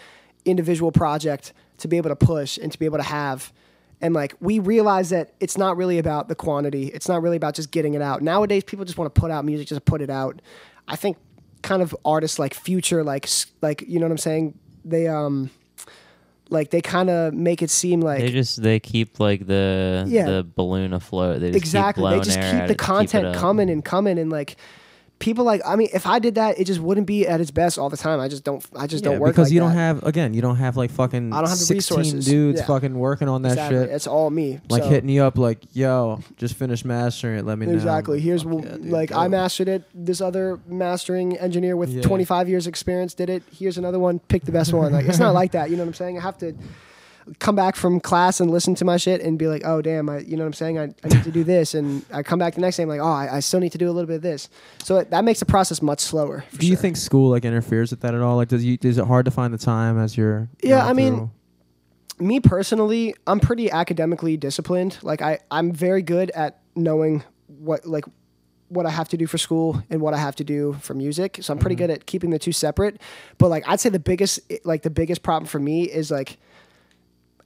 individual 0.45 0.93
project 0.93 1.53
to 1.79 1.89
be 1.89 1.97
able 1.99 2.09
to 2.11 2.17
push 2.17 2.57
and 2.57 2.73
to 2.73 2.79
be 2.79 2.87
able 2.87 2.99
to 2.99 3.05
have. 3.05 3.53
And 4.01 4.15
like 4.15 4.35
we 4.41 4.59
realize 4.59 5.11
that 5.11 5.33
it's 5.41 5.59
not 5.59 5.77
really 5.77 5.99
about 5.99 6.29
the 6.29 6.35
quantity. 6.35 6.87
It's 6.87 7.07
not 7.09 7.21
really 7.21 7.37
about 7.37 7.55
just 7.55 7.71
getting 7.71 7.93
it 7.95 8.01
out. 8.01 8.23
Nowadays, 8.23 8.65
people 8.65 8.87
just 8.87 8.97
want 8.97 9.15
to 9.15 9.21
put 9.21 9.31
out 9.31 9.45
music, 9.45 9.69
just 9.69 9.85
put 9.85 10.01
it 10.01 10.09
out. 10.09 10.41
I 10.91 10.97
think 10.97 11.17
kind 11.63 11.81
of 11.83 11.97
artists 12.05 12.39
like 12.39 12.53
Future, 12.53 13.03
like 13.05 13.29
like 13.63 13.85
you 13.87 13.99
know 13.99 14.07
what 14.07 14.13
I'm 14.13 14.19
saying. 14.19 14.59
They 14.85 15.07
um 15.09 15.51
like 16.51 16.71
they 16.71 16.81
kind 16.81 17.09
of 17.09 17.33
make 17.33 17.63
it 17.63 17.71
seem 17.71 18.01
like 18.01 18.19
They 18.21 18.31
just 18.33 18.61
they 18.61 18.81
keep 18.81 19.21
like 19.21 19.47
the 19.47 20.05
Yeah. 20.09 20.27
the 20.27 20.47
balloon 20.57 20.93
afloat. 20.93 21.41
They 21.41 21.53
just 21.53 21.63
exactly. 21.63 22.13
Keep 22.13 22.23
They 22.23 22.25
just 22.25 22.41
keep 22.41 22.67
the 22.67 22.75
keep 22.75 22.79
content 22.79 23.37
coming 23.37 23.71
and 23.71 23.85
coming 23.85 24.19
and 24.19 24.31
like 24.31 24.57
people 25.21 25.45
like 25.45 25.61
I 25.65 25.77
mean 25.77 25.89
if 25.95 26.07
I 26.07 26.19
did 26.19 26.35
that 26.37 26.59
it 26.59 26.65
just 26.65 26.81
wouldn't 26.81 27.07
be 27.07 27.29
at 27.29 27.41
its 27.41 27.51
best 27.53 27.79
all 27.79 27.89
the 27.91 27.97
time. 27.97 28.19
I 28.19 28.27
just 28.27 28.43
don't 28.43 28.67
I 28.75 28.89
just 28.89 29.05
Yeah, 29.05 29.11
don't 29.13 29.21
work 29.21 29.31
because 29.33 29.49
like 29.49 29.53
you 29.55 29.61
don't 29.61 29.71
that. 29.71 29.77
have 29.79 30.03
again. 30.03 30.35
You 30.35 30.41
don't 30.43 30.57
have 30.57 30.77
like 30.77 30.91
fucking. 30.91 31.33
I 31.33 31.37
don't 31.41 31.49
have 31.51 31.59
the 31.59 31.65
16 31.65 31.99
resources. 31.99 32.25
dudes 32.25 32.61
Yeah. 32.61 32.67
fucking 32.67 32.99
working 32.99 33.29
on 33.29 33.43
that 33.43 33.51
exactly. 33.53 33.79
shit. 33.81 33.91
It's 33.91 34.07
all 34.09 34.31
me. 34.31 34.59
like 34.69 34.83
So- 34.83 34.89
hitting 34.89 35.11
you 35.11 35.23
up 35.23 35.39
like, 35.39 35.59
yo, 35.73 36.21
just 36.39 36.55
finished 36.55 36.85
mastering 36.85 37.39
it. 37.39 37.45
Let 37.45 37.59
me 37.59 37.67
know. 37.67 37.75
Exactly. 37.75 38.19
Here's 38.19 38.43
Fuck 38.43 38.53
w 38.53 38.69
yeah, 38.69 38.77
dude, 38.79 38.87
like 38.91 39.13
I 39.13 39.29
mastered 39.29 39.69
it. 39.69 39.85
This 39.95 40.21
other 40.21 40.59
mastering 40.67 41.37
engineer 41.37 41.77
with 41.77 41.91
Yeah. 41.91 42.03
25 42.03 42.49
years 42.49 42.67
experience 42.67 43.15
did 43.15 43.31
it. 43.31 43.43
Here's 43.53 43.79
another 43.79 43.99
one. 43.99 44.19
Pick 44.21 44.45
the 44.45 44.53
best 44.53 44.73
one. 44.73 44.93
Like 44.93 45.07
it's 45.07 45.19
not 45.21 45.35
like 45.35 45.53
that. 45.53 45.71
You 45.71 45.77
know 45.77 45.83
what 45.85 45.89
I'm 45.89 45.95
saying? 45.95 46.19
I 46.19 46.23
have 46.23 46.39
to 46.39 46.55
come 47.39 47.55
back 47.55 47.77
from 47.77 48.01
class 48.01 48.41
and 48.41 48.51
listen 48.51 48.75
to 48.77 48.85
my 48.85 48.97
shit 48.97 49.21
and 49.21 49.39
be 49.39 49.47
like, 49.47 49.63
oh 49.65 49.81
damn, 49.81 50.09
I 50.09 50.19
you 50.19 50.37
know 50.37 50.43
what 50.43 50.49
I'm 50.49 50.53
saying? 50.55 50.79
I, 50.79 50.95
I 51.05 51.09
need 51.09 51.23
to 51.25 51.31
do 51.31 51.45
this, 51.45 51.75
and 51.75 52.05
I 52.13 52.23
come 52.23 52.39
back 52.39 52.55
the 52.55 52.61
next 52.61 52.77
day. 52.77 52.83
I'm 52.83 52.89
like, 52.89 53.01
oh, 53.01 53.05
I, 53.05 53.37
I 53.37 53.41
still 53.41 53.61
need 53.61 53.73
to 53.73 53.79
do 53.79 53.89
a 53.89 53.93
little 53.93 54.07
bit 54.09 54.17
of 54.17 54.23
this. 54.23 54.49
So 54.83 54.97
it, 54.99 55.11
that 55.11 55.25
makes 55.25 55.39
the 55.41 55.47
process 55.47 55.81
much 55.83 56.01
slower. 56.01 56.45
for 56.51 56.57
Do 56.59 56.67
you 56.67 56.75
sure. 56.75 56.83
think 56.83 56.97
school 56.97 57.31
like 57.31 57.45
interferes 57.45 57.91
with 57.91 58.01
that 58.01 58.15
at 58.15 58.21
all? 58.21 58.37
Like, 58.37 58.49
does 58.49 58.65
you 58.65 58.77
is 58.83 58.99
it 58.99 59.07
hard 59.07 59.25
to 59.27 59.31
find 59.31 59.55
the 59.55 59.59
time 59.59 59.99
as 59.99 60.17
you're? 60.17 60.49
Yeah, 60.63 60.85
I 60.87 60.93
mean, 60.93 61.17
through? 61.17 61.31
me 62.27 62.41
personally, 62.41 63.15
I'm 63.27 63.41
pretty 63.41 63.71
academically 63.71 64.37
disciplined. 64.37 64.99
Like 65.03 65.23
I, 65.23 65.39
I'm 65.51 65.73
very 65.73 66.03
good 66.03 66.31
at 66.33 66.59
knowing 66.77 67.23
what 67.47 67.87
like 67.87 68.05
what 68.69 68.87
I 68.87 68.91
have 68.91 69.09
to 69.09 69.17
do 69.17 69.27
for 69.27 69.37
school 69.37 69.83
and 69.91 70.01
what 70.01 70.15
I 70.15 70.19
have 70.19 70.37
to 70.37 70.45
do 70.45 70.75
for 70.81 70.95
music. 70.95 71.39
So 71.41 71.53
I'm 71.53 71.59
pretty 71.59 71.75
Mm-hmm. 71.75 71.83
good 71.87 71.91
at 71.91 72.07
keeping 72.07 72.31
the 72.31 72.39
two 72.39 72.53
separate. 72.53 73.01
But 73.39 73.49
like 73.49 73.65
I'd 73.67 73.81
say 73.81 73.89
the 73.89 73.99
biggest 73.99 74.39
like 74.65 74.83
the 74.83 74.91
biggest 74.91 75.23
problem 75.23 75.49
for 75.49 75.59
me 75.59 75.85
is 75.85 76.11
like 76.11 76.39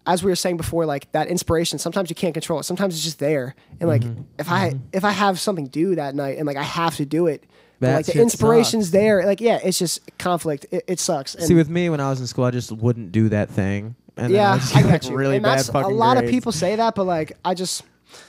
as 0.07 0.23
we 0.23 0.31
were 0.31 0.37
saying 0.37 0.57
before, 0.57 0.85
like 0.87 1.11
that 1.13 1.29
inspiration, 1.29 1.79
sometimes 1.79 2.11
you 2.11 2.17
can't 2.17 2.35
control 2.35 2.61
it. 2.61 2.65
Sometimes 2.65 2.95
it's 2.95 3.05
just 3.05 3.19
there. 3.19 3.55
And 3.81 3.89
like 3.89 4.03
Mm-hmm. 4.03 4.23
if 4.39 4.51
I 4.51 4.75
if 4.93 5.05
I 5.05 5.11
have 5.13 5.41
something 5.41 5.67
due 5.67 5.95
that 5.97 6.15
night 6.15 6.39
and 6.39 6.47
like 6.47 6.57
I 6.57 6.63
have 6.63 6.97
to 6.97 7.07
do 7.07 7.27
it, 7.27 7.45
but 7.81 7.93
like 7.95 8.07
the 8.07 8.21
inspiration's 8.21 8.87
sucks. 8.87 8.93
there, 8.93 9.25
like 9.27 9.41
yeah, 9.41 9.59
it's 9.63 9.79
just 9.79 10.01
conflict. 10.19 10.67
It, 10.71 10.85
it 10.87 11.01
sucks. 11.01 11.35
And 11.35 11.45
See, 11.45 11.55
with 11.55 11.69
me 11.71 11.89
when 11.91 12.01
I 12.01 12.11
was 12.11 12.21
in 12.21 12.27
school, 12.27 12.45
I 12.45 12.51
just 12.51 12.71
wouldn't 12.73 13.13
do 13.13 13.29
that 13.31 13.49
thing. 13.51 13.95
And 14.17 14.33
yeah, 14.33 14.53
I, 14.53 14.59
just 14.59 14.77
I 14.77 14.83
get 14.83 14.91
like, 14.91 15.09
you. 15.09 15.17
really 15.17 15.37
and 15.37 15.43
bad 15.43 15.65
fucking 15.65 15.91
a 15.91 15.95
lot 15.95 16.17
of 16.23 16.29
people 16.31 16.53
say 16.53 16.77
that, 16.77 16.95
but 16.95 17.05
like 17.05 17.33
I 17.45 17.55
just 17.55 17.83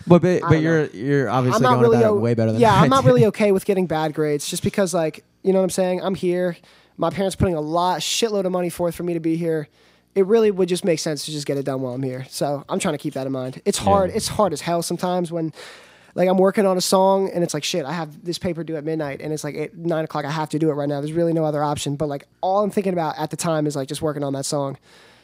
But 0.07 0.21
but, 0.21 0.41
but 0.41 0.61
you're 0.61 0.85
you're 0.87 1.29
obviously 1.29 1.61
going 1.61 1.79
really 1.81 1.97
about 1.97 2.11
o- 2.11 2.17
it 2.17 2.21
way 2.21 2.33
better 2.33 2.53
than 2.53 2.61
yeah. 2.61 2.73
I'm 2.73 2.89
not 2.89 3.03
really 3.05 3.25
okay 3.27 3.51
with 3.51 3.65
getting 3.65 3.85
bad 3.85 4.13
grades 4.13 4.47
just 4.49 4.63
because 4.63 4.93
like 4.93 5.23
you 5.43 5.51
know 5.53 5.59
what 5.59 5.65
I'm 5.65 5.69
saying. 5.69 6.01
I'm 6.01 6.15
here. 6.15 6.57
My 6.97 7.09
parents 7.09 7.35
putting 7.35 7.53
a 7.55 7.61
lot 7.61 7.99
shitload 7.99 8.45
of 8.45 8.51
money 8.51 8.69
forth 8.69 8.95
for 8.95 9.03
me 9.03 9.13
to 9.13 9.19
be 9.19 9.35
here. 9.35 9.67
It 10.15 10.25
really 10.25 10.49
would 10.49 10.69
just 10.69 10.85
make 10.85 10.99
sense 10.99 11.25
to 11.25 11.31
just 11.31 11.45
get 11.45 11.57
it 11.57 11.65
done 11.65 11.81
while 11.81 11.93
I'm 11.93 12.01
here. 12.03 12.25
So 12.29 12.63
I'm 12.69 12.79
trying 12.79 12.93
to 12.93 12.97
keep 12.97 13.13
that 13.15 13.27
in 13.27 13.33
mind. 13.33 13.61
It's 13.65 13.77
hard. 13.77 14.09
Yeah. 14.09 14.15
It's 14.17 14.27
hard 14.29 14.53
as 14.53 14.61
hell 14.61 14.81
sometimes 14.81 15.31
when. 15.31 15.53
Like 16.17 16.29
I'm 16.29 16.37
working 16.37 16.65
on 16.65 16.77
a 16.77 16.81
song 16.81 17.29
and 17.33 17.43
it's 17.43 17.53
like 17.53 17.65
shit. 17.65 17.83
I 17.83 17.91
have 17.91 18.23
this 18.23 18.37
paper 18.37 18.63
due 18.63 18.77
at 18.77 18.85
midnight 18.85 19.19
and 19.21 19.33
it's 19.33 19.43
like 19.43 19.53
eight, 19.55 19.75
nine 19.75 20.05
o'clock. 20.05 20.23
I 20.23 20.31
have 20.31 20.47
to 20.51 20.57
do 20.57 20.69
it 20.69 20.73
right 20.75 20.87
now. 20.87 21.01
There's 21.01 21.11
really 21.11 21.33
no 21.33 21.43
other 21.43 21.61
option. 21.61 21.97
But 21.97 22.07
like 22.07 22.25
all 22.39 22.63
I'm 22.63 22.69
thinking 22.71 22.93
about 22.93 23.19
at 23.19 23.31
the 23.31 23.35
time 23.35 23.67
is 23.67 23.75
like 23.75 23.89
just 23.89 24.01
working 24.01 24.23
on 24.23 24.31
that 24.31 24.45
song. 24.45 24.77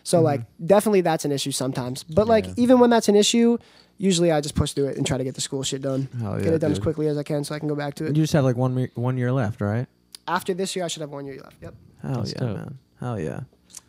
So 0.04 0.18
Mm-hmm. 0.18 0.26
like 0.26 0.42
definitely 0.66 1.00
that's 1.00 1.24
an 1.24 1.32
issue 1.32 1.52
sometimes. 1.52 2.04
But 2.04 2.28
like 2.28 2.46
even 2.58 2.80
when 2.82 2.89
that's 2.89 3.08
an 3.08 3.16
issue, 3.16 3.58
usually 4.00 4.34
I 4.34 4.42
just 4.42 4.54
push 4.54 4.74
through 4.74 4.88
it 4.88 4.98
and 4.98 5.08
try 5.08 5.18
to 5.18 5.24
get 5.24 5.34
the 5.36 5.39
school 5.39 5.64
shit 5.64 5.82
done. 5.82 6.10
Hell 6.20 6.38
get 6.39 6.52
it 6.54 6.60
done 6.60 6.74
as 6.74 6.80
quickly 6.80 7.08
as 7.08 7.18
I 7.18 7.24
can 7.24 7.46
so 7.46 7.56
I 7.56 7.60
can 7.60 7.70
go 7.70 7.76
back 7.76 7.94
to 7.96 8.04
it. 8.08 8.10
You 8.18 8.24
just 8.24 8.34
have 8.34 8.44
like 8.44 8.58
one 8.58 8.89
one 8.96 9.18
year 9.18 9.32
left, 9.32 9.62
right? 9.62 9.88
After 10.28 10.54
this 10.54 10.76
year, 10.76 10.84
I 10.84 10.89
should 10.89 11.00
have 11.04 11.12
one 11.12 11.26
year 11.26 11.38
left. 11.42 11.56
Yep. 11.62 11.74
Hell 12.02 12.16
That's 12.16 12.34
yeah, 12.34 12.39
dope. 12.39 12.58
man. 12.58 12.78
Hell 13.00 13.18
yeah. 13.18 13.39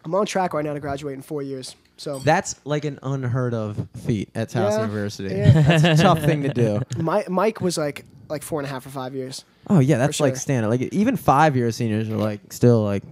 I'm 0.04 0.14
on 0.14 0.26
track 0.26 0.52
right 0.54 0.64
now 0.64 0.74
to 0.74 0.80
graduate 0.80 1.14
in 1.14 1.22
four 1.22 1.42
years. 1.42 1.76
So 1.96 2.18
That's 2.18 2.56
like 2.64 2.84
an 2.84 2.98
unheard 3.02 3.54
of 3.54 3.86
feat 4.04 4.28
at 4.34 4.48
Towson 4.48 4.70
Yeah, 4.70 4.80
University. 4.80 5.34
yeah. 5.34 5.50
That's 5.78 6.00
a 6.00 6.02
tough 6.02 6.20
thing 6.20 6.42
to 6.42 6.48
do. 6.52 6.80
my, 6.98 7.24
Mike 7.28 7.60
was 7.60 7.78
like 7.78 8.04
like 8.28 8.42
four 8.42 8.60
and 8.60 8.66
a 8.66 8.70
half 8.70 8.86
or 8.86 8.88
five 8.90 9.14
years. 9.14 9.44
Oh 9.68 9.78
yeah, 9.78 9.98
that's 9.98 10.18
like 10.18 10.32
sure. 10.32 10.40
standard. 10.40 10.68
Like 10.70 10.80
even 10.92 11.16
five 11.16 11.54
year 11.54 11.70
seniors 11.70 12.08
are 12.08 12.16
like 12.16 12.52
still 12.52 12.82
like 12.82 13.04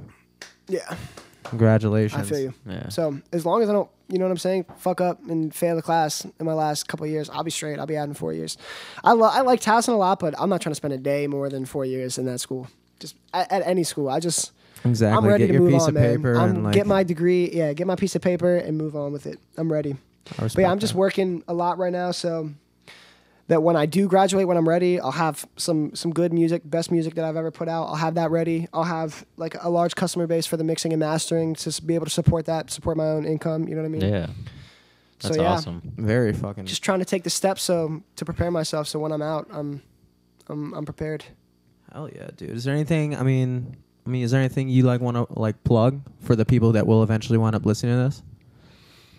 Yeah, 0.67 0.97
congratulations. 1.45 2.21
I 2.21 2.25
feel 2.25 2.41
you. 2.41 2.55
Yeah. 2.67 2.89
So 2.89 3.21
as 3.33 3.45
long 3.47 3.63
as 3.63 3.69
I 3.69 3.73
don't, 3.73 3.89
you 4.09 4.19
know 4.19 4.25
what 4.25 4.31
I'm 4.33 4.39
saying, 4.39 4.65
fuck 4.79 5.01
up 5.01 5.21
and 5.29 5.55
fail 5.55 5.77
the 5.77 5.83
class 5.83 6.25
in 6.25 6.47
my 6.47 6.55
last 6.55 6.89
couple 6.89 7.05
of 7.05 7.11
years, 7.13 7.29
I'll 7.31 7.45
be 7.45 7.51
straight. 7.51 7.79
I'll 7.79 7.87
be 7.87 7.97
out 7.97 8.09
in 8.09 8.15
four 8.15 8.33
years. 8.33 8.57
I 9.05 9.13
lo- 9.13 9.29
I 9.31 9.43
like 9.43 9.61
Towson 9.61 9.89
a 9.93 9.97
lot, 9.97 10.19
but 10.21 10.35
I'm 10.39 10.49
not 10.49 10.61
trying 10.61 10.73
to 10.73 10.77
spend 10.77 10.95
a 10.95 10.99
day 10.99 11.27
more 11.27 11.49
than 11.49 11.65
four 11.67 11.85
years 11.85 12.19
in 12.19 12.25
that 12.27 12.41
school. 12.41 12.69
Just 12.99 13.15
at, 13.33 13.51
at 13.53 13.63
any 13.67 13.85
school, 13.85 14.09
I 14.09 14.21
just 14.21 14.53
Exactly. 14.85 15.17
I'm 15.19 15.27
ready 15.27 15.45
Get 15.45 15.49
to 15.49 15.53
your 15.55 15.63
move 15.63 15.73
piece 15.73 15.83
on, 15.83 15.89
of 15.91 15.95
man. 15.95 16.17
paper 16.17 16.37
I'm- 16.37 16.51
and 16.51 16.65
like 16.65 16.75
get 16.75 16.87
my 16.87 17.03
degree, 17.03 17.51
yeah, 17.53 17.73
get 17.73 17.87
my 17.87 17.97
piece 17.97 18.15
of 18.17 18.23
paper 18.23 18.57
and 18.57 18.77
move 18.79 18.97
on 18.97 19.13
with 19.13 19.27
it. 19.27 19.39
I'm 19.57 19.71
ready. 19.71 19.97
I 20.39 20.43
But 20.43 20.59
yeah, 20.59 20.71
I'm 20.71 20.79
just 20.79 20.93
that. 20.95 20.99
working 20.99 21.43
a 21.49 21.55
lot 21.55 21.79
right 21.79 21.93
now, 21.93 22.11
so 22.13 22.51
that 23.49 23.63
when 23.65 23.75
I 23.75 23.85
do 23.87 24.07
graduate, 24.07 24.47
when 24.47 24.57
I'm 24.57 24.69
ready, 24.69 25.01
I'll 25.01 25.11
have 25.11 25.45
some 25.57 25.95
some 25.95 26.13
good 26.13 26.33
music, 26.33 26.63
best 26.65 26.91
music 26.93 27.15
that 27.17 27.25
I've 27.25 27.37
ever 27.37 27.51
put 27.51 27.69
out. 27.69 27.87
I'll 27.89 27.97
have 27.97 28.15
that 28.15 28.31
ready. 28.31 28.69
I'll 28.73 28.85
have 28.85 29.25
like 29.37 29.57
a 29.61 29.69
large 29.69 29.97
customer 29.97 30.27
base 30.27 30.47
for 30.47 30.57
the 30.57 30.65
mixing 30.65 30.93
and 30.93 31.01
mastering 31.01 31.55
to 31.57 31.69
s- 31.69 31.81
be 31.81 31.95
able 31.97 32.07
to 32.07 32.11
support 32.13 32.47
that, 32.47 32.71
support 32.71 32.97
my 32.97 33.07
own 33.07 33.25
income. 33.27 33.67
You 33.69 33.75
know 33.75 33.83
what 33.83 33.89
I 33.89 33.91
mean? 33.91 34.03
Yeah. 34.03 34.27
So, 35.19 35.29
That's 35.29 35.37
yeah. 35.37 35.53
awesome. 35.53 35.83
very 35.99 36.33
fucking 36.33 36.65
Just 36.65 36.83
trying 36.83 37.01
to 37.01 37.05
take 37.05 37.25
the 37.25 37.31
steps 37.31 37.63
so 37.63 38.03
to 38.17 38.25
prepare 38.25 38.51
myself, 38.51 38.87
so 38.89 38.99
when 38.99 39.13
I'm 39.13 39.21
out, 39.21 39.49
I'm 39.53 39.83
I'm 40.49 40.73
I'm 40.75 40.85
prepared. 40.85 41.25
Hell 41.93 42.09
yeah, 42.15 42.29
dude. 42.37 42.51
Is 42.51 42.65
there 42.65 42.73
anything? 42.75 43.17
I 43.17 43.23
mean, 43.25 43.77
I 44.11 44.13
mean, 44.13 44.25
is 44.25 44.33
there 44.33 44.41
anything 44.41 44.69
you 44.69 44.83
like 44.83 45.01
want 45.01 45.17
to 45.17 45.39
like 45.39 45.63
plug 45.63 46.03
for 46.19 46.35
the 46.35 46.45
people 46.45 46.73
that 46.73 46.85
will 46.85 47.05
eventually 47.05 47.39
wind 47.39 47.55
up 47.55 47.65
listening 47.65 47.95
to 47.95 48.03
this? 48.03 48.25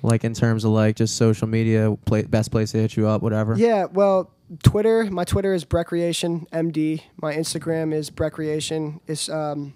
Like 0.02 0.26
in 0.26 0.34
terms 0.34 0.66
of 0.66 0.72
like 0.72 0.98
just 0.98 1.16
social 1.16 1.48
media, 1.48 1.96
play, 2.06 2.24
best 2.24 2.52
place 2.52 2.74
to 2.74 2.78
hit 2.80 2.98
you 2.98 3.08
up, 3.08 3.22
whatever. 3.22 3.56
Yeah, 3.56 3.86
well, 3.86 4.32
Twitter. 4.64 5.06
My 5.06 5.24
Twitter 5.24 5.54
is 5.54 5.64
Brecreation 5.64 6.46
MD. 6.52 7.04
My 7.22 7.34
Instagram 7.34 7.94
is 7.94 8.10
Brecreation. 8.10 9.00
It's 9.08 9.30
um, 9.30 9.74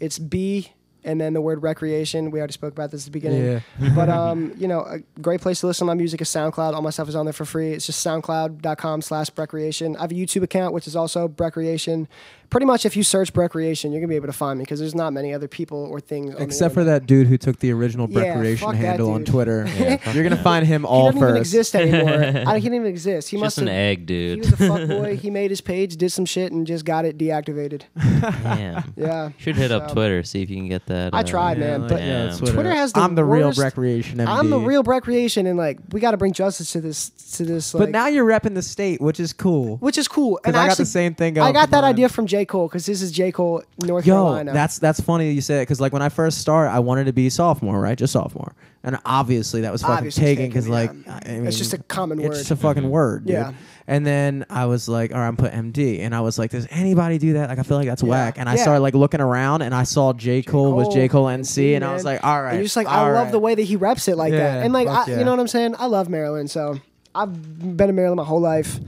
it's 0.00 0.18
B 0.18 0.72
and 1.04 1.20
then 1.20 1.32
the 1.32 1.40
word 1.40 1.62
recreation. 1.62 2.30
We 2.30 2.38
already 2.38 2.52
spoke 2.52 2.72
about 2.72 2.90
this 2.90 3.02
at 3.02 3.04
the 3.06 3.10
beginning. 3.10 3.44
Yeah. 3.80 3.92
but 3.94 4.08
um, 4.08 4.54
you 4.56 4.68
know, 4.68 4.80
a 4.80 4.98
great 5.20 5.40
place 5.40 5.60
to 5.60 5.66
listen 5.66 5.86
to 5.86 5.90
my 5.90 5.94
music 5.94 6.20
is 6.20 6.28
SoundCloud. 6.28 6.74
All 6.74 6.82
my 6.82 6.90
stuff 6.90 7.08
is 7.08 7.16
on 7.16 7.26
there 7.26 7.32
for 7.32 7.44
free. 7.44 7.72
It's 7.72 7.86
just 7.86 8.04
soundcloud.com 8.04 9.02
slash 9.02 9.30
Brecreation. 9.30 9.96
I 9.96 10.02
have 10.02 10.12
a 10.12 10.14
YouTube 10.14 10.42
account, 10.42 10.74
which 10.74 10.86
is 10.86 10.96
also 10.96 11.28
Brecreation. 11.28 12.08
Pretty 12.52 12.66
much 12.66 12.84
if 12.84 12.96
you 12.98 13.02
search 13.02 13.32
Brecreation, 13.32 13.92
you're 13.92 14.00
going 14.00 14.08
to 14.08 14.12
be 14.12 14.16
able 14.16 14.26
to 14.26 14.32
find 14.34 14.58
me 14.58 14.64
because 14.64 14.78
there's 14.78 14.94
not 14.94 15.12
many 15.14 15.32
other 15.32 15.48
people 15.48 15.86
or 15.90 16.00
things. 16.00 16.34
on 16.34 16.36
the 16.36 16.42
Except 16.44 16.74
for 16.74 16.84
that 16.84 17.06
dude 17.06 17.26
who 17.26 17.38
took 17.38 17.58
the 17.60 17.72
original 17.72 18.08
Yeah, 18.10 18.20
recreation 18.28 18.66
fuck 18.68 18.76
handle 18.76 19.10
on. 19.12 19.24
Twitter. 19.24 19.64
Yeah, 19.74 20.12
You're 20.12 20.22
gonna 20.22 20.36
find 20.36 20.66
him 20.66 20.84
all 20.84 21.10
He 21.10 21.18
all 21.18 21.20
doesn't 21.22 21.22
even 21.28 21.34
first. 21.36 21.40
exist 21.54 21.74
anymore. 21.74 22.44
I, 22.52 22.58
he 22.58 22.64
didn't 22.64 22.74
even 22.74 22.86
exist. 22.88 23.30
He 23.30 23.36
Just 23.38 23.42
must 23.42 23.58
an 23.58 23.66
have. 23.68 23.74
egg, 23.76 23.98
He 24.00 24.04
dude. 24.04 24.40
was 24.40 24.52
a 24.52 24.56
fuckboy. 24.56 25.18
he 25.18 25.30
made 25.30 25.50
his 25.50 25.62
page, 25.62 25.96
did 25.96 26.12
some 26.12 26.26
shit, 26.26 26.52
and 26.52 26.66
just 26.66 26.84
got 26.84 27.06
it 27.06 27.16
deactivated. 27.16 27.82
Damn. 27.96 28.92
Yeah. 28.96 29.30
Should 29.38 29.56
hit 29.56 29.72
up 29.72 29.90
Twitter, 29.92 30.22
see 30.22 30.42
if 30.42 30.50
you 30.50 30.56
can 30.56 30.68
get 30.68 30.84
that. 30.86 31.14
I 31.14 31.20
uh, 31.20 31.22
tried, 31.22 31.58
man, 31.58 31.80
like, 31.82 31.88
but 31.90 32.00
yeah, 32.02 32.36
Twitter 32.36 32.70
has 32.70 32.92
the 32.92 33.00
I'm 33.00 33.14
the 33.14 33.24
real 33.24 33.46
worst- 33.48 33.60
recreation 33.60 34.18
MD. 34.18 34.26
I'm 34.28 34.50
the 34.50 34.58
real 34.58 34.82
recreation, 34.82 35.46
and 35.46 35.56
like 35.56 35.78
we 35.90 36.00
got 36.00 36.10
to 36.10 36.16
bring 36.18 36.34
justice 36.34 36.72
to 36.72 36.82
this. 36.82 37.08
To 37.36 37.46
this, 37.46 37.72
like, 37.72 37.80
But 37.84 37.90
now 37.90 38.08
you're 38.08 38.26
repping 38.26 38.54
the 38.54 38.60
state, 38.60 39.00
which 39.00 39.18
is 39.18 39.32
cool. 39.32 39.78
which 39.78 39.96
is 39.96 40.06
cool. 40.06 40.38
And 40.44 40.54
I 40.54 40.68
got 40.68 40.76
the 40.76 40.84
same 40.84 41.14
thing 41.14 41.32
going. 41.32 41.48
I 41.48 41.52
got 41.52 41.70
that 41.70 41.80
mine. 41.80 41.92
idea 41.92 42.10
from 42.10 42.26
J 42.42 42.46
Cole 42.46 42.66
because 42.66 42.86
this 42.86 43.02
is 43.02 43.12
J 43.12 43.30
Cole, 43.30 43.62
North 43.78 44.04
Yo, 44.04 44.14
Carolina. 44.14 44.52
that's 44.52 44.78
that's 44.78 45.00
funny 45.00 45.28
that 45.28 45.34
you 45.34 45.40
say 45.40 45.58
it 45.58 45.62
because 45.62 45.80
like 45.80 45.92
when 45.92 46.02
I 46.02 46.08
first 46.08 46.38
started, 46.38 46.70
I 46.72 46.80
wanted 46.80 47.04
to 47.04 47.12
be 47.12 47.30
sophomore, 47.30 47.80
right? 47.80 47.96
Just 47.96 48.12
sophomore, 48.12 48.54
and 48.82 48.98
obviously 49.04 49.60
that 49.60 49.70
was 49.70 49.82
fucking 49.82 49.96
Obviously 49.96 50.24
taken 50.24 50.36
taken, 50.36 50.50
because 50.50 50.68
like 50.68 50.90
yeah. 51.06 51.20
I 51.24 51.28
mean, 51.34 51.46
It's 51.46 51.58
just 51.58 51.72
a 51.72 51.78
common 51.78 52.20
word. 52.20 52.32
It's 52.32 52.38
just 52.40 52.50
a 52.50 52.56
fucking 52.56 52.82
mm-hmm. 52.82 52.90
word, 52.90 53.26
dude. 53.26 53.34
Yeah. 53.34 53.52
And 53.86 54.06
then 54.06 54.46
I 54.48 54.66
was 54.66 54.88
like, 54.88 55.12
all 55.12 55.18
right, 55.18 55.26
I'm 55.26 55.36
put 55.36 55.52
MD, 55.52 56.00
and 56.00 56.14
I 56.14 56.20
was 56.20 56.38
like, 56.38 56.50
does 56.50 56.66
anybody 56.70 57.18
do 57.18 57.34
that? 57.34 57.48
Like 57.48 57.58
I 57.58 57.62
feel 57.62 57.76
like 57.76 57.86
that's 57.86 58.02
Yeah. 58.02 58.08
whack. 58.10 58.34
And 58.38 58.48
I 58.48 58.54
Yeah. 58.56 58.62
started 58.62 58.80
like 58.80 58.94
looking 58.94 59.20
around, 59.20 59.62
and 59.62 59.74
I 59.74 59.84
saw 59.84 60.12
J 60.12 60.42
Cole, 60.42 60.72
was 60.72 60.92
J 60.92 61.08
Cole 61.08 61.26
NC, 61.26 61.74
and 61.76 61.84
I 61.84 61.88
man. 61.88 61.94
was 61.94 62.04
like, 62.04 62.24
all 62.24 62.42
right. 62.42 62.50
And 62.50 62.58
you're 62.58 62.64
just 62.64 62.76
like, 62.76 62.88
all 62.88 63.06
I 63.06 63.12
love 63.12 63.24
right. 63.26 63.32
the 63.32 63.38
way 63.38 63.54
that 63.54 63.62
he 63.62 63.76
reps 63.76 64.08
it 64.08 64.16
like 64.16 64.32
Yeah, 64.32 64.38
that, 64.38 64.64
and 64.64 64.72
like, 64.72 64.88
fuck 64.88 65.08
I, 65.08 65.10
yeah. 65.12 65.18
you 65.18 65.24
know 65.24 65.30
what 65.30 65.40
I'm 65.40 65.48
saying? 65.48 65.74
I 65.78 65.86
love 65.86 66.08
Maryland, 66.08 66.50
so 66.50 66.80
I've 67.14 67.76
been 67.76 67.88
in 67.90 67.94
Maryland 67.94 68.16
my 68.16 68.24
whole 68.24 68.40
life. 68.40 68.78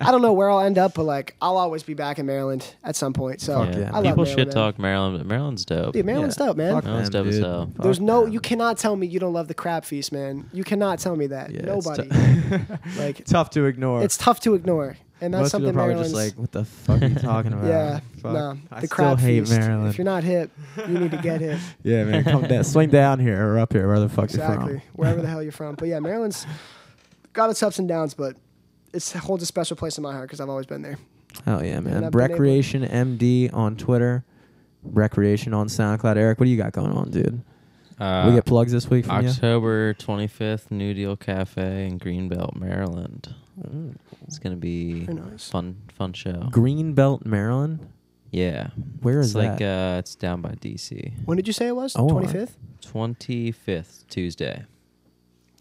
I 0.00 0.10
don't 0.10 0.22
know 0.22 0.32
where 0.32 0.50
I'll 0.50 0.60
end 0.60 0.76
up, 0.78 0.94
but 0.94 1.04
like, 1.04 1.34
I'll 1.40 1.56
always 1.56 1.82
be 1.82 1.94
back 1.94 2.18
in 2.18 2.26
Maryland 2.26 2.74
at 2.84 2.94
some 2.96 3.12
point. 3.12 3.40
So 3.40 3.64
Fuck 3.64 3.74
Yeah. 3.74 3.80
yeah. 3.80 3.86
I 3.88 3.90
love 3.96 4.04
People 4.04 4.16
Maryland, 4.24 4.28
should 4.28 4.48
man. 4.48 4.54
talk 4.54 4.78
Maryland, 4.78 5.18
but 5.18 5.26
Maryland's 5.26 5.64
dope. 5.64 5.92
Dude, 5.94 6.04
Maryland's 6.06 6.36
Yeah. 6.38 6.46
dope, 6.46 6.56
man. 6.56 6.74
Fuck 6.74 6.84
Maryland's 6.84 7.10
them, 7.10 7.22
dope 7.24 7.28
as 7.30 7.36
dude. 7.36 7.44
hell. 7.44 7.66
Fuck 7.74 7.82
There's 7.84 8.00
no, 8.00 8.24
them. 8.24 8.32
you 8.32 8.40
cannot 8.40 8.78
tell 8.78 8.96
me 8.96 9.06
you 9.06 9.18
don't 9.20 9.32
love 9.32 9.48
the 9.48 9.54
crab 9.54 9.84
feast, 9.84 10.12
man. 10.12 10.48
You 10.52 10.64
cannot 10.64 10.98
tell 10.98 11.16
me 11.16 11.26
that. 11.28 11.50
Yeah, 11.50 11.60
it's 11.60 11.86
Nobody. 11.86 12.08
like, 12.98 13.24
tough 13.26 13.50
to 13.50 13.64
ignore. 13.64 14.02
it's 14.02 14.16
tough 14.16 14.40
to 14.40 14.54
ignore, 14.54 14.96
and 15.20 15.32
that's 15.34 15.40
Most 15.42 15.52
people 15.52 15.66
something 15.66 15.68
are 15.70 15.72
probably 15.72 15.94
Maryland's. 15.94 16.12
just 16.12 16.26
like, 16.36 16.38
what 16.38 16.52
the 16.52 16.64
fuck 16.64 17.02
are 17.02 17.06
you 17.06 17.14
talking 17.16 17.52
about? 17.54 17.66
yeah, 17.66 18.00
Fuck. 18.22 18.32
no, 18.32 18.58
I 18.70 18.80
the 18.80 18.86
still 18.86 18.96
crab 18.96 19.18
hate 19.18 19.40
feast. 19.40 19.52
Maryland. 19.58 19.88
If 19.90 19.98
you're 19.98 20.04
not 20.04 20.22
hip, 20.24 20.50
you 20.76 20.98
need 20.98 21.10
to 21.12 21.16
get 21.18 21.40
hip. 21.40 21.58
Yeah, 21.82 22.04
man, 22.04 22.24
come 22.24 22.42
down, 22.46 22.64
swing 22.64 22.90
down 22.90 23.18
here 23.20 23.44
or 23.54 23.58
up 23.58 23.72
here, 23.72 23.86
where 23.88 24.00
the 24.00 24.08
fuck 24.08 24.32
you're 24.32 24.44
from. 24.44 24.54
exactly, 24.54 24.82
wherever 24.94 25.20
the 25.20 25.28
hell 25.28 25.42
you're 25.42 25.52
from. 25.52 25.74
But 25.76 25.88
yeah, 25.88 25.98
Maryland's 26.00 26.46
got 27.38 27.50
its 27.50 27.62
ups 27.62 27.78
and 27.78 27.86
downs, 27.88 28.14
but 28.14 28.36
it 28.92 29.08
holds 29.12 29.44
a 29.44 29.46
special 29.46 29.76
place 29.76 29.96
in 29.96 30.02
my 30.02 30.12
heart 30.12 30.24
because 30.28 30.40
I've 30.40 30.48
always 30.48 30.66
been 30.66 30.82
there. 30.82 30.98
Oh 31.46 31.62
yeah, 31.62 31.78
man. 31.78 31.98
I've 31.98 32.02
able- 32.08 32.18
Recreation 32.18 32.82
MD 32.84 33.48
on 33.54 33.76
Twitter, 33.76 34.24
Recreation 34.82 35.54
on 35.54 35.68
SoundCloud. 35.68 36.16
Eric, 36.16 36.40
what 36.40 36.46
do 36.46 36.50
you 36.50 36.56
got 36.56 36.72
going 36.72 36.90
on, 36.90 37.10
dude? 37.12 37.40
Uh, 37.96 38.24
we 38.28 38.34
get 38.34 38.44
plugs 38.44 38.72
this 38.72 38.88
week 38.90 39.06
from 39.06 39.22
you. 39.24 39.30
October 39.30 39.94
25th, 39.94 40.70
New 40.72 40.94
Deal 40.94 41.16
Cafe 41.16 41.86
in 41.86 41.98
Greenbelt, 42.00 42.56
Maryland. 42.56 43.32
It's 44.26 44.38
gonna 44.40 44.56
be 44.56 45.06
nice. 45.08 45.48
fun, 45.48 45.76
fun 45.94 46.12
show. 46.12 46.48
Greenbelt, 46.50 47.24
Maryland. 47.24 47.86
Yeah, 48.32 48.70
Where 49.00 49.20
it's 49.20 49.28
is 49.28 49.34
like 49.36 49.58
that? 49.58 49.94
uh, 49.94 49.98
it's 49.98 50.14
down 50.16 50.42
by 50.42 50.50
DC. 50.50 51.12
When 51.24 51.36
did 51.36 51.46
you 51.46 51.52
say 51.52 51.68
it 51.68 51.76
was? 51.76 51.94
Oh, 51.96 52.08
Twenty 52.08 52.26
fifth. 52.28 52.56
25th 52.82 54.06
Tuesday. 54.08 54.64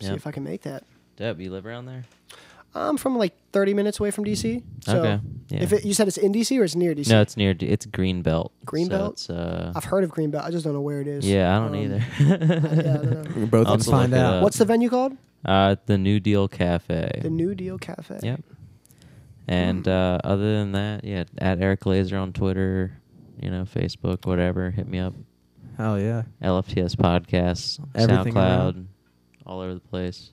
See 0.02 0.08
if 0.14 0.26
I 0.28 0.32
can 0.32 0.44
make 0.44 0.62
that. 0.64 0.84
Deb, 1.18 1.42
you 1.42 1.52
live 1.52 1.66
around 1.66 1.86
there? 1.88 2.06
I'm 2.76 2.98
from 2.98 3.18
like 3.18 3.34
30 3.54 3.74
minutes 3.74 4.00
away 4.00 4.12
from 4.12 4.24
DC. 4.24 4.62
So 4.82 5.00
okay. 5.00 5.20
Yeah. 5.50 5.64
if 5.64 5.74
it, 5.74 5.84
you 5.86 5.94
said 5.96 6.08
it's 6.08 6.18
in 6.18 6.32
DC 6.32 6.60
or 6.60 6.64
it's 6.64 6.76
near 6.76 6.94
DC, 6.94 7.10
no, 7.10 7.22
it's 7.22 7.36
near. 7.36 7.54
D- 7.56 7.66
It's 7.66 7.88
Greenbelt. 7.88 8.52
Greenbelt? 8.66 8.90
So 8.90 9.12
it's, 9.12 9.30
uh, 9.32 9.74
I've 9.76 9.86
heard 9.86 10.04
of 10.04 10.12
Greenbelt. 10.12 10.44
I 10.44 10.52
just 10.52 10.64
don't 10.64 10.74
know 10.74 10.82
where 10.82 11.02
it 11.02 11.08
is. 11.08 11.28
yeah, 11.28 11.58
I 11.58 11.60
don't 11.60 11.70
Um, 11.70 11.76
either. 11.76 12.04
yeah, 12.20 12.34
I 12.34 12.38
don't 12.38 13.12
know. 13.12 13.24
We're 13.36 13.46
both 13.48 13.68
I'll 13.68 13.78
gonna 13.78 13.78
have 13.78 13.80
to 13.86 13.92
find 13.92 14.12
look 14.12 14.20
it 14.20 14.24
out. 14.24 14.34
up. 14.36 14.44
What's 14.44 14.58
the 14.58 14.66
venue 14.66 14.90
called? 14.90 15.18
uh, 15.46 15.76
the 15.88 15.98
New 15.98 16.20
Deal 16.20 16.48
Cafe. 16.48 17.20
The 17.24 17.30
New 17.30 17.56
Deal 17.56 17.78
Cafe. 17.80 18.20
Yep. 18.22 18.42
And 19.48 19.88
uh, 19.88 20.20
other 20.24 20.58
than 20.58 20.74
that, 20.74 21.04
yeah, 21.04 21.24
at 21.40 21.62
Eric 21.62 21.86
Laser 21.86 22.18
on 22.18 22.34
Twitter, 22.34 22.92
you 23.42 23.50
know, 23.50 23.64
Facebook, 23.64 24.26
whatever. 24.26 24.70
Hit 24.72 24.88
me 24.88 25.00
up. 25.00 25.14
Hell 25.78 26.00
yeah. 26.00 26.24
LFTS 26.44 26.96
podcasts, 26.96 27.80
Everything 27.96 28.34
SoundCloud, 28.34 28.36
around. 28.76 28.88
all 29.46 29.62
over 29.62 29.74
the 29.74 29.80
place. 29.80 30.32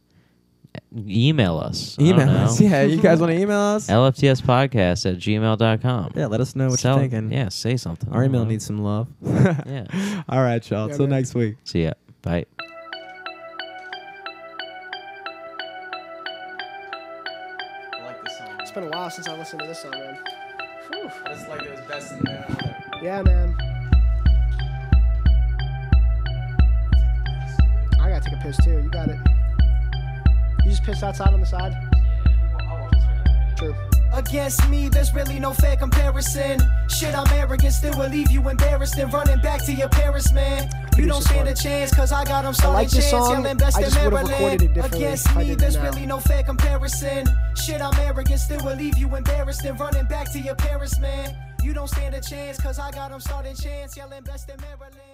Email 0.96 1.58
us. 1.58 1.96
I 1.98 2.02
don't 2.02 2.12
Email 2.14 2.26
know. 2.26 2.32
us. 2.44 2.60
Yeah, 2.64 2.82
you 2.82 3.00
guys 3.00 3.18
want 3.20 3.32
to 3.32 3.38
email 3.38 3.58
us? 3.58 3.88
LFTS 3.88 4.42
podcast 4.42 5.10
at 5.10 5.18
gmail.com. 5.18 6.12
yeah, 6.14 6.26
let 6.26 6.40
us 6.40 6.54
know 6.54 6.68
what 6.68 6.78
Sell- 6.78 7.00
you're 7.00 7.08
thinking. 7.08 7.32
Yeah, 7.32 7.48
say 7.48 7.76
something. 7.76 8.12
Our 8.12 8.24
email 8.24 8.44
needs 8.44 8.64
some 8.64 8.78
love. 8.78 9.08
Yeah. 9.22 10.22
All 10.28 10.42
right, 10.42 10.68
y'all. 10.70 10.88
Yeah, 10.88 10.96
Till 10.96 11.06
man. 11.06 11.18
next 11.18 11.34
week. 11.34 11.56
See 11.64 11.84
ya. 11.84 11.92
Bye. 12.22 12.46
I 16.66 18.04
like 18.04 18.24
this 18.24 18.38
song. 18.38 18.48
It's 18.60 18.70
been 18.72 18.84
a 18.84 18.88
while 18.90 19.10
since 19.10 19.28
I 19.28 19.36
listened 19.36 19.60
to 19.62 19.66
this 19.66 19.82
song, 19.82 19.92
man. 19.92 20.18
Whew. 20.92 21.10
It's 21.26 21.48
like 21.48 21.62
it 21.62 21.70
was 21.70 21.80
best 21.88 22.12
in 22.12 22.18
the 22.20 22.74
Yeah, 23.02 23.22
man. 23.22 23.54
I 28.00 28.08
gotta 28.10 28.24
take 28.24 28.38
a 28.38 28.42
piss 28.42 28.56
too. 28.64 28.80
You 28.82 28.90
got 28.90 29.08
it. 29.08 29.18
You 30.64 30.70
just 30.70 30.82
pissed 30.82 31.02
outside 31.02 31.34
on 31.34 31.40
the 31.40 31.46
side? 31.46 31.74
True. 33.56 33.74
Against 34.14 34.68
me, 34.68 34.88
there's 34.88 35.12
really 35.12 35.40
no 35.40 35.52
fair 35.52 35.76
comparison. 35.76 36.60
Shit, 36.88 37.14
I'm 37.14 37.26
arrogant, 37.32 37.74
still 37.74 37.98
will 37.98 38.08
leave 38.08 38.30
you 38.30 38.48
embarrassed 38.48 38.96
and 38.96 39.12
running 39.12 39.40
back 39.40 39.64
to 39.64 39.72
your 39.72 39.88
parents, 39.88 40.32
man. 40.32 40.70
You 40.96 41.06
don't 41.06 41.22
stand 41.22 41.48
a 41.48 41.54
chance, 41.54 41.92
cause 41.92 42.12
I 42.12 42.24
got 42.24 42.44
them 42.44 42.54
starting 42.54 42.74
like 42.74 42.90
this 42.90 43.10
chance, 43.10 43.26
song. 43.26 43.44
I 43.46 43.50
in 43.50 43.58
just 43.58 43.96
Maryland. 43.96 44.28
recorded 44.28 44.62
it 44.62 44.74
differently 44.74 45.04
Against 45.04 45.36
me, 45.36 45.54
there's 45.56 45.78
really 45.78 46.06
no 46.06 46.20
fair 46.20 46.44
comparison. 46.44 47.26
Shit, 47.56 47.82
I'm 47.82 47.94
arrogant, 48.00 48.40
still 48.40 48.64
will 48.64 48.76
leave 48.76 48.96
you 48.96 49.14
embarrassed 49.16 49.64
and 49.64 49.78
running 49.78 50.06
back 50.06 50.30
to 50.32 50.38
your 50.38 50.54
parents, 50.54 50.98
man. 51.00 51.36
You 51.62 51.74
don't 51.74 51.88
stand 51.88 52.14
a 52.14 52.20
chance, 52.20 52.60
cause 52.60 52.78
I 52.78 52.92
got 52.92 53.10
them 53.10 53.20
starting 53.20 53.56
chance, 53.56 53.96
yelling 53.96 54.22
best 54.22 54.48
in 54.48 54.60
Maryland. 54.60 55.13